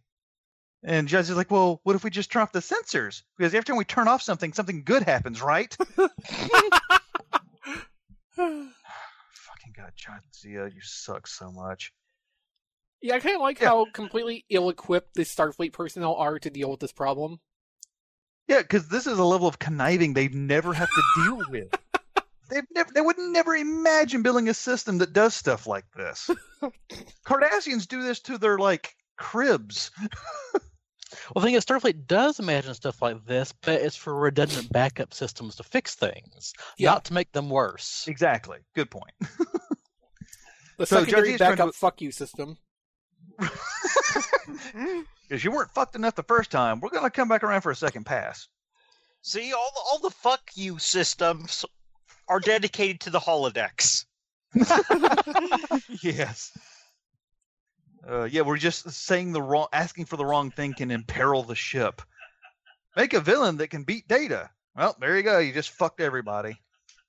And 0.84 1.06
Judge 1.06 1.30
is 1.30 1.36
like, 1.36 1.50
well, 1.50 1.80
what 1.84 1.94
if 1.94 2.02
we 2.02 2.10
just 2.10 2.32
turn 2.32 2.42
off 2.42 2.50
the 2.50 2.58
sensors? 2.58 3.22
Because 3.38 3.54
every 3.54 3.64
time 3.64 3.76
we 3.76 3.84
turn 3.84 4.08
off 4.08 4.20
something, 4.20 4.52
something 4.52 4.82
good 4.82 5.04
happens, 5.04 5.40
right? 5.40 5.76
fucking 8.34 8.72
god, 9.76 9.92
Jadzia, 9.96 10.74
you 10.74 10.80
suck 10.82 11.26
so 11.28 11.52
much. 11.52 11.92
Yeah, 13.00 13.14
I 13.14 13.20
kind 13.20 13.36
of 13.36 13.42
like 13.42 13.60
Yeah. 13.60 13.68
how 13.68 13.86
completely 13.92 14.44
ill-equipped 14.48 15.14
the 15.14 15.22
Starfleet 15.22 15.72
personnel 15.72 16.14
are 16.14 16.38
to 16.38 16.50
deal 16.50 16.70
with 16.70 16.80
this 16.80 16.92
problem. 16.92 17.40
Yeah, 18.48 18.58
because 18.62 18.88
this 18.88 19.06
is 19.06 19.18
a 19.18 19.24
level 19.24 19.46
of 19.48 19.58
conniving 19.58 20.12
they'd 20.14 20.34
never 20.34 20.72
have 20.74 20.88
to 20.88 21.02
deal 21.24 21.40
with. 21.50 21.68
They've 22.50 22.66
never, 22.74 22.90
they 22.92 23.00
would 23.00 23.16
never 23.18 23.56
imagine 23.56 24.20
building 24.20 24.50
a 24.50 24.52
system 24.54 24.98
that 24.98 25.14
does 25.14 25.32
stuff 25.34 25.66
like 25.66 25.86
this. 25.96 26.28
Cardassians 27.26 27.88
do 27.88 28.02
this 28.02 28.20
to 28.20 28.36
their 28.36 28.58
like 28.58 28.94
cribs. 29.16 29.90
Well, 30.52 30.60
the 31.36 31.40
thing 31.42 31.54
is, 31.54 31.64
Starfleet 31.64 32.06
does 32.06 32.40
imagine 32.40 32.74
stuff 32.74 33.00
like 33.00 33.24
this, 33.24 33.54
but 33.62 33.80
it's 33.80 33.96
for 33.96 34.14
redundant 34.14 34.70
backup 34.70 35.14
systems 35.14 35.56
to 35.56 35.62
fix 35.62 35.94
things, 35.94 36.52
Yeah. 36.76 36.90
not 36.90 37.04
to 37.06 37.14
make 37.14 37.32
them 37.32 37.48
worse. 37.48 38.04
Exactly. 38.06 38.58
Good 38.74 38.90
point. 38.90 39.12
The 40.78 40.84
So 40.86 40.96
secondary 41.04 41.28
Judge 41.28 41.34
is 41.34 41.38
to- 41.38 41.44
backup 41.44 41.74
fuck 41.74 42.02
you 42.02 42.10
system. 42.12 42.58
Because 45.32 45.44
you 45.44 45.50
weren't 45.50 45.70
fucked 45.70 45.96
enough 45.96 46.14
the 46.14 46.22
first 46.24 46.50
time. 46.50 46.78
We're 46.78 46.90
gonna 46.90 47.08
come 47.08 47.26
back 47.26 47.42
around 47.42 47.62
for 47.62 47.70
a 47.70 47.74
second 47.74 48.04
pass. 48.04 48.48
See, 49.22 49.54
all 49.54 49.70
the, 49.74 49.80
all 49.80 49.98
the 50.00 50.14
fuck 50.14 50.42
you 50.54 50.78
systems 50.78 51.64
are 52.28 52.38
dedicated 52.38 53.00
to 53.00 53.08
the 53.10 53.18
holodecks. 53.18 54.04
yes. 56.02 56.52
Uh, 58.06 58.24
yeah, 58.24 58.42
we're 58.42 58.58
just 58.58 58.90
saying 58.90 59.32
the 59.32 59.40
wrong, 59.40 59.68
asking 59.72 60.04
for 60.04 60.18
the 60.18 60.26
wrong 60.26 60.50
thing 60.50 60.74
can 60.74 60.90
imperil 60.90 61.44
the 61.44 61.54
ship. 61.54 62.02
Make 62.94 63.14
a 63.14 63.20
villain 63.20 63.56
that 63.56 63.68
can 63.68 63.84
beat 63.84 64.06
Data. 64.06 64.50
Well, 64.76 64.94
there 65.00 65.16
you 65.16 65.22
go. 65.22 65.38
You 65.38 65.54
just 65.54 65.70
fucked 65.70 66.02
everybody. 66.02 66.60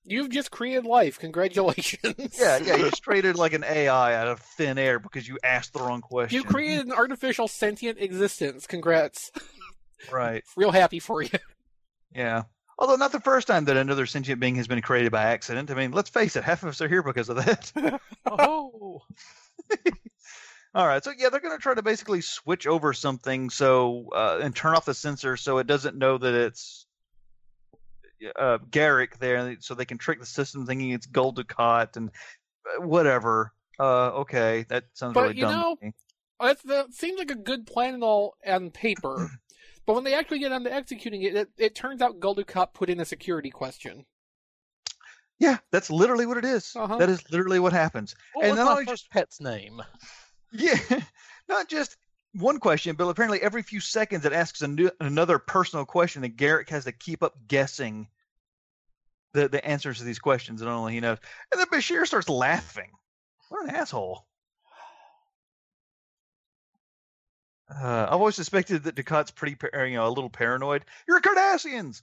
You've 0.06 0.30
just 0.30 0.51
created 0.51 0.86
life. 0.86 1.20
Congratulations. 1.20 2.38
Yeah, 2.39 2.58
yeah. 2.58 2.76
You 2.76 2.84
just 2.89 3.04
traded 3.04 3.38
like 3.38 3.54
an 3.54 3.64
AI 3.64 4.16
out 4.16 4.28
of 4.28 4.39
thin 4.39 4.78
air 4.78 4.99
because 4.99 5.28
you 5.28 5.38
asked 5.43 5.74
the 5.74 5.80
wrong 5.80 6.01
question. 6.01 6.36
You 6.36 6.43
created 6.43 6.88
an 6.88 6.91
artificial 6.91 7.47
sentient 7.47 7.99
existence. 7.99 8.68
Congrats. 8.68 9.32
right. 10.12 10.43
Real 10.58 10.72
happy 10.72 10.99
for 10.99 11.22
you. 11.22 11.30
Yeah. 12.14 12.43
Although 12.78 12.95
not 12.95 13.12
the 13.12 13.22
first 13.22 13.47
time 13.47 13.66
that 13.66 13.78
another 13.78 14.06
sentient 14.06 14.41
being 14.41 14.56
has 14.56 14.68
been 14.68 14.82
created 14.82 15.12
by 15.12 15.24
accident. 15.24 15.72
I 15.72 15.76
mean, 15.76 15.91
let's 15.91 16.10
face 16.10 16.36
it, 16.36 16.43
half 16.43 16.64
of 16.64 16.70
us 16.70 16.82
are 16.82 16.89
here 16.89 17.04
because 17.04 17.30
of 17.30 17.38
that. 17.38 17.72
Oh, 18.26 19.01
All 20.76 20.88
right, 20.88 21.04
so 21.04 21.12
yeah, 21.16 21.30
they're 21.30 21.39
going 21.39 21.56
to 21.56 21.62
try 21.62 21.76
to 21.76 21.84
basically 21.84 22.22
switch 22.22 22.66
over 22.66 22.93
something 22.93 23.51
so 23.51 24.10
uh, 24.14 24.39
and 24.41 24.56
turn 24.56 24.76
off 24.76 24.86
the 24.86 24.93
sensor 24.95 25.38
so 25.38 25.60
it 25.60 25.68
doesn't 25.68 25.97
know 25.97 26.18
that 26.18 26.34
it's 26.34 26.88
uh, 28.38 28.58
Garak 28.70 29.18
there, 29.20 29.56
so 29.60 29.74
they 29.76 29.86
can 29.86 29.98
trick 29.98 30.20
the 30.20 30.26
system 30.26 30.66
thinking 30.66 30.92
it's 30.92 31.06
Gul 31.06 31.34
Dukat 31.34 31.98
and 31.98 32.10
uh, 32.68 32.82
whatever. 32.86 33.54
Uh, 33.80 34.10
okay, 34.22 34.66
that 34.70 34.86
sounds 34.94 35.14
But, 35.14 35.22
really 35.24 35.36
you 35.38 35.42
dumb. 35.44 35.52
know- 35.60 35.76
to 35.80 35.86
me. 35.86 35.94
That's, 36.40 36.62
that 36.64 36.94
seems 36.94 37.20
like 37.20 37.32
a 37.32 37.36
good 37.36 37.66
plan 37.66 37.94
and 37.94 38.04
all 38.04 38.36
on 38.46 38.72
paper. 38.72 39.30
But 39.86 39.96
when 39.96 40.06
they 40.06 40.14
actually 40.14 40.40
get 40.40 40.54
on 40.54 40.64
to 40.64 40.74
executing 40.74 41.24
it, 41.24 41.36
it, 41.36 41.50
it 41.58 41.76
turns 41.76 42.02
out 42.02 42.22
Gul 42.22 42.38
Dukat 42.38 42.74
put 42.74 42.90
in 42.90 43.02
a 43.02 43.06
security 43.06 43.50
question. 43.50 44.06
Yeah, 45.40 45.58
that's 45.72 45.90
literally 45.90 46.26
what 46.26 46.38
it 46.38 46.46
is. 46.46 46.72
Uh-huh. 46.76 46.98
That 46.98 47.10
is 47.10 47.30
literally 47.32 47.60
what 47.60 47.74
happens. 47.74 48.16
what 48.34 48.46
And 48.46 48.52
was 48.52 48.58
then 48.58 48.86
my 48.88 48.94
I 48.94 48.96
pet's 49.12 49.42
name? 49.42 49.82
Yeah, 50.56 50.78
not 51.50 51.68
just 51.68 51.98
one 52.34 52.60
question, 52.60 52.96
but 52.96 53.08
apparently 53.10 53.42
every 53.42 53.64
few 53.64 53.80
seconds 53.80 54.24
it 54.24 54.32
asks 54.34 54.62
a 54.62 54.68
new, 54.68 54.92
another 55.02 55.40
personal 55.40 55.84
question, 55.84 56.24
and 56.24 56.38
Garak 56.38 56.70
has 56.70 56.84
to 56.86 56.91
keep 56.91 57.24
up 57.24 57.34
guessing 57.48 58.08
the 59.34 59.47
the 59.49 59.65
answers 59.65 59.97
to 59.97 60.03
these 60.03 60.19
questions, 60.19 60.61
and 60.61 60.69
only 60.69 60.93
he 60.93 60.99
knows. 60.99 61.18
And 61.51 61.60
then 61.60 61.68
Bashir 61.68 62.05
starts 62.05 62.30
laughing. 62.30 62.91
What 63.49 63.68
an 63.68 63.76
asshole! 63.76 64.26
Uh, 67.69 68.05
I've 68.07 68.14
always 68.14 68.35
suspected 68.35 68.84
that 68.84 68.95
Dukat's 68.95 69.31
pretty, 69.31 69.55
par- 69.55 69.85
you 69.85 69.95
know, 69.95 70.07
a 70.07 70.10
little 70.10 70.30
paranoid. 70.30 70.85
You're 71.07 71.22
Cardassians. 71.22 72.01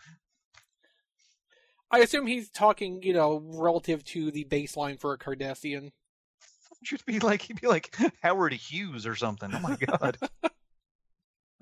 I 1.91 1.99
assume 1.99 2.27
he's 2.27 2.51
talking, 2.51 3.03
you 3.03 3.13
know, 3.13 3.43
relative 3.45 4.05
to 4.07 4.31
the 4.31 4.45
baseline 4.45 4.99
for 4.99 5.13
a 5.13 5.19
Cardassian. 5.19 5.91
Should 6.83 7.05
be 7.05 7.19
like 7.19 7.43
he'd 7.43 7.61
be 7.61 7.67
like 7.67 7.95
Howard 8.23 8.53
Hughes 8.53 9.07
or 9.07 9.17
something. 9.17 9.51
Oh 9.53 9.61
my 9.61 9.77
god. 9.77 10.19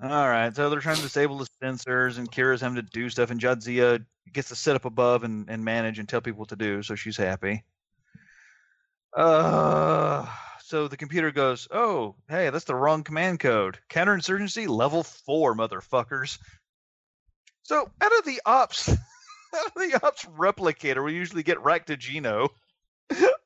All 0.01 0.29
right, 0.29 0.55
so 0.55 0.69
they're 0.69 0.79
trying 0.79 0.95
to 0.95 1.01
disable 1.01 1.39
the 1.39 1.47
sensors, 1.61 2.17
and 2.17 2.31
Kira's 2.31 2.61
having 2.61 2.77
to 2.77 2.81
do 2.81 3.09
stuff, 3.09 3.31
and 3.31 3.41
Jadzia 3.41 4.05
gets 4.31 4.47
to 4.47 4.55
sit 4.55 4.75
up 4.75 4.85
above 4.85 5.25
and, 5.25 5.49
and 5.49 5.65
manage 5.65 5.99
and 5.99 6.07
tell 6.07 6.21
people 6.21 6.39
what 6.39 6.49
to 6.49 6.55
do, 6.55 6.81
so 6.81 6.95
she's 6.95 7.17
happy. 7.17 7.65
Uh, 9.13 10.25
so 10.63 10.87
the 10.87 10.95
computer 10.95 11.31
goes, 11.31 11.67
"Oh, 11.69 12.15
hey, 12.29 12.49
that's 12.49 12.63
the 12.63 12.75
wrong 12.75 13.03
command 13.03 13.41
code. 13.41 13.77
Counterinsurgency 13.89 14.69
level 14.69 15.03
four, 15.03 15.53
motherfuckers." 15.53 16.37
So 17.63 17.91
out 18.01 18.17
of 18.19 18.25
the 18.25 18.41
ops, 18.45 18.87
out 19.55 19.65
of 19.65 19.73
the 19.75 19.99
ops 20.01 20.23
replicator, 20.25 21.03
we 21.03 21.13
usually 21.13 21.43
get 21.43 21.57
Raktajino. 21.57 22.49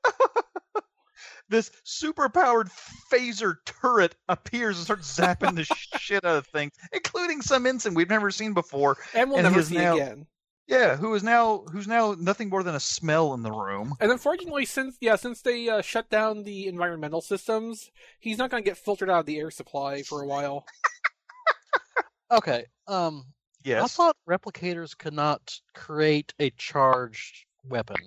this 1.54 1.72
super 1.84 2.28
powered 2.28 2.70
phaser 3.12 3.56
turret 3.66 4.16
appears 4.28 4.76
and 4.78 4.84
starts 4.86 5.18
zapping 5.18 5.56
the 5.56 5.64
shit 6.00 6.26
out 6.26 6.36
of 6.38 6.48
things, 6.48 6.74
including 6.92 7.42
some 7.42 7.66
ensign 7.66 7.94
we've 7.94 8.10
never 8.10 8.30
seen 8.32 8.54
before. 8.54 8.98
And 9.14 9.30
we'll 9.30 9.40
And 9.40 9.46
never 9.50 9.64
see 9.64 9.76
now- 9.78 9.96
again. 9.96 10.28
Yeah, 10.66 10.96
who 10.96 11.14
is 11.14 11.24
now 11.24 11.66
who's 11.74 11.90
now 11.90 12.16
nothing 12.18 12.50
more 12.50 12.64
than 12.64 12.74
a 12.74 12.80
smell 12.80 13.34
in 13.34 13.44
the 13.44 13.52
room. 13.52 13.96
And 14.00 14.12
unfortunately, 14.14 14.64
since 14.64 14.96
yeah, 15.02 15.18
since 15.18 15.42
they 15.42 15.68
uh, 15.68 15.82
shut 15.82 16.10
down 16.10 16.44
the 16.44 16.68
environmental 16.68 17.20
systems, 17.20 17.92
he's 18.20 18.38
not 18.38 18.50
going 18.50 18.64
to 18.64 18.70
get 18.70 18.78
filtered 18.78 19.10
out 19.10 19.20
of 19.20 19.26
the 19.26 19.38
air 19.40 19.52
supply 19.52 20.04
for 20.04 20.22
a 20.22 20.26
while. 20.28 20.66
Okay. 22.32 22.66
Um, 22.88 23.26
I 23.66 23.86
thought 23.88 24.18
replicators 24.28 24.98
could 24.98 25.14
not 25.14 25.60
create 25.76 26.34
a 26.40 26.50
charged 26.52 27.46
weapon. 27.64 27.98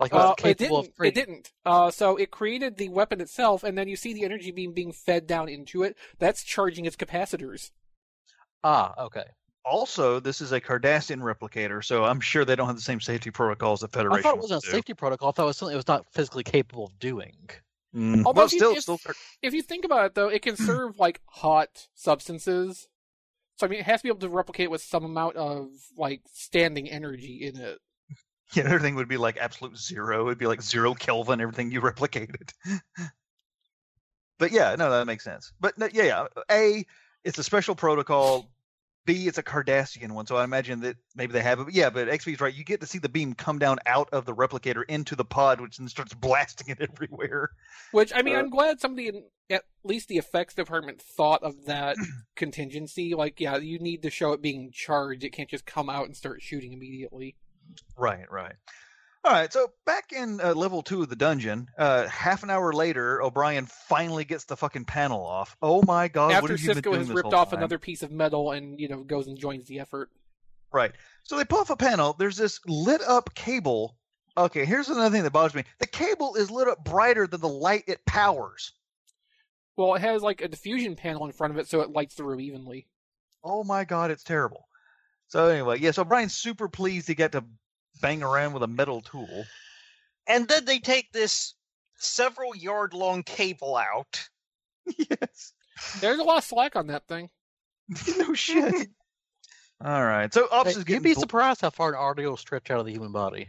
Like 0.00 0.12
it 0.12 0.14
was 0.16 0.36
Uh, 0.42 0.48
it 0.48 0.58
didn't. 0.58 0.76
of 0.76 0.88
It 1.04 1.14
didn't. 1.14 1.52
Uh, 1.64 1.90
so 1.90 2.16
it 2.16 2.30
created 2.30 2.76
the 2.76 2.88
weapon 2.88 3.20
itself, 3.20 3.62
and 3.64 3.76
then 3.76 3.88
you 3.88 3.96
see 3.96 4.12
the 4.12 4.24
energy 4.24 4.50
beam 4.50 4.72
being 4.72 4.92
fed 4.92 5.26
down 5.26 5.48
into 5.48 5.82
it. 5.82 5.96
That's 6.18 6.42
charging 6.42 6.84
its 6.86 6.96
capacitors. 6.96 7.70
Ah, 8.64 8.94
okay. 9.04 9.24
Also, 9.64 10.20
this 10.20 10.40
is 10.40 10.52
a 10.52 10.60
Cardassian 10.60 11.20
replicator, 11.20 11.84
so 11.84 12.04
I'm 12.04 12.20
sure 12.20 12.44
they 12.44 12.54
don't 12.54 12.68
have 12.68 12.76
the 12.76 12.82
same 12.82 13.00
safety 13.00 13.30
protocols 13.30 13.80
the 13.80 13.88
Federation. 13.88 14.18
I 14.20 14.22
thought 14.22 14.36
it 14.36 14.40
wasn't 14.42 14.62
a 14.62 14.66
do. 14.66 14.72
safety 14.72 14.94
protocol. 14.94 15.28
I 15.30 15.32
thought 15.32 15.42
it 15.42 15.46
was 15.46 15.56
something 15.56 15.74
it 15.74 15.76
was 15.76 15.88
not 15.88 16.06
physically 16.12 16.44
capable 16.44 16.84
of 16.86 16.98
doing. 17.00 17.34
Mm. 17.94 18.24
Although 18.24 18.38
Well, 18.40 18.46
if 18.46 18.52
you- 18.52 18.58
still, 18.58 18.72
if- 18.76 18.82
still, 18.82 19.00
If 19.42 19.54
you 19.54 19.62
think 19.62 19.84
about 19.84 20.06
it, 20.06 20.14
though, 20.14 20.28
it 20.28 20.42
can 20.42 20.56
serve 20.56 20.98
like 20.98 21.20
hot 21.26 21.88
substances. 21.94 22.88
So 23.58 23.66
I 23.66 23.70
mean, 23.70 23.80
it 23.80 23.86
has 23.86 24.00
to 24.00 24.02
be 24.04 24.08
able 24.10 24.20
to 24.20 24.28
replicate 24.28 24.70
with 24.70 24.82
some 24.82 25.04
amount 25.04 25.36
of 25.36 25.68
like 25.96 26.20
standing 26.32 26.88
energy 26.90 27.38
in 27.42 27.56
it. 27.56 27.78
yeah, 28.54 28.64
everything 28.64 28.94
would 28.96 29.08
be 29.08 29.16
like 29.16 29.36
absolute 29.38 29.76
zero. 29.76 30.26
It'd 30.26 30.38
be 30.38 30.46
like 30.46 30.62
zero 30.62 30.94
Kelvin, 30.94 31.40
everything 31.40 31.70
you 31.70 31.80
replicated. 31.82 32.52
but 34.38 34.52
yeah, 34.52 34.74
no, 34.76 34.90
that 34.90 35.06
makes 35.06 35.24
sense. 35.24 35.52
But 35.60 35.76
no, 35.78 35.88
yeah, 35.92 36.04
yeah, 36.04 36.26
A, 36.50 36.86
it's 37.24 37.38
a 37.38 37.42
special 37.42 37.74
protocol. 37.74 38.50
B, 39.04 39.28
it's 39.28 39.38
a 39.38 39.42
Cardassian 39.42 40.10
one, 40.10 40.26
so 40.26 40.36
I 40.36 40.42
imagine 40.42 40.80
that 40.80 40.96
maybe 41.14 41.32
they 41.32 41.42
have 41.42 41.60
it. 41.60 41.64
But 41.66 41.74
yeah, 41.74 41.90
but 41.90 42.08
XP's 42.08 42.40
right. 42.40 42.52
You 42.52 42.64
get 42.64 42.80
to 42.80 42.88
see 42.88 42.98
the 42.98 43.08
beam 43.08 43.34
come 43.34 43.60
down 43.60 43.78
out 43.86 44.08
of 44.12 44.24
the 44.24 44.34
replicator 44.34 44.82
into 44.88 45.14
the 45.14 45.24
pod, 45.24 45.60
which 45.60 45.76
then 45.76 45.88
starts 45.88 46.12
blasting 46.12 46.74
it 46.76 46.80
everywhere. 46.80 47.50
Which 47.92 48.12
I 48.12 48.22
mean, 48.22 48.34
Uh, 48.34 48.40
I'm 48.40 48.50
glad 48.50 48.80
somebody 48.80 49.06
in 49.08 49.22
at 49.48 49.62
least 49.84 50.08
the 50.08 50.16
effects 50.16 50.54
department 50.54 51.00
thought 51.00 51.44
of 51.44 51.66
that 51.66 51.96
contingency. 52.34 53.14
Like, 53.14 53.38
yeah, 53.38 53.58
you 53.58 53.78
need 53.78 54.02
to 54.02 54.10
show 54.10 54.32
it 54.32 54.42
being 54.42 54.72
charged. 54.72 55.22
It 55.22 55.30
can't 55.30 55.48
just 55.48 55.66
come 55.66 55.88
out 55.88 56.06
and 56.06 56.16
start 56.16 56.42
shooting 56.42 56.72
immediately. 56.72 57.36
Right, 57.96 58.30
right. 58.30 58.54
All 59.24 59.32
right, 59.32 59.52
so 59.52 59.72
back 59.84 60.12
in 60.12 60.40
uh, 60.40 60.54
level 60.54 60.82
two 60.82 61.02
of 61.02 61.08
the 61.08 61.16
dungeon, 61.16 61.68
uh, 61.76 62.06
half 62.06 62.44
an 62.44 62.50
hour 62.50 62.72
later, 62.72 63.20
O'Brien 63.20 63.66
finally 63.66 64.24
gets 64.24 64.44
the 64.44 64.56
fucking 64.56 64.84
panel 64.84 65.26
off. 65.26 65.56
Oh 65.60 65.82
my 65.82 66.06
god! 66.06 66.28
what 66.40 66.50
After 66.50 66.64
been 66.64 66.76
Sisko 66.82 66.96
has 66.96 67.10
ripped 67.10 67.34
off 67.34 67.50
time? 67.50 67.58
another 67.58 67.78
piece 67.78 68.04
of 68.04 68.12
metal 68.12 68.52
and 68.52 68.78
you 68.78 68.88
know 68.88 69.02
goes 69.02 69.26
and 69.26 69.36
joins 69.36 69.64
the 69.66 69.80
effort. 69.80 70.10
Right. 70.72 70.92
So 71.24 71.36
they 71.36 71.44
pull 71.44 71.58
off 71.58 71.70
a 71.70 71.76
panel. 71.76 72.14
There's 72.16 72.36
this 72.36 72.60
lit 72.68 73.02
up 73.02 73.34
cable. 73.34 73.96
Okay, 74.36 74.64
here's 74.64 74.88
another 74.90 75.10
thing 75.10 75.24
that 75.24 75.32
bothers 75.32 75.54
me. 75.54 75.64
The 75.80 75.86
cable 75.88 76.36
is 76.36 76.48
lit 76.50 76.68
up 76.68 76.84
brighter 76.84 77.26
than 77.26 77.40
the 77.40 77.48
light 77.48 77.84
it 77.88 78.04
powers. 78.06 78.74
Well, 79.76 79.94
it 79.94 80.02
has 80.02 80.22
like 80.22 80.40
a 80.40 80.48
diffusion 80.48 80.94
panel 80.94 81.24
in 81.26 81.32
front 81.32 81.52
of 81.52 81.58
it, 81.58 81.68
so 81.68 81.80
it 81.80 81.90
lights 81.90 82.14
the 82.14 82.22
room 82.22 82.40
evenly. 82.40 82.86
Oh 83.42 83.64
my 83.64 83.84
god, 83.84 84.10
it's 84.12 84.22
terrible. 84.22 84.68
So 85.28 85.46
anyway, 85.48 85.78
yeah. 85.80 85.90
So 85.90 86.04
Brian's 86.04 86.34
super 86.36 86.68
pleased 86.68 87.08
he 87.08 87.14
got 87.14 87.32
to 87.32 87.44
bang 88.00 88.22
around 88.22 88.52
with 88.52 88.62
a 88.62 88.68
metal 88.68 89.00
tool. 89.00 89.44
And 90.28 90.46
then 90.48 90.64
they 90.64 90.78
take 90.78 91.12
this 91.12 91.54
several 91.96 92.54
yard 92.56 92.92
long 92.94 93.22
cable 93.22 93.76
out. 93.76 94.28
yes. 94.98 95.52
There's 96.00 96.18
a 96.18 96.24
lot 96.24 96.38
of 96.38 96.44
slack 96.44 96.76
on 96.76 96.86
that 96.88 97.06
thing. 97.06 97.28
no 98.18 98.34
shit. 98.34 98.88
All 99.84 100.04
right. 100.04 100.32
So 100.32 100.48
Ops 100.50 100.70
Hey, 100.72 100.78
is 100.78 100.84
getting 100.84 100.94
you'd 100.94 101.02
be 101.10 101.14
bl- 101.14 101.20
surprised 101.20 101.60
how 101.60 101.70
far 101.70 101.90
an 101.90 101.94
artery 101.96 102.26
will 102.28 102.36
stretch 102.36 102.70
out 102.70 102.80
of 102.80 102.86
the 102.86 102.92
human 102.92 103.12
body. 103.12 103.48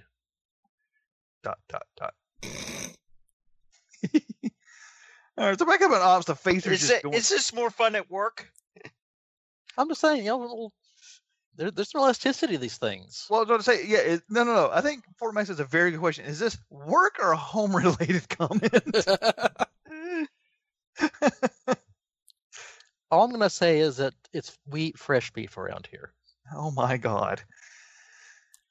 dot 1.44 1.58
dot 1.70 1.84
dot. 1.96 2.14
All 5.40 5.46
right, 5.46 5.58
so 5.60 5.66
back 5.68 5.82
up 5.82 5.92
on 5.92 6.02
ops. 6.02 6.26
The 6.26 6.34
phasers 6.34 6.72
Is, 6.72 6.80
just 6.80 6.92
it, 6.92 7.04
going. 7.04 7.14
is 7.16 7.30
this 7.30 7.54
more 7.54 7.70
fun 7.70 7.96
at 7.96 8.10
work? 8.10 8.52
I'm 9.78 9.88
just 9.88 10.02
saying, 10.02 10.18
you 10.26 10.32
know, 10.32 10.40
little- 10.40 10.74
there, 11.58 11.72
there's 11.72 11.94
no 11.94 12.02
elasticity 12.02 12.54
to 12.54 12.60
these 12.60 12.78
things. 12.78 13.26
Well, 13.30 13.40
I 13.40 13.44
was 13.44 13.48
going 13.48 13.60
to 13.60 13.64
say, 13.64 13.88
yeah, 13.88 14.14
it, 14.14 14.22
no, 14.30 14.44
no, 14.44 14.54
no. 14.54 14.70
I 14.72 14.82
think 14.82 15.04
Fort 15.18 15.34
Max 15.34 15.50
is 15.50 15.60
a 15.60 15.66
very 15.66 15.92
good 15.92 16.00
question. 16.00 16.26
Is 16.26 16.40
this 16.40 16.58
work 16.70 17.18
or 17.20 17.32
a 17.32 17.38
home-related 17.38 18.30
comment? 18.38 18.74
All 23.10 23.24
I'm 23.24 23.32
gonna 23.32 23.50
say 23.50 23.80
is 23.80 23.98
that 23.98 24.14
it's 24.34 24.58
we 24.68 24.82
eat 24.84 25.00
fresh 25.00 25.32
beef 25.32 25.58
around 25.58 25.88
here. 25.90 26.12
oh 26.54 26.72
my 26.72 26.98
god! 26.98 27.42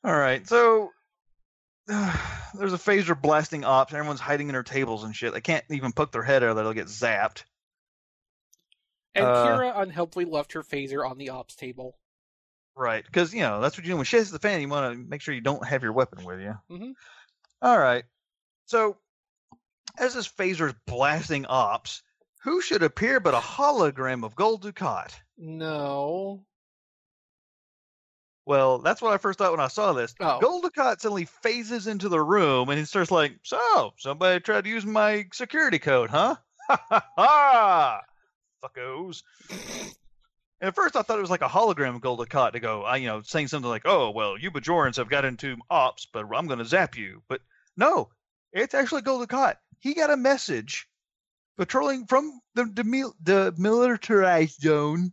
All 0.05 0.15
right, 0.15 0.47
so 0.47 0.91
there's 1.87 2.75
a 2.75 2.79
phaser 2.79 3.21
blasting 3.21 3.65
ops. 3.65 3.95
Everyone's 3.95 4.21
hiding 4.21 4.49
in 4.49 4.53
their 4.53 4.63
tables 4.63 5.05
and 5.05 5.17
shit. 5.17 5.33
They 5.33 5.41
can't 5.41 5.65
even 5.71 5.93
poke 5.93 6.13
their 6.13 6.23
head 6.23 6.43
out 6.43 6.51
of 6.51 6.57
they'll 6.57 6.73
get 6.75 6.89
zapped. 6.89 7.45
And 9.15 9.25
Uh, 9.25 9.47
Kira 9.47 9.75
unhelpfully 9.75 10.27
left 10.27 10.53
her 10.53 10.63
phaser 10.63 11.09
on 11.09 11.17
the 11.17 11.31
ops 11.31 11.55
table. 11.55 11.97
Right, 12.77 13.05
because 13.05 13.33
you 13.33 13.41
know 13.41 13.61
that's 13.61 13.77
what 13.79 13.87
you 13.87 13.93
do 13.93 13.97
when 13.97 14.05
shit 14.05 14.21
hits 14.21 14.31
the 14.31 14.39
fan. 14.39 14.61
You 14.61 14.69
want 14.69 14.93
to 14.93 14.99
make 15.09 15.23
sure 15.23 15.35
you 15.35 15.41
don't 15.41 15.67
have 15.67 15.83
your 15.83 15.93
weapon 15.95 16.25
with 16.25 16.41
you. 16.41 16.55
Mhm. 16.71 16.93
All 17.63 17.79
right. 17.79 18.05
So, 18.67 18.99
as 19.99 20.13
this 20.13 20.27
phaser's 20.29 20.75
blasting 20.87 21.47
ops, 21.47 22.03
who 22.43 22.61
should 22.61 22.83
appear 22.83 23.19
but 23.19 23.33
a 23.35 23.39
hologram 23.39 24.25
of 24.25 24.35
Gul 24.37 24.59
Dukat? 24.59 25.13
No. 25.39 26.45
Well, 28.45 28.79
that's 28.79 29.01
what 29.03 29.13
I 29.15 29.19
first 29.19 29.39
thought 29.39 29.51
when 29.53 29.61
I 29.61 29.69
saw 29.69 29.93
this. 29.95 30.15
Oh. 30.21 30.39
Gul 30.39 30.61
Dukat 30.63 31.01
suddenly 31.01 31.25
phases 31.25 31.87
into 31.87 32.09
the 32.11 32.21
room 32.23 32.69
and 32.69 32.79
he 32.79 32.85
starts 32.85 33.11
like, 33.11 33.39
"So, 33.43 33.95
somebody 33.99 34.39
tried 34.41 34.65
to 34.65 34.71
use 34.71 34.85
my 34.85 35.27
security 35.33 35.79
code, 35.79 36.11
huh? 36.11 36.37
Ha 36.69 36.85
ha 36.91 37.11
ha! 37.17 38.03
Fuckos." 38.63 39.23
And 40.61 40.69
at 40.69 40.75
first, 40.75 40.97
I 40.97 41.03
thought 41.03 41.19
it 41.19 41.23
was 41.23 41.31
like 41.31 41.43
a 41.43 41.49
hologram 41.49 41.97
of 41.97 42.01
Gul 42.01 42.17
Dukat 42.17 42.53
to 42.53 42.61
go, 42.61 42.83
I, 42.83 42.97
you 42.97 43.07
know, 43.07 43.21
saying 43.23 43.49
something 43.49 43.69
like, 43.69 43.83
"Oh, 43.85 44.11
well, 44.11 44.39
you 44.39 44.51
Bajorans 44.51 44.97
have 44.97 45.11
got 45.11 45.25
into 45.25 45.57
ops, 45.69 46.07
but 46.07 46.25
I'm 46.35 46.47
going 46.47 46.59
to 46.59 46.65
zap 46.65 46.97
you." 46.97 47.23
But 47.29 47.43
no, 47.77 48.09
it's 48.53 48.75
actually 48.75 49.03
Gul 49.03 49.25
Dukat. 49.25 49.57
He 49.81 49.95
got 49.95 50.11
a 50.11 50.17
message 50.17 50.89
patrolling 51.59 52.07
from 52.07 52.41
the 52.55 52.65
demil- 52.65 53.15
the 53.23 53.55
militarized 53.59 54.61
zone. 54.61 55.13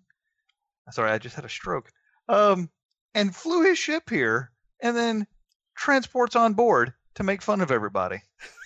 Sorry, 0.91 1.11
I 1.11 1.17
just 1.17 1.35
had 1.35 1.45
a 1.45 1.49
stroke. 1.49 1.89
Um, 2.29 2.69
and 3.13 3.35
flew 3.35 3.63
his 3.63 3.77
ship 3.77 4.09
here, 4.09 4.51
and 4.81 4.95
then 4.95 5.27
transports 5.75 6.35
on 6.35 6.53
board 6.53 6.93
to 7.15 7.23
make 7.23 7.41
fun 7.41 7.61
of 7.61 7.71
everybody 7.71 8.21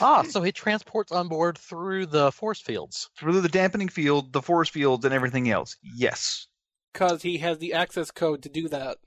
Ah, 0.00 0.22
so 0.22 0.42
he 0.42 0.52
transports 0.52 1.12
on 1.12 1.28
board 1.28 1.58
through 1.58 2.06
the 2.06 2.30
force 2.32 2.60
fields. 2.60 3.10
through 3.18 3.40
the 3.40 3.48
dampening 3.48 3.88
field, 3.88 4.32
the 4.32 4.42
force 4.42 4.68
fields, 4.68 5.04
and 5.04 5.14
everything 5.14 5.50
else. 5.50 5.76
Yes, 5.82 6.46
Because 6.92 7.22
he 7.22 7.38
has 7.38 7.58
the 7.58 7.72
access 7.74 8.10
code 8.10 8.42
to 8.42 8.48
do 8.48 8.68
that. 8.68 8.98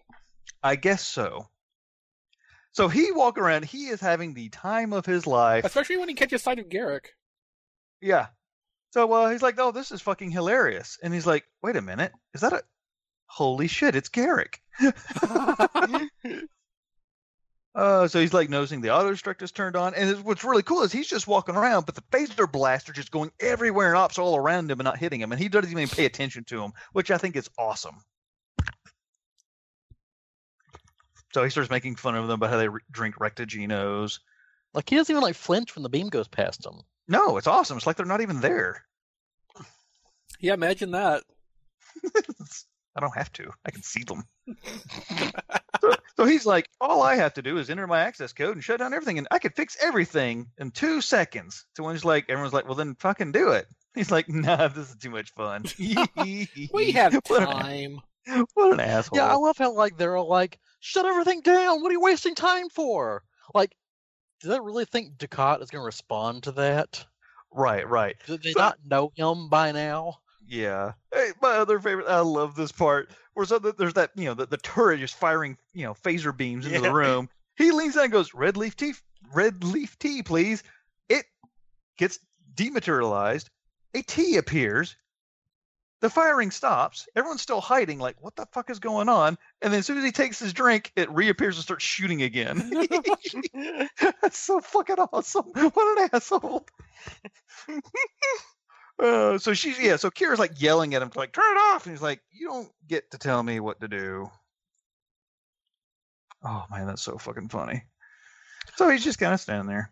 I 0.64 0.76
guess 0.76 1.06
so. 1.06 1.48
So 2.73 2.88
he 2.89 3.11
walk 3.11 3.38
around. 3.38 3.65
He 3.65 3.88
is 3.88 3.99
having 4.02 4.34
the 4.34 4.49
time 4.49 4.94
of 4.94 5.06
his 5.06 5.26
life. 5.26 5.65
Especially 5.65 5.98
when 5.98 6.10
he 6.10 6.15
catches 6.15 6.44
sight 6.44 6.60
of 6.60 6.69
Garak. 6.69 7.06
Yeah. 8.02 8.27
So 8.91 9.11
uh, 9.11 9.30
he's 9.30 9.41
like, 9.41 9.56
"Oh, 9.60 9.72
this 9.72 9.91
is 9.91 10.02
fucking 10.02 10.31
hilarious," 10.31 10.98
and 11.02 11.14
he's 11.14 11.27
like, 11.27 11.45
"Wait 11.64 11.76
a 11.76 11.81
minute, 11.81 12.11
is 12.34 12.41
that 12.41 12.53
a? 12.53 12.64
Holy 13.26 13.68
shit, 13.68 13.95
it's 13.95 14.10
Garak." 14.10 14.56
Uh, 17.78 18.08
so 18.08 18.20
he's 18.20 18.34
like 18.34 18.49
noticing 18.49 18.82
the 18.82 18.90
auto 18.90 19.12
destruct 19.12 19.44
is 19.44 19.52
turned 19.52 19.76
on, 19.76 19.94
and 19.94 20.10
it's, 20.10 20.20
what's 20.22 20.44
really 20.44 20.64
cool 20.64 20.82
is 20.82 20.91
he's 20.91 21.08
just 21.08 21.28
walking 21.28 21.56
around, 21.56 21.86
but 21.86 21.94
the 21.94 22.02
phaser 22.12 22.52
blaster 22.52 22.91
just 22.91 23.12
going 23.12 23.32
everywhere 23.40 23.90
and 23.90 23.98
ops 23.98 24.18
all 24.18 24.36
around 24.36 24.72
him 24.72 24.80
and 24.80 24.86
not 24.86 24.98
hitting 24.98 25.22
him, 25.22 25.32
and 25.32 25.40
he 25.40 25.48
doesn't 25.48 25.72
even 25.72 25.88
pay 25.88 26.06
attention 26.06 26.44
to 26.45 26.60
him, 26.60 26.74
which 26.94 27.12
I 27.12 27.20
think 27.20 27.36
is 27.36 27.48
awesome. 27.56 27.98
So 31.36 31.44
he 31.44 31.52
starts 31.52 31.70
making 31.70 31.98
fun 31.98 32.16
of 32.16 32.28
them 32.28 32.34
about 32.40 32.49
how 32.49 32.58
they 32.58 32.68
re- 32.68 32.82
drink 32.90 33.18
raktajinos. 33.18 34.22
Like 34.74 34.90
he 34.90 34.95
doesn't 34.95 35.14
even 35.14 35.22
like 35.22 35.36
flinch 35.36 35.76
when 35.76 35.84
the 35.84 35.90
beam 35.90 36.10
goes 36.10 36.28
past 36.28 36.66
him. 36.66 36.82
No, 37.08 37.38
it's 37.38 37.45
awesome. 37.45 37.78
It's 37.78 37.86
like 37.86 37.95
they're 37.95 38.08
not 38.08 38.22
even 38.22 38.41
there. 38.41 38.86
Yeah, 40.40 40.56
imagine 40.56 40.91
that. 40.91 41.24
I 42.95 42.99
don't 43.02 43.16
have 43.16 43.32
to. 43.34 43.52
I 43.64 43.70
can 43.70 43.84
see 43.84 44.04
them. 44.04 44.24
so, 45.80 45.94
so 46.18 46.26
he's 46.26 46.45
like, 46.45 46.68
all 46.81 47.02
I 47.02 47.15
have 47.15 47.34
to 47.35 47.41
do 47.41 47.57
is 47.57 47.69
enter 47.69 47.88
my 47.88 48.02
access 48.02 48.34
code 48.34 48.56
and 48.56 48.64
shut 48.64 48.80
down 48.80 48.94
everything, 48.94 49.18
and 49.18 49.27
I 49.31 49.39
could 49.39 49.56
fix 49.56 49.77
everything 49.81 50.48
in 50.57 50.72
two 50.72 50.99
seconds. 51.02 51.65
So 51.76 51.84
when 51.84 51.95
he's 51.95 52.03
like, 52.06 52.26
everyone's 52.30 52.53
like, 52.53 52.65
well, 52.65 52.76
then 52.76 52.95
fucking 52.95 53.31
do 53.31 53.52
it. 53.52 53.68
He's 53.95 54.11
like, 54.11 54.30
nah, 54.30 54.68
this 54.68 54.89
is 54.91 54.95
too 54.98 55.10
much 55.10 55.31
fun. 55.34 55.64
We 56.73 56.91
have 56.91 57.19
What 57.27 57.41
an- 57.44 57.48
time. 57.49 57.99
What 58.53 58.73
an 58.73 58.80
asshole. 58.80 59.18
Yeah, 59.18 59.31
I 59.31 59.35
love 59.35 59.57
how 59.57 59.73
like 59.73 59.98
they're 59.98 60.18
all 60.18 60.27
like, 60.30 60.60
"Shut 60.81 61.06
everything 61.06 61.39
down! 61.41 61.81
What 61.81 61.89
are 61.89 61.94
you 61.94 62.02
wasting 62.02 62.35
time 62.35 62.68
for?" 62.69 63.23
Like, 63.56 63.72
do 64.41 64.49
they 64.49 64.60
really 64.60 64.84
think 64.85 65.15
Dukat 65.18 65.61
is 65.64 65.69
going 65.72 65.81
to 65.81 65.85
respond 65.85 66.44
to 66.44 66.52
that? 66.53 67.06
right, 67.53 67.88
right. 67.89 68.15
Do 68.27 68.38
they 68.38 68.52
So- 68.52 68.60
not 68.60 68.77
know 68.85 69.11
him 69.15 69.48
by 69.49 69.72
now? 69.72 70.15
Yeah. 70.45 70.91
Hey, 71.14 71.31
my 71.41 71.52
other 71.53 71.80
favorite. 71.80 72.07
I 72.07 72.19
love 72.19 72.56
this 72.56 72.72
part 72.72 73.10
where 73.38 73.45
so 73.45 73.59
there's 73.59 73.93
that 73.93 74.09
you 74.15 74.26
know 74.26 74.34
the, 74.34 74.47
the 74.47 74.57
turret 74.57 74.99
just 74.99 75.14
firing 75.14 75.59
you 75.72 75.84
know 75.84 75.93
phaser 75.93 76.35
beams 76.35 76.65
into 76.65 76.81
the 76.81 76.91
room. 76.91 77.30
He 77.55 77.72
leans 77.72 77.93
down 77.93 78.05
and 78.05 78.11
goes, 78.11 78.34
"Red 78.34 78.57
leaf 78.57 78.76
tea, 78.76 78.95
red 79.31 79.64
leaf 79.64 79.97
tea, 79.99 80.23
please." 80.23 80.64
It 81.07 81.26
gets 81.99 82.18
dematerialized. 82.55 83.51
A 83.93 84.01
T 84.01 84.38
appears. 84.38 84.95
The 85.99 86.09
firing 86.09 86.49
stops. 86.49 87.07
Everyone's 87.15 87.43
still 87.43 87.61
hiding, 87.61 87.99
like, 87.99 88.15
what 88.22 88.35
the 88.35 88.47
fuck 88.51 88.72
is 88.72 88.80
going 88.80 89.07
on? 89.07 89.38
And 89.61 89.72
then 89.72 89.80
as 89.80 89.85
soon 89.85 89.99
as 89.99 90.03
he 90.03 90.11
takes 90.11 90.39
his 90.39 90.53
drink, 90.53 90.91
it 90.95 91.09
reappears 91.11 91.57
and 91.57 91.64
starts 91.64 91.84
shooting 91.84 92.23
again. 92.23 92.72
That's 94.22 94.38
so 94.38 94.61
fucking 94.61 94.97
awesome. 95.11 95.45
What 95.45 95.99
an 95.99 96.09
asshole. 96.11 96.68
uh, 98.99 99.38
so 99.38 99.53
she's 99.53 99.80
yeah, 99.80 99.95
so 99.95 100.10
Kira's 100.10 100.40
like 100.40 100.60
yelling 100.61 100.95
at 100.95 101.02
him 101.02 101.10
to 101.10 101.18
like 101.18 101.32
turn 101.32 101.56
it 101.56 101.60
off, 101.60 101.86
and 101.86 101.94
he's 101.94 102.02
like, 102.02 102.22
You 102.32 102.48
don't 102.48 102.72
get 102.88 103.11
to 103.11 103.18
tell 103.18 103.41
me 103.44 103.60
what 103.60 103.80
to 103.82 103.88
do. 103.88 104.30
Oh 106.44 106.65
man, 106.72 106.88
that's 106.88 107.02
so 107.02 107.18
fucking 107.18 107.49
funny. 107.49 107.84
So 108.76 108.90
he's 108.90 109.03
just 109.03 109.19
kind 109.19 109.34
of 109.34 109.40
standing 109.40 109.68
there. 109.68 109.91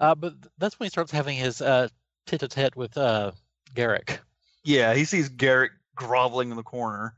Uh, 0.00 0.14
but 0.14 0.34
that's 0.58 0.78
when 0.78 0.86
he 0.86 0.90
starts 0.90 1.12
having 1.12 1.36
his 1.36 1.60
uh, 1.60 1.88
tete-a-tete 2.26 2.74
with 2.74 2.96
uh, 2.96 3.32
Garak. 3.74 4.18
Yeah, 4.64 4.94
he 4.94 5.04
sees 5.04 5.28
Garak 5.28 5.70
groveling 5.94 6.50
in 6.50 6.56
the 6.56 6.62
corner. 6.62 7.14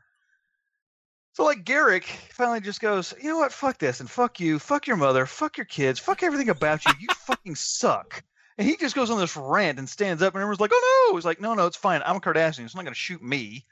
So 1.33 1.45
like 1.45 1.65
Garak 1.65 2.05
finally 2.05 2.61
just 2.61 2.81
goes, 2.81 3.15
you 3.21 3.29
know 3.29 3.39
what, 3.39 3.53
fuck 3.53 3.79
this 3.79 4.01
and 4.01 4.11
fuck 4.11 4.39
you, 4.39 4.59
fuck 4.59 4.87
your 4.87 4.97
mother, 4.97 5.27
fuck 5.27 5.57
your 5.57 5.65
kids, 5.65 5.99
fuck 5.99 6.23
everything 6.23 6.49
about 6.49 6.85
you. 6.85 6.93
You 7.01 7.09
fucking 7.15 7.57
suck. 7.57 8.23
And 8.57 8.69
he 8.69 8.77
just 8.77 8.95
goes 8.95 9.11
on 9.11 9.19
this 9.19 9.37
rant 9.37 9.79
and 9.79 9.89
stands 9.89 10.23
up 10.23 10.35
and 10.35 10.41
everyone's 10.41 10.61
like, 10.61 10.71
oh 10.73 11.09
no. 11.11 11.17
He's 11.17 11.25
like, 11.25 11.41
no, 11.41 11.55
no, 11.55 11.67
it's 11.67 11.77
fine. 11.77 12.03
I'm 12.05 12.17
a 12.17 12.21
Cardassian. 12.21 12.65
It's 12.65 12.75
not 12.75 12.85
gonna 12.85 12.95
shoot 12.95 13.23
me. 13.23 13.65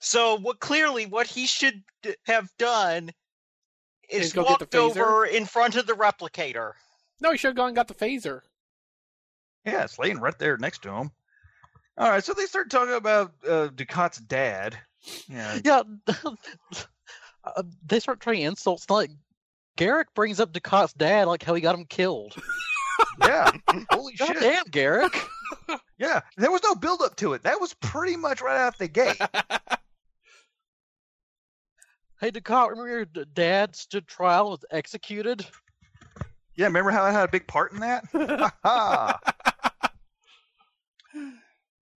So 0.00 0.36
what 0.38 0.58
clearly 0.58 1.06
what 1.06 1.28
he 1.28 1.46
should 1.46 1.82
have 2.24 2.48
done 2.58 3.10
is 4.08 4.26
Is 4.26 4.32
go 4.32 4.42
get 4.42 4.58
the 4.58 4.64
walked 4.64 4.98
over 4.98 5.24
in 5.24 5.46
front 5.46 5.76
of 5.76 5.86
the 5.86 5.92
replicator. 5.92 6.72
No, 7.20 7.30
he 7.30 7.38
should 7.38 7.48
have 7.48 7.56
gone 7.56 7.68
and 7.68 7.76
got 7.76 7.86
the 7.86 7.94
phaser. 7.94 8.40
Yeah, 9.64 9.84
it's 9.84 9.98
laying 10.00 10.18
right 10.18 10.36
there 10.38 10.56
next 10.56 10.82
to 10.82 10.90
him. 10.90 11.12
All 11.96 12.10
right, 12.10 12.24
so 12.24 12.32
they 12.32 12.46
start 12.46 12.70
talking 12.70 12.94
about 12.94 13.32
uh, 13.46 13.68
Dukat's 13.68 14.18
dad. 14.18 14.76
Yeah, 15.28 15.58
Yeah, 15.64 15.82
uh, 17.44 17.62
they 17.86 18.00
start 18.00 18.18
trading 18.18 18.44
insults. 18.44 18.90
Like 18.90 19.10
Garak 19.76 20.06
brings 20.14 20.40
up 20.40 20.52
Dukat's 20.52 20.94
dad, 20.94 21.28
like 21.28 21.44
how 21.44 21.54
he 21.54 21.60
got 21.60 21.76
him 21.76 21.84
killed. 21.84 22.34
yeah. 23.20 23.50
Holy 23.90 24.14
God 24.14 24.26
shit. 24.26 24.40
damn, 24.40 24.64
Garak! 24.66 25.18
Yeah, 25.98 26.20
there 26.36 26.50
was 26.50 26.62
no 26.64 26.74
build 26.74 27.00
up 27.00 27.14
to 27.16 27.34
it. 27.34 27.44
That 27.44 27.60
was 27.60 27.74
pretty 27.74 28.16
much 28.16 28.40
right 28.40 28.58
out 28.58 28.76
the 28.78 28.88
gate. 28.88 29.20
Hey, 32.20 32.30
Dukat, 32.30 32.70
remember 32.70 32.88
your 32.88 33.04
dad 33.34 33.74
stood 33.74 34.06
trial 34.06 34.42
and 34.42 34.50
was 34.50 34.64
executed? 34.70 35.44
Yeah, 36.54 36.66
remember 36.66 36.92
how 36.92 37.02
I 37.02 37.10
had 37.10 37.28
a 37.28 37.32
big 37.32 37.48
part 37.48 37.72
in 37.72 37.80
that? 37.80 38.04
Ha! 38.64 39.18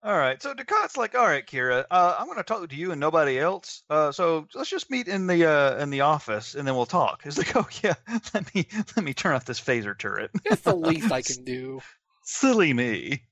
All 0.05 0.19
right, 0.19 0.43
so 0.43 0.53
Dukat's 0.53 0.97
like, 0.97 1.15
all 1.15 1.25
right, 1.27 1.47
Kira, 1.47 1.85
uh, 1.89 2.17
I'm 2.19 2.27
going 2.27 2.37
to 2.37 2.43
talk 2.43 2.69
to 2.69 2.75
you 2.75 2.91
and 2.91 3.01
nobody 3.01 3.39
else. 3.39 3.85
Uh, 3.89 4.11
so 4.11 4.49
let's 4.53 4.69
just 4.69 4.91
meet 4.91 5.07
in 5.07 5.29
the 5.29 5.49
uh, 5.49 5.77
in 5.79 5.91
the 5.91 6.01
office 6.01 6.57
and 6.57 6.67
then 6.67 6.75
we'll 6.75 6.87
talk. 6.87 7.23
He's 7.23 7.39
like, 7.39 7.55
oh 7.57 7.69
yeah, 7.85 7.95
let 8.35 8.53
me 8.53 8.67
let 8.97 9.05
me 9.05 9.15
turn 9.15 9.37
off 9.37 9.45
this 9.45 9.61
phaser 9.61 9.97
turret. 9.97 10.33
It's 10.45 10.63
the 10.63 10.75
least 10.77 11.13
I 11.13 11.23
can 11.23 11.45
do. 11.45 11.81
Silly 12.25 12.73
me. 12.73 13.23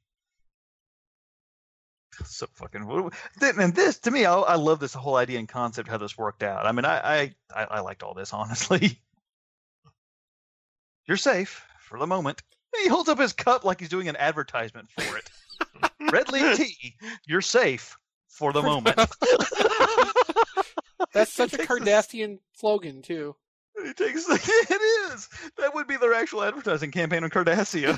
So 2.25 2.47
fucking. 2.53 3.11
And 3.43 3.75
this, 3.75 3.99
to 4.01 4.11
me, 4.13 4.25
I, 4.25 4.35
I 4.35 4.55
love 4.55 4.79
this 4.79 4.95
whole 4.95 5.17
idea 5.17 5.41
and 5.41 5.49
concept 5.49 5.89
how 5.89 5.99
this 5.99 6.17
worked 6.17 6.45
out. 6.45 6.67
I 6.67 6.73
mean, 6.73 6.85
I, 6.85 7.35
I, 7.53 7.65
I 7.65 7.81
liked 7.81 8.05
all 8.05 8.15
this 8.15 8.33
honestly. 8.33 9.01
You're 11.07 11.17
safe 11.17 11.65
for 11.81 11.99
the 11.99 12.07
moment. 12.07 12.43
He 12.81 12.89
holds 12.89 13.09
up 13.09 13.19
his 13.19 13.33
cup 13.33 13.65
like 13.65 13.81
he's 13.81 13.89
doing 13.89 14.09
an 14.09 14.15
advertisement 14.15 14.89
for 14.93 15.17
it. 15.17 15.29
Red 16.13 16.31
leaf 16.33 16.57
tea. 16.81 16.95
You're 17.27 17.41
safe 17.41 17.97
for 18.29 18.53
the 18.53 18.63
moment. 18.63 18.97
That's 21.13 21.33
such 21.33 21.53
a 21.55 21.57
Takes 21.59 21.69
the- 21.69 21.75
Cardassian 21.81 22.39
slogan 22.55 23.03
too. 23.03 23.35
It 23.77 23.97
takes. 23.97 24.27
It 24.31 24.81
is. 25.13 25.29
That 25.59 25.75
would 25.75 25.87
be 25.87 25.97
their 25.97 26.13
actual 26.15 26.43
advertising 26.43 26.91
campaign 26.91 27.25
on 27.25 27.31
Cardassia. 27.31 27.97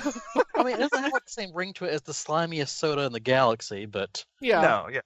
I 0.55 0.63
mean, 0.63 0.75
it 0.75 0.79
doesn't 0.79 1.03
have 1.03 1.11
like 1.11 1.25
the 1.25 1.31
same 1.31 1.51
ring 1.53 1.73
to 1.73 1.85
it 1.85 1.91
as 1.91 2.01
the 2.01 2.13
slimiest 2.13 2.69
soda 2.69 3.01
in 3.03 3.11
the 3.11 3.19
galaxy, 3.19 3.85
but 3.85 4.23
Yeah. 4.39 4.61
No, 4.61 4.87
yeah. 4.91 5.01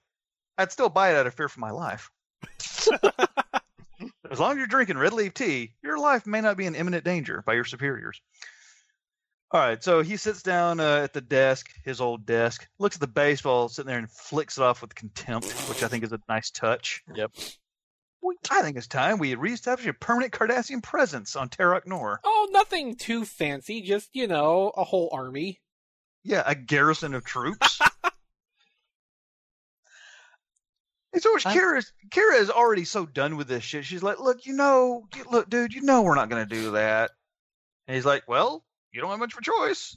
I'd 0.56 0.70
still 0.72 0.88
buy 0.88 1.10
it 1.10 1.16
out 1.16 1.26
of 1.26 1.34
fear 1.34 1.48
for 1.48 1.60
my 1.60 1.70
life. 1.70 2.10
as 4.30 4.38
long 4.38 4.52
as 4.52 4.58
you're 4.58 4.66
drinking 4.66 4.98
red 4.98 5.12
leaf 5.12 5.34
tea, 5.34 5.72
your 5.82 5.98
life 5.98 6.26
may 6.26 6.40
not 6.40 6.56
be 6.56 6.66
in 6.66 6.74
imminent 6.74 7.04
danger 7.04 7.42
by 7.46 7.54
your 7.54 7.64
superiors. 7.64 8.20
All 9.50 9.60
right, 9.60 9.82
so 9.82 10.02
he 10.02 10.18
sits 10.18 10.42
down 10.42 10.78
uh, 10.78 11.00
at 11.04 11.14
the 11.14 11.22
desk, 11.22 11.70
his 11.82 12.02
old 12.02 12.26
desk, 12.26 12.68
looks 12.78 12.96
at 12.96 13.00
the 13.00 13.06
baseball, 13.06 13.70
sitting 13.70 13.88
there 13.88 13.98
and 13.98 14.10
flicks 14.10 14.58
it 14.58 14.62
off 14.62 14.82
with 14.82 14.94
contempt, 14.94 15.50
which 15.70 15.82
I 15.82 15.88
think 15.88 16.04
is 16.04 16.12
a 16.12 16.20
nice 16.28 16.50
touch. 16.50 17.02
Yep. 17.14 17.32
We, 18.22 18.34
I 18.50 18.60
think 18.60 18.76
it's 18.76 18.86
time 18.86 19.16
we 19.18 19.34
reestablish 19.36 19.86
a 19.86 19.94
permanent 19.94 20.34
Cardassian 20.34 20.82
presence 20.82 21.34
on 21.34 21.48
Terok 21.48 21.86
Nor. 21.86 22.20
Oh, 22.24 22.48
nothing 22.50 22.96
too 22.96 23.24
fancy. 23.24 23.80
Just 23.80 24.10
you 24.12 24.26
know, 24.26 24.70
a 24.76 24.84
whole 24.84 25.08
army. 25.12 25.60
Yeah, 26.24 26.42
a 26.44 26.54
garrison 26.54 27.14
of 27.14 27.24
troops. 27.24 27.78
and 31.14 31.22
so 31.22 31.30
I'm- 31.46 31.56
Kira 32.10 32.38
is 32.40 32.50
already 32.50 32.84
so 32.84 33.06
done 33.06 33.36
with 33.38 33.48
this 33.48 33.64
shit. 33.64 33.86
She's 33.86 34.02
like, 34.02 34.18
"Look, 34.20 34.44
you 34.44 34.52
know, 34.52 35.06
look, 35.30 35.48
dude, 35.48 35.72
you 35.72 35.80
know 35.82 36.02
we're 36.02 36.16
not 36.16 36.28
going 36.28 36.46
to 36.46 36.54
do 36.54 36.72
that." 36.72 37.12
And 37.86 37.94
he's 37.94 38.04
like, 38.04 38.24
"Well, 38.28 38.64
you 38.98 39.02
don't 39.02 39.10
have 39.10 39.20
much 39.20 39.32
of 39.32 39.38
a 39.38 39.42
choice." 39.42 39.96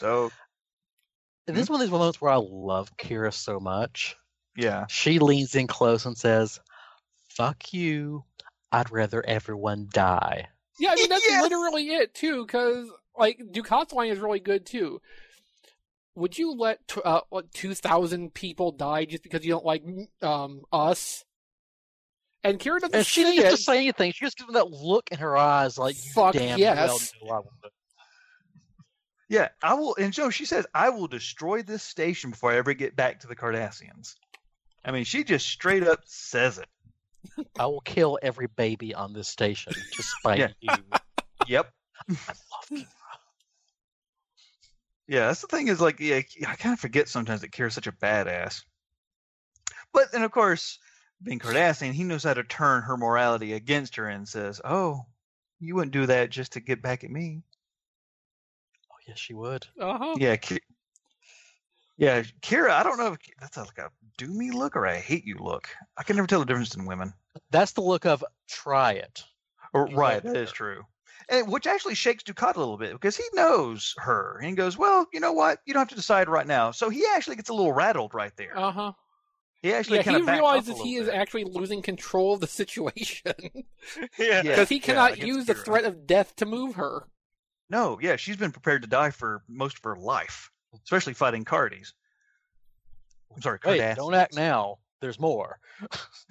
So 0.00 0.32
this 1.46 1.54
one 1.54 1.60
is 1.62 1.70
one 1.70 1.80
of 1.80 1.86
these 1.86 1.92
moments 1.92 2.20
where 2.20 2.32
I 2.32 2.36
love 2.36 2.96
Kira 2.96 3.32
so 3.32 3.60
much. 3.60 4.16
yeah, 4.56 4.86
She 4.88 5.20
leans 5.20 5.54
in 5.54 5.68
close 5.68 6.04
and 6.04 6.18
says, 6.18 6.58
"Fuck 7.28 7.72
you. 7.72 8.24
I'd 8.72 8.90
rather 8.90 9.24
everyone 9.24 9.88
die." 9.92 10.48
Yeah, 10.80 10.90
I 10.90 10.96
mean 10.96 11.08
that's 11.08 11.24
Yes! 11.28 11.42
literally 11.42 11.88
it 11.94 12.14
too. 12.14 12.44
Because 12.44 12.88
like 13.16 13.38
Dukat's 13.38 13.92
line 13.92 14.10
is 14.10 14.18
really 14.18 14.40
good 14.40 14.66
too. 14.66 15.00
Would 16.16 16.38
you 16.38 16.52
let 16.52 16.86
tw- 16.88 17.04
uh, 17.04 17.20
two 17.54 17.74
thousand 17.74 18.34
people 18.34 18.72
die 18.72 19.04
just 19.04 19.22
because 19.22 19.44
you 19.44 19.52
don't 19.52 19.64
like 19.64 19.84
um 20.20 20.62
us? 20.72 21.24
And 22.44 22.58
Kira 22.58 22.80
doesn't 22.80 22.94
And 22.94 23.06
she 23.06 23.22
say 23.22 23.28
doesn't 23.36 23.44
have 23.44 23.52
it. 23.52 23.56
to 23.56 23.62
say 23.62 23.76
anything. 23.78 24.12
She 24.12 24.24
just 24.24 24.36
gives 24.36 24.48
him 24.48 24.54
that 24.54 24.70
look 24.70 25.08
in 25.12 25.18
her 25.18 25.36
eyes, 25.36 25.78
like, 25.78 25.94
"You 26.04 26.10
Fuck 26.12 26.34
damn 26.34 26.58
yes. 26.58 27.12
well 27.22 27.32
I 27.34 27.38
would." 27.38 27.70
yeah, 29.28 29.48
I 29.62 29.74
will. 29.74 29.94
And 29.96 30.12
Joe, 30.12 30.30
she 30.30 30.44
says, 30.44 30.66
"I 30.74 30.90
will 30.90 31.06
destroy 31.06 31.62
this 31.62 31.82
station 31.82 32.30
before 32.30 32.52
I 32.52 32.56
ever 32.56 32.74
get 32.74 32.96
back 32.96 33.20
to 33.20 33.26
the 33.28 33.36
Cardassians." 33.36 34.14
I 34.84 34.90
mean, 34.90 35.04
she 35.04 35.22
just 35.22 35.46
straight 35.46 35.86
up 35.86 36.00
says 36.06 36.58
it. 36.58 36.68
I 37.58 37.66
will 37.66 37.80
kill 37.82 38.18
every 38.20 38.48
baby 38.48 38.92
on 38.94 39.12
this 39.12 39.28
station 39.28 39.72
to 39.74 40.02
spite 40.02 40.38
Yeah. 40.38 40.48
you. 40.60 40.70
Yep. 41.48 41.72
I 42.08 42.12
love 42.12 42.68
Kira. 42.70 42.86
Yeah, 45.08 45.26
that's 45.26 45.40
the 45.40 45.46
thing 45.48 45.68
is 45.68 45.80
like, 45.80 45.98
yeah, 46.00 46.20
I 46.46 46.54
kind 46.54 46.72
of 46.72 46.78
forget 46.80 47.08
sometimes 47.08 47.40
that 47.40 47.50
Kira's 47.50 47.74
such 47.74 47.86
a 47.88 47.92
badass. 47.92 48.62
But 49.92 50.10
then, 50.12 50.22
of 50.22 50.30
course, 50.30 50.78
being 51.22 51.38
Cardassian, 51.38 51.92
he 51.92 52.04
knows 52.04 52.24
how 52.24 52.34
to 52.34 52.44
turn 52.44 52.82
her 52.82 52.96
morality 52.96 53.52
against 53.52 53.96
her 53.96 54.08
and 54.08 54.28
says, 54.28 54.60
"Oh, 54.64 55.06
you 55.60 55.74
wouldn't 55.74 55.92
do 55.92 56.06
that 56.06 56.30
just 56.30 56.52
to 56.52 56.60
get 56.60 56.82
back 56.82 57.04
at 57.04 57.10
me." 57.10 57.42
Oh, 58.90 58.96
yes, 59.06 59.18
she 59.18 59.34
would. 59.34 59.66
Uh 59.78 59.98
huh. 59.98 60.14
Yeah, 60.18 60.36
Ki- 60.36 60.60
yeah, 61.96 62.22
Kira. 62.40 62.70
I 62.70 62.82
don't 62.82 62.98
know 62.98 63.12
if 63.12 63.18
that's 63.40 63.56
like 63.56 63.78
a 63.78 63.90
do 64.18 64.26
me 64.26 64.50
look 64.50 64.76
or 64.76 64.86
a 64.86 64.98
hate 64.98 65.24
you 65.24 65.36
look. 65.38 65.68
I 65.96 66.02
can 66.02 66.16
never 66.16 66.26
tell 66.26 66.40
the 66.40 66.46
difference 66.46 66.74
in 66.74 66.86
women. 66.86 67.12
That's 67.50 67.72
the 67.72 67.80
look 67.80 68.06
of 68.06 68.24
try 68.48 68.92
it. 68.92 69.24
Or, 69.72 69.86
right, 69.86 70.22
that 70.22 70.36
is 70.36 70.52
true. 70.52 70.84
And 71.28 71.50
which 71.50 71.66
actually 71.66 71.94
shakes 71.94 72.24
Dukat 72.24 72.56
a 72.56 72.58
little 72.58 72.76
bit 72.76 72.92
because 72.92 73.16
he 73.16 73.24
knows 73.32 73.94
her 73.98 74.38
and 74.38 74.48
he 74.48 74.54
goes, 74.56 74.76
"Well, 74.76 75.06
you 75.12 75.20
know 75.20 75.32
what? 75.32 75.60
You 75.64 75.72
don't 75.72 75.82
have 75.82 75.88
to 75.88 75.94
decide 75.94 76.28
right 76.28 76.46
now." 76.46 76.72
So 76.72 76.90
he 76.90 77.06
actually 77.14 77.36
gets 77.36 77.48
a 77.48 77.54
little 77.54 77.72
rattled 77.72 78.12
right 78.12 78.36
there. 78.36 78.58
Uh 78.58 78.72
huh. 78.72 78.92
He 79.62 79.72
actually 79.72 79.98
Yeah, 79.98 80.02
kind 80.02 80.16
he 80.16 80.22
of 80.22 80.28
realizes 80.28 80.80
he 80.80 80.96
is 80.96 81.08
actually 81.08 81.44
losing 81.44 81.82
control 81.82 82.34
of 82.34 82.40
the 82.40 82.46
situation 82.48 83.32
Yeah, 83.96 84.06
Yeah. 84.18 84.42
because 84.42 84.68
he 84.68 84.80
cannot 84.80 85.12
against 85.14 85.26
use 85.28 85.46
the 85.46 85.54
Kira. 85.54 85.64
threat 85.64 85.84
of 85.84 86.06
death 86.06 86.34
to 86.36 86.46
move 86.46 86.74
her. 86.74 87.06
No, 87.70 87.98
yeah, 88.02 88.16
she's 88.16 88.36
been 88.36 88.52
prepared 88.52 88.82
to 88.82 88.88
die 88.88 89.10
for 89.10 89.42
most 89.48 89.78
of 89.78 89.84
her 89.84 89.96
life, 89.96 90.50
especially 90.84 91.14
fighting 91.14 91.44
Cardis. 91.44 91.92
I'm 93.34 93.40
sorry, 93.40 93.58
Wait, 93.64 93.80
Cardassians. 93.80 93.96
don't 93.96 94.14
act 94.14 94.34
now. 94.34 94.78
There's 95.00 95.18
more. 95.20 95.58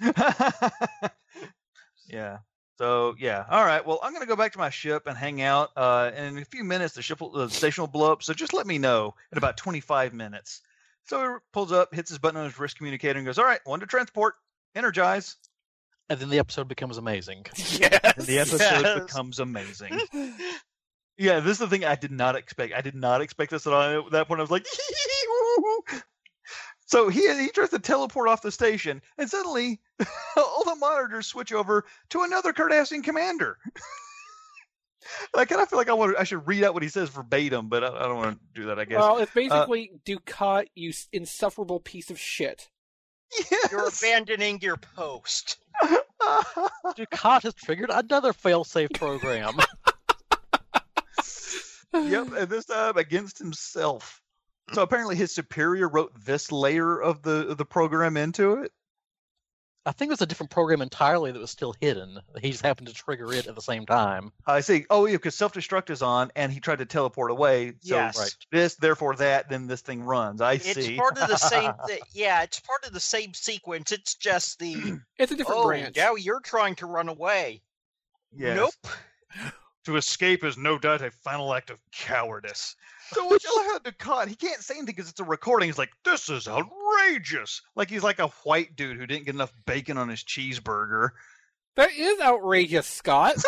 yeah. 2.08 2.38
So 2.78 3.14
yeah, 3.18 3.44
all 3.50 3.64
right. 3.64 3.84
Well, 3.86 3.98
I'm 4.02 4.12
gonna 4.12 4.26
go 4.26 4.36
back 4.36 4.52
to 4.52 4.58
my 4.58 4.70
ship 4.70 5.06
and 5.06 5.16
hang 5.16 5.42
out. 5.42 5.70
Uh, 5.76 6.10
and 6.14 6.36
in 6.36 6.42
a 6.42 6.46
few 6.46 6.64
minutes, 6.64 6.94
the 6.94 7.02
ship, 7.02 7.20
will, 7.20 7.30
the 7.30 7.48
station 7.48 7.82
will 7.82 7.88
blow 7.88 8.12
up. 8.12 8.22
So 8.22 8.32
just 8.34 8.52
let 8.54 8.66
me 8.66 8.78
know 8.78 9.14
in 9.30 9.38
about 9.38 9.56
25 9.56 10.12
minutes. 10.14 10.62
So 11.06 11.20
he 11.20 11.38
pulls 11.52 11.72
up, 11.72 11.94
hits 11.94 12.10
his 12.10 12.18
button 12.18 12.38
on 12.38 12.44
his 12.44 12.58
wrist 12.58 12.76
communicator, 12.76 13.18
and 13.18 13.26
goes, 13.26 13.38
"All 13.38 13.44
right, 13.44 13.60
one 13.64 13.80
to 13.80 13.86
transport, 13.86 14.34
energize." 14.74 15.36
And 16.08 16.20
then 16.20 16.28
the 16.28 16.38
episode 16.38 16.68
becomes 16.68 16.98
amazing. 16.98 17.46
Yes. 17.56 18.14
And 18.16 18.26
the 18.26 18.38
episode 18.38 18.82
yes. 18.82 19.00
becomes 19.00 19.38
amazing. 19.38 20.00
Yeah, 21.18 21.40
this 21.40 21.52
is 21.52 21.58
the 21.58 21.68
thing 21.68 21.84
I 21.84 21.94
did 21.94 22.10
not 22.10 22.36
expect. 22.36 22.72
I 22.74 22.80
did 22.80 22.94
not 22.94 23.20
expect 23.20 23.50
this 23.50 23.66
at 23.66 23.72
all. 23.72 24.06
At 24.06 24.12
that 24.12 24.28
point, 24.28 24.40
I 24.40 24.42
was 24.42 24.50
like, 24.50 24.66
So 26.86 27.08
he 27.08 27.20
he 27.40 27.48
tries 27.50 27.70
to 27.70 27.78
teleport 27.78 28.28
off 28.28 28.42
the 28.42 28.50
station, 28.50 29.00
and 29.16 29.30
suddenly 29.30 29.80
all 30.36 30.64
the 30.64 30.74
monitors 30.74 31.26
switch 31.26 31.52
over 31.52 31.84
to 32.10 32.22
another 32.22 32.52
Cardassian 32.52 33.04
commander. 33.04 33.58
And 35.34 35.40
I 35.40 35.44
kind 35.44 35.60
of 35.60 35.68
feel 35.68 35.78
like 35.78 35.88
I 35.88 35.92
want 35.92 36.14
to, 36.14 36.20
I 36.20 36.24
should 36.24 36.46
read 36.46 36.64
out 36.64 36.74
what 36.74 36.82
he 36.82 36.88
says 36.88 37.08
verbatim, 37.08 37.68
but 37.68 37.84
I, 37.84 37.88
I 37.88 38.02
don't 38.02 38.16
want 38.16 38.38
to 38.38 38.60
do 38.60 38.66
that. 38.66 38.78
I 38.78 38.84
guess. 38.84 38.98
Well, 38.98 39.18
it's 39.18 39.30
uh, 39.30 39.34
basically 39.34 39.92
Dukat, 40.04 40.66
you 40.74 40.92
insufferable 41.12 41.80
piece 41.80 42.10
of 42.10 42.18
shit. 42.18 42.68
Yes. 43.50 43.72
You're 43.72 43.88
abandoning 43.88 44.60
your 44.60 44.76
post. 44.76 45.58
Dukat 45.82 47.42
has 47.42 47.54
triggered 47.54 47.90
another 47.90 48.32
failsafe 48.32 48.92
program. 48.94 49.54
yep, 51.94 52.32
and 52.32 52.48
this 52.48 52.66
time 52.66 52.96
against 52.96 53.38
himself. 53.38 54.20
So 54.72 54.82
apparently 54.82 55.16
his 55.16 55.32
superior 55.32 55.88
wrote 55.88 56.12
this 56.24 56.52
layer 56.52 57.00
of 57.00 57.22
the 57.22 57.48
of 57.48 57.58
the 57.58 57.64
program 57.64 58.16
into 58.16 58.62
it. 58.62 58.72
I 59.84 59.90
think 59.92 60.10
it 60.10 60.12
was 60.12 60.22
a 60.22 60.26
different 60.26 60.50
program 60.50 60.80
entirely 60.80 61.32
that 61.32 61.38
was 61.40 61.50
still 61.50 61.74
hidden. 61.80 62.20
He 62.40 62.52
just 62.52 62.62
happened 62.62 62.86
to 62.86 62.94
trigger 62.94 63.32
it 63.32 63.48
at 63.48 63.56
the 63.56 63.60
same 63.62 63.84
time. 63.84 64.30
I 64.46 64.60
see. 64.60 64.86
Oh, 64.88 65.06
yeah, 65.06 65.16
because 65.16 65.34
self 65.34 65.52
destruct 65.52 65.90
is 65.90 66.02
on, 66.02 66.30
and 66.36 66.52
he 66.52 66.60
tried 66.60 66.78
to 66.78 66.86
teleport 66.86 67.32
away. 67.32 67.72
So 67.80 67.96
Yes. 67.96 68.16
Right. 68.18 68.36
this, 68.52 68.76
therefore 68.76 69.16
that, 69.16 69.48
then 69.48 69.66
this 69.66 69.80
thing 69.80 70.02
runs. 70.04 70.40
I 70.40 70.54
It's 70.54 70.74
see. 70.74 70.96
part 70.96 71.18
of 71.18 71.28
the 71.28 71.36
same. 71.36 71.72
Th- 71.88 72.00
yeah, 72.12 72.42
it's 72.42 72.60
part 72.60 72.86
of 72.86 72.92
the 72.92 73.00
same 73.00 73.34
sequence. 73.34 73.90
It's 73.90 74.14
just 74.14 74.60
the. 74.60 75.00
It's 75.18 75.32
a 75.32 75.36
different 75.36 75.60
oh, 75.62 75.66
branch. 75.66 75.96
now 75.96 76.14
you're 76.14 76.40
trying 76.40 76.76
to 76.76 76.86
run 76.86 77.08
away. 77.08 77.62
Yes. 78.34 78.56
Nope. 78.56 79.52
To 79.84 79.96
escape 79.96 80.44
is 80.44 80.56
no 80.56 80.78
doubt 80.78 81.02
a 81.02 81.10
final 81.10 81.52
act 81.52 81.70
of 81.70 81.78
cowardice. 81.90 82.76
So 83.12 83.26
what 83.26 83.42
you 83.42 83.50
how 83.68 83.78
Dukat, 83.80 84.28
he 84.28 84.36
can't 84.36 84.60
say 84.60 84.74
anything 84.74 84.94
because 84.94 85.10
it's 85.10 85.18
a 85.18 85.24
recording. 85.24 85.68
He's 85.68 85.78
like, 85.78 85.90
"This 86.04 86.28
is 86.28 86.46
outrageous!" 86.46 87.62
Like 87.74 87.90
he's 87.90 88.04
like 88.04 88.20
a 88.20 88.28
white 88.44 88.76
dude 88.76 88.96
who 88.96 89.06
didn't 89.06 89.26
get 89.26 89.34
enough 89.34 89.52
bacon 89.66 89.98
on 89.98 90.08
his 90.08 90.22
cheeseburger. 90.22 91.10
That 91.74 91.90
is 91.90 92.20
outrageous, 92.20 92.86
Scott. 92.86 93.36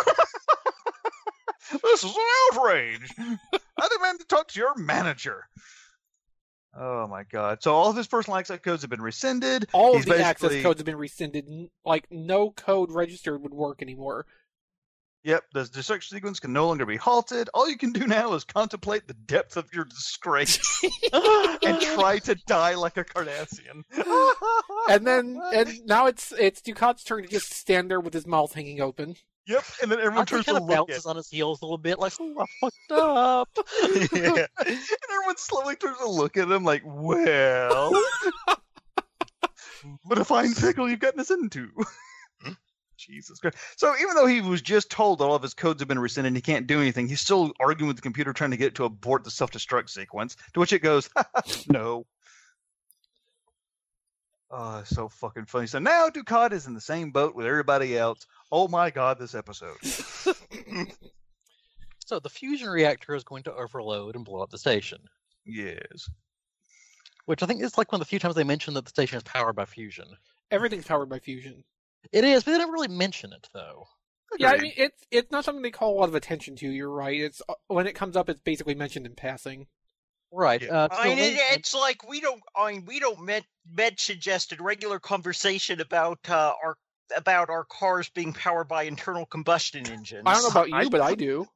This 1.83 2.05
is 2.05 2.15
an 2.15 2.23
outrage. 2.53 3.09
I 3.19 3.89
demand 3.89 4.21
to 4.21 4.27
talk 4.27 4.49
to 4.49 4.61
your 4.61 4.77
manager. 4.77 5.49
Oh 6.77 7.07
my 7.07 7.23
god! 7.25 7.63
So 7.63 7.75
all 7.75 7.91
of 7.91 7.97
his 7.97 8.07
personal 8.07 8.37
access 8.39 8.61
codes 8.61 8.83
have 8.83 8.91
been 8.91 9.03
rescinded. 9.03 9.67
All 9.73 9.95
He's 9.95 10.07
of 10.07 10.17
the 10.17 10.25
access 10.25 10.63
codes 10.63 10.81
have 10.81 10.87
been 10.87 10.97
rescinded. 10.97 11.49
Like 11.85 12.07
no 12.11 12.51
code 12.51 12.91
registered 12.91 13.43
would 13.43 13.55
work 13.55 13.81
anymore. 13.81 14.27
Yep, 15.25 15.45
the 15.55 15.65
destruction 15.65 16.17
sequence 16.17 16.39
can 16.39 16.53
no 16.53 16.67
longer 16.69 16.85
be 16.85 16.97
halted. 16.99 17.49
All 17.55 17.67
you 17.69 17.79
can 17.79 17.93
do 17.93 18.07
now 18.07 18.35
is 18.35 18.45
contemplate 18.45 19.09
the 19.09 19.15
depth 19.15 19.57
of 19.57 19.73
your 19.73 19.87
disgrace 19.87 20.61
and 21.13 21.81
try 21.81 22.19
to 22.25 22.35
die 22.47 22.75
like 22.75 22.99
a 22.99 23.05
Cardassian. 23.05 23.85
And 24.87 25.07
then 25.07 25.41
and 25.55 25.81
now 25.87 26.09
it's 26.09 26.31
it's 26.33 26.61
Dukat's 26.61 27.05
turn 27.05 27.23
to 27.23 27.29
just 27.29 27.55
stand 27.55 27.91
there 27.91 28.01
with 28.01 28.13
his 28.13 28.27
mouth 28.27 28.53
hanging 28.53 28.83
open. 28.83 29.17
Yep, 29.47 29.65
and 29.83 29.91
then 29.91 29.99
everyone 29.99 30.27
turns 30.27 30.45
he 30.45 30.53
to 30.53 30.61
kind 30.61 30.71
of 30.71 30.79
look 30.79 30.91
at 30.91 31.07
on 31.07 31.17
his 31.17 31.31
heels 31.31 31.63
a 31.63 31.65
little 31.65 31.79
bit, 31.79 31.99
like, 31.99 32.13
oh, 32.21 32.35
I 32.39 32.45
fucked 32.61 32.93
up. 32.93 33.49
yeah. 34.13 34.47
And 34.67 34.79
everyone 35.11 35.37
slowly 35.39 35.77
turns 35.77 35.99
to 35.99 36.09
look 36.09 36.37
at 36.37 36.51
him 36.51 36.65
like, 36.65 36.83
well, 36.85 37.93
what 40.03 40.19
a 40.19 40.25
fine 40.25 40.55
pickle 40.55 40.89
you've 40.89 41.01
gotten 41.01 41.21
us 41.21 41.31
into. 41.31 41.71
Jesus 42.97 43.39
Christ. 43.41 43.57
So 43.77 43.95
even 44.01 44.15
though 44.15 44.27
he 44.27 44.41
was 44.41 44.63
just 44.63 44.91
told 44.91 45.19
that 45.19 45.25
all 45.25 45.35
of 45.35 45.43
his 45.43 45.55
codes 45.55 45.81
have 45.81 45.89
been 45.89 45.99
rescinded 45.99 46.29
and 46.29 46.37
he 46.37 46.43
can't 46.43 46.67
do 46.67 46.81
anything, 46.81 47.09
he's 47.09 47.21
still 47.21 47.53
arguing 47.61 47.89
with 47.89 47.97
the 47.97 48.03
computer 48.03 48.33
trying 48.33 48.51
to 48.53 48.57
get 48.57 48.69
it 48.69 48.75
to 48.77 48.85
abort 48.85 49.25
the 49.25 49.31
self-destruct 49.31 49.91
sequence, 49.91 50.37
to 50.55 50.61
which 50.61 50.73
it 50.73 50.81
goes, 50.81 51.09
no. 51.69 52.07
Oh, 54.51 54.79
it's 54.79 54.91
so 54.91 55.09
fucking 55.09 55.47
funny. 55.47 55.67
So 55.67 55.81
now 55.81 56.09
Dukat 56.11 56.53
is 56.53 56.67
in 56.67 56.75
the 56.75 56.81
same 56.81 57.11
boat 57.11 57.35
with 57.35 57.47
everybody 57.47 57.99
else. 57.99 58.25
Oh 58.53 58.69
my 58.69 58.91
god, 58.91 59.19
this 59.19 59.35
episode. 59.35 59.77
So 62.07 62.19
the 62.21 62.29
fusion 62.29 62.69
reactor 62.69 63.15
is 63.15 63.25
going 63.25 63.45
to 63.45 63.55
overload 63.55 64.15
and 64.15 64.27
blow 64.27 64.43
up 64.43 64.51
the 64.51 64.59
station, 64.59 64.99
Yes. 65.47 66.07
which 67.25 67.43
I 67.43 67.47
think 67.47 67.63
is 67.63 67.79
like 67.79 67.91
one 67.91 67.99
of 67.99 68.07
the 68.07 68.11
few 68.11 68.19
times 68.19 68.35
they 68.35 68.45
mention 68.45 68.75
that 68.75 68.85
the 68.85 68.91
station 68.91 69.17
is 69.17 69.23
powered 69.23 69.57
by 69.57 69.65
fusion. 69.65 70.05
Everything's 70.51 70.85
powered 70.85 71.09
by 71.09 71.19
fusion. 71.19 71.65
It 72.13 72.25
is, 72.25 72.45
but 72.45 72.53
they 72.53 72.59
don't 72.59 72.73
really 72.73 72.89
mention 72.89 73.33
it 73.33 73.49
though. 73.53 73.87
Yeah, 74.39 74.51
I 74.51 74.59
mean 74.59 74.73
it's 74.77 75.01
it's 75.11 75.31
not 75.31 75.45
something 75.45 75.63
they 75.63 75.71
call 75.71 75.97
a 75.97 75.99
lot 76.01 76.09
of 76.09 76.15
attention 76.15 76.57
to. 76.57 76.69
You're 76.69 76.91
right. 76.91 77.21
It's 77.21 77.41
uh, 77.49 77.55
when 77.69 77.87
it 77.87 77.93
comes 77.95 78.17
up, 78.17 78.29
it's 78.29 78.41
basically 78.41 78.75
mentioned 78.75 79.07
in 79.07 79.15
passing. 79.15 79.67
Right. 80.33 80.61
Yeah. 80.63 80.85
Uh, 80.85 80.89
I 80.91 81.09
mean, 81.09 81.19
it, 81.19 81.35
they- 81.37 81.55
it's 81.57 81.75
like 81.75 82.09
we 82.09 82.21
don't. 82.21 82.43
I 82.57 82.73
mean, 82.73 82.85
we 82.87 82.99
don't 82.99 83.21
men- 83.25 83.45
mention 83.71 84.19
just 84.19 84.53
in 84.53 84.61
regular 84.63 84.99
conversation 84.99 85.81
about 85.81 86.19
uh, 86.29 86.53
our 86.65 86.77
about 87.17 87.51
our 87.51 87.65
cars 87.65 88.09
being 88.09 88.33
powered 88.33 88.67
by 88.67 88.85
internal 88.85 89.27
combustion 89.27 89.87
engines. 89.87 90.23
I 90.27 90.33
don't 90.35 90.43
know 90.43 90.49
about 90.49 90.69
you, 90.71 90.75
I- 90.75 90.89
but 90.89 91.01
I 91.01 91.15
do. 91.15 91.47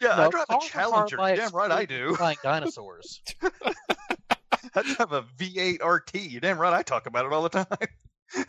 Yeah, 0.00 0.26
I 0.26 0.28
drive 0.28 0.44
a 0.48 0.52
cars 0.52 0.64
are 0.64 0.68
powered 0.70 0.92
Challenger. 1.08 1.16
by 1.16 1.34
Damn 1.36 1.50
right 1.50 1.72
I 1.72 1.84
do. 1.86 2.14
flying 2.14 2.36
dinosaurs. 2.44 3.20
I 3.42 4.82
drive 4.94 5.12
a 5.12 5.22
V8 5.38 5.82
RT. 5.84 6.14
You 6.14 6.38
damn 6.38 6.58
right 6.58 6.72
I 6.72 6.82
talk 6.82 7.06
about 7.06 7.26
it 7.26 7.32
all 7.32 7.42
the 7.42 7.48
time. 7.48 7.66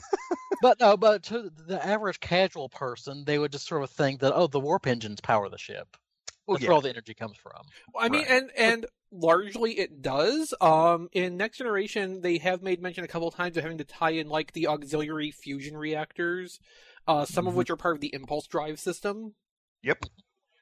But 0.62 0.80
no, 0.80 0.98
but 0.98 1.24
to 1.24 1.50
the 1.68 1.84
average 1.86 2.20
casual 2.20 2.70
person, 2.70 3.24
they 3.26 3.40
would 3.40 3.52
just 3.52 3.68
sort 3.68 3.84
of 3.84 3.90
think 3.90 4.20
that 4.22 4.34
oh, 4.36 4.48
the 4.48 4.60
warp 4.60 4.88
engines 4.88 5.22
power 5.22 5.50
the 5.50 5.58
ship. 5.58 5.98
Well, 6.46 6.56
That's 6.56 6.64
yeah. 6.64 6.70
where 6.70 6.76
all 6.76 6.82
the 6.82 6.90
energy 6.90 7.14
comes 7.14 7.38
from. 7.38 7.62
I 7.98 8.10
mean, 8.10 8.26
and 8.28 8.50
and 8.58 8.86
largely 9.12 9.80
it 9.80 10.02
does. 10.02 10.54
Um, 10.60 11.10
in 11.14 11.38
Next 11.38 11.60
Generation, 11.60 12.22
they 12.22 12.38
have 12.40 12.62
made 12.62 12.82
mention 12.82 13.04
a 13.04 13.08
couple 13.08 13.28
of 13.28 13.36
times 13.36 13.56
of 13.56 13.64
having 13.64 13.78
to 13.78 13.84
tie 13.84 14.12
in 14.12 14.30
like 14.30 14.54
the 14.54 14.68
auxiliary 14.68 15.32
fusion 15.32 15.78
reactors, 15.78 16.60
uh, 17.08 17.26
some 17.26 17.48
of 17.48 17.54
Mhm. 17.54 17.58
which 17.58 17.70
are 17.70 17.76
part 17.76 17.96
of 17.96 18.02
the 18.02 18.14
impulse 18.14 18.48
drive 18.48 18.80
system. 18.80 19.36
Yep. 19.84 20.06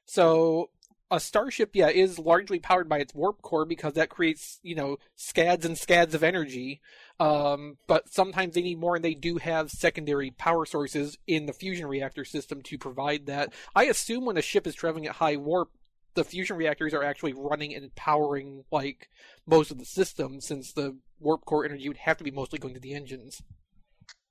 So 0.06 0.72
a 1.10 1.20
starship, 1.20 1.72
yeah, 1.74 1.88
is 1.88 2.20
largely 2.20 2.60
powered 2.60 2.90
by 2.90 3.00
its 3.00 3.14
warp 3.14 3.42
core 3.42 3.66
because 3.66 3.94
that 3.94 4.10
creates, 4.10 4.60
you 4.62 4.76
know, 4.76 4.98
scads 5.16 5.66
and 5.66 5.78
scads 5.78 6.14
of 6.14 6.24
energy. 6.24 6.82
Um, 7.20 7.78
but 7.88 8.14
sometimes 8.14 8.54
they 8.54 8.62
need 8.62 8.80
more, 8.80 8.96
and 8.96 9.04
they 9.04 9.16
do 9.16 9.38
have 9.38 9.72
secondary 9.72 10.30
power 10.32 10.66
sources 10.66 11.18
in 11.26 11.48
the 11.48 11.54
fusion 11.54 11.88
reactor 11.88 12.24
system 12.24 12.62
to 12.64 12.78
provide 12.78 13.26
that. 13.26 13.54
I 13.76 13.86
assume 13.86 14.26
when 14.26 14.38
a 14.38 14.42
ship 14.42 14.68
is 14.68 14.76
traveling 14.76 15.08
at 15.08 15.16
high 15.16 15.36
warp, 15.36 15.72
the 16.14 16.24
fusion 16.24 16.58
reactors 16.58 16.94
are 16.94 17.04
actually 17.04 17.34
running 17.34 17.74
and 17.74 17.94
powering 17.96 18.66
like 18.72 19.10
most 19.48 19.72
of 19.72 19.80
the 19.80 19.86
system, 19.86 20.42
since 20.42 20.74
the 20.74 20.98
warp 21.20 21.46
core 21.46 21.66
energy 21.66 21.88
would 21.88 21.98
have 21.98 22.18
to 22.18 22.24
be 22.24 22.32
mostly 22.32 22.60
going 22.60 22.76
to 22.76 22.80
the 22.80 22.94
engines. 22.94 23.42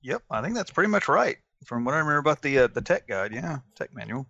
Yep, 0.01 0.23
I 0.31 0.41
think 0.41 0.55
that's 0.55 0.71
pretty 0.71 0.89
much 0.89 1.07
right. 1.09 1.37
From 1.65 1.83
what 1.83 1.93
I 1.93 1.97
remember 1.97 2.19
about 2.19 2.41
the 2.41 2.59
uh, 2.59 2.67
the 2.67 2.81
tech 2.81 3.07
guide, 3.07 3.33
yeah, 3.33 3.59
tech 3.75 3.93
manual. 3.93 4.27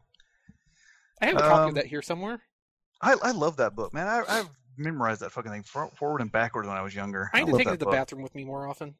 I 1.22 1.28
have 1.28 1.36
a 1.36 1.42
copy 1.42 1.62
Um, 1.62 1.70
of 1.70 1.76
that 1.76 1.88
here 1.88 2.02
somewhere. 2.02 2.42
I 3.02 3.16
I 3.22 3.32
love 3.32 3.58
that 3.58 3.76
book, 3.76 3.94
man. 3.94 4.08
I, 4.08 4.24
I've 4.28 4.50
memorized 4.78 5.22
that 5.22 5.32
fucking 5.32 5.52
thing 5.52 5.64
for, 5.64 5.90
forward 5.96 6.22
and 6.22 6.32
backward 6.32 6.66
when 6.66 6.76
I 6.76 6.82
was 6.82 6.96
younger. 6.96 7.30
I 7.34 7.44
need 7.44 7.52
to 7.52 7.58
take 7.58 7.68
it 7.68 7.72
to 7.72 7.78
the 7.78 7.86
book. 7.86 7.94
bathroom 7.94 8.22
with 8.22 8.36
me 8.36 8.44
more 8.44 8.68
often. 8.68 8.96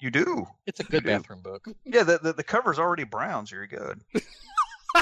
You 0.00 0.10
do. 0.10 0.46
It's 0.66 0.80
a 0.80 0.84
good 0.84 1.04
do. 1.04 1.10
bathroom 1.10 1.42
book. 1.42 1.64
Yeah, 1.84 2.02
the, 2.02 2.18
the 2.18 2.32
the 2.32 2.42
cover's 2.42 2.78
already 2.78 3.04
brown, 3.04 3.46
so 3.46 3.56
you're 3.56 3.66
good. 3.68 4.00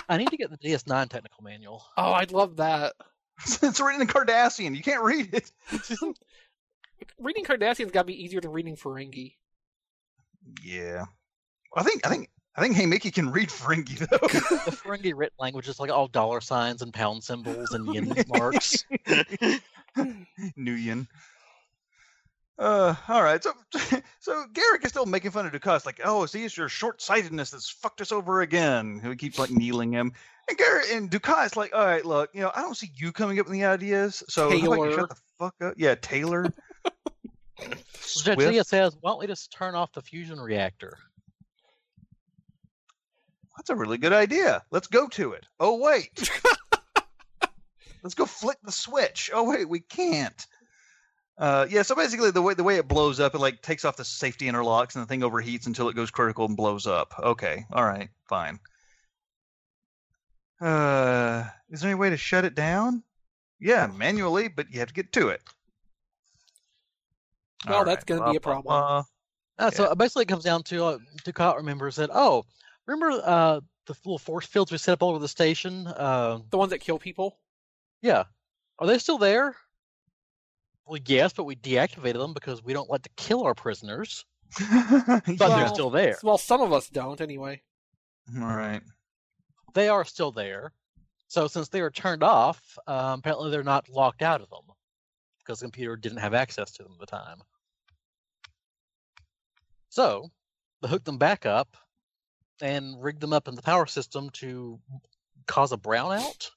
I 0.09 0.17
need 0.17 0.29
to 0.29 0.37
get 0.37 0.51
the 0.51 0.59
DS9 0.59 1.09
technical 1.09 1.43
manual. 1.43 1.85
Oh, 1.97 2.13
I'd 2.13 2.33
love 2.33 2.57
that. 2.57 2.93
it's 3.63 3.81
written 3.81 4.03
in 4.03 4.07
Cardassian. 4.07 4.77
You 4.77 4.83
can't 4.83 5.03
read 5.03 5.35
it. 5.35 5.51
Reading 7.19 7.45
Cardassian's 7.45 7.93
got 7.93 8.03
to 8.03 8.07
be 8.07 8.23
easier 8.23 8.41
than 8.41 8.53
reading 8.53 8.77
Ferengi. 8.77 9.37
Yeah. 10.63 11.05
I 11.75 11.83
think 11.83 12.07
I 12.07 12.11
think 12.11 12.29
I 12.57 12.61
think 12.61 12.77
Hey 12.77 12.85
Mickey 12.85 13.11
can 13.11 13.31
read 13.31 13.49
Ferengi 13.49 13.99
though. 13.99 14.19
The 14.19 14.77
Ferengi 14.77 15.13
written 15.17 15.37
language 15.39 15.69
is 15.69 15.81
like 15.81 15.91
all 15.91 16.09
dollar 16.09 16.43
signs 16.43 16.83
and 16.83 16.93
pound 16.93 17.25
symbols 17.25 17.73
and 17.73 17.95
yen 17.95 18.13
marks. 18.29 18.85
Nuyen. 20.59 21.07
Uh, 22.61 22.95
all 23.09 23.23
right. 23.23 23.43
So, 23.43 23.53
so 24.21 24.45
Garak 24.53 24.85
is 24.85 24.91
still 24.91 25.07
making 25.07 25.31
fun 25.31 25.47
of 25.47 25.53
Dukat, 25.53 25.87
like, 25.87 26.01
"Oh, 26.05 26.27
see, 26.27 26.45
it's 26.45 26.57
your 26.57 26.69
short-sightedness 26.69 27.51
that's 27.51 27.71
fucked 27.71 28.03
us 28.03 28.13
over 28.13 28.43
again." 28.43 29.01
He 29.03 29.17
keeps 29.17 29.39
like 29.39 29.51
kneeling 29.51 29.93
him, 29.93 30.13
and 30.47 30.59
Garak 30.59 30.95
and 30.95 31.11
Dukat's 31.11 31.57
like, 31.57 31.75
"All 31.75 31.85
right, 31.85 32.05
look, 32.05 32.31
you 32.35 32.43
know, 32.43 32.53
I 32.55 32.61
don't 32.61 32.77
see 32.77 32.91
you 32.95 33.13
coming 33.13 33.41
up 33.41 33.47
with 33.47 33.55
any 33.55 33.65
ideas, 33.65 34.23
so 34.29 34.51
how 34.51 34.57
about 34.57 34.61
you 34.61 34.61
tailor. 34.61 34.93
shut 34.93 35.09
the 35.09 35.17
fuck 35.39 35.55
up." 35.63 35.75
Yeah, 35.77 35.95
tailor. 35.95 36.53
So 38.01 38.35
says, 38.63 38.97
"Why 39.03 39.11
don't 39.11 39.21
we 39.21 39.27
just 39.27 39.53
turn 39.53 39.75
off 39.75 39.93
the 39.93 40.01
fusion 40.01 40.41
reactor?" 40.41 40.97
That's 43.55 43.69
a 43.69 43.77
really 43.77 43.99
good 43.99 44.15
idea. 44.15 44.63
Let's 44.71 44.87
go 44.87 45.09
to 45.09 45.33
it. 45.33 45.47
Oh 45.61 45.77
wait. 45.77 46.31
Let's 48.03 48.15
go 48.15 48.27
flick 48.27 48.59
the 48.63 48.73
switch. 48.73 49.31
Oh 49.33 49.45
wait, 49.45 49.69
we 49.69 49.81
can't. 49.81 50.47
Uh, 51.39 51.67
yeah, 51.71 51.81
so 51.83 51.95
basically 51.95 52.31
the 52.31 52.43
way 52.43 52.55
the 52.55 52.63
way 52.65 52.77
it 52.77 52.87
blows 52.87 53.19
up, 53.19 53.35
it 53.35 53.39
like 53.39 53.63
takes 53.63 53.85
off 53.85 53.97
the 53.97 54.05
safety 54.05 54.47
interlocks 54.47 54.95
and 54.95 55.03
the 55.03 55.07
thing 55.07 55.21
overheats 55.21 55.67
until 55.67 55.89
it 55.89 55.97
goes 55.97 56.11
critical 56.11 56.45
and 56.45 56.57
blows 56.57 56.87
up. 56.87 57.15
Okay, 57.19 57.65
all 57.73 57.85
right, 57.85 58.11
fine. 58.29 58.59
Uh, 60.61 61.45
is 61.71 61.81
there 61.81 61.91
any 61.91 61.99
way 61.99 62.11
to 62.11 62.17
shut 62.17 62.45
it 62.45 62.55
down? 62.55 63.03
Yeah, 63.59 63.87
manually, 63.87 64.49
but 64.49 64.71
you 64.71 64.81
have 64.81 64.89
to 64.89 64.95
get 64.95 65.13
to 65.13 65.29
it. 65.29 65.43
Well, 67.67 67.79
All 67.79 67.85
that's 67.85 68.05
right, 68.11 68.19
gonna 68.19 68.31
be 68.31 68.37
a 68.37 68.41
blah, 68.41 68.61
blah, 68.61 68.63
problem. 68.63 69.05
blah. 69.59 69.67
Uh, 69.67 69.71
so 69.71 69.95
basically, 69.95 70.23
it 70.23 70.29
comes 70.29 70.45
down 70.45 70.63
to 70.65 70.85
uh, 70.85 70.99
Dukat 71.25 71.57
remembers 71.57 71.97
that. 71.97 72.11
Oh, 72.13 72.45
remember 72.87 73.21
uh, 73.25 73.61
the 73.87 73.95
little 74.05 74.19
force 74.19 74.47
fields 74.47 74.73
we 74.73 74.79
set 74.79 74.93
up 74.93 75.03
all 75.03 75.11
over 75.11 75.19
the 75.19 75.29
station? 75.29 75.87
Uh, 75.87 76.41
The 76.51 76.59
ones 76.59 76.71
that 76.71 76.79
kill 76.81 76.99
people. 76.99 77.39
Yeah, 78.03 78.25
are 78.79 78.87
they 78.87 78.99
still 78.99 79.19
there? 79.19 79.55
Well, 80.87 81.01
yes, 81.07 81.33
but 81.33 81.45
we 81.45 81.57
deactivated 81.57 82.19
them 82.19 82.35
because 82.35 82.65
we 82.65 82.73
don't 82.73 82.91
like 82.91 83.03
to 83.03 83.11
kill 83.17 83.45
our 83.45 83.55
prisoners. 83.55 84.25
But 85.09 85.25
they're 85.39 85.69
still 85.69 85.91
there. 85.91 86.19
Well, 86.23 86.39
some 86.39 86.61
of 86.61 86.73
us 86.73 86.89
don't 86.89 87.21
anyway. 87.21 87.63
All 88.37 88.57
right. 88.57 88.83
They 89.75 89.89
are 89.89 90.05
still 90.05 90.33
there. 90.33 90.73
So 91.29 91.47
since 91.47 91.69
they 91.69 91.81
were 91.81 91.93
turned 91.93 92.25
off, 92.25 92.77
um, 92.89 93.21
apparently 93.21 93.53
they're 93.53 93.63
not 93.63 93.89
locked 93.89 94.23
out 94.23 94.41
of 94.41 94.51
them 94.51 94.65
because 95.39 95.61
the 95.61 95.67
computer 95.67 95.97
didn't 95.97 96.19
have 96.19 96.35
access 96.35 96.73
to 96.73 96.83
them 96.83 96.93
at 96.95 96.99
the 96.99 97.07
time. 97.07 97.39
So 99.91 100.31
they 100.83 100.89
hooked 100.89 101.05
them 101.05 101.19
back 101.19 101.47
up 101.47 101.77
and 102.61 103.01
rigged 103.01 103.21
them 103.21 103.33
up 103.33 103.47
in 103.47 103.55
the 103.55 103.63
power 103.63 103.87
system 103.87 104.31
to 104.31 104.81
cause 105.47 105.71
a 105.73 105.77
brownout. 105.77 106.51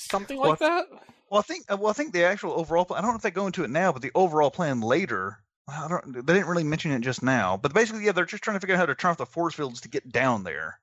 Something 0.00 0.38
Well, 0.38 0.50
like 0.50 0.58
that. 0.60 0.86
Well, 1.30 1.38
I 1.38 1.42
think 1.42 1.64
uh, 1.70 1.76
well, 1.76 1.90
I 1.90 1.92
think 1.92 2.12
the 2.12 2.24
actual 2.24 2.52
overall. 2.52 2.84
Plan, 2.84 2.98
I 2.98 3.02
don't 3.02 3.10
know 3.12 3.16
if 3.16 3.22
they 3.22 3.30
go 3.30 3.46
into 3.46 3.64
it 3.64 3.70
now, 3.70 3.92
but 3.92 4.02
the 4.02 4.10
overall 4.14 4.50
plan 4.50 4.80
later. 4.80 5.38
I 5.68 5.86
don't. 5.88 6.12
They 6.26 6.32
didn't 6.34 6.48
really 6.48 6.64
mention 6.64 6.90
it 6.90 7.00
just 7.00 7.22
now, 7.22 7.56
but 7.56 7.72
basically, 7.74 8.04
yeah, 8.04 8.12
they're 8.12 8.24
just 8.24 8.42
trying 8.42 8.56
to 8.56 8.60
figure 8.60 8.74
out 8.74 8.78
how 8.78 8.86
to 8.86 8.94
turn 8.94 9.12
off 9.12 9.18
the 9.18 9.26
force 9.26 9.54
fields 9.54 9.80
to 9.82 9.88
get 9.88 10.10
down 10.10 10.42
there. 10.42 10.80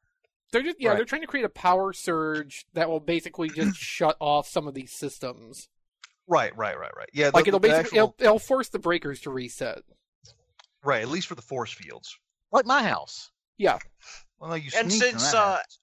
They're 0.53 0.61
just 0.63 0.77
yeah, 0.79 0.89
Right. 0.89 0.95
they're 0.97 1.05
trying 1.05 1.21
to 1.21 1.27
create 1.27 1.43
a 1.45 1.49
power 1.49 1.91
surge 1.91 2.65
that 2.73 2.89
will 2.89 3.01
basically 3.01 3.49
just 3.49 3.75
shut 3.81 4.15
off 4.21 4.47
some 4.47 4.65
of 4.67 4.75
these 4.75 4.93
systems. 4.93 5.67
Right, 6.27 6.55
right, 6.55 6.77
right, 6.79 6.91
right. 6.95 7.09
Yeah, 7.11 7.31
Like 7.33 7.47
it'll 7.47 7.59
the 7.59 7.67
basically 7.67 7.99
actual- 7.99 8.15
it'll, 8.19 8.25
it'll 8.25 8.39
force 8.39 8.69
the 8.69 8.79
breakers 8.79 9.19
to 9.21 9.31
reset. 9.31 9.79
right, 10.83 11.01
at 11.01 11.09
least 11.09 11.27
for 11.27 11.35
the 11.35 11.41
force 11.41 11.73
fields. 11.73 12.17
Like 12.51 12.65
my 12.65 12.83
house. 12.83 13.31
Yeah, 13.57 13.79
Well, 14.39 14.55
you 14.55 14.69
And 14.77 14.89
sneaked 14.91 15.05
in 15.13 15.19
since, 15.19 15.31
that 15.31 15.37
uh, 15.37 15.55
house. 15.57 15.79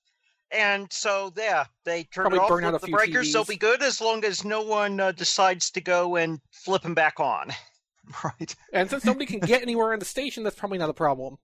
And 0.55 0.93
so, 0.93 1.33
yeah, 1.37 1.65
they 1.85 2.05
turn 2.05 2.23
Probably 2.23 2.39
it 2.39 2.43
off 2.43 2.49
burn 2.49 2.65
out 2.65 2.75
a 2.75 2.79
the 2.79 2.87
few 2.87 2.97
breakers. 2.97 3.33
They'll 3.33 3.45
be 3.45 3.57
good 3.57 3.83
as 3.83 4.01
long 4.01 4.25
as 4.25 4.45
no 4.45 4.63
one 4.63 5.01
uh, 5.01 5.13
decides 5.13 5.71
to 5.73 5.81
go 5.81 6.17
and 6.17 6.41
flip 6.53 6.83
them 6.83 6.95
back 6.95 7.19
on. 7.21 7.51
right. 8.25 8.55
and 8.73 8.89
since 8.89 9.05
nobody 9.05 9.27
can 9.27 9.41
get 9.41 9.63
anywhere 9.63 9.93
in 9.93 9.99
the 9.99 10.05
station, 10.05 10.45
that's 10.45 10.57
probably 10.57 10.79
not 10.79 10.91
a 10.91 10.95
problem. 10.95 11.37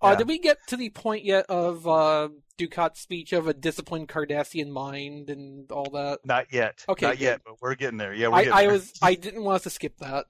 Uh, 0.00 0.10
Yeah. 0.10 0.16
Did 0.16 0.28
we 0.28 0.38
get 0.40 0.58
to 0.68 0.76
the 0.76 0.90
point 0.90 1.24
yet 1.24 1.46
of 1.48 1.86
uh, 1.86 2.28
Dukat's 2.58 3.00
speech 3.00 3.32
of 3.32 3.46
a 3.46 3.54
disciplined 3.54 4.08
Cardassian 4.08 4.68
mind 4.70 5.30
and 5.30 5.70
all 5.70 5.90
that? 5.90 6.18
Not 6.24 6.46
yet. 6.52 6.84
Okay, 6.88 7.06
Not 7.06 7.18
good. 7.18 7.24
yet, 7.24 7.40
but 7.44 7.54
we're 7.60 7.76
getting 7.76 7.98
there. 7.98 8.12
Yeah, 8.12 8.28
we're 8.28 8.34
I, 8.36 8.44
getting 8.44 8.58
I 8.58 8.62
there. 8.62 8.72
was 8.72 8.92
I 9.02 9.14
didn't 9.14 9.44
want 9.44 9.56
us 9.56 9.62
to 9.64 9.70
skip 9.70 9.98
that. 9.98 10.26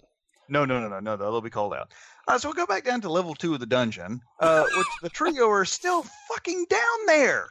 No, 0.48 0.66
no, 0.66 0.80
no, 0.80 0.88
no, 0.88 1.00
no. 1.00 1.16
That'll 1.16 1.40
be 1.40 1.48
called 1.48 1.72
out. 1.72 1.92
Uh, 2.28 2.36
so 2.36 2.48
we'll 2.48 2.54
go 2.54 2.66
back 2.66 2.84
down 2.84 3.00
to 3.00 3.08
level 3.10 3.34
two 3.34 3.54
of 3.54 3.60
the 3.60 3.66
dungeon, 3.66 4.20
uh, 4.40 4.64
which 4.76 4.86
the 5.02 5.08
trio 5.08 5.48
are 5.48 5.64
still 5.64 6.04
fucking 6.28 6.66
down 6.68 7.06
there. 7.06 7.48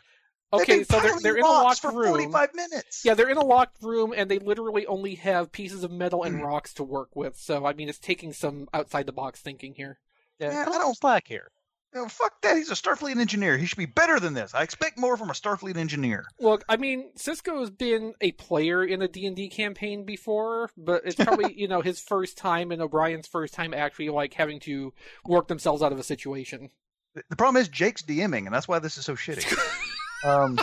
They've 0.52 0.61
Okay, 0.61 0.84
so 0.84 0.99
they're 0.99 1.19
they're 1.19 1.38
in 1.38 1.44
a 1.44 1.48
locked 1.48 1.80
for 1.80 1.91
room. 1.91 2.10
45 2.10 2.53
minutes. 2.56 3.06
Yeah, 3.06 3.14
they're 3.14 3.30
in 3.30 3.38
a 3.38 3.45
locked 3.45 3.82
room, 3.82 4.14
and 4.15 4.30
they 4.30 4.40
literally 4.40 4.86
only 4.86 5.15
have 5.15 5.52
pieces 5.52 5.84
of 5.84 5.91
metal 5.91 6.22
Mm. 6.22 6.26
and 6.28 6.44
rocks 6.44 6.73
to 6.76 6.84
work 6.84 7.15
with. 7.15 7.38
So 7.38 7.65
I 7.65 7.73
mean, 7.73 7.88
it's 7.90 7.99
taking 7.99 8.34
some 8.34 8.68
outside 8.73 9.06
the 9.06 9.14
box 9.14 9.40
thinking 9.40 9.76
here. 9.76 9.99
Yeah, 10.40 10.48
Yeah, 10.52 10.52
cut 10.52 10.60
I 10.60 10.64
a 10.64 10.72
little 10.72 10.88
don't- 10.90 10.98
slack 10.98 11.28
here. 11.28 11.52
No, 11.94 12.07
fuck 12.07 12.41
that. 12.41 12.56
He's 12.56 12.72
a 12.72 12.73
Starfleet 12.76 13.19
engineer. 13.19 13.57
He 13.57 13.65
should 13.65 13.78
be 13.78 13.86
better 13.86 14.18
than 14.18 14.34
this. 14.34 14.53
I 14.56 14.64
expect 14.64 14.98
more 14.98 15.18
from 15.18 15.30
a 15.30 15.34
Starfleet 15.34 15.76
engineer. 15.76 16.23
Look, 16.40 16.64
I 16.69 16.78
mean, 16.78 17.11
Sisko's 17.18 17.69
been 17.69 18.14
a 18.22 18.32
player 18.32 18.82
in 18.82 19.02
a 19.02 19.10
D&D 19.10 19.49
campaign 19.49 20.06
before, 20.06 20.69
but 20.78 21.02
it's 21.06 21.15
probably, 21.26 21.53
you 21.53 21.68
know, 21.68 21.82
his 21.82 21.99
first 21.99 22.38
time 22.38 22.72
and 22.72 22.82
O'Brien's 22.82 23.28
first 23.28 23.53
time 23.53 23.73
actually, 23.73 24.07
like, 24.07 24.34
having 24.36 24.61
to 24.61 24.94
work 25.26 25.49
themselves 25.49 25.82
out 25.84 25.91
of 25.91 25.99
a 25.99 26.03
situation. 26.03 26.69
The- 27.14 27.23
The 27.30 27.36
problem 27.36 27.61
is 27.61 27.68
Jake's 27.68 28.03
DMing, 28.03 28.45
and 28.45 28.53
that's 28.56 28.69
why 28.69 28.80
this 28.80 28.98
is 28.98 29.03
so 29.03 29.15
shitty. 29.18 29.44
um, 30.23 30.60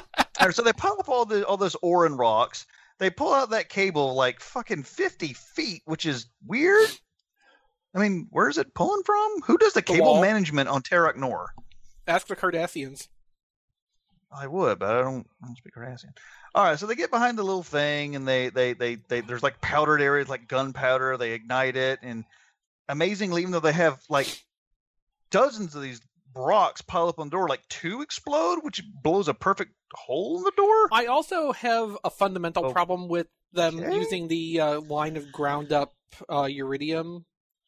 so 0.50 0.62
they 0.62 0.72
pile 0.72 0.96
up 0.98 1.08
all 1.08 1.24
the 1.24 1.46
all 1.46 1.56
those 1.56 1.76
ore 1.82 2.06
and 2.06 2.18
rocks. 2.18 2.66
They 2.98 3.10
pull 3.10 3.32
out 3.32 3.50
that 3.50 3.68
cable 3.68 4.14
like 4.14 4.40
fucking 4.40 4.82
fifty 4.84 5.32
feet, 5.32 5.82
which 5.86 6.06
is 6.06 6.26
weird. 6.46 6.88
I 7.94 7.98
mean, 7.98 8.26
where 8.30 8.48
is 8.48 8.58
it 8.58 8.74
pulling 8.74 9.02
from? 9.04 9.42
Who 9.44 9.58
does 9.58 9.74
the, 9.74 9.80
The 9.80 9.84
cable 9.94 10.14
wall. 10.14 10.22
management 10.22 10.68
on 10.68 10.82
Terok 10.82 11.16
Nor? 11.16 11.52
Ask 12.06 12.26
the 12.26 12.36
Cardassians. 12.36 13.08
I 14.34 14.46
would, 14.46 14.78
but 14.78 14.88
I 14.96 15.02
don't, 15.02 15.26
I 15.42 15.46
don't 15.46 15.56
speak 15.58 15.74
Cardassian. 15.74 16.16
All 16.54 16.64
right, 16.64 16.78
so 16.78 16.86
they 16.86 16.94
get 16.94 17.10
behind 17.10 17.36
the 17.36 17.42
little 17.42 17.62
thing, 17.62 18.16
and 18.16 18.26
they, 18.26 18.48
they, 18.48 18.72
they, 18.72 18.94
they, 18.94 19.20
there's 19.20 19.42
like 19.42 19.60
powdered 19.60 20.00
areas, 20.00 20.28
like 20.30 20.48
gunpowder. 20.48 21.18
They 21.18 21.32
ignite 21.32 21.76
it, 21.76 21.98
and 22.02 22.24
amazingly, 22.88 23.42
even 23.42 23.52
though 23.52 23.60
they 23.60 23.72
have 23.72 24.00
like 24.08 24.42
dozens 25.30 25.74
of 25.74 25.82
these 25.82 26.00
rocks 26.34 26.80
pile 26.82 27.08
up 27.08 27.18
on 27.18 27.28
the 27.28 27.30
door, 27.36 27.48
like 27.48 27.66
two 27.68 28.02
explode, 28.02 28.60
which 28.62 28.82
blows 29.02 29.28
a 29.28 29.34
perfect 29.34 29.72
hole 29.94 30.38
in 30.38 30.44
the 30.44 30.52
door. 30.56 30.88
I 30.92 31.06
also 31.06 31.52
have 31.52 31.96
a 32.04 32.10
fundamental 32.10 32.66
Oh. 32.66 32.72
problem 32.72 33.08
with 33.08 33.26
them 33.52 33.78
Okay. 33.80 33.94
using 33.96 34.28
the 34.28 34.60
uh, 34.60 34.80
line 34.80 35.16
of 35.16 35.30
ground 35.32 35.72
up 35.72 35.92
uh, 36.28 36.44
uridium 36.44 37.24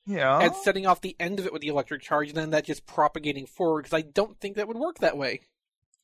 Yeah, 0.07 0.41
and 0.41 0.55
setting 0.57 0.87
off 0.87 1.01
the 1.01 1.17
end 1.21 1.39
of 1.41 1.47
it 1.47 1.53
with 1.53 1.63
the 1.63 1.69
electric 1.69 2.03
charge, 2.03 2.29
and 2.29 2.37
then 2.37 2.51
that 2.51 2.65
just 2.65 2.87
propagating 2.87 3.47
forward, 3.47 3.83
because 3.85 3.97
I 3.97 4.03
don't 4.03 4.39
think 4.41 4.57
that 4.57 4.69
would 4.69 4.77
work 4.79 4.99
that 4.99 5.17
way. 5.17 5.41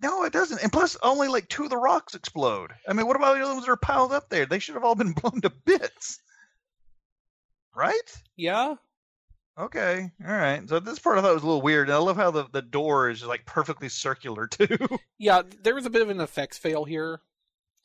no, 0.02 0.24
it 0.24 0.32
doesn't. 0.32 0.62
And 0.62 0.72
plus, 0.72 0.96
only 1.02 1.28
like 1.28 1.48
two 1.48 1.64
of 1.64 1.70
the 1.70 1.76
rocks 1.76 2.14
explode. 2.14 2.72
I 2.88 2.94
mean, 2.94 3.06
what 3.06 3.16
about 3.16 3.34
the 3.36 3.42
other 3.44 3.52
ones 3.52 3.66
that 3.66 3.72
are 3.72 3.76
piled 3.76 4.12
up 4.12 4.28
there? 4.30 4.46
They 4.46 4.58
should 4.58 4.74
have 4.74 4.84
all 4.84 4.94
been 4.94 5.12
blown 5.20 5.40
to 5.42 5.50
bits, 5.50 6.18
right? 7.74 8.22
Yeah? 8.36 8.74
Okay, 9.58 10.10
all 10.26 10.32
right. 10.34 10.66
So 10.68 10.80
this 10.80 10.98
part 10.98 11.18
I 11.18 11.22
thought 11.22 11.34
was 11.34 11.42
a 11.42 11.46
little 11.46 11.60
weird. 11.62 11.88
And 11.88 11.94
I 11.94 11.98
love 11.98 12.16
how 12.16 12.30
the, 12.30 12.46
the 12.50 12.62
door 12.62 13.10
is 13.10 13.24
like 13.24 13.44
perfectly 13.44 13.88
circular 13.88 14.46
too. 14.48 14.78
Yeah, 15.18 15.42
there 15.62 15.74
was 15.74 15.84
a 15.86 15.90
bit 15.90 16.02
of 16.02 16.08
an 16.08 16.20
effects 16.20 16.56
fail 16.56 16.84
here. 16.84 17.20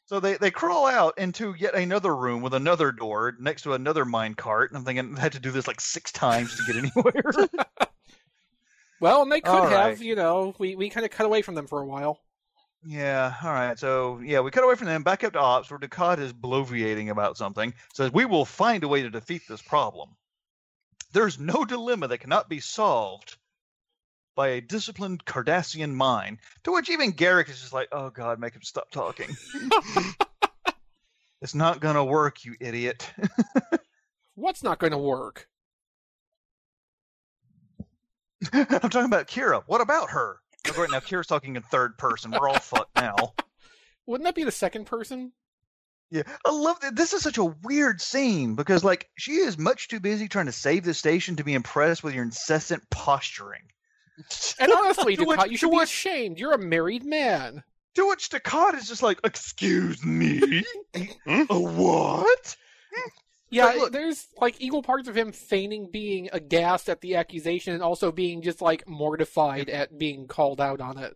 so 0.06 0.20
they, 0.22 0.36
they 0.38 0.52
crawl 0.52 0.86
out 0.88 1.18
into 1.18 1.54
yet 1.58 1.76
another 1.76 2.16
room 2.16 2.42
with 2.42 2.54
another 2.54 2.92
door 2.94 3.36
next 3.40 3.64
to 3.64 3.74
another 3.74 4.06
mine 4.06 4.36
cart. 4.36 4.72
And 4.72 4.78
I'm 4.78 4.86
thinking 4.86 5.18
I 5.18 5.20
had 5.20 5.34
to 5.34 5.40
do 5.40 5.52
this 5.52 5.68
like 5.68 5.82
six 5.82 6.12
times 6.14 6.56
to 6.56 6.72
get 6.74 6.82
anywhere. 6.96 7.50
Well, 9.02 9.24
and 9.24 9.32
they 9.32 9.42
could 9.42 9.50
All 9.52 9.68
have, 9.68 10.00
right. 10.00 10.00
you 10.00 10.16
know, 10.16 10.56
we, 10.58 10.76
we 10.78 10.90
kind 10.90 11.06
of 11.06 11.12
cut 11.12 11.26
away 11.26 11.42
from 11.42 11.54
them 11.54 11.68
for 11.68 11.82
a 11.82 11.86
while. 11.86 12.22
yeah, 12.88 13.34
all 13.44 13.52
right. 13.52 13.78
So 13.78 14.22
yeah, 14.24 14.40
we 14.40 14.52
cut 14.52 14.64
away 14.64 14.76
from 14.76 14.88
them, 14.88 15.04
back 15.04 15.24
up 15.26 15.34
to 15.34 15.40
ops 15.40 15.70
where 15.70 15.78
Dukat 15.80 16.18
is 16.20 16.32
bloviating 16.32 17.10
about 17.10 17.36
something. 17.38 17.74
Says 17.94 18.14
we 18.14 18.24
will 18.24 18.46
find 18.46 18.86
a 18.86 18.88
way 18.88 19.02
to 19.02 19.10
defeat 19.10 19.42
this 19.50 19.62
problem. 19.62 20.12
There's 21.16 21.40
no 21.40 21.64
dilemma 21.64 22.10
that 22.10 22.18
cannot 22.18 22.50
be 22.50 22.60
solved 22.60 23.38
by 24.36 24.50
a 24.50 24.62
disciplined 24.62 25.24
Cardassian 25.24 25.94
mind. 25.94 26.40
To 26.66 26.74
which 26.74 26.90
even 26.90 27.14
Garak 27.14 27.50
is 27.50 27.62
just 27.62 27.72
like, 27.72 27.88
oh 27.94 28.10
god, 28.10 28.38
make 28.38 28.54
him 28.54 28.64
stop 28.64 28.92
talking. 28.92 29.30
it's 31.42 31.56
not 31.56 31.80
gonna 31.80 32.04
work, 32.04 32.44
you 32.44 32.56
idiot. 32.60 33.10
What's 34.36 34.62
not 34.62 34.78
going 34.78 34.92
to 34.92 34.98
work? 34.98 35.48
I'm 38.54 38.66
talking 38.66 39.06
about 39.06 39.30
Kira. 39.30 39.64
What 39.68 39.80
about 39.80 40.10
her? 40.10 40.40
Right 40.78 40.92
now, 40.92 41.00
Kira's 41.00 41.28
talking 41.28 41.56
in 41.56 41.62
third 41.62 41.98
person. 41.98 42.32
We're 42.32 42.50
all 42.50 42.60
fucked 42.60 42.94
now. 42.98 43.16
Wouldn't 44.06 44.26
that 44.26 44.36
be 44.36 44.44
the 44.44 44.52
second 44.52 44.86
person? 44.86 45.32
Yeah, 46.12 46.24
I 46.46 46.52
love 46.52 46.80
that. 46.82 46.96
This 46.96 47.14
is 47.14 47.24
such 47.24 47.38
a 47.40 47.44
weird 47.46 48.00
scene 48.00 48.56
because, 48.56 48.84
like, 48.84 49.10
she 49.18 49.34
is 49.34 49.58
much 49.58 49.88
too 49.88 50.00
busy 50.00 50.28
trying 50.28 50.46
to 50.46 50.52
save 50.52 50.84
the 50.84 50.94
station 50.94 51.36
to 51.38 51.44
be 51.44 51.54
impressed 51.56 52.04
with 52.04 52.14
your 52.14 52.24
incessant 52.24 52.88
posturing. 52.90 53.64
And 54.60 54.72
honestly, 54.72 55.18
To 55.18 55.26
which- 55.26 55.40
Dukat, 55.40 55.52
you 55.52 55.58
should 55.58 55.72
be 55.72 55.78
which- 55.78 55.90
ashamed. 55.90 56.40
You're 56.40 56.54
a 56.54 56.58
married 56.58 57.04
man. 57.04 57.64
To 57.96 58.08
which 58.08 58.30
Dukat 58.30 58.76
is 58.76 58.88
just 58.88 59.04
like, 59.04 59.20
"Excuse 59.24 60.06
me, 60.06 60.64
a 61.28 61.60
what?" 61.60 62.56
Yeah, 63.50 63.66
Like, 63.66 63.78
look- 63.78 63.92
there's 63.92 64.28
like 64.40 64.56
equal 64.60 64.84
parts 64.84 65.08
of 65.08 65.16
him 65.18 65.32
feigning 65.32 65.90
being 65.92 66.30
aghast 66.34 66.88
at 66.90 67.02
the 67.02 67.16
accusation 67.16 67.74
and 67.74 67.84
also 67.84 68.12
being 68.12 68.42
just 68.42 68.62
like 68.62 68.88
mortified 68.88 69.70
at 69.70 69.98
being 69.98 70.28
called 70.28 70.60
out 70.62 70.80
on 70.82 70.98
it. 70.98 71.16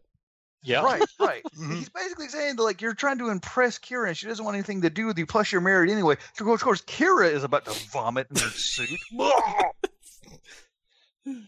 Yeah. 0.63 0.83
Right, 0.83 1.01
right. 1.19 1.43
Mm-hmm. 1.59 1.75
He's 1.75 1.89
basically 1.89 2.29
saying 2.29 2.55
that, 2.55 2.63
like, 2.63 2.81
you're 2.81 2.93
trying 2.93 3.17
to 3.17 3.29
impress 3.29 3.79
Kira 3.79 4.07
and 4.07 4.17
she 4.17 4.27
doesn't 4.27 4.45
want 4.45 4.55
anything 4.55 4.81
to 4.83 4.89
do 4.89 5.07
with 5.07 5.17
you. 5.17 5.25
Plus, 5.25 5.51
you're 5.51 5.61
married 5.61 5.91
anyway. 5.91 6.15
So, 6.33 6.49
of 6.49 6.61
course, 6.61 6.81
Kira 6.81 7.29
is 7.31 7.43
about 7.43 7.65
to 7.65 7.71
vomit 7.91 8.27
in 8.29 8.37
her 8.37 8.49
suit. 8.49 8.99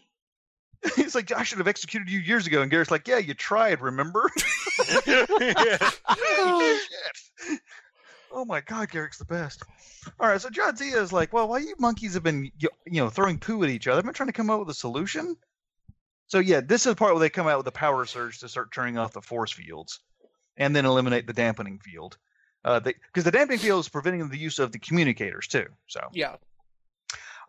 He's 0.95 1.15
like, 1.15 1.31
I 1.31 1.43
should 1.43 1.59
have 1.59 1.67
executed 1.67 2.09
you 2.09 2.19
years 2.19 2.47
ago. 2.47 2.61
And 2.61 2.71
Garak's 2.71 2.91
like, 2.91 3.07
Yeah, 3.07 3.19
you 3.19 3.33
tried, 3.33 3.81
remember? 3.81 4.29
oh. 6.09 6.79
Oh 8.33 8.45
my 8.45 8.61
God, 8.61 8.89
Garak's 8.89 9.17
the 9.17 9.25
best. 9.25 9.63
All 10.19 10.27
right, 10.27 10.41
so 10.41 10.49
Jadzia 10.49 10.95
is 10.95 11.13
like, 11.13 11.33
well, 11.33 11.49
while 11.49 11.59
you 11.59 11.75
monkeys 11.77 12.13
have 12.13 12.23
been, 12.23 12.49
you 12.57 12.69
you 12.85 13.01
know, 13.01 13.09
throwing 13.09 13.39
poo 13.39 13.61
at 13.63 13.69
each 13.69 13.87
other, 13.87 13.99
I've 13.99 14.05
been 14.05 14.13
trying 14.13 14.27
to 14.27 14.33
come 14.33 14.49
up 14.49 14.59
with 14.59 14.69
a 14.69 14.73
solution. 14.73 15.35
So 16.31 16.39
yeah, 16.39 16.61
this 16.61 16.85
is 16.85 16.93
the 16.93 16.95
part 16.95 17.13
where 17.13 17.19
they 17.19 17.29
come 17.29 17.49
out 17.49 17.57
with 17.57 17.65
the 17.65 17.73
power 17.73 18.05
surge 18.05 18.39
to 18.39 18.47
start 18.47 18.71
turning 18.71 18.97
off 18.97 19.11
the 19.11 19.21
force 19.21 19.51
fields, 19.51 19.99
and 20.55 20.73
then 20.73 20.85
eliminate 20.85 21.27
the 21.27 21.33
dampening 21.33 21.77
field. 21.79 22.17
Uh, 22.63 22.79
because 22.79 23.25
the 23.25 23.31
dampening 23.31 23.59
field 23.59 23.81
is 23.81 23.89
preventing 23.89 24.29
the 24.29 24.37
use 24.37 24.57
of 24.57 24.71
the 24.71 24.79
communicators 24.79 25.47
too. 25.47 25.65
So 25.87 25.99
Yeah. 26.13 26.37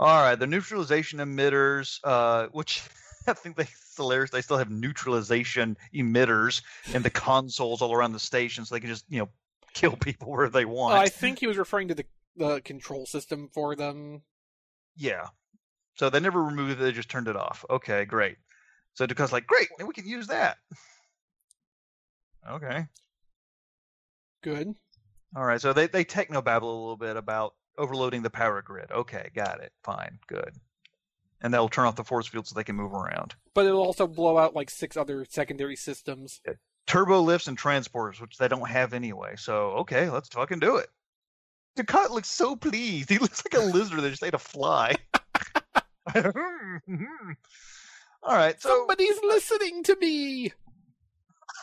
All 0.00 0.20
right, 0.20 0.34
the 0.34 0.48
neutralization 0.48 1.20
emitters, 1.20 2.00
uh, 2.02 2.48
which 2.50 2.82
I 3.28 3.34
think 3.34 3.56
they 3.56 3.68
hilarious. 3.96 4.32
They 4.32 4.42
still 4.42 4.58
have 4.58 4.68
neutralization 4.68 5.76
emitters 5.94 6.62
in 6.92 7.02
the 7.02 7.10
consoles 7.10 7.82
all 7.82 7.94
around 7.94 8.14
the 8.14 8.18
station, 8.18 8.64
so 8.64 8.74
they 8.74 8.80
can 8.80 8.90
just 8.90 9.04
you 9.08 9.20
know 9.20 9.28
kill 9.74 9.94
people 9.94 10.32
where 10.32 10.48
they 10.48 10.64
want. 10.64 10.98
I 10.98 11.06
think 11.06 11.38
he 11.38 11.46
was 11.46 11.56
referring 11.56 11.86
to 11.86 11.94
the 11.94 12.04
the 12.34 12.60
control 12.62 13.06
system 13.06 13.48
for 13.54 13.76
them. 13.76 14.22
Yeah. 14.96 15.28
So 15.94 16.10
they 16.10 16.18
never 16.18 16.42
removed 16.42 16.72
it; 16.72 16.78
they 16.80 16.90
just 16.90 17.10
turned 17.10 17.28
it 17.28 17.36
off. 17.36 17.64
Okay, 17.70 18.04
great. 18.04 18.38
So 18.94 19.06
Dukat's 19.06 19.32
like, 19.32 19.46
great, 19.46 19.68
we 19.84 19.94
can 19.94 20.06
use 20.06 20.26
that. 20.28 20.58
Okay. 22.48 22.86
Good. 24.42 24.74
All 25.36 25.44
right. 25.44 25.60
So 25.60 25.72
they 25.72 25.86
they 25.86 26.04
techno 26.04 26.42
babble 26.42 26.70
a 26.70 26.80
little 26.80 26.96
bit 26.96 27.16
about 27.16 27.54
overloading 27.78 28.22
the 28.22 28.30
power 28.30 28.60
grid. 28.62 28.90
Okay, 28.90 29.30
got 29.34 29.62
it. 29.62 29.72
Fine, 29.84 30.18
good. 30.26 30.54
And 31.40 31.52
that'll 31.52 31.68
turn 31.68 31.86
off 31.86 31.96
the 31.96 32.04
force 32.04 32.26
field 32.26 32.46
so 32.46 32.54
they 32.54 32.64
can 32.64 32.76
move 32.76 32.92
around. 32.92 33.34
But 33.54 33.66
it'll 33.66 33.82
also 33.82 34.06
blow 34.06 34.38
out 34.38 34.54
like 34.54 34.70
six 34.70 34.96
other 34.96 35.24
secondary 35.28 35.76
systems. 35.76 36.40
Turbo 36.86 37.20
lifts 37.20 37.48
and 37.48 37.58
transporters, 37.58 38.20
which 38.20 38.36
they 38.36 38.48
don't 38.48 38.68
have 38.68 38.92
anyway. 38.92 39.34
So 39.36 39.70
okay, 39.78 40.10
let's 40.10 40.28
fucking 40.28 40.58
do 40.60 40.76
it. 40.76 40.88
Dukat 41.78 42.10
looks 42.10 42.28
so 42.28 42.56
pleased. 42.56 43.08
He 43.12 43.18
looks 43.18 43.42
like 43.44 43.60
a 43.60 43.64
lizard 43.64 44.00
that 44.00 44.10
just 44.10 44.24
ate 44.24 44.34
a 44.34 44.38
fly. 44.38 44.94
Hmm, 46.12 46.76
hmm, 46.86 46.96
hmm. 46.96 47.32
All 48.22 48.36
right, 48.36 48.60
so 48.60 48.68
Somebody's 48.68 49.18
listening 49.22 49.82
to 49.84 49.96
me. 49.96 50.52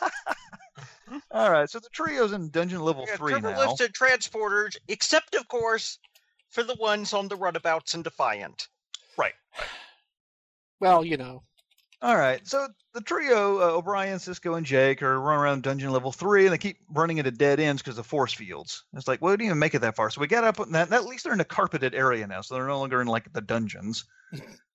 all 1.30 1.50
right, 1.50 1.68
so 1.68 1.78
the 1.78 1.88
trio's 1.90 2.32
in 2.32 2.50
dungeon 2.50 2.80
level 2.80 3.04
Yeah, 3.08 3.16
three 3.16 3.34
turbo 3.34 3.50
now. 3.50 3.58
lifts 3.60 3.80
and 3.80 3.92
transporters, 3.94 4.76
except 4.88 5.34
of 5.34 5.48
course 5.48 5.98
for 6.50 6.62
the 6.62 6.74
ones 6.74 7.12
on 7.12 7.28
the 7.28 7.36
runabouts 7.36 7.94
and 7.94 8.04
Defiant. 8.04 8.68
Right. 9.16 9.34
Well, 10.80 11.04
you 11.04 11.16
know. 11.16 11.42
All 12.02 12.16
right, 12.16 12.46
so 12.48 12.66
the 12.94 13.02
trio, 13.02 13.60
uh, 13.60 13.76
O'Brien, 13.76 14.16
Sisko, 14.18 14.56
and 14.56 14.64
Jake, 14.64 15.02
are 15.02 15.20
running 15.20 15.42
around 15.42 15.62
dungeon 15.62 15.92
level 15.92 16.12
three, 16.12 16.46
and 16.46 16.52
they 16.52 16.58
keep 16.58 16.78
running 16.94 17.18
into 17.18 17.30
dead 17.30 17.60
ends 17.60 17.82
because 17.82 17.98
of 17.98 18.06
force 18.06 18.32
fields. 18.32 18.84
It's 18.94 19.06
like, 19.06 19.20
well, 19.20 19.32
we 19.32 19.36
didn't 19.36 19.46
even 19.48 19.58
make 19.58 19.74
it 19.74 19.80
that 19.80 19.96
far, 19.96 20.08
so 20.08 20.20
we 20.22 20.26
got 20.26 20.44
up. 20.44 20.56
That, 20.70 20.90
at 20.90 21.04
least 21.04 21.24
they're 21.24 21.34
in 21.34 21.40
a 21.40 21.44
carpeted 21.44 21.94
area 21.94 22.26
now, 22.26 22.40
so 22.40 22.54
they're 22.54 22.66
no 22.66 22.78
longer 22.78 23.02
in 23.02 23.06
like 23.06 23.30
the 23.34 23.42
dungeons. 23.42 24.04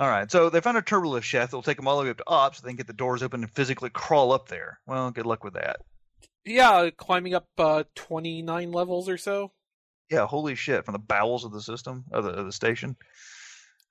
All 0.00 0.08
right, 0.08 0.30
so 0.30 0.48
they 0.48 0.62
found 0.62 0.78
a 0.78 0.82
turbolift 0.82 1.24
shaft 1.24 1.50
that'll 1.50 1.62
take 1.62 1.76
them 1.76 1.86
all 1.86 1.98
the 1.98 2.04
way 2.04 2.10
up 2.10 2.16
to 2.16 2.24
ops, 2.26 2.56
so 2.56 2.62
they 2.64 2.70
can 2.70 2.78
get 2.78 2.86
the 2.86 2.94
doors 2.94 3.22
open 3.22 3.42
and 3.42 3.52
physically 3.52 3.90
crawl 3.90 4.32
up 4.32 4.48
there. 4.48 4.80
Well, 4.86 5.10
good 5.10 5.26
luck 5.26 5.44
with 5.44 5.52
that. 5.54 5.82
Yeah, 6.42 6.88
climbing 6.96 7.34
up 7.34 7.46
uh, 7.58 7.84
29 7.96 8.72
levels 8.72 9.10
or 9.10 9.18
so. 9.18 9.52
Yeah, 10.10 10.26
holy 10.26 10.54
shit, 10.54 10.86
from 10.86 10.92
the 10.92 10.98
bowels 10.98 11.44
of 11.44 11.52
the 11.52 11.60
system 11.60 12.06
of 12.12 12.24
the, 12.24 12.30
of 12.30 12.46
the 12.46 12.52
station. 12.52 12.96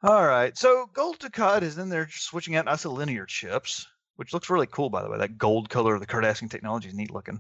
All 0.02 0.26
right, 0.26 0.58
so 0.58 0.90
Gul 0.94 1.14
Dukat 1.14 1.62
is 1.62 1.78
in 1.78 1.90
there 1.90 2.10
switching 2.10 2.56
out 2.56 2.66
isolinear 2.66 3.28
chips, 3.28 3.86
which 4.16 4.34
looks 4.34 4.50
really 4.50 4.66
cool, 4.66 4.90
by 4.90 5.04
the 5.04 5.12
way. 5.12 5.20
That 5.20 5.38
gold 5.38 5.70
color 5.70 5.94
of 5.94 6.02
the 6.02 6.08
Cardassian 6.08 6.50
technology 6.50 6.88
is 6.88 6.96
neat 6.96 7.12
looking. 7.12 7.40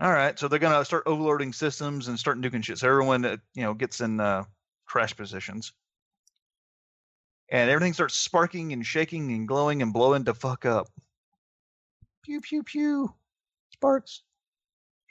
All 0.00 0.10
right, 0.10 0.38
so 0.38 0.48
they're 0.48 0.58
gonna 0.58 0.82
start 0.86 1.02
overloading 1.04 1.52
systems 1.52 2.08
and 2.08 2.18
start 2.18 2.40
nuking 2.40 2.64
shit. 2.64 2.78
So 2.78 2.88
everyone, 2.88 3.26
uh, 3.26 3.36
you 3.52 3.64
know, 3.64 3.74
gets 3.74 4.00
in 4.00 4.18
uh, 4.18 4.44
crash 4.86 5.14
positions, 5.14 5.74
and 7.50 7.70
everything 7.70 7.92
starts 7.92 8.14
sparking 8.14 8.72
and 8.72 8.84
shaking 8.84 9.32
and 9.32 9.46
glowing 9.46 9.82
and 9.82 9.92
blowing 9.92 10.24
to 10.24 10.34
fuck 10.34 10.64
up. 10.64 10.88
Pew 12.22 12.40
pew 12.40 12.62
pew, 12.62 13.14
sparks. 13.72 14.22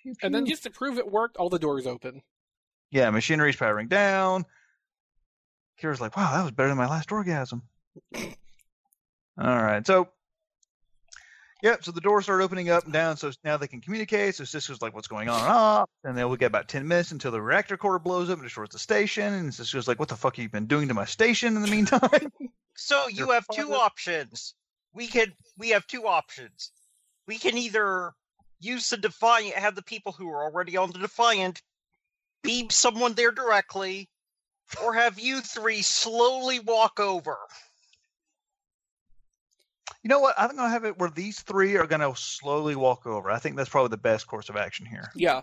Pew, 0.01 0.13
pew. 0.13 0.25
And 0.25 0.33
then 0.33 0.45
just 0.45 0.63
to 0.63 0.69
prove 0.69 0.97
it 0.97 1.11
worked, 1.11 1.37
all 1.37 1.49
the 1.49 1.59
doors 1.59 1.85
open. 1.85 2.21
Yeah, 2.91 3.09
machinery's 3.09 3.55
powering 3.55 3.87
down. 3.87 4.45
Kira's 5.81 6.01
like, 6.01 6.17
wow, 6.17 6.33
that 6.33 6.43
was 6.43 6.51
better 6.51 6.69
than 6.69 6.77
my 6.77 6.87
last 6.87 7.11
orgasm. 7.11 7.63
All 8.15 8.27
right, 9.37 9.85
so, 9.85 10.09
yep, 11.61 11.83
so 11.83 11.91
the 11.91 12.01
doors 12.01 12.25
start 12.25 12.41
opening 12.41 12.69
up 12.69 12.85
and 12.85 12.93
down, 12.93 13.17
so 13.17 13.31
now 13.43 13.57
they 13.57 13.67
can 13.67 13.81
communicate. 13.81 14.35
So 14.35 14.43
Sisko's 14.43 14.81
like, 14.81 14.93
what's 14.93 15.07
going 15.07 15.29
on 15.29 15.39
and 15.39 15.49
off? 15.49 15.89
And 16.03 16.17
then 16.17 16.27
we'll 16.27 16.37
get 16.37 16.47
about 16.47 16.67
10 16.67 16.87
minutes 16.87 17.11
until 17.11 17.31
the 17.31 17.41
reactor 17.41 17.77
core 17.77 17.99
blows 17.99 18.29
up 18.29 18.37
and 18.37 18.45
destroys 18.45 18.69
the 18.69 18.79
station. 18.79 19.33
And 19.33 19.49
Sisko's 19.51 19.87
like, 19.87 19.99
what 19.99 20.09
the 20.09 20.15
fuck 20.15 20.35
have 20.35 20.43
you 20.43 20.49
been 20.49 20.67
doing 20.67 20.87
to 20.87 20.93
my 20.93 21.05
station 21.05 21.55
in 21.55 21.61
the 21.61 21.69
meantime? 21.69 22.31
So 22.79 23.07
you 23.09 23.25
Your 23.25 23.33
have 23.33 23.45
two 23.53 23.73
options. 23.73 24.55
We 24.93 25.07
can 25.07 25.33
we 25.57 25.69
have 25.69 25.85
two 25.85 26.07
options. 26.07 26.71
We 27.27 27.37
can 27.37 27.57
either 27.57 28.13
use 28.59 28.89
the 28.89 28.97
Defiant, 28.97 29.55
have 29.55 29.75
the 29.75 29.83
people 29.83 30.13
who 30.13 30.29
are 30.29 30.43
already 30.43 30.77
on 30.77 30.91
the 30.91 30.99
Defiant 30.99 31.61
beam 32.41 32.69
someone 32.69 33.13
there 33.13 33.31
directly, 33.31 34.09
or 34.81 34.93
have 34.93 35.19
you 35.19 35.41
three 35.41 35.81
slowly 35.81 36.59
walk 36.59 36.99
over. 36.99 37.37
You 40.03 40.09
know 40.09 40.19
what? 40.19 40.35
I'm 40.37 40.55
going 40.55 40.69
to 40.69 40.69
have 40.69 40.85
it 40.85 40.97
where 40.97 41.09
these 41.09 41.41
three 41.41 41.75
are 41.77 41.87
going 41.87 42.01
to 42.01 42.13
slowly 42.19 42.75
walk 42.75 43.05
over. 43.05 43.29
I 43.29 43.39
think 43.39 43.57
that's 43.57 43.69
probably 43.69 43.89
the 43.89 43.97
best 43.97 44.27
course 44.27 44.49
of 44.49 44.55
action 44.55 44.85
here. 44.85 45.11
Yeah. 45.15 45.41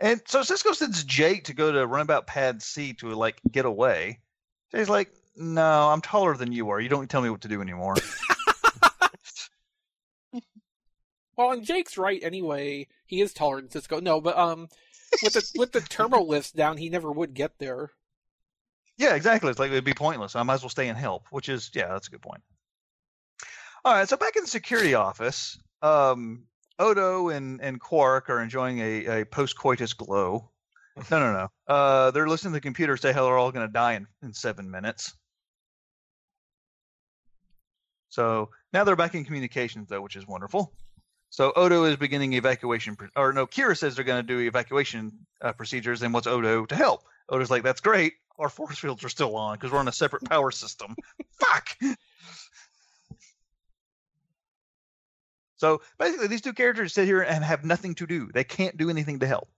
And 0.00 0.20
so 0.26 0.40
Sisko 0.40 0.74
sends 0.74 1.04
Jake 1.04 1.44
to 1.44 1.54
go 1.54 1.70
to 1.72 1.86
runabout 1.86 2.26
pad 2.26 2.62
C 2.62 2.92
to 2.94 3.10
like 3.10 3.40
get 3.50 3.64
away. 3.64 4.20
Jay's 4.72 4.88
like, 4.88 5.12
"No, 5.36 5.88
I'm 5.88 6.00
taller 6.00 6.36
than 6.36 6.52
you 6.52 6.70
are. 6.70 6.80
You 6.80 6.88
don't 6.88 7.08
tell 7.08 7.22
me 7.22 7.30
what 7.30 7.40
to 7.42 7.48
do 7.48 7.60
anymore." 7.60 7.94
Well, 11.36 11.52
and 11.52 11.64
Jake's 11.64 11.96
right 11.96 12.20
anyway. 12.20 12.88
He 13.06 13.20
is 13.20 13.32
taller 13.32 13.60
than 13.60 13.68
Sisko. 13.70 14.02
No, 14.02 14.20
but 14.20 14.36
um, 14.36 14.68
with 15.22 15.34
the 15.34 15.48
with 15.56 15.70
the 15.70 15.80
turbo 15.80 16.20
lifts 16.24 16.50
down, 16.50 16.76
he 16.76 16.90
never 16.90 17.12
would 17.12 17.32
get 17.32 17.60
there. 17.60 17.92
yeah, 18.96 19.14
exactly. 19.14 19.48
It's 19.48 19.60
like 19.60 19.70
it'd 19.70 19.84
be 19.84 19.94
pointless. 19.94 20.34
I 20.34 20.42
might 20.42 20.54
as 20.54 20.62
well 20.62 20.68
stay 20.68 20.88
and 20.88 20.98
help. 20.98 21.26
Which 21.30 21.48
is, 21.48 21.70
yeah, 21.74 21.86
that's 21.86 22.08
a 22.08 22.10
good 22.10 22.22
point. 22.22 22.42
All 23.88 23.94
right, 23.94 24.06
so 24.06 24.18
back 24.18 24.36
in 24.36 24.42
the 24.42 24.50
security 24.50 24.92
office, 24.92 25.58
um, 25.80 26.44
Odo 26.78 27.30
and 27.30 27.58
and 27.62 27.80
Quark 27.80 28.28
are 28.28 28.42
enjoying 28.42 28.80
a, 28.80 29.20
a 29.20 29.24
post 29.24 29.56
coitus 29.56 29.94
glow. 29.94 30.50
No, 31.10 31.18
no, 31.18 31.32
no. 31.32 31.48
Uh, 31.66 32.10
they're 32.10 32.28
listening 32.28 32.52
to 32.52 32.56
the 32.58 32.60
computer 32.60 32.98
say 32.98 33.12
how 33.14 33.24
they're 33.24 33.38
all 33.38 33.50
going 33.50 33.66
to 33.66 33.72
die 33.72 33.94
in, 33.94 34.06
in 34.22 34.34
seven 34.34 34.70
minutes. 34.70 35.16
So 38.10 38.50
now 38.74 38.84
they're 38.84 38.94
back 38.94 39.14
in 39.14 39.24
communications, 39.24 39.88
though, 39.88 40.02
which 40.02 40.16
is 40.16 40.26
wonderful. 40.26 40.70
So 41.30 41.54
Odo 41.56 41.84
is 41.84 41.96
beginning 41.96 42.34
evacuation, 42.34 42.94
or 43.16 43.32
no, 43.32 43.46
Kira 43.46 43.74
says 43.74 43.94
they're 43.94 44.04
going 44.04 44.20
to 44.20 44.34
do 44.34 44.40
evacuation 44.40 45.12
uh, 45.40 45.54
procedures, 45.54 46.02
and 46.02 46.12
wants 46.12 46.26
Odo 46.26 46.66
to 46.66 46.76
help. 46.76 47.04
Odo's 47.30 47.50
like, 47.50 47.62
"That's 47.62 47.80
great. 47.80 48.12
Our 48.38 48.50
force 48.50 48.78
fields 48.78 49.02
are 49.02 49.08
still 49.08 49.34
on 49.34 49.56
because 49.56 49.72
we're 49.72 49.78
on 49.78 49.88
a 49.88 49.92
separate 49.92 50.28
power 50.28 50.50
system. 50.50 50.94
Fuck." 51.40 51.96
So 55.58 55.82
basically, 55.98 56.28
these 56.28 56.40
two 56.40 56.52
characters 56.52 56.94
sit 56.94 57.04
here 57.04 57.20
and 57.20 57.44
have 57.44 57.64
nothing 57.64 57.94
to 57.96 58.06
do. 58.06 58.30
They 58.32 58.44
can't 58.44 58.76
do 58.76 58.88
anything 58.90 59.18
to 59.18 59.26
help. 59.26 59.48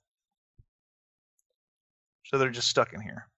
So 2.24 2.38
they're 2.38 2.50
just 2.50 2.68
stuck 2.68 2.92
in 2.92 3.00
here. 3.00 3.28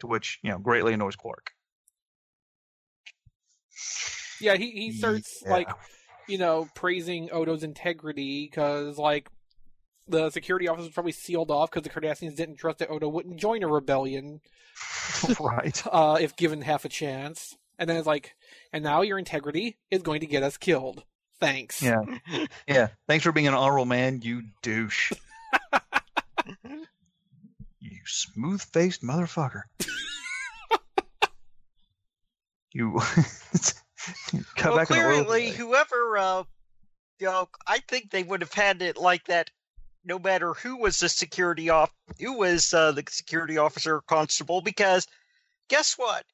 To 0.00 0.06
which, 0.06 0.38
you 0.42 0.50
know, 0.50 0.58
greatly 0.58 0.92
annoys 0.92 1.16
Quark. 1.16 1.52
Yeah, 4.40 4.56
he 4.56 4.70
he 4.70 4.92
starts 4.92 5.42
Yeah. 5.44 5.52
like 5.52 5.68
you 6.28 6.36
know 6.36 6.68
praising 6.74 7.30
Odo's 7.32 7.62
integrity 7.62 8.46
because 8.46 8.98
like 8.98 9.30
the 10.06 10.28
security 10.30 10.68
office 10.68 10.84
was 10.84 10.92
probably 10.92 11.12
sealed 11.12 11.50
off 11.50 11.70
because 11.70 11.82
the 11.82 11.90
Cardassians 11.90 12.36
didn't 12.36 12.56
trust 12.56 12.78
that 12.78 12.90
Odo 12.90 13.08
wouldn't 13.08 13.38
join 13.38 13.62
a 13.62 13.68
rebellion 13.68 14.40
right. 15.40 15.82
uh, 15.90 16.18
if 16.20 16.36
given 16.36 16.60
half 16.60 16.84
a 16.84 16.88
chance. 16.88 17.56
And 17.78 17.90
then 17.90 17.96
it's 17.96 18.06
like, 18.06 18.35
and 18.72 18.84
now 18.84 19.02
your 19.02 19.18
integrity 19.18 19.76
is 19.90 20.02
going 20.02 20.20
to 20.20 20.26
get 20.26 20.42
us 20.42 20.56
killed. 20.56 21.04
Thanks. 21.40 21.82
Yeah. 21.82 22.02
Yeah. 22.66 22.88
Thanks 23.06 23.24
for 23.24 23.32
being 23.32 23.46
an 23.46 23.54
honorable 23.54 23.86
man, 23.86 24.20
you 24.22 24.42
douche. 24.62 25.12
you 27.80 27.98
smooth 28.04 28.60
faced 28.60 29.02
motherfucker. 29.02 29.62
you 32.72 32.98
cut 34.56 34.64
well, 34.64 34.76
back 34.76 34.90
on 34.90 34.98
the 34.98 35.04
oil 35.04 35.24
clearly, 35.24 35.50
whoever, 35.50 36.18
uh, 36.18 36.42
you 37.18 37.26
know, 37.26 37.48
I 37.66 37.78
think 37.78 38.10
they 38.10 38.22
would 38.22 38.40
have 38.40 38.52
had 38.52 38.82
it 38.82 38.96
like 38.96 39.26
that. 39.26 39.50
No 40.04 40.18
matter 40.18 40.54
who 40.54 40.76
was 40.76 40.98
the 40.98 41.08
security 41.08 41.70
off, 41.70 41.92
who 42.20 42.34
was 42.34 42.72
uh, 42.72 42.92
the 42.92 43.02
security 43.08 43.58
officer 43.58 43.96
or 43.96 44.02
constable, 44.02 44.60
because 44.60 45.08
guess 45.68 45.94
what? 45.94 46.24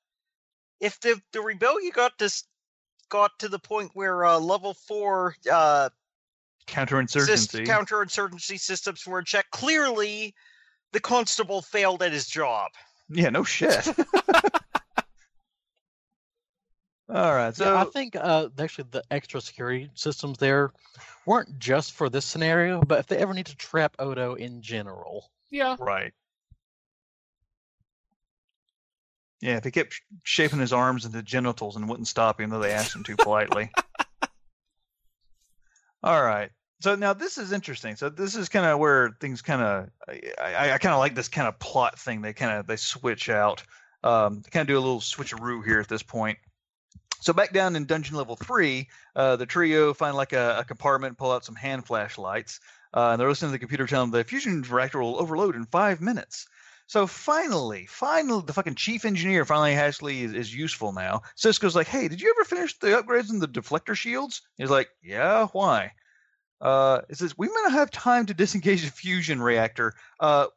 If 0.82 1.00
the 1.00 1.18
the 1.32 1.40
rebellion 1.40 1.92
got 1.94 2.18
this 2.18 2.44
got 3.08 3.38
to 3.38 3.48
the 3.48 3.58
point 3.58 3.92
where 3.94 4.24
uh, 4.24 4.38
level 4.38 4.74
four 4.74 5.36
uh, 5.50 5.88
counterinsurgency. 6.66 7.66
counterinsurgency 7.66 8.58
systems 8.58 9.06
were 9.06 9.20
in 9.20 9.24
check, 9.24 9.46
clearly 9.52 10.34
the 10.92 11.00
constable 11.00 11.62
failed 11.62 12.02
at 12.02 12.12
his 12.12 12.26
job. 12.26 12.72
yeah, 13.08 13.30
no 13.30 13.44
shit. 13.44 13.86
All 17.08 17.34
right. 17.34 17.54
So 17.54 17.64
So 17.64 17.76
I 17.76 17.84
think 17.84 18.16
uh, 18.16 18.48
actually 18.58 18.88
the 18.90 19.04
extra 19.10 19.40
security 19.40 19.90
systems 19.94 20.38
there 20.38 20.72
weren't 21.26 21.58
just 21.58 21.92
for 21.92 22.08
this 22.08 22.24
scenario, 22.24 22.80
but 22.80 22.98
if 22.98 23.06
they 23.06 23.18
ever 23.18 23.34
need 23.34 23.46
to 23.46 23.56
trap 23.56 23.94
Odo 23.98 24.34
in 24.34 24.62
general. 24.62 25.30
Yeah. 25.50 25.76
Right. 25.78 26.12
Yeah, 29.42 29.56
if 29.56 29.64
he 29.64 29.72
kept 29.72 30.00
shaping 30.22 30.60
his 30.60 30.72
arms 30.72 31.04
into 31.04 31.20
genitals 31.20 31.74
and 31.74 31.88
wouldn't 31.88 32.06
stop 32.06 32.40
him, 32.40 32.48
though 32.50 32.60
they 32.60 32.70
asked 32.70 32.94
him 32.94 33.02
too 33.02 33.16
politely. 33.16 33.70
All 36.04 36.22
right. 36.22 36.50
So 36.80 36.94
now 36.94 37.12
this 37.12 37.38
is 37.38 37.50
interesting. 37.52 37.96
So 37.96 38.08
this 38.08 38.36
is 38.36 38.48
kind 38.48 38.64
of 38.64 38.78
where 38.78 39.16
things 39.20 39.42
kind 39.42 39.60
of 39.60 39.90
I, 40.08 40.20
I, 40.40 40.72
I 40.72 40.78
kind 40.78 40.92
of 40.92 41.00
like 41.00 41.16
this 41.16 41.28
kind 41.28 41.48
of 41.48 41.58
plot 41.58 41.98
thing. 41.98 42.22
They 42.22 42.32
kind 42.32 42.52
of 42.52 42.68
they 42.68 42.76
switch 42.76 43.28
out. 43.28 43.64
Um, 44.04 44.42
they 44.42 44.50
kind 44.50 44.62
of 44.62 44.68
do 44.68 44.78
a 44.78 44.80
little 44.80 45.00
switcheroo 45.00 45.64
here 45.64 45.80
at 45.80 45.88
this 45.88 46.04
point. 46.04 46.38
So 47.20 47.32
back 47.32 47.52
down 47.52 47.74
in 47.74 47.84
dungeon 47.84 48.16
level 48.16 48.36
three, 48.36 48.88
uh, 49.14 49.36
the 49.36 49.46
trio 49.46 49.92
find 49.92 50.16
like 50.16 50.32
a, 50.32 50.58
a 50.60 50.64
compartment, 50.64 51.18
pull 51.18 51.32
out 51.32 51.44
some 51.44 51.54
hand 51.56 51.84
flashlights, 51.84 52.60
uh, 52.94 53.10
and 53.10 53.20
they're 53.20 53.28
listening 53.28 53.50
to 53.50 53.52
the 53.52 53.58
computer 53.60 53.86
tell 53.86 54.02
them 54.02 54.10
the 54.12 54.24
fusion 54.24 54.62
reactor 54.62 55.00
will 55.00 55.20
overload 55.20 55.56
in 55.56 55.66
five 55.66 56.00
minutes. 56.00 56.46
So 56.92 57.06
finally, 57.06 57.86
finally, 57.86 58.42
the 58.44 58.52
fucking 58.52 58.74
chief 58.74 59.06
engineer 59.06 59.46
finally 59.46 59.72
actually 59.72 60.24
is, 60.24 60.34
is 60.34 60.54
useful 60.54 60.92
now. 60.92 61.22
Sisko's 61.38 61.74
like, 61.74 61.86
"Hey, 61.86 62.06
did 62.06 62.20
you 62.20 62.34
ever 62.36 62.44
finish 62.44 62.78
the 62.78 62.88
upgrades 62.88 63.30
in 63.30 63.38
the 63.38 63.48
deflector 63.48 63.96
shields?" 63.96 64.42
He's 64.58 64.68
like, 64.68 64.90
"Yeah, 65.02 65.46
why?" 65.52 65.92
Uh, 66.60 67.00
it 67.08 67.16
says 67.16 67.38
we 67.38 67.46
may 67.46 67.62
not 67.62 67.72
have 67.72 67.90
time 67.90 68.26
to 68.26 68.34
disengage 68.34 68.84
the 68.84 68.90
fusion 68.90 69.40
reactor. 69.40 69.94
Uh, 70.20 70.48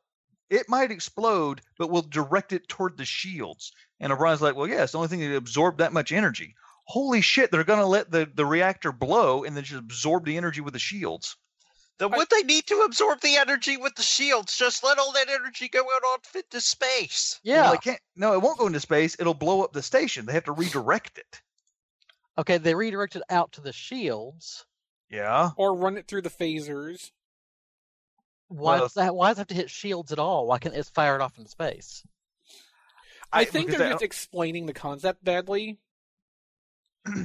it 0.50 0.68
might 0.68 0.92
explode, 0.92 1.62
but 1.78 1.90
we'll 1.90 2.02
direct 2.02 2.52
it 2.52 2.68
toward 2.68 2.98
the 2.98 3.06
shields. 3.06 3.72
And 4.02 4.12
O'Brien's 4.12 4.42
like, 4.42 4.58
"Well, 4.58 4.68
yeah, 4.68 4.84
it's 4.84 4.92
the 4.92 4.98
only 4.98 5.08
thing 5.08 5.22
that 5.22 5.38
absorbed 5.38 5.78
that 5.78 5.94
much 5.94 6.12
energy." 6.12 6.56
Holy 6.84 7.22
shit! 7.22 7.50
They're 7.50 7.64
gonna 7.64 7.88
let 7.88 8.12
the 8.12 8.30
the 8.36 8.46
reactor 8.46 8.92
blow 8.92 9.46
and 9.46 9.56
then 9.56 9.64
just 9.64 9.80
absorb 9.80 10.26
the 10.26 10.36
energy 10.36 10.60
with 10.60 10.74
the 10.74 10.80
shields. 10.80 11.38
Then 11.98 12.12
would 12.12 12.30
they 12.30 12.44
need 12.44 12.68
to 12.68 12.82
absorb 12.82 13.22
the 13.22 13.38
energy 13.38 13.78
with 13.78 13.96
the 13.96 14.04
shields? 14.04 14.58
Just 14.58 14.84
let 14.84 15.00
all 15.00 15.14
that 15.14 15.30
energy 15.30 15.70
go 15.70 15.80
out 15.80 16.04
off 16.14 16.36
into 16.36 16.60
space. 16.60 17.40
Yeah. 17.44 17.64
Well, 17.64 17.74
it 17.74 17.82
can't. 17.82 18.00
No, 18.18 18.34
it 18.34 18.42
won't 18.42 18.58
go 18.58 18.68
into 18.68 18.82
space. 18.82 19.16
It'll 19.18 19.34
blow 19.34 19.62
up 19.64 19.72
the 19.72 19.82
station. 19.82 20.26
They 20.26 20.34
have 20.34 20.44
to 20.46 20.52
redirect 20.52 21.18
it. 21.18 21.42
Okay, 22.38 22.58
they 22.58 22.76
redirected 22.76 23.22
out 23.30 23.54
to 23.54 23.62
the 23.62 23.72
shields. 23.72 24.66
Yeah. 25.10 25.52
Or 25.56 25.74
run 25.74 25.96
it 25.98 26.08
through 26.08 26.24
the 26.24 26.30
phasers. 26.30 27.12
Why 28.50 28.74
Well, 28.76 28.82
does 28.84 28.94
that? 28.96 29.16
Why 29.16 29.30
does 29.30 29.38
it 29.38 29.42
have 29.42 29.48
to 29.48 29.56
hit 29.56 29.70
shields 29.70 30.12
at 30.12 30.20
all? 30.20 30.48
Why 30.48 30.60
can't 30.60 30.76
it 30.76 30.86
fire 30.88 31.16
it 31.16 31.22
off 31.22 31.38
into 31.38 31.50
space? 31.50 32.06
I, 33.32 33.42
I- 33.42 33.46
think 33.46 33.72
they're 33.72 33.92
just 33.92 34.04
explaining 34.04 34.66
the 34.66 34.74
concept 34.74 35.24
badly. 35.24 35.80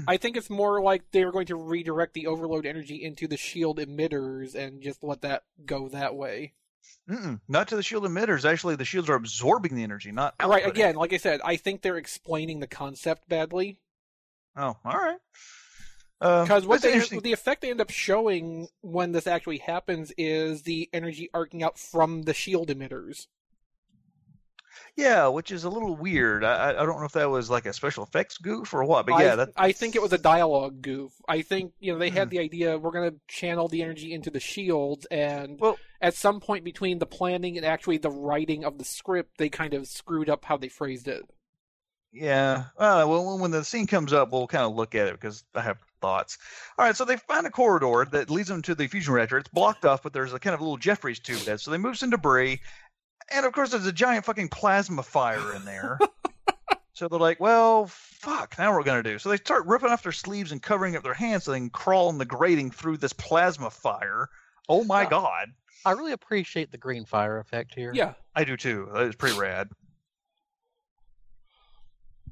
I 0.06 0.16
think 0.16 0.36
it's 0.36 0.50
more 0.50 0.82
like 0.82 1.10
they're 1.10 1.32
going 1.32 1.46
to 1.46 1.56
redirect 1.56 2.14
the 2.14 2.26
overload 2.26 2.66
energy 2.66 3.02
into 3.02 3.26
the 3.26 3.36
shield 3.36 3.78
emitters 3.78 4.54
and 4.54 4.82
just 4.82 5.02
let 5.02 5.22
that 5.22 5.44
go 5.64 5.88
that 5.88 6.14
way. 6.14 6.54
Mm-mm, 7.08 7.40
not 7.48 7.68
to 7.68 7.76
the 7.76 7.82
shield 7.82 8.04
emitters. 8.04 8.44
Actually, 8.44 8.76
the 8.76 8.84
shields 8.84 9.08
are 9.08 9.14
absorbing 9.14 9.74
the 9.74 9.82
energy, 9.82 10.12
not 10.12 10.34
Right, 10.42 10.66
again, 10.66 10.94
like 10.94 11.12
I 11.12 11.16
said, 11.16 11.40
I 11.44 11.56
think 11.56 11.82
they're 11.82 11.96
explaining 11.96 12.60
the 12.60 12.66
concept 12.66 13.28
badly. 13.28 13.78
Oh, 14.56 14.76
all 14.84 14.92
right. 14.92 15.18
Uh, 16.20 16.42
Because 16.42 16.66
what 16.66 16.82
they 16.82 16.98
the 16.98 17.32
effect 17.32 17.62
they 17.62 17.70
end 17.70 17.80
up 17.80 17.90
showing 17.90 18.68
when 18.82 19.12
this 19.12 19.26
actually 19.26 19.58
happens 19.58 20.12
is 20.18 20.62
the 20.62 20.90
energy 20.92 21.30
arcing 21.32 21.62
out 21.62 21.78
from 21.78 22.22
the 22.22 22.34
shield 22.34 22.68
emitters. 22.68 23.26
Yeah, 25.00 25.28
which 25.28 25.50
is 25.50 25.64
a 25.64 25.70
little 25.70 25.96
weird. 25.96 26.44
I, 26.44 26.54
I 26.54 26.82
I 26.82 26.86
don't 26.86 26.98
know 27.00 27.06
if 27.06 27.12
that 27.12 27.30
was 27.30 27.48
like 27.50 27.66
a 27.66 27.72
special 27.72 28.04
effects 28.04 28.38
goof 28.38 28.74
or 28.74 28.84
what, 28.84 29.06
but 29.06 29.14
I, 29.14 29.22
yeah, 29.22 29.34
that 29.36 29.48
I 29.56 29.72
think 29.72 29.96
it 29.96 30.02
was 30.02 30.12
a 30.12 30.18
dialogue 30.18 30.82
goof. 30.82 31.12
I 31.28 31.42
think 31.42 31.72
you 31.80 31.92
know 31.92 31.98
they 31.98 32.10
had 32.10 32.28
Hmm. 32.28 32.30
the 32.30 32.38
idea 32.40 32.78
we're 32.78 32.90
going 32.90 33.10
to 33.10 33.16
channel 33.28 33.68
the 33.68 33.82
energy 33.82 34.12
into 34.12 34.30
the 34.30 34.40
shields, 34.40 35.06
and 35.06 35.58
Well- 35.58 35.78
at 36.00 36.14
some 36.14 36.40
point 36.40 36.64
between 36.64 36.98
the 36.98 37.06
planning 37.06 37.56
and 37.56 37.64
actually 37.66 37.98
the 37.98 38.10
writing 38.10 38.64
of 38.64 38.78
the 38.78 38.84
script, 38.84 39.38
they 39.38 39.48
kind 39.48 39.74
of 39.74 39.86
screwed 39.86 40.28
up 40.30 40.44
how 40.44 40.56
they 40.56 40.68
phrased 40.68 41.08
it. 41.08 41.22
Yeah. 42.12 42.64
Uh, 42.76 43.04
well, 43.06 43.24
when- 43.24 43.40
when 43.40 43.50
the 43.52 43.64
scene 43.64 43.86
comes 43.86 44.12
up, 44.12 44.32
we'll 44.32 44.46
kind 44.48 44.64
of 44.64 44.74
look 44.74 44.94
at 44.94 45.06
it 45.06 45.12
because 45.14 45.44
I 45.54 45.60
have 45.60 45.78
thoughts. 46.00 46.38
All 46.78 46.84
right. 46.84 46.96
So 46.96 47.04
they 47.04 47.16
find 47.16 47.46
a 47.46 47.50
corridor 47.50 48.06
that 48.12 48.30
leads 48.30 48.48
them 48.48 48.62
to 48.62 48.74
the 48.74 48.88
fusion 48.88 49.14
reactor. 49.14 49.38
It's 49.38 49.48
blocked 49.50 49.84
off, 49.84 50.02
but 50.02 50.12
there's 50.12 50.32
a 50.32 50.38
kind 50.40 50.54
of 50.54 50.60
little 50.60 50.76
Jefferies 50.78 51.20
tube 51.20 51.40
there. 51.40 51.58
So 51.58 51.70
they 51.70 51.78
move 51.78 51.98
some 51.98 52.10
debris, 52.10 52.60
and 53.32 53.46
of 53.46 53.52
course, 53.52 53.70
there's 53.70 53.86
a 53.86 53.92
giant 53.92 54.24
fucking 54.24 54.48
plasma 54.48 55.02
fire 55.02 55.54
in 55.54 55.64
there. 55.64 55.98
so 56.94 57.08
they're 57.08 57.18
like, 57.18 57.40
"Well, 57.40 57.86
fuck. 57.88 58.56
Now 58.58 58.70
what 58.70 58.78
we're 58.78 58.84
gonna 58.84 59.02
do?" 59.02 59.18
So 59.18 59.28
they 59.28 59.36
start 59.36 59.66
ripping 59.66 59.90
off 59.90 60.02
their 60.02 60.12
sleeves 60.12 60.52
and 60.52 60.62
covering 60.62 60.96
up 60.96 61.02
their 61.02 61.14
hands 61.14 61.44
so 61.44 61.52
they 61.52 61.58
can 61.58 61.70
crawl 61.70 62.08
on 62.08 62.18
the 62.18 62.24
grating 62.24 62.70
through 62.70 62.96
this 62.98 63.12
plasma 63.12 63.70
fire. 63.70 64.28
Oh 64.68 64.84
my 64.84 65.02
Yeah. 65.02 65.10
god. 65.10 65.48
I 65.86 65.92
really 65.92 66.12
appreciate 66.12 66.70
the 66.70 66.78
green 66.78 67.06
fire 67.06 67.38
effect 67.38 67.74
here. 67.74 67.92
Yeah, 67.94 68.12
I 68.34 68.44
do 68.44 68.56
too. 68.56 68.88
That 68.92 69.04
is 69.04 69.16
pretty 69.16 69.38
rad. 69.38 69.68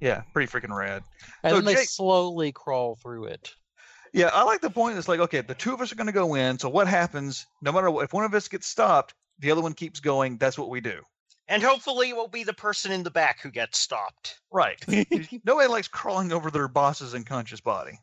Yeah, 0.00 0.22
pretty 0.32 0.50
freaking 0.52 0.76
rad. 0.76 1.02
and 1.42 1.50
So 1.50 1.56
then 1.56 1.64
they 1.64 1.74
Jake- 1.74 1.88
slowly 1.88 2.52
crawl 2.52 2.96
through 2.96 3.24
it. 3.26 3.54
Yeah, 4.12 4.30
I 4.32 4.42
like 4.44 4.60
the 4.60 4.70
point. 4.70 4.96
It's 4.96 5.08
like, 5.08 5.20
okay, 5.20 5.40
the 5.42 5.54
two 5.54 5.74
of 5.74 5.80
us 5.80 5.92
are 5.92 5.96
going 5.96 6.06
to 6.06 6.12
go 6.12 6.34
in. 6.34 6.58
So 6.58 6.68
what 6.68 6.86
happens? 6.88 7.46
No 7.60 7.72
matter 7.72 7.90
what, 7.90 8.04
if 8.04 8.12
one 8.12 8.24
of 8.24 8.32
us 8.34 8.48
gets 8.48 8.66
stopped, 8.66 9.14
the 9.38 9.50
other 9.50 9.60
one 9.62 9.74
keeps 9.74 10.00
going. 10.00 10.36
That's 10.38 10.58
what 10.58 10.70
we 10.70 10.80
do. 10.80 11.02
And 11.48 11.62
hopefully 11.62 12.10
it 12.10 12.16
will 12.16 12.28
be 12.28 12.44
the 12.44 12.52
person 12.52 12.92
in 12.92 13.02
the 13.02 13.10
back 13.10 13.40
who 13.40 13.50
gets 13.50 13.78
stopped. 13.78 14.40
Right. 14.52 14.82
Nobody 15.44 15.68
likes 15.68 15.88
crawling 15.88 16.30
over 16.30 16.50
their 16.50 16.68
boss's 16.68 17.14
unconscious 17.14 17.60
body. 17.60 17.98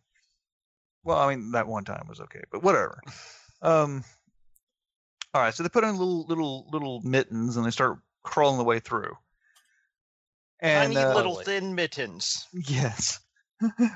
Well, 1.03 1.20
I 1.20 1.36
mean, 1.36 1.52
that 1.52 1.68
one 1.68 1.84
time 1.84 2.07
was 2.10 2.20
okay, 2.20 2.41
but 2.52 2.64
whatever. 2.64 2.99
Um. 3.62 4.03
All 5.34 5.41
right, 5.41 5.53
so 5.53 5.64
they 5.64 5.70
put 5.70 5.86
on 5.86 5.98
little, 5.98 6.26
little, 6.28 6.68
little 6.72 7.02
mittens 7.02 7.56
and 7.57 7.66
they 7.66 7.72
start 7.72 7.98
crawling 8.22 8.57
the 8.57 8.64
way 8.66 8.80
through. 8.80 9.14
And 10.60 10.94
Tiny 10.94 11.03
uh, 11.03 11.16
little 11.16 11.36
thin 11.38 11.74
mittens. 11.74 12.45
yes, 12.53 13.20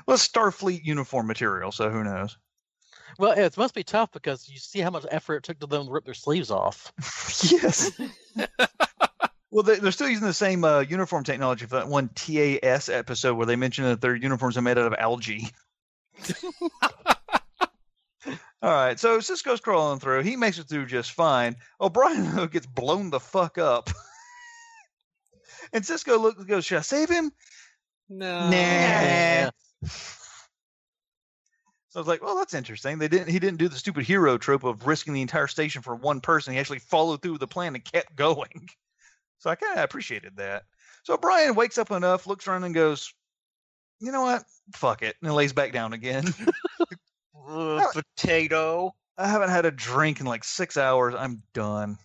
well, 0.06 0.16
Starfleet 0.16 0.82
uniform 0.82 1.26
material. 1.26 1.72
So 1.72 1.90
who 1.90 2.02
knows? 2.02 2.36
Well, 3.18 3.32
it 3.32 3.56
must 3.56 3.74
be 3.74 3.82
tough 3.82 4.12
because 4.12 4.48
you 4.48 4.58
see 4.58 4.80
how 4.80 4.90
much 4.90 5.06
effort 5.10 5.36
it 5.36 5.42
took 5.44 5.60
to 5.60 5.66
them 5.66 5.86
to 5.86 5.92
rip 5.92 6.04
their 6.04 6.14
sleeves 6.14 6.50
off. 6.50 6.92
yes. 7.50 7.90
well, 9.50 9.62
they, 9.62 9.76
they're 9.76 9.92
still 9.92 10.08
using 10.08 10.26
the 10.26 10.32
same 10.32 10.64
uh, 10.64 10.80
uniform 10.80 11.24
technology 11.24 11.66
for 11.66 11.76
that 11.76 11.88
one 11.88 12.08
TAS 12.08 12.88
episode 12.88 13.34
where 13.34 13.46
they 13.46 13.56
mentioned 13.56 13.88
that 13.88 14.00
their 14.00 14.14
uniforms 14.14 14.56
are 14.56 14.62
made 14.62 14.78
out 14.78 14.86
of 14.86 14.94
algae. 14.98 15.48
All 18.62 18.70
right, 18.70 19.00
so 19.00 19.18
Sisko's 19.18 19.60
crawling 19.60 20.00
through. 20.00 20.22
He 20.22 20.36
makes 20.36 20.58
it 20.58 20.68
through 20.68 20.84
just 20.84 21.12
fine. 21.12 21.56
O'Brien 21.80 22.36
though 22.36 22.46
gets 22.46 22.66
blown 22.66 23.08
the 23.08 23.18
fuck 23.18 23.56
up. 23.56 23.88
and 25.72 25.82
Sisko 25.82 26.20
looks 26.20 26.44
goes, 26.44 26.66
"Should 26.66 26.76
I 26.76 26.82
save 26.82 27.08
him?" 27.08 27.32
no, 28.10 28.50
Nah. 28.50 29.50
So 31.90 31.98
I 31.98 32.02
was 32.02 32.08
like, 32.08 32.22
"Well, 32.22 32.36
that's 32.36 32.54
interesting." 32.54 32.98
They 32.98 33.08
didn't. 33.08 33.28
He 33.28 33.38
didn't 33.40 33.58
do 33.58 33.68
the 33.68 33.76
stupid 33.76 34.04
hero 34.04 34.38
trope 34.38 34.62
of 34.64 34.86
risking 34.86 35.12
the 35.12 35.22
entire 35.22 35.48
station 35.48 35.82
for 35.82 35.94
one 35.94 36.20
person. 36.20 36.52
He 36.54 36.58
actually 36.60 36.78
followed 36.78 37.20
through 37.20 37.32
with 37.32 37.40
the 37.40 37.46
plan 37.48 37.74
and 37.74 37.84
kept 37.84 38.14
going. 38.16 38.68
So 39.38 39.50
I 39.50 39.56
kind 39.56 39.76
of 39.78 39.84
appreciated 39.84 40.36
that. 40.36 40.64
So 41.02 41.16
Brian 41.16 41.54
wakes 41.54 41.78
up 41.78 41.90
enough, 41.90 42.26
looks 42.26 42.46
around, 42.46 42.62
and 42.64 42.74
goes, 42.74 43.12
"You 43.98 44.12
know 44.12 44.22
what? 44.22 44.44
Fuck 44.74 45.02
it," 45.02 45.16
and 45.22 45.34
lays 45.34 45.52
back 45.52 45.72
down 45.72 45.92
again. 45.92 46.24
Ugh, 47.48 47.82
potato. 48.16 48.94
I 49.18 49.26
haven't 49.28 49.50
had 49.50 49.66
a 49.66 49.70
drink 49.70 50.20
in 50.20 50.26
like 50.26 50.44
six 50.44 50.76
hours. 50.76 51.14
I'm 51.16 51.42
done. 51.54 51.98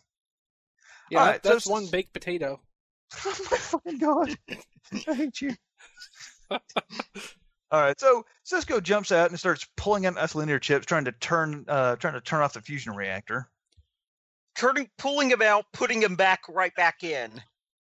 yeah, 1.11 1.19
All 1.19 1.25
right, 1.27 1.43
that's 1.43 1.67
s- 1.67 1.71
one 1.71 1.85
baked 1.87 2.11
potato. 2.13 2.59
oh 3.25 3.35
my 3.51 3.57
fucking 3.57 3.97
god! 3.99 4.37
I 5.07 5.13
hate 5.13 5.41
you. 5.41 5.55
All 7.75 7.81
right, 7.81 7.99
so 7.99 8.25
Sisko 8.45 8.81
jumps 8.81 9.11
out 9.11 9.31
and 9.31 9.37
starts 9.37 9.67
pulling 9.75 10.05
out 10.05 10.15
isolinear 10.15 10.61
chips, 10.61 10.85
trying 10.85 11.03
to 11.03 11.11
turn, 11.11 11.65
uh, 11.67 11.97
trying 11.97 12.13
to 12.13 12.21
turn 12.21 12.41
off 12.41 12.53
the 12.53 12.61
fusion 12.61 12.95
reactor. 12.95 13.49
Turning, 14.55 14.89
pulling 14.97 15.27
them 15.27 15.41
out, 15.41 15.65
putting 15.73 15.99
them 15.99 16.15
back 16.15 16.39
right 16.47 16.73
back 16.75 17.03
in. 17.03 17.29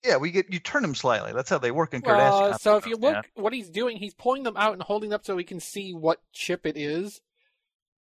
Yeah, 0.03 0.17
we 0.17 0.31
get 0.31 0.51
you 0.51 0.59
turn 0.59 0.81
them 0.81 0.95
slightly. 0.95 1.35
That's 1.35 1.51
how 1.51 1.59
they 1.59 1.71
work 1.71 1.93
in 1.93 2.03
Uh, 2.03 2.57
so 2.57 2.79
if 2.79 2.87
you 2.87 2.97
look, 2.97 3.13
Yeah. 3.13 3.23
what 3.35 3.53
he's 3.53 3.69
doing, 3.69 3.99
he's 3.99 4.15
pulling 4.15 4.45
them 4.45 4.57
out 4.57 4.73
and 4.73 4.81
holding 4.81 5.11
them 5.11 5.17
up 5.17 5.27
so 5.27 5.37
he 5.37 5.45
can 5.45 5.61
see 5.61 5.93
what 5.93 6.23
chip 6.33 6.65
it 6.65 6.79
is. 6.79 7.21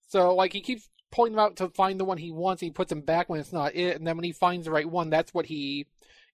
So 0.08 0.34
like 0.34 0.54
he 0.54 0.62
keeps 0.62 0.90
pulling 1.12 1.34
them 1.34 1.40
out 1.40 1.56
to 1.58 1.70
find 1.70 2.00
the 2.00 2.06
one 2.06 2.18
he 2.18 2.32
wants, 2.32 2.64
and 2.64 2.70
he 2.70 2.72
puts 2.74 2.90
them 2.90 3.02
back 3.02 3.30
when 3.30 3.40
it's 3.40 3.54
not 3.54 3.76
it, 3.76 3.96
and 3.96 4.08
then 4.08 4.18
when 4.18 4.24
he 4.24 4.32
finds 4.32 4.66
the 4.66 4.72
right 4.72 4.90
one, 4.90 5.12
that's 5.12 5.36
what 5.36 5.46
he 5.46 5.86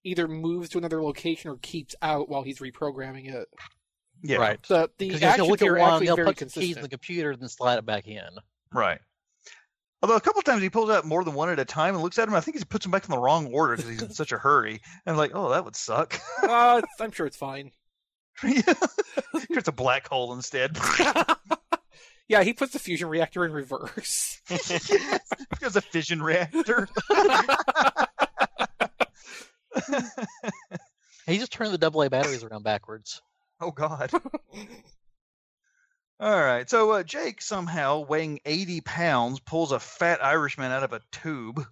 either 0.05 0.29
moves 0.29 0.69
to 0.69 0.77
another 0.77 1.03
location 1.03 1.51
or 1.51 1.57
keeps 1.57 1.93
out 2.01 2.29
while 2.29 2.43
he's 2.43 2.59
reprogramming 2.59 3.33
it. 3.33 3.49
Yeah, 4.27 4.37
Right. 4.37 4.59
So 4.65 4.87
the 4.97 5.07
Because 5.07 5.21
you'll 5.21 5.29
actions 5.29 5.49
look 5.49 5.61
at 5.61 5.67
are 5.67 5.77
one, 5.77 5.91
actually 5.93 6.05
they'll 6.07 6.15
very 6.15 6.27
put 6.27 6.37
the 6.37 6.45
keys 6.45 6.75
in 6.75 6.81
the 6.83 6.89
computer, 6.89 7.31
and 7.31 7.41
then 7.41 7.49
slide 7.49 7.77
it 7.77 7.85
back 7.85 8.07
in. 8.07 8.23
right. 8.73 8.99
Although 10.01 10.17
a 10.17 10.21
couple 10.21 10.41
times 10.43 10.61
he 10.61 10.69
pulls 10.69 10.91
out 10.91 11.05
more 11.05 11.23
than 11.23 11.33
one 11.33 11.49
at 11.49 11.57
a 11.57 11.65
time 11.65 11.95
and 11.95 12.03
looks 12.03 12.19
at 12.19 12.25
them. 12.25 12.35
I 12.35 12.39
think 12.39 12.57
he 12.57 12.63
puts 12.63 12.85
them 12.85 12.91
back 12.91 13.05
in 13.05 13.11
the 13.11 13.17
wrong 13.17 13.51
order 13.51 13.75
because 13.75 13.89
he's 13.89 14.01
in 14.03 14.11
such 14.11 14.31
a 14.31 14.37
hurry. 14.37 14.81
And 15.05 15.13
I'm 15.13 15.17
like, 15.17 15.31
oh, 15.33 15.49
that 15.49 15.65
would 15.65 15.75
suck. 15.75 16.19
uh, 16.43 16.81
I'm 16.99 17.11
sure 17.11 17.25
it's 17.25 17.37
fine. 17.37 17.71
It's 18.43 19.67
a 19.67 19.71
black 19.71 20.07
hole 20.07 20.33
instead. 20.33 20.77
Yeah, 22.27 22.41
he 22.41 22.53
puts 22.53 22.73
the 22.73 22.79
fusion 22.79 23.07
reactor 23.07 23.45
in 23.45 23.51
reverse. 23.51 24.41
because 24.47 25.75
a 25.75 25.81
fission 25.81 26.23
reactor. 26.23 26.89
He 31.27 31.37
just 31.37 31.51
turned 31.51 31.73
the 31.73 31.91
AA 31.91 32.09
batteries 32.09 32.43
around 32.43 32.63
backwards. 32.63 33.21
Oh 33.61 33.71
God. 33.71 34.11
All 36.19 36.41
right. 36.41 36.69
So 36.69 36.91
uh, 36.91 37.03
Jake 37.03 37.41
somehow 37.41 37.99
weighing 37.99 38.39
80 38.45 38.81
pounds 38.81 39.39
pulls 39.39 39.71
a 39.71 39.79
fat 39.79 40.23
Irishman 40.23 40.71
out 40.71 40.83
of 40.83 40.93
a 40.93 41.01
tube. 41.11 41.65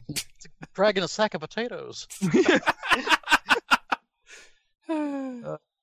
Dragging 0.74 1.02
a 1.02 1.08
sack 1.08 1.34
of 1.34 1.40
potatoes. 1.40 2.06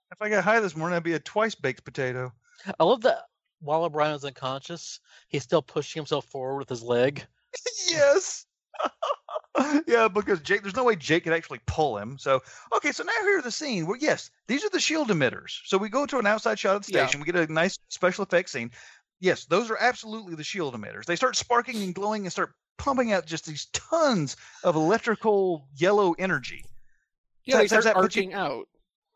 If 0.09 0.21
I 0.21 0.29
got 0.29 0.43
high 0.43 0.59
this 0.59 0.75
morning, 0.75 0.95
I'd 0.95 1.03
be 1.03 1.13
a 1.13 1.19
twice 1.19 1.53
baked 1.53 1.85
potato. 1.85 2.33
I 2.79 2.83
love 2.83 3.01
that 3.01 3.19
while 3.59 3.83
O'Brien 3.83 4.15
is 4.15 4.25
unconscious, 4.25 4.99
he's 5.27 5.43
still 5.43 5.61
pushing 5.61 5.99
himself 5.99 6.25
forward 6.25 6.59
with 6.59 6.69
his 6.69 6.81
leg. 6.81 7.25
yes. 7.89 8.45
yeah, 9.87 10.07
because 10.07 10.39
Jake, 10.41 10.61
there's 10.61 10.75
no 10.75 10.83
way 10.83 10.95
Jake 10.95 11.23
could 11.23 11.33
actually 11.33 11.59
pull 11.65 11.97
him. 11.97 12.17
So, 12.19 12.41
okay, 12.75 12.91
so 12.91 13.03
now 13.03 13.11
here's 13.21 13.43
the 13.43 13.51
scene 13.51 13.85
where, 13.87 13.97
yes, 13.97 14.29
these 14.47 14.63
are 14.63 14.69
the 14.69 14.79
shield 14.79 15.09
emitters. 15.09 15.59
So 15.65 15.77
we 15.77 15.89
go 15.89 16.05
to 16.05 16.19
an 16.19 16.27
outside 16.27 16.59
shot 16.59 16.75
of 16.75 16.85
the 16.85 16.91
Yeah. 16.93 17.05
station. 17.07 17.19
We 17.21 17.31
get 17.31 17.49
a 17.49 17.51
nice 17.51 17.77
special 17.89 18.23
effects 18.23 18.51
scene. 18.51 18.71
Yes, 19.19 19.45
those 19.45 19.71
are 19.71 19.77
absolutely 19.79 20.35
the 20.35 20.43
shield 20.43 20.75
emitters. 20.75 21.05
They 21.05 21.15
start 21.15 21.35
sparking 21.35 21.81
and 21.81 21.95
glowing 21.95 22.23
and 22.23 22.31
start 22.31 22.53
pumping 22.77 23.11
out 23.13 23.25
just 23.25 23.45
these 23.47 23.65
tons 23.73 24.37
of 24.63 24.75
electrical 24.75 25.67
yellow 25.75 26.13
energy. 26.19 26.63
yeah, 27.45 27.57
they 27.57 27.67
start 27.67 27.85
that- 27.85 27.95
but 27.95 28.15
you- 28.15 28.31
out. 28.33 28.67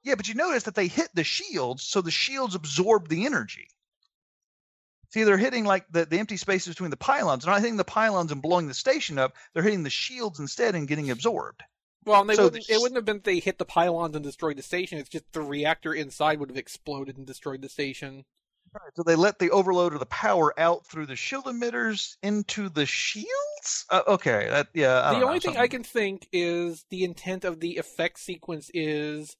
Yeah, 0.03 0.15
but 0.15 0.27
you 0.27 0.33
notice 0.33 0.63
that 0.63 0.73
they 0.73 0.87
hit 0.87 1.09
the 1.13 1.23
shields, 1.23 1.83
so 1.83 2.01
the 2.01 2.09
shields 2.09 2.55
absorb 2.55 3.07
the 3.09 3.25
energy. 3.27 3.67
See, 5.11 5.23
they're 5.23 5.37
hitting 5.37 5.65
like 5.65 5.85
the, 5.91 6.05
the 6.05 6.19
empty 6.19 6.37
spaces 6.37 6.73
between 6.73 6.89
the 6.89 6.97
pylons. 6.97 7.43
They're 7.43 7.53
not 7.53 7.61
hitting 7.61 7.77
the 7.77 7.83
pylons 7.83 8.31
and 8.31 8.41
blowing 8.41 8.67
the 8.67 8.73
station 8.73 9.19
up. 9.19 9.33
They're 9.53 9.63
hitting 9.63 9.83
the 9.83 9.89
shields 9.89 10.39
instead 10.39 10.73
and 10.73 10.87
getting 10.87 11.11
absorbed. 11.11 11.63
Well, 12.05 12.21
and 12.21 12.29
they 12.29 12.35
So 12.35 12.45
wouldn't, 12.45 12.65
the- 12.65 12.73
it 12.73 12.77
wouldn't 12.81 12.95
have 12.95 13.05
been 13.05 13.21
they 13.23 13.39
hit 13.39 13.57
the 13.57 13.65
pylons 13.65 14.15
and 14.15 14.23
destroyed 14.23 14.57
the 14.57 14.63
station. 14.63 14.97
It's 14.97 15.09
just 15.09 15.31
the 15.33 15.41
reactor 15.41 15.93
inside 15.93 16.39
would 16.39 16.49
have 16.49 16.57
exploded 16.57 17.17
and 17.17 17.27
destroyed 17.27 17.61
the 17.61 17.69
station. 17.69 18.23
So 18.95 19.03
they 19.03 19.15
let 19.15 19.37
the 19.37 19.51
overload 19.51 19.91
of 19.93 19.99
the 19.99 20.05
power 20.05 20.57
out 20.57 20.85
through 20.85 21.07
the 21.07 21.17
shield 21.17 21.43
emitters 21.43 22.15
into 22.23 22.69
the 22.69 22.85
shields. 22.85 23.85
Uh, 23.89 24.01
okay, 24.07 24.47
that 24.49 24.67
yeah. 24.73 25.11
The 25.11 25.25
only 25.25 25.35
know, 25.35 25.39
thing 25.39 25.57
I 25.57 25.67
can 25.67 25.83
think 25.83 26.29
is 26.31 26.85
the 26.89 27.03
intent 27.03 27.43
of 27.43 27.59
the 27.59 27.75
effect 27.77 28.19
sequence 28.19 28.71
is 28.73 29.35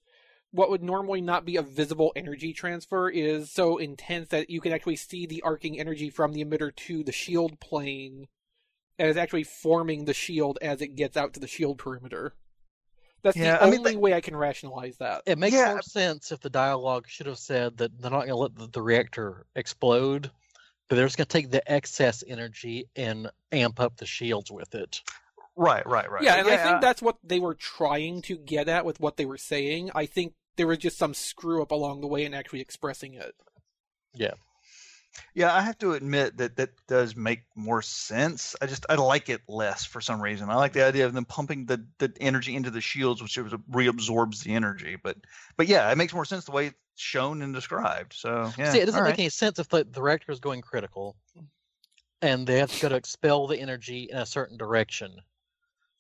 what 0.51 0.69
would 0.69 0.83
normally 0.83 1.21
not 1.21 1.45
be 1.45 1.55
a 1.55 1.61
visible 1.61 2.11
energy 2.15 2.53
transfer 2.53 3.09
is 3.09 3.49
so 3.51 3.77
intense 3.77 4.29
that 4.29 4.49
you 4.49 4.59
can 4.59 4.73
actually 4.73 4.97
see 4.97 5.25
the 5.25 5.41
arcing 5.43 5.79
energy 5.79 6.09
from 6.09 6.33
the 6.33 6.43
emitter 6.43 6.75
to 6.75 7.03
the 7.03 7.11
shield 7.11 7.59
plane 7.59 8.27
and 8.99 9.09
is 9.09 9.17
actually 9.17 9.43
forming 9.43 10.05
the 10.05 10.13
shield 10.13 10.59
as 10.61 10.81
it 10.81 10.95
gets 10.95 11.15
out 11.15 11.33
to 11.33 11.39
the 11.39 11.47
shield 11.47 11.77
perimeter. 11.77 12.33
That's 13.23 13.37
Yeah, 13.37 13.57
the 13.57 13.63
I 13.63 13.69
mean, 13.69 13.79
only 13.79 13.95
way 13.95 14.13
I 14.13 14.21
can 14.21 14.35
rationalize 14.35 14.97
that. 14.97 15.23
It 15.25 15.37
makes 15.37 15.55
Yeah. 15.55 15.73
more 15.73 15.81
sense 15.81 16.31
if 16.31 16.39
the 16.39 16.49
dialogue 16.49 17.07
should 17.07 17.27
have 17.27 17.37
said 17.37 17.77
that 17.77 18.01
they're 18.01 18.11
not 18.11 18.25
going 18.25 18.29
to 18.29 18.35
let 18.35 18.55
the, 18.55 18.67
the 18.67 18.81
reactor 18.81 19.45
explode, 19.55 20.29
but 20.89 20.95
they're 20.95 21.05
just 21.05 21.17
going 21.17 21.27
to 21.27 21.31
take 21.31 21.51
the 21.51 21.71
excess 21.71 22.23
energy 22.27 22.89
and 22.95 23.29
amp 23.51 23.79
up 23.79 23.95
the 23.97 24.05
shields 24.05 24.51
with 24.51 24.75
it. 24.75 25.01
Right, 25.55 25.85
right, 25.85 26.09
right. 26.09 26.23
Yeah, 26.23 26.35
and 26.35 26.47
I 26.47 26.57
think 26.57 26.81
that's 26.81 27.01
what 27.01 27.17
they 27.23 27.39
were 27.39 27.53
trying 27.53 28.21
to 28.23 28.37
get 28.37 28.67
at 28.67 28.85
with 28.85 28.99
what 28.99 29.17
they 29.17 29.25
were 29.25 29.37
saying. 29.37 29.91
I 29.93 30.05
think 30.05 30.33
there 30.57 30.67
was 30.67 30.77
just 30.79 30.97
some 30.97 31.13
screw 31.13 31.61
up 31.61 31.71
along 31.71 32.01
the 32.01 32.07
way 32.07 32.25
in 32.25 32.33
actually 32.33 32.61
expressing 32.61 33.13
it. 33.15 33.33
Yeah, 34.13 34.33
Yeah, 35.33 35.53
I 35.53 35.61
have 35.61 35.77
to 35.79 35.93
admit 35.93 36.37
that 36.37 36.57
that 36.57 36.71
does 36.87 37.15
make 37.15 37.43
more 37.55 37.81
sense. 37.81 38.55
I 38.61 38.65
just 38.65 38.85
I 38.89 38.95
like 38.95 39.29
it 39.29 39.41
less 39.47 39.85
for 39.85 40.01
some 40.01 40.21
reason. 40.21 40.49
I 40.49 40.55
like 40.55 40.73
the 40.73 40.85
idea 40.85 41.05
of 41.05 41.13
them 41.13 41.25
pumping 41.25 41.65
the, 41.65 41.85
the 41.99 42.11
energy 42.19 42.55
into 42.55 42.71
the 42.71 42.81
shields, 42.81 43.21
which 43.21 43.33
sort 43.33 43.51
reabsorbs 43.71 44.43
the 44.43 44.53
energy. 44.53 44.97
But 45.01 45.17
but 45.57 45.67
yeah, 45.67 45.89
it 45.91 45.97
makes 45.97 46.13
more 46.13 46.25
sense 46.25 46.45
the 46.45 46.51
way 46.51 46.67
it's 46.67 46.77
shown 46.95 47.41
and 47.41 47.53
described. 47.53 48.13
So 48.13 48.51
yeah, 48.57 48.71
See, 48.71 48.79
it 48.79 48.85
doesn't 48.85 48.99
all 48.99 49.05
make 49.05 49.11
right. 49.11 49.19
any 49.19 49.29
sense 49.29 49.59
if 49.59 49.69
the, 49.69 49.85
the 49.85 50.01
reactor 50.01 50.31
is 50.31 50.39
going 50.39 50.61
critical 50.61 51.15
and 52.21 52.45
they 52.45 52.59
have 52.59 52.71
to 52.71 52.81
go 52.81 52.89
to 52.89 52.95
expel 52.95 53.47
the 53.47 53.57
energy 53.59 54.09
in 54.11 54.17
a 54.17 54.25
certain 54.25 54.57
direction. 54.57 55.21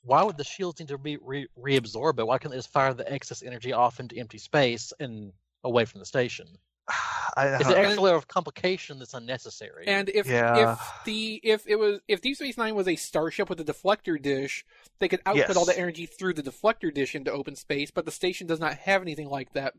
Why 0.03 0.23
would 0.23 0.37
the 0.37 0.43
shields 0.43 0.79
need 0.79 0.89
to 0.89 0.97
be 0.97 1.17
re- 1.17 1.47
reabsorb 1.57 2.19
it? 2.19 2.27
Why 2.27 2.37
can't 2.37 2.51
they 2.51 2.57
just 2.57 2.71
fire 2.71 2.93
the 2.93 3.11
excess 3.11 3.43
energy 3.43 3.73
off 3.73 3.99
into 3.99 4.17
empty 4.17 4.37
space 4.37 4.93
and 4.99 5.33
away 5.63 5.85
from 5.85 5.99
the 5.99 6.05
station? 6.05 6.47
I, 6.87 6.93
I 7.37 7.45
It's 7.59 7.69
an 7.69 7.77
extra 7.77 8.01
layer 8.03 8.15
of 8.15 8.27
complication 8.27 8.99
that's 8.99 9.13
unnecessary. 9.13 9.87
And 9.87 10.09
if 10.09 10.27
Yeah. 10.27 10.53
if 10.53 10.93
the 11.05 11.39
if 11.43 11.65
it 11.67 11.75
was 11.77 11.99
if 12.07 12.21
Deep 12.21 12.35
Space 12.35 12.57
Nine 12.57 12.75
was 12.75 12.87
a 12.87 12.95
starship 12.95 13.49
with 13.49 13.59
a 13.59 13.63
deflector 13.63 14.21
dish, 14.21 14.63
they 14.99 15.07
could 15.07 15.21
output 15.25 15.57
all 15.57 15.65
the 15.65 15.77
energy 15.77 16.05
through 16.05 16.33
the 16.33 16.43
deflector 16.43 16.93
dish 16.93 17.15
into 17.15 17.31
open 17.31 17.55
space, 17.55 17.89
but 17.91 18.05
the 18.05 18.11
station 18.11 18.47
does 18.47 18.59
not 18.59 18.75
have 18.79 19.01
anything 19.01 19.27
like 19.29 19.53
that. 19.53 19.73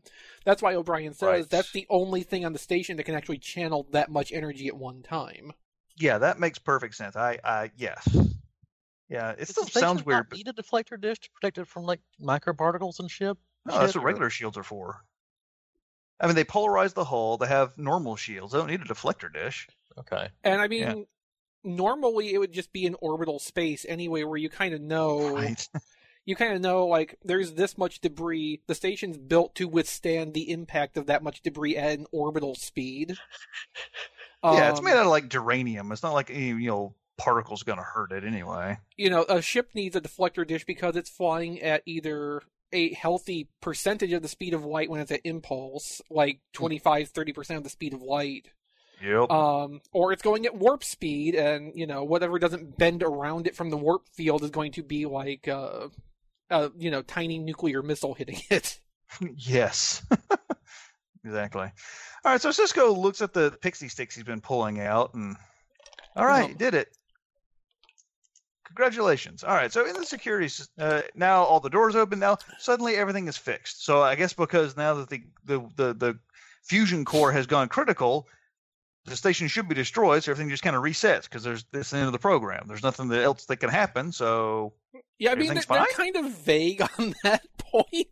That's 0.45 0.61
why 0.61 0.75
O'Brien 0.75 1.13
says 1.13 1.47
Right. 1.47 1.49
that's 1.49 1.71
the 1.71 1.85
only 1.89 2.23
thing 2.23 2.45
on 2.45 2.53
the 2.53 2.59
station 2.59 2.97
that 2.97 3.03
can 3.03 3.15
actually 3.15 3.39
channel 3.39 3.87
that 3.91 4.09
much 4.11 4.31
energy 4.33 4.67
at 4.67 4.75
one 4.77 5.03
time. 5.03 5.53
yeah, 5.97 6.17
that 6.17 6.39
makes 6.39 6.59
perfect 6.59 6.95
sense. 6.95 7.15
I 7.15 7.39
I 7.43 7.71
yes, 7.75 8.07
yeah. 9.09 9.33
It 9.37 9.47
still 9.47 9.65
sounds 9.65 9.99
not 9.99 10.05
weird, 10.05 10.29
but 10.29 10.37
Need 10.37 10.47
a 10.47 10.53
deflector 10.53 10.99
dish 10.99 11.19
to 11.21 11.29
protect 11.31 11.57
it 11.57 11.67
from 11.67 11.83
like 11.83 11.99
microparticles 12.21 12.99
and 12.99 13.09
shit. 13.09 13.37
no, 13.65 13.79
that's 13.79 13.93
shit, 13.93 13.95
what 14.01 14.03
or- 14.03 14.07
regular 14.07 14.29
shields 14.29 14.57
are 14.57 14.63
for. 14.63 15.03
I 16.19 16.27
mean, 16.27 16.35
they 16.35 16.45
polarize 16.45 16.93
the 16.93 17.03
hull. 17.03 17.37
They 17.37 17.47
have 17.47 17.77
normal 17.77 18.15
shields. 18.15 18.53
They 18.53 18.59
don't 18.59 18.67
need 18.69 18.81
a 18.81 18.85
deflector 18.85 19.33
dish. 19.33 19.67
Okay. 19.97 20.29
And 20.43 20.61
I 20.61 20.67
mean, 20.67 20.81
Yeah. 20.81 20.95
normally 21.63 22.33
it 22.33 22.37
would 22.37 22.53
just 22.53 22.71
be 22.71 22.85
an 22.85 22.95
orbital 23.01 23.39
space 23.39 23.85
anyway, 23.89 24.23
where 24.23 24.37
you 24.37 24.49
kind 24.49 24.73
of 24.73 24.79
know 24.81 25.35
Right. 25.35 25.67
you 26.25 26.35
kind 26.37 26.53
of 26.53 26.61
know 26.61 26.85
like 26.87 27.17
there's 27.23 27.53
this 27.53 27.77
much 27.77 27.99
debris. 27.99 28.61
The 28.67 28.75
station's 28.75 29.17
built 29.17 29.55
to 29.55 29.67
withstand 29.67 30.33
the 30.33 30.49
impact 30.51 30.95
of 30.97 31.07
that 31.07 31.23
much 31.23 31.41
debris 31.41 31.75
at 31.75 31.99
an 31.99 32.05
orbital 32.13 32.55
speed. 32.55 33.17
yeah, 34.43 34.69
it's 34.69 34.79
Um, 34.79 34.85
made 34.85 34.91
out 34.93 34.99
of 35.05 35.07
like 35.07 35.27
duranium. 35.29 35.91
It's 35.91 36.03
not 36.03 36.13
like 36.13 36.29
any 36.29 36.47
you 36.47 36.67
know 36.67 36.95
particle's 37.17 37.63
gonna 37.63 37.83
hurt 37.83 38.11
it 38.11 38.23
anyway. 38.23 38.77
you 38.97 39.09
know, 39.09 39.23
a 39.23 39.41
ship 39.41 39.69
needs 39.73 39.95
a 39.95 40.01
deflector 40.01 40.45
dish 40.45 40.65
because 40.65 40.95
it's 40.95 41.09
flying 41.09 41.61
at 41.61 41.83
either 41.85 42.41
a 42.71 42.93
healthy 42.93 43.47
percentage 43.61 44.11
of 44.13 44.21
the 44.23 44.27
speed 44.27 44.53
of 44.53 44.65
light 44.65 44.89
when 44.89 44.99
it's 44.99 45.11
at 45.11 45.21
impulse, 45.23 46.01
like 46.09 46.39
25, 46.53 47.13
30% 47.13 47.57
of 47.57 47.63
the 47.63 47.69
speed 47.69 47.93
of 47.93 48.01
light, 48.01 48.47
Yep. 49.03 49.29
um, 49.29 49.79
or 49.91 50.11
it's 50.11 50.23
going 50.23 50.45
at 50.47 50.55
warp 50.55 50.83
speed, 50.83 51.35
and, 51.35 51.73
you 51.75 51.85
know, 51.85 52.03
whatever 52.03 52.39
doesn't 52.39 52.77
bend 52.79 53.03
around 53.03 53.45
it 53.45 53.55
from 53.55 53.69
the 53.69 53.77
warp 53.77 54.07
field 54.09 54.43
is 54.43 54.49
going 54.49 54.71
to 54.71 54.81
be 54.81 55.05
like, 55.05 55.47
uh, 55.47 55.89
uh, 56.49 56.69
you 56.75 56.89
know, 56.89 57.03
tiny 57.03 57.37
nuclear 57.37 57.83
missile 57.83 58.15
hitting 58.15 58.41
it. 58.49 58.79
yes. 59.37 60.03
exactly. 61.23 61.71
All 62.25 62.31
right, 62.31 62.41
so 62.41 62.49
Sisko 62.49 62.97
looks 62.97 63.21
at 63.21 63.33
the 63.33 63.51
pixie 63.61 63.87
sticks 63.89 64.15
he's 64.15 64.23
been 64.23 64.41
pulling 64.41 64.79
out, 64.79 65.13
and 65.13 65.35
all 66.15 66.25
right, 66.25 66.45
Um, 66.51 66.55
did 66.57 66.73
it. 66.73 66.87
Congratulations. 68.75 69.43
All 69.43 69.53
right, 69.53 69.71
so 69.71 69.85
in 69.85 69.93
the 69.93 70.05
security, 70.05 70.51
uh, 70.79 71.01
now 71.13 71.43
all 71.43 71.59
the 71.59 71.69
doors 71.69 71.95
open. 71.95 72.19
Now 72.19 72.37
suddenly 72.57 72.95
everything 72.95 73.27
is 73.27 73.37
fixed. 73.37 73.85
So 73.85 74.01
I 74.01 74.15
guess 74.15 74.33
because 74.33 74.75
now 74.75 74.95
that 74.95 75.09
the 75.09 75.23
the 75.45 75.59
the, 75.75 75.93
the 75.93 76.19
fusion 76.63 77.05
core 77.05 77.31
has 77.31 77.45
gone 77.45 77.69
critical, 77.69 78.27
the 79.05 79.15
station 79.15 79.47
should 79.47 79.69
be 79.69 79.75
destroyed. 79.75 80.23
So 80.23 80.31
everything 80.31 80.49
just 80.49 80.63
kind 80.63 80.75
of 80.75 80.81
resets 80.81 81.23
because 81.23 81.43
there's 81.43 81.65
this 81.71 81.91
the 81.91 81.97
end 81.97 82.07
of 82.07 82.13
the 82.13 82.19
program. 82.19 82.65
There's 82.67 82.83
nothing 82.83 83.11
else 83.11 83.45
that 83.45 83.57
can 83.57 83.69
happen. 83.69 84.11
So 84.11 84.73
Yeah, 85.19 85.33
I 85.33 85.35
mean, 85.35 85.53
they're, 85.53 85.63
they're 85.69 85.85
kind 85.93 86.15
of 86.15 86.31
vague 86.31 86.81
on 86.97 87.13
that 87.23 87.43
point. 87.59 88.07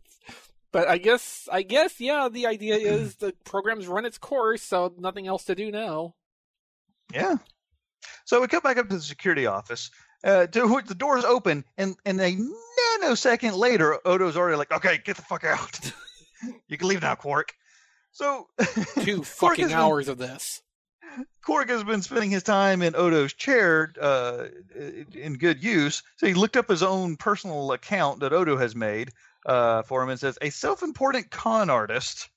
But 0.70 0.88
I 0.88 0.96
guess, 0.96 1.48
I 1.52 1.62
guess, 1.62 2.00
yeah, 2.00 2.28
the 2.30 2.46
idea 2.46 2.76
is 2.76 3.16
the 3.16 3.34
program's 3.44 3.86
run 3.86 4.06
its 4.06 4.16
course, 4.16 4.62
so 4.62 4.94
nothing 4.96 5.26
else 5.26 5.44
to 5.44 5.54
do 5.54 5.70
now. 5.70 6.14
Yeah. 7.12 7.36
So 8.24 8.40
we 8.40 8.46
come 8.46 8.62
back 8.62 8.78
up 8.78 8.88
to 8.88 8.96
the 8.96 9.02
security 9.02 9.46
office. 9.46 9.90
Uh, 10.24 10.46
to 10.46 10.72
which 10.72 10.86
the 10.86 10.94
doors 10.94 11.24
open, 11.24 11.64
and 11.76 11.96
and 12.04 12.20
a 12.20 12.36
nanosecond 13.02 13.56
later, 13.56 13.98
Odo's 14.04 14.36
already 14.36 14.56
like, 14.56 14.70
"Okay, 14.70 14.98
get 15.04 15.16
the 15.16 15.22
fuck 15.22 15.44
out. 15.44 15.92
you 16.68 16.78
can 16.78 16.88
leave 16.88 17.02
now, 17.02 17.14
Quark." 17.16 17.54
So 18.12 18.48
Two 19.00 19.24
fucking 19.24 19.68
been- 19.68 19.74
hours 19.74 20.08
of 20.08 20.18
this. 20.18 20.62
Quark 21.44 21.68
has 21.68 21.84
been 21.84 22.00
spending 22.00 22.30
his 22.30 22.42
time 22.42 22.80
in 22.80 22.94
Odo's 22.94 23.34
chair 23.34 23.92
uh, 24.00 24.46
in 25.12 25.34
good 25.34 25.62
use. 25.62 26.02
So 26.16 26.26
he 26.26 26.32
looked 26.34 26.56
up 26.56 26.70
his 26.70 26.82
own 26.82 27.16
personal 27.16 27.72
account 27.72 28.20
that 28.20 28.32
Odo 28.32 28.56
has 28.56 28.74
made 28.74 29.10
uh, 29.44 29.82
for 29.82 30.02
him 30.02 30.08
and 30.08 30.18
says, 30.18 30.38
"A 30.40 30.50
self-important 30.50 31.30
con 31.30 31.68
artist 31.68 32.28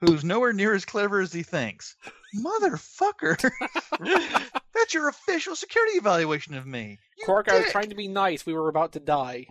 who's 0.00 0.24
nowhere 0.24 0.52
near 0.52 0.74
as 0.74 0.84
clever 0.84 1.20
as 1.20 1.32
he 1.32 1.42
thinks." 1.42 1.96
Motherfucker, 2.36 3.50
that's 4.74 4.94
your 4.94 5.08
official 5.08 5.56
security 5.56 5.96
evaluation 5.96 6.54
of 6.54 6.66
me. 6.66 6.98
You 7.18 7.24
Quark, 7.24 7.48
I 7.50 7.60
was 7.60 7.72
trying 7.72 7.90
to 7.90 7.96
be 7.96 8.08
nice. 8.08 8.44
We 8.44 8.54
were 8.54 8.68
about 8.68 8.92
to 8.92 9.00
die. 9.00 9.46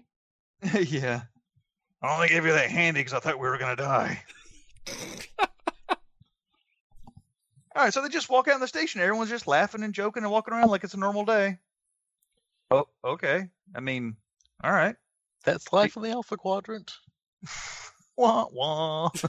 yeah. 0.73 1.21
I 2.01 2.13
only 2.13 2.27
gave 2.27 2.45
you 2.45 2.51
that 2.51 2.69
handy 2.69 2.99
because 2.99 3.13
I 3.13 3.19
thought 3.19 3.39
we 3.39 3.47
were 3.47 3.57
gonna 3.57 3.75
die. 3.75 4.23
All 7.75 7.83
right, 7.83 7.93
so 7.93 8.01
they 8.01 8.09
just 8.09 8.29
walk 8.29 8.47
out 8.47 8.55
in 8.55 8.61
the 8.61 8.67
station. 8.67 9.01
Everyone's 9.01 9.29
just 9.29 9.45
laughing 9.45 9.83
and 9.83 9.93
joking 9.93 10.23
and 10.23 10.31
walking 10.31 10.53
around 10.53 10.69
like 10.69 10.83
it's 10.83 10.95
a 10.95 10.99
normal 10.99 11.25
day. 11.25 11.59
Oh, 12.71 12.87
okay. 13.05 13.49
I 13.75 13.79
mean, 13.81 14.15
all 14.63 14.71
right. 14.71 14.95
That's 15.45 15.71
life 15.71 15.95
in 15.95 16.01
the 16.01 16.09
Alpha 16.09 16.37
Quadrant. 16.37 16.91
Wah 18.17 18.47
wah. 18.51 19.09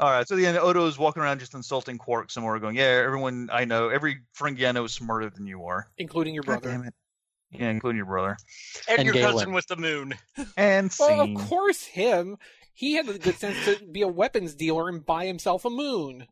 All 0.00 0.10
right, 0.10 0.26
so 0.26 0.34
the 0.34 0.46
end, 0.46 0.58
Odo's 0.58 0.98
walking 0.98 1.22
around 1.22 1.38
just 1.38 1.54
insulting 1.54 1.96
Quark 1.98 2.30
some 2.30 2.42
more, 2.42 2.58
going, 2.58 2.76
"Yeah, 2.76 3.02
everyone 3.04 3.50
I 3.52 3.64
know, 3.64 3.88
every 3.88 4.20
Ferengi 4.36 4.66
I 4.68 4.72
know 4.72 4.84
is 4.84 4.92
smarter 4.92 5.30
than 5.30 5.46
you 5.46 5.64
are." 5.66 5.88
including 5.98 6.34
your 6.34 6.42
God 6.42 6.60
brother. 6.62 6.70
damn 6.70 6.84
it. 6.86 6.94
Yeah, 7.50 7.68
including 7.70 7.98
your 7.98 8.06
brother. 8.06 8.36
And, 8.88 9.00
And 9.00 9.06
your 9.06 9.14
Gaila. 9.14 9.32
cousin 9.32 9.52
with 9.52 9.66
the 9.66 9.76
moon. 9.76 10.14
And 10.56 10.90
Well, 10.98 11.08
scene. 11.26 11.36
of 11.36 11.48
course, 11.48 11.84
him. 11.84 12.38
He 12.72 12.94
had 12.94 13.06
the 13.06 13.18
good 13.18 13.36
sense 13.36 13.62
to 13.66 13.84
be 13.84 14.00
a 14.00 14.08
weapons 14.08 14.54
dealer 14.54 14.88
and 14.88 15.04
buy 15.04 15.26
himself 15.26 15.64
a 15.66 15.70
moon. 15.70 16.26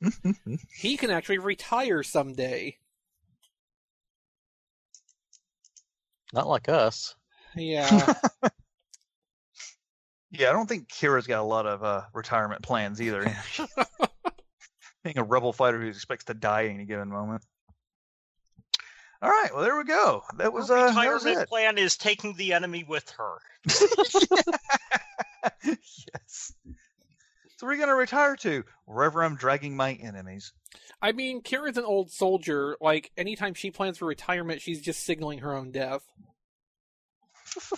He 0.76 0.96
can 0.96 1.10
actually 1.10 1.38
retire 1.38 2.02
someday. 2.04 2.76
Not 6.32 6.46
like 6.46 6.68
us. 6.68 7.16
Yeah. 7.56 8.14
yeah, 10.30 10.50
I 10.50 10.52
don't 10.52 10.68
think 10.68 10.88
Kira's 10.88 11.26
got 11.26 11.40
a 11.40 11.42
lot 11.42 11.66
of 11.66 11.82
uh, 11.82 12.02
retirement 12.12 12.62
plans 12.62 13.00
either. 13.00 13.24
Being 15.04 15.18
a 15.18 15.24
rebel 15.24 15.52
fighter 15.52 15.80
who 15.80 15.88
expects 15.88 16.24
to 16.24 16.34
die 16.34 16.64
at 16.66 16.70
any 16.70 16.84
given 16.84 17.08
moment. 17.08 17.42
All 19.20 19.30
right, 19.30 19.50
well 19.52 19.62
there 19.64 19.76
we 19.76 19.84
go. 19.84 20.22
That 20.36 20.52
was 20.52 20.68
Her 20.68 20.76
uh, 20.76 20.92
that 20.92 21.12
was 21.12 21.24
retirement 21.24 21.42
it. 21.42 21.48
plan 21.48 21.78
is 21.78 21.96
taking 21.96 22.34
the 22.34 22.52
enemy 22.52 22.84
with 22.86 23.10
her. 23.18 23.38
yes. 25.64 26.52
So 27.56 27.66
we're 27.66 27.76
gonna 27.76 27.94
retire 27.96 28.36
to 28.36 28.62
wherever 28.84 29.24
I'm 29.24 29.34
dragging 29.36 29.76
my 29.76 29.94
enemies. 29.94 30.52
I 31.02 31.12
mean, 31.12 31.42
Kira's 31.42 31.78
an 31.78 31.84
old 31.84 32.10
soldier. 32.10 32.76
Like, 32.80 33.10
anytime 33.16 33.54
she 33.54 33.70
plans 33.70 33.98
for 33.98 34.06
retirement, 34.06 34.60
she's 34.60 34.80
just 34.80 35.04
signaling 35.04 35.38
her 35.40 35.54
own 35.54 35.72
death. 35.72 36.02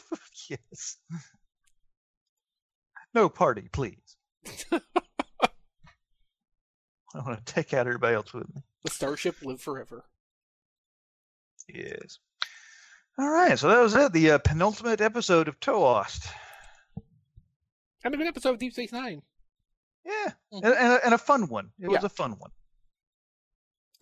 yes. 0.51 0.97
No 3.15 3.29
party, 3.29 3.69
please. 3.73 4.17
I 4.73 4.81
want 7.27 7.45
to 7.45 7.53
take 7.53 7.75
out 7.75 7.87
everybody 7.87 8.15
else 8.15 8.33
with 8.33 8.49
me. 8.55 8.63
The 8.85 8.91
starship 8.91 9.37
live 9.43 9.61
forever. 9.61 10.05
Yes. 11.69 12.19
All 13.19 13.29
right, 13.29 13.59
so 13.59 13.69
that 13.69 13.81
was 13.81 13.95
it. 13.95 14.13
The 14.13 14.33
uh, 14.33 14.39
penultimate 14.39 15.01
episode 15.01 15.49
of 15.49 15.59
Toast. 15.61 16.29
And 18.05 18.15
a 18.15 18.17
good 18.17 18.27
episode 18.29 18.51
of 18.55 18.59
Deep 18.59 18.73
Space 18.73 18.93
Nine. 18.93 19.23
Yeah, 20.07 20.33
Mhm. 20.53 20.65
and, 20.65 20.75
and, 20.75 20.93
a, 20.95 21.05
and 21.07 21.15
a 21.15 21.19
fun 21.19 21.49
one. 21.49 21.71
It 21.79 21.89
was 21.89 22.05
a 22.05 22.09
fun 22.09 22.33
one. 22.39 22.51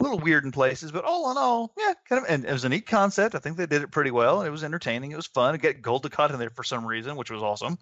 A 0.01 0.05
little 0.05 0.20
weird 0.20 0.44
in 0.44 0.52
places, 0.52 0.93
but 0.93 1.05
all 1.05 1.30
in 1.32 1.36
all, 1.36 1.72
yeah, 1.76 1.94
kind 2.09 2.22
of. 2.22 2.30
And 2.30 2.44
it 2.44 2.52
was 2.52 2.64
a 2.64 2.68
neat 2.68 2.86
concept. 2.86 3.35
I 3.35 3.39
think 3.40 3.56
they 3.56 3.66
did 3.66 3.82
it 3.82 3.90
pretty 3.90 4.12
well. 4.12 4.43
It 4.43 4.51
was 4.51 4.62
entertaining. 4.62 5.10
It 5.10 5.16
was 5.16 5.26
fun. 5.26 5.55
To 5.55 5.59
get 5.59 5.82
Gul 5.82 6.01
Dukat 6.01 6.30
in 6.32 6.39
there 6.39 6.51
for 6.51 6.62
some 6.62 6.86
reason, 6.86 7.16
which 7.16 7.32
was 7.32 7.43
awesome. 7.43 7.78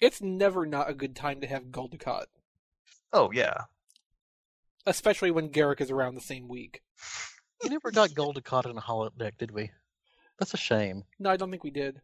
It's 0.00 0.22
never 0.22 0.64
not 0.66 0.88
a 0.90 0.94
good 0.94 1.16
time 1.16 1.40
to 1.40 1.46
have 1.46 1.72
Gul 1.72 1.88
Dukat, 1.88 2.26
Oh 3.12 3.30
yeah, 3.32 3.62
especially 4.86 5.30
when 5.30 5.50
Garak 5.50 5.80
is 5.80 5.90
around 5.90 6.14
the 6.14 6.20
same 6.20 6.48
week. 6.48 6.82
We 7.62 7.70
never 7.70 7.90
got 7.90 8.14
Gul 8.14 8.34
Dukat 8.34 8.70
in 8.70 8.76
a 8.76 8.80
holodeck, 8.80 9.38
did 9.38 9.50
we? 9.50 9.70
That's 10.38 10.54
a 10.54 10.58
shame. 10.58 11.04
No, 11.18 11.30
I 11.30 11.36
don't 11.36 11.50
think 11.50 11.64
we 11.64 11.70
did. 11.70 12.00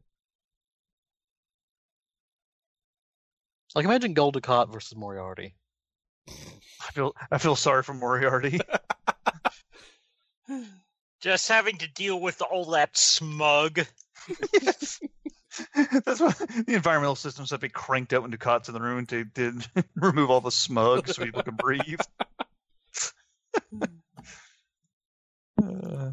Like 3.75 3.85
imagine 3.85 4.15
Gul 4.15 4.33
Dukat 4.33 4.73
versus 4.73 4.97
Moriarty. 4.97 5.55
I 6.29 6.91
feel 6.93 7.15
I 7.31 7.39
feel 7.39 7.57
sorry 7.57 7.83
for 7.83 7.95
Moriarty. 7.95 8.61
Just 11.21 11.49
having 11.49 11.79
to 11.79 11.89
deal 11.89 12.21
with 12.21 12.43
all 12.43 12.67
that 12.73 12.97
smug. 12.97 13.81
yes. 15.77 16.03
That's 16.05 16.21
why 16.21 16.33
the 16.33 16.75
environmental 16.75 17.17
systems 17.17 17.51
have 17.51 17.61
to 17.61 17.67
be 17.67 17.71
cranked 17.71 18.13
out 18.13 18.25
into 18.25 18.37
Dukat's 18.37 18.69
in 18.69 18.75
the 18.75 18.81
room 18.81 19.07
to, 19.07 19.25
to 19.25 19.61
remove 19.97 20.31
all 20.31 20.41
the 20.41 20.51
smug 20.51 21.09
so 21.09 21.25
people 21.25 21.43
can 21.43 21.57
breathe. 21.57 22.01
Uh, 25.63 26.13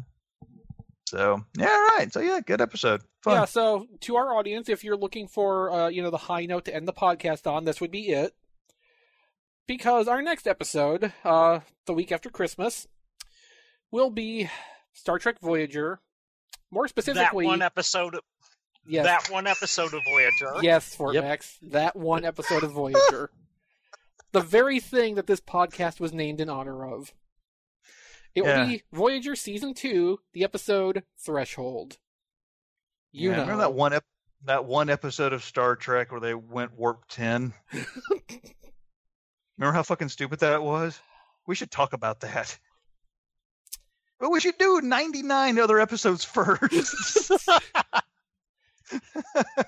so 1.06 1.44
yeah, 1.56 1.66
all 1.66 1.98
right. 1.98 2.12
So 2.12 2.20
yeah, 2.20 2.40
good 2.44 2.60
episode. 2.60 3.02
Fun. 3.22 3.34
Yeah, 3.34 3.44
so 3.44 3.86
to 4.00 4.16
our 4.16 4.34
audience, 4.34 4.68
if 4.68 4.84
you're 4.84 4.96
looking 4.96 5.28
for 5.28 5.70
uh, 5.70 5.88
you 5.88 6.02
know 6.02 6.10
the 6.10 6.16
high 6.16 6.46
note 6.46 6.64
to 6.66 6.74
end 6.74 6.88
the 6.88 6.92
podcast 6.92 7.50
on, 7.50 7.64
this 7.64 7.80
would 7.80 7.90
be 7.90 8.08
it. 8.10 8.34
Because 9.68 10.08
our 10.08 10.22
next 10.22 10.48
episode, 10.48 11.12
uh, 11.24 11.60
the 11.86 11.94
week 11.94 12.10
after 12.10 12.28
Christmas, 12.28 12.88
will 13.92 14.10
be 14.10 14.50
Star 14.92 15.18
Trek 15.18 15.40
Voyager. 15.40 16.00
More 16.70 16.84
That 16.84 16.90
specifically, 16.90 17.46
one 17.46 17.62
episode. 17.62 18.16
Yes, 18.86 19.04
That 19.04 19.32
one 19.32 19.46
episode 19.46 19.92
of 19.94 20.02
Voyager. 20.04 20.62
yes, 20.62 20.94
Fort 20.94 21.14
Yep. 21.14 21.24
Max, 21.24 21.58
that 21.62 21.96
one 21.96 22.24
episode 22.24 22.62
of 22.64 22.72
Voyager, 22.72 23.30
the 24.32 24.40
very 24.40 24.80
thing 24.80 25.14
that 25.16 25.26
this 25.26 25.40
podcast 25.40 26.00
was 26.00 26.12
named 26.12 26.40
in 26.40 26.48
honor 26.48 26.84
of. 26.86 27.12
It 28.34 28.44
Yeah. 28.44 28.60
will 28.62 28.66
be 28.68 28.82
Voyager 28.92 29.36
season 29.36 29.74
two, 29.74 30.20
the 30.32 30.42
episode 30.44 31.04
Threshold. 31.24 31.98
You 33.12 33.28
Yeah, 33.30 33.36
know, 33.36 33.42
remember 33.42 33.62
that 33.62 33.74
one 33.74 33.92
ep- 33.92 34.06
that 34.44 34.64
one 34.64 34.90
episode 34.90 35.32
of 35.32 35.44
Star 35.44 35.76
Trek 35.76 36.10
where 36.10 36.20
they 36.20 36.34
went 36.34 36.72
warp 36.72 37.04
ten? 37.08 37.52
remember 39.58 39.74
how 39.76 39.82
fucking 39.82 40.08
stupid 40.08 40.40
that 40.40 40.62
was? 40.62 40.98
We 41.46 41.54
should 41.54 41.70
talk 41.70 41.92
about 41.92 42.20
that. 42.20 42.58
But 44.18 44.30
we 44.30 44.40
should 44.40 44.56
do 44.56 44.80
99 44.80 45.58
other 45.58 45.78
episodes 45.80 46.24
first. 46.24 47.32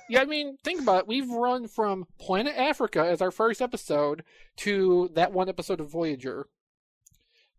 Yeah, 0.08 0.20
I 0.20 0.24
mean, 0.24 0.56
think 0.62 0.80
about 0.82 1.00
it. 1.00 1.08
We've 1.08 1.28
run 1.30 1.68
from 1.68 2.06
Planet 2.18 2.56
Africa 2.56 3.00
as 3.04 3.22
our 3.22 3.30
first 3.30 3.62
episode 3.62 4.22
to 4.58 5.10
that 5.14 5.32
one 5.32 5.48
episode 5.48 5.80
of 5.80 5.90
Voyager. 5.90 6.46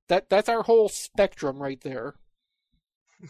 That 0.08 0.30
that's 0.30 0.50
our 0.50 0.64
whole 0.64 0.90
spectrum 0.90 1.62
right 1.62 1.82
there. 1.82 2.16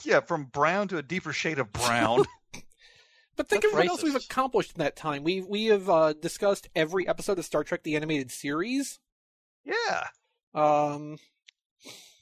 yeah, 0.03 0.19
from 0.19 0.45
brown 0.45 0.87
to 0.89 0.97
a 0.97 1.03
deeper 1.03 1.33
shade 1.33 1.59
of 1.59 1.71
brown. 1.71 2.25
But 3.37 3.49
think 3.49 3.63
That's 3.63 3.73
of 3.73 3.79
what 3.79 3.87
else 3.87 4.03
we've 4.03 4.15
accomplished 4.15 4.73
in 4.75 4.79
that 4.79 4.95
time. 4.95 5.23
We 5.23 5.41
we 5.41 5.65
have 5.65 5.89
uh, 5.89 6.13
discussed 6.13 6.69
every 6.75 7.07
episode 7.07 7.37
of 7.37 7.45
Star 7.45 7.63
Trek: 7.63 7.83
The 7.83 7.95
Animated 7.95 8.31
Series. 8.31 8.99
yeah. 9.65 10.07
Um, 10.53 11.17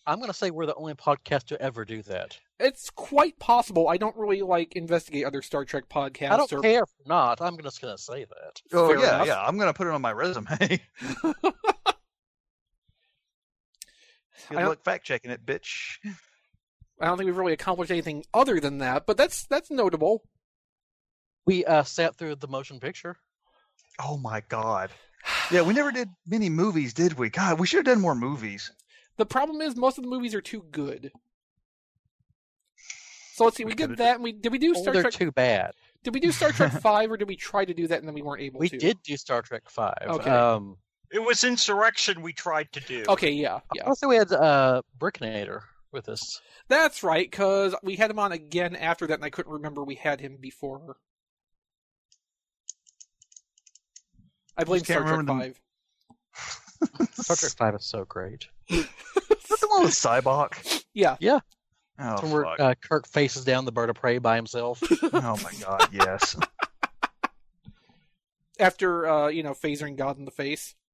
I'm 0.06 0.20
gonna 0.20 0.34
say 0.34 0.52
we're 0.52 0.66
the 0.66 0.76
only 0.76 0.94
podcast 0.96 1.46
to 1.46 1.62
ever 1.62 1.86
do 1.86 2.02
that. 2.04 2.38
it's 2.60 2.90
quite 2.90 3.40
possible. 3.40 3.88
I 3.88 3.98
don't 3.98 4.16
really 4.18 4.42
like 4.42 4.74
investigate 4.76 5.26
other 5.26 5.42
Star 5.42 5.64
Trek 5.66 5.86
podcasts. 5.90 6.32
I 6.32 6.38
don't 6.38 6.52
or, 6.54 6.62
care 6.62 6.84
if 6.84 6.90
not. 7.08 7.42
I'm 7.42 7.58
just 7.62 7.82
gonna 7.82 7.98
say 7.98 8.26
that. 8.26 8.62
Oh 8.74 8.90
Fair 8.90 9.00
yeah, 9.00 9.16
enough. 9.16 9.28
yeah. 9.28 9.42
I'm 9.42 9.58
gonna 9.58 9.74
put 9.74 9.88
it 9.88 9.94
on 9.94 10.02
my 10.02 10.12
resume. 10.12 10.48
Good 14.50 14.58
I 14.58 14.62
don't- 14.62 14.70
luck 14.70 14.84
fact 14.84 15.06
checking 15.06 15.32
it, 15.32 15.46
bitch. 15.46 15.98
I 17.00 17.06
don't 17.08 17.18
think 17.18 17.26
we've 17.28 17.38
really 17.38 17.54
accomplished 17.54 17.92
anything 17.92 18.24
other 18.34 18.60
than 18.60 18.80
that. 18.80 19.06
But 19.06 19.18
that's 19.18 19.46
that's 19.48 19.72
notable. 19.72 20.24
We 21.46 21.66
uh, 21.66 21.84
sat 21.84 22.16
through 22.18 22.36
the 22.36 22.48
motion 22.48 22.80
picture. 22.80 23.16
Oh 24.02 24.18
my 24.18 24.42
god. 24.50 24.90
Yeah, 25.52 25.62
we 25.62 25.74
never 25.74 25.92
did 25.92 26.10
many 26.28 26.50
movies, 26.50 26.94
did 26.94 27.14
we? 27.18 27.30
God, 27.30 27.58
we 27.60 27.66
should 27.68 27.86
have 27.86 27.96
done 27.96 28.02
more 28.02 28.16
movies. 28.16 28.72
The 29.18 29.26
problem 29.26 29.61
is 29.61 29.76
most 29.76 29.98
of 29.98 30.03
the 30.03 30.10
movies 30.10 30.34
are 30.34 30.41
too 30.41 30.65
good. 30.72 31.11
So 33.35 33.45
let's 33.45 33.57
see. 33.57 33.64
We, 33.65 33.69
We 33.72 33.76
did 33.76 33.98
that. 33.98 34.15
And 34.15 34.23
we 34.23 34.31
did 34.31 34.52
we 34.52 34.57
do 34.60 34.73
Oh, 34.76 34.81
Star 34.81 34.94
Trek? 34.94 35.14
too 35.14 35.31
bad. 35.31 35.72
Did 36.03 36.14
we 36.14 36.19
do 36.19 36.31
Star 36.31 36.52
Trek 36.52 36.72
Five, 36.81 37.11
or 37.11 37.18
did 37.18 37.27
we 37.27 37.35
try 37.35 37.65
to 37.65 37.73
do 37.73 37.88
that 37.88 37.99
and 37.99 38.07
then 38.07 38.14
we 38.15 38.22
weren't 38.22 38.41
able 38.41 38.60
to? 38.60 38.61
We 38.61 38.69
to? 38.69 38.77
did 38.77 39.02
do 39.03 39.15
Star 39.18 39.41
Trek 39.41 39.69
Five. 39.69 40.03
Okay. 40.07 40.30
Um, 40.30 40.77
It 41.11 41.19
was 41.23 41.44
Insurrection 41.44 42.22
we 42.22 42.34
tried 42.34 42.72
to 42.73 42.80
do. 42.81 43.03
Okay, 43.07 43.31
yeah, 43.31 43.60
yeah, 43.73 43.84
Also, 43.84 44.07
we 44.07 44.15
had 44.18 44.31
uh, 44.31 44.81
Brickinator 44.99 45.61
with 45.91 46.10
us. 46.10 46.41
that's 46.68 47.03
right. 47.03 47.30
Because 47.30 47.76
we 47.84 47.95
had 47.95 48.10
him 48.11 48.19
on 48.19 48.31
again 48.31 48.76
after 48.76 49.06
that, 49.07 49.15
and 49.15 49.23
I 49.26 49.30
couldn't 49.30 49.52
remember 49.53 49.84
we 49.84 49.95
had 49.95 50.19
him 50.22 50.38
before. 50.41 50.98
I 54.57 54.64
blame 54.64 54.84
Star 54.84 55.02
Trek 55.02 55.11
remember 55.18 55.34
Five. 55.34 55.61
Star 57.14 57.35
Trek 57.35 57.52
Five 57.57 57.76
is 57.76 57.85
so 57.85 58.06
great. 58.06 58.48
Is 58.69 58.88
the 59.60 59.68
one 59.69 59.84
with 59.84 59.94
Sybok? 59.94 60.84
Yeah, 60.94 61.18
Yeah. 61.19 61.40
Oh, 61.99 62.14
It's 62.14 62.23
where 62.23 62.45
uh, 62.61 62.73
Kirk 62.76 63.07
faces 63.07 63.45
down 63.45 63.65
the 63.65 63.72
bird 63.72 63.90
of 63.91 63.95
prey 63.98 64.18
by 64.18 64.35
himself. 64.35 64.81
oh 65.03 65.38
my 65.44 65.52
god, 65.61 65.90
yes. 65.91 66.35
after 68.60 69.07
uh, 69.07 69.27
you 69.27 69.44
know 69.44 69.53
phasering 69.53 69.95
God 69.95 70.18
in 70.18 70.26
the 70.26 70.31
face. 70.31 70.76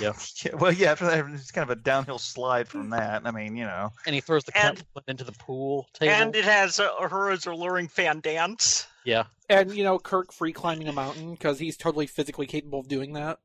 Yeah, 0.00 0.12
well, 0.54 0.72
yeah. 0.72 0.92
After 0.92 1.04
that, 1.06 1.26
it's 1.34 1.50
kind 1.50 1.70
of 1.70 1.76
a 1.76 1.80
downhill 1.82 2.18
slide 2.18 2.68
from 2.68 2.88
that. 2.90 3.26
I 3.26 3.30
mean, 3.32 3.54
you 3.54 3.64
know. 3.64 3.90
and 4.06 4.14
he 4.14 4.22
throws 4.22 4.44
the 4.44 4.56
And- 4.56 4.78
cat 4.78 4.86
into 5.08 5.24
the 5.24 5.32
pool 5.32 5.86
table. 5.92 6.14
And 6.14 6.34
it 6.34 6.46
has 6.46 6.80
uh, 6.80 6.88
her 7.06 7.30
as 7.30 7.44
alluring 7.44 7.88
fan 7.88 8.20
dance. 8.20 8.86
yeah. 9.04 9.24
And 9.50 9.70
you 9.74 9.84
know 9.84 9.98
Kirk 9.98 10.32
free 10.32 10.52
climbing 10.54 10.88
a 10.88 10.92
mountain 10.92 11.32
because 11.32 11.58
he's 11.58 11.76
totally 11.76 12.06
physically 12.06 12.46
capable 12.46 12.80
of 12.80 12.88
doing 12.88 13.12
that. 13.14 13.40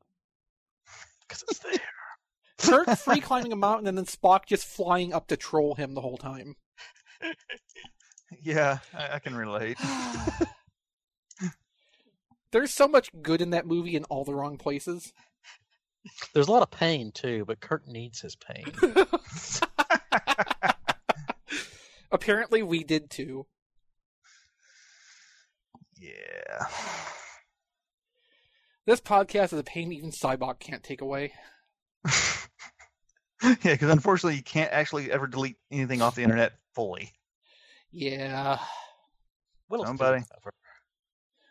Because 1.28 1.44
it's 1.48 1.58
there. 1.58 1.72
Kirk 2.64 2.98
free 2.98 3.20
climbing 3.20 3.52
a 3.52 3.56
mountain 3.56 3.86
and 3.86 3.96
then 3.96 4.06
Spock 4.06 4.46
just 4.46 4.66
flying 4.66 5.12
up 5.12 5.28
to 5.28 5.36
troll 5.36 5.74
him 5.74 5.94
the 5.94 6.00
whole 6.00 6.16
time. 6.16 6.56
Yeah, 8.42 8.78
I, 8.92 9.14
I 9.14 9.18
can 9.18 9.36
relate. 9.36 9.78
There's 12.52 12.72
so 12.72 12.86
much 12.86 13.10
good 13.22 13.40
in 13.40 13.50
that 13.50 13.66
movie 13.66 13.96
in 13.96 14.04
all 14.04 14.24
the 14.24 14.34
wrong 14.34 14.58
places. 14.58 15.12
There's 16.32 16.48
a 16.48 16.52
lot 16.52 16.62
of 16.62 16.70
pain 16.70 17.12
too, 17.12 17.44
but 17.46 17.60
Kirk 17.60 17.88
needs 17.88 18.20
his 18.20 18.36
pain. 18.36 18.66
Apparently, 22.12 22.62
we 22.62 22.84
did 22.84 23.10
too. 23.10 23.46
Yeah. 25.96 26.66
This 28.86 29.00
podcast 29.00 29.52
is 29.52 29.58
a 29.58 29.64
pain 29.64 29.92
even 29.92 30.10
Sybok 30.10 30.60
can't 30.60 30.82
take 30.82 31.00
away. 31.00 31.32
yeah, 33.62 33.72
because 33.72 33.90
unfortunately, 33.90 34.36
you 34.36 34.42
can't 34.42 34.72
actually 34.72 35.12
ever 35.12 35.26
delete 35.26 35.56
anything 35.70 36.02
off 36.02 36.14
the 36.14 36.22
internet 36.22 36.52
fully. 36.74 37.12
Yeah. 37.90 38.58
What 39.68 39.78
else 39.78 39.86
we 39.86 39.88
Somebody. 39.98 40.24
cover? 40.32 40.52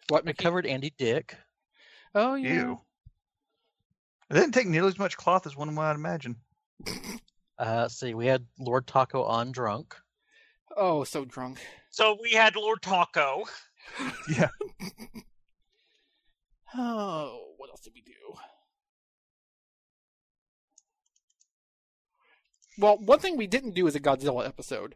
What 0.09 0.23
We 0.23 0.29
Mickey? 0.29 0.43
covered 0.43 0.65
Andy 0.65 0.93
Dick. 0.97 1.35
Oh 2.15 2.35
yeah. 2.35 2.53
Ew. 2.53 2.81
It 4.29 4.33
didn't 4.35 4.53
take 4.53 4.67
nearly 4.67 4.87
as 4.89 4.99
much 4.99 5.17
cloth 5.17 5.45
as 5.45 5.55
one 5.55 5.73
might 5.73 5.93
imagine. 5.95 6.35
Uh, 7.57 7.87
see, 7.87 8.13
we 8.13 8.25
had 8.25 8.45
Lord 8.59 8.87
Taco 8.87 9.23
on 9.23 9.51
drunk. 9.51 9.95
Oh, 10.75 11.03
so 11.03 11.23
drunk. 11.25 11.59
So 11.91 12.17
we 12.21 12.31
had 12.31 12.55
Lord 12.55 12.81
Taco. 12.81 13.43
Yeah. 14.29 14.49
Oh, 16.75 17.53
what 17.57 17.69
else 17.69 17.81
did 17.81 17.93
we 17.93 18.01
do? 18.01 18.13
Well, 22.77 22.97
one 22.97 23.19
thing 23.19 23.37
we 23.37 23.47
didn't 23.47 23.75
do 23.75 23.87
is 23.87 23.95
a 23.95 23.99
Godzilla 23.99 24.45
episode. 24.47 24.95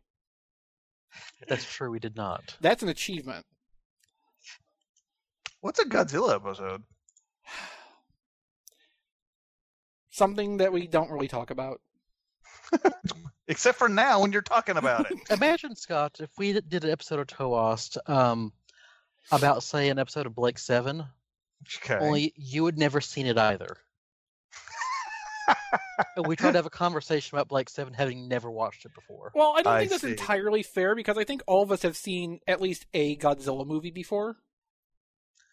That's 1.47 1.65
true, 1.65 1.91
we 1.91 1.99
did 1.99 2.15
not. 2.15 2.55
That's 2.61 2.83
an 2.83 2.89
achievement. 2.89 3.45
What's 5.61 5.79
a 5.79 5.85
Godzilla 5.85 6.35
episode? 6.35 6.83
Something 10.09 10.57
that 10.57 10.73
we 10.73 10.87
don't 10.87 11.11
really 11.11 11.27
talk 11.27 11.51
about. 11.51 11.79
Except 13.47 13.77
for 13.77 13.87
now 13.87 14.21
when 14.21 14.31
you're 14.31 14.41
talking 14.41 14.77
about 14.77 15.09
it. 15.11 15.17
Imagine, 15.31 15.75
Scott, 15.75 16.17
if 16.19 16.29
we 16.37 16.53
did 16.53 16.83
an 16.83 16.89
episode 16.91 17.19
of 17.19 17.27
Toast 17.27 17.97
um, 18.07 18.51
about, 19.31 19.63
say, 19.63 19.89
an 19.89 19.99
episode 19.99 20.25
of 20.25 20.35
Blake 20.35 20.57
Seven, 20.59 21.05
Okay. 21.77 21.97
only 21.99 22.33
you 22.35 22.65
had 22.65 22.77
never 22.77 23.01
seen 23.01 23.25
it 23.25 23.37
either. 23.37 23.77
And 26.15 26.27
we 26.27 26.35
tried 26.35 26.51
to 26.51 26.57
have 26.57 26.65
a 26.65 26.71
conversation 26.71 27.37
about 27.37 27.47
Blake 27.47 27.69
Seven, 27.69 27.93
having 27.93 28.27
never 28.27 28.49
watched 28.51 28.85
it 28.85 28.93
before. 28.93 29.31
Well, 29.33 29.53
I 29.55 29.61
don't 29.61 29.73
I 29.73 29.79
think 29.79 29.91
that's 29.91 30.01
see. 30.03 30.11
entirely 30.11 30.63
fair 30.63 30.95
because 30.95 31.17
I 31.17 31.23
think 31.23 31.41
all 31.47 31.63
of 31.63 31.71
us 31.71 31.81
have 31.83 31.97
seen 31.97 32.39
at 32.47 32.61
least 32.61 32.85
a 32.93 33.15
Godzilla 33.17 33.65
movie 33.65 33.91
before. 33.91 34.35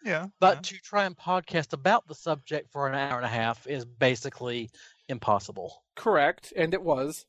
yeah. 0.04 0.26
But 0.40 0.64
to 0.64 0.76
try 0.78 1.04
and 1.04 1.16
podcast 1.16 1.72
about 1.72 2.06
the 2.08 2.14
subject 2.14 2.70
for 2.72 2.88
an 2.88 2.94
hour 2.94 3.16
and 3.16 3.26
a 3.26 3.28
half 3.28 3.66
is 3.66 3.84
basically 3.84 4.70
impossible. 5.08 5.82
Correct, 5.96 6.52
and 6.56 6.74
it 6.74 6.82
was. 6.82 7.24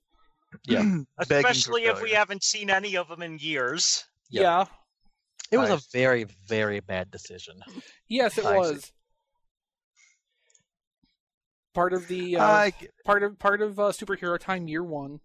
Yeah. 0.66 0.84
Especially 1.18 1.86
if 1.86 2.02
we 2.02 2.12
haven't 2.12 2.44
seen 2.44 2.70
any 2.70 2.98
of 2.98 3.08
them 3.08 3.22
in 3.22 3.38
years. 3.40 4.06
Yeah. 4.30 4.42
Yeah. 4.42 4.66
It 5.52 5.58
was 5.58 5.70
I 5.70 5.76
a 5.76 5.80
very, 5.94 6.26
very 6.48 6.80
bad 6.80 7.12
decision. 7.12 7.62
Yes, 8.08 8.38
it 8.38 8.46
I 8.46 8.62
see. 8.74 8.92
Was. 11.76 11.82
Part 11.82 11.94
of 11.94 12.08
the 12.08 12.38
uh, 12.38 12.46
I 12.46 12.74
part 13.04 13.24
of 13.24 13.38
part 13.40 13.62
of 13.62 13.80
uh, 13.80 13.92
superhero 13.92 14.40
time 14.40 14.68
year 14.68 14.84
one. 14.84 15.20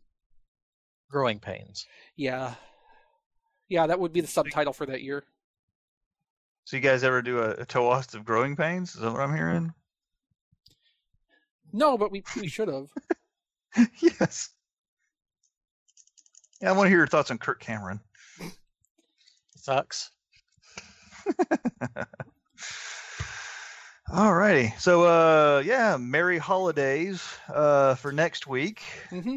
Growing 1.10 1.40
pains. 1.40 1.86
Yeah, 2.16 2.54
yeah, 3.68 3.86
that 3.86 3.98
would 3.98 4.12
be 4.12 4.20
the 4.20 4.28
subtitle 4.28 4.72
for 4.72 4.86
that 4.86 5.02
year. 5.02 5.24
so 6.64 6.76
you 6.76 6.82
guys 6.82 7.02
ever 7.02 7.20
do 7.22 7.38
a, 7.38 7.50
a 7.52 7.64
toast 7.64 8.14
of 8.14 8.24
growing 8.24 8.54
pains? 8.56 8.94
Is 8.94 9.00
that 9.00 9.10
what 9.12 9.20
I'm 9.20 9.34
hearing? 9.34 9.72
No, 11.72 11.96
but 11.98 12.10
we 12.10 12.22
we 12.36 12.48
should 12.48 12.68
have. 12.68 12.90
yes. 14.00 14.50
Yeah, 16.60 16.70
I 16.70 16.72
want 16.72 16.86
to 16.86 16.90
hear 16.90 16.98
your 16.98 17.06
thoughts 17.06 17.30
on 17.30 17.38
Kirk 17.38 17.60
Cameron. 17.60 18.00
Sucks. 19.56 20.10
Alrighty. 24.10 24.76
So 24.80 25.04
uh 25.04 25.62
yeah, 25.64 25.96
merry 25.96 26.38
holidays 26.38 27.22
uh 27.48 27.94
for 27.94 28.10
next 28.10 28.48
week. 28.48 28.82
hmm 29.08 29.36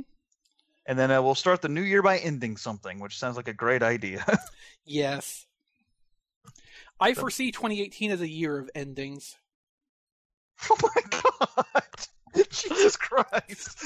And 0.88 0.98
then 0.98 1.12
uh, 1.12 1.22
we'll 1.22 1.36
start 1.36 1.62
the 1.62 1.70
new 1.70 1.84
year 1.84 2.02
by 2.02 2.18
ending 2.18 2.58
something, 2.58 3.00
which 3.00 3.20
sounds 3.20 3.38
like 3.38 3.48
a 3.48 3.54
great 3.54 3.84
idea. 3.84 4.26
Yes, 4.86 5.46
I 7.00 7.14
foresee 7.14 7.54
2018 7.54 8.12
as 8.12 8.20
a 8.20 8.28
year 8.28 8.60
of 8.60 8.70
endings. 8.76 9.38
oh 10.70 10.76
my 10.82 11.02
god. 11.10 12.46
Jesus 12.50 12.98
Christ. 12.98 13.80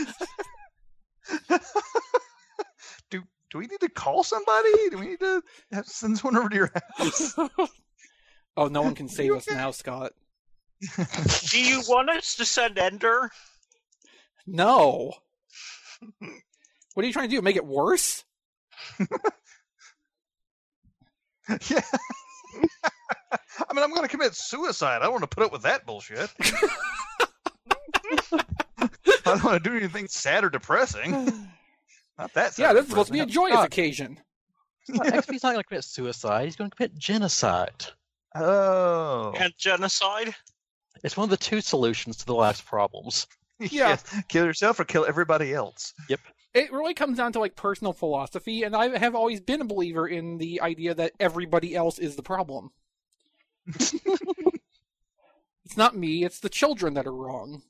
do 3.11 3.21
do 3.51 3.57
we 3.59 3.67
need 3.67 3.79
to 3.81 3.89
call 3.89 4.23
somebody? 4.23 4.89
Do 4.89 4.97
we 4.97 5.07
need 5.07 5.19
to 5.19 5.43
have, 5.71 5.85
send 5.85 6.17
someone 6.17 6.37
over 6.37 6.49
to 6.49 6.55
your 6.55 6.71
house? 6.97 7.35
oh, 8.57 8.67
no 8.69 8.81
one 8.81 8.95
can 8.95 9.07
save 9.07 9.33
us 9.33 9.47
okay? 9.47 9.55
now, 9.55 9.69
Scott. 9.69 10.13
Do 11.49 11.61
you 11.61 11.81
want 11.87 12.09
us 12.09 12.35
to 12.35 12.45
send 12.45 12.77
Ender? 12.77 13.31
No. 14.45 15.13
What 16.93 17.03
are 17.03 17.05
you 17.05 17.13
trying 17.13 17.29
to 17.29 17.35
do? 17.35 17.41
Make 17.41 17.55
it 17.55 17.65
worse? 17.65 18.23
yeah. 18.99 19.07
I 23.69 23.73
mean, 23.73 23.83
I'm 23.83 23.89
going 23.89 24.03
to 24.03 24.07
commit 24.07 24.35
suicide. 24.35 24.97
I 24.97 25.03
don't 25.03 25.11
want 25.11 25.23
to 25.23 25.27
put 25.27 25.43
up 25.43 25.51
with 25.51 25.63
that 25.63 25.85
bullshit. 25.85 26.29
I 26.39 26.69
don't 29.25 29.43
want 29.43 29.63
to 29.63 29.69
do 29.69 29.75
anything 29.75 30.07
sad 30.07 30.43
or 30.43 30.49
depressing. 30.49 31.11
Not 32.17 32.33
that 32.33 32.53
sad. 32.53 32.63
yeah, 32.63 32.73
this 32.73 32.83
is 32.83 32.89
supposed 32.89 33.07
to 33.07 33.13
be 33.13 33.19
a 33.19 33.25
joyous 33.25 33.55
God. 33.55 33.65
occasion. 33.65 34.19
Well, 34.89 35.11
XP's 35.11 35.43
not 35.43 35.51
going 35.51 35.57
to 35.57 35.63
commit 35.63 35.83
suicide. 35.83 36.45
He's 36.45 36.55
going 36.55 36.69
to 36.69 36.75
commit 36.75 36.97
genocide. 36.97 37.85
Oh. 38.35 39.33
And 39.37 39.53
genocide? 39.57 40.33
It's 41.03 41.17
one 41.17 41.25
of 41.25 41.29
the 41.29 41.37
two 41.37 41.61
solutions 41.61 42.17
to 42.17 42.25
the 42.25 42.35
last 42.35 42.65
problems. 42.65 43.27
Yeah. 43.59 43.89
Yes. 43.89 44.03
Kill 44.27 44.45
yourself 44.45 44.79
or 44.79 44.85
kill 44.85 45.03
everybody 45.03 45.51
else. 45.51 45.91
Yep. 46.09 46.19
It 46.53 46.71
really 46.71 46.93
comes 46.93 47.17
down 47.17 47.33
to 47.33 47.39
like 47.39 47.55
personal 47.55 47.91
philosophy, 47.91 48.61
and 48.61 48.75
I 48.75 48.95
have 48.99 49.15
always 49.15 49.41
been 49.41 49.61
a 49.61 49.65
believer 49.65 50.07
in 50.07 50.37
the 50.37 50.61
idea 50.61 50.93
that 50.93 51.13
everybody 51.19 51.75
else 51.75 51.97
is 51.97 52.15
the 52.15 52.21
problem. 52.21 52.69
it's 53.65 53.93
not 55.75 55.97
me; 55.97 56.23
it's 56.23 56.39
the 56.39 56.49
children 56.49 56.93
that 56.93 57.07
are 57.07 57.15
wrong. 57.15 57.63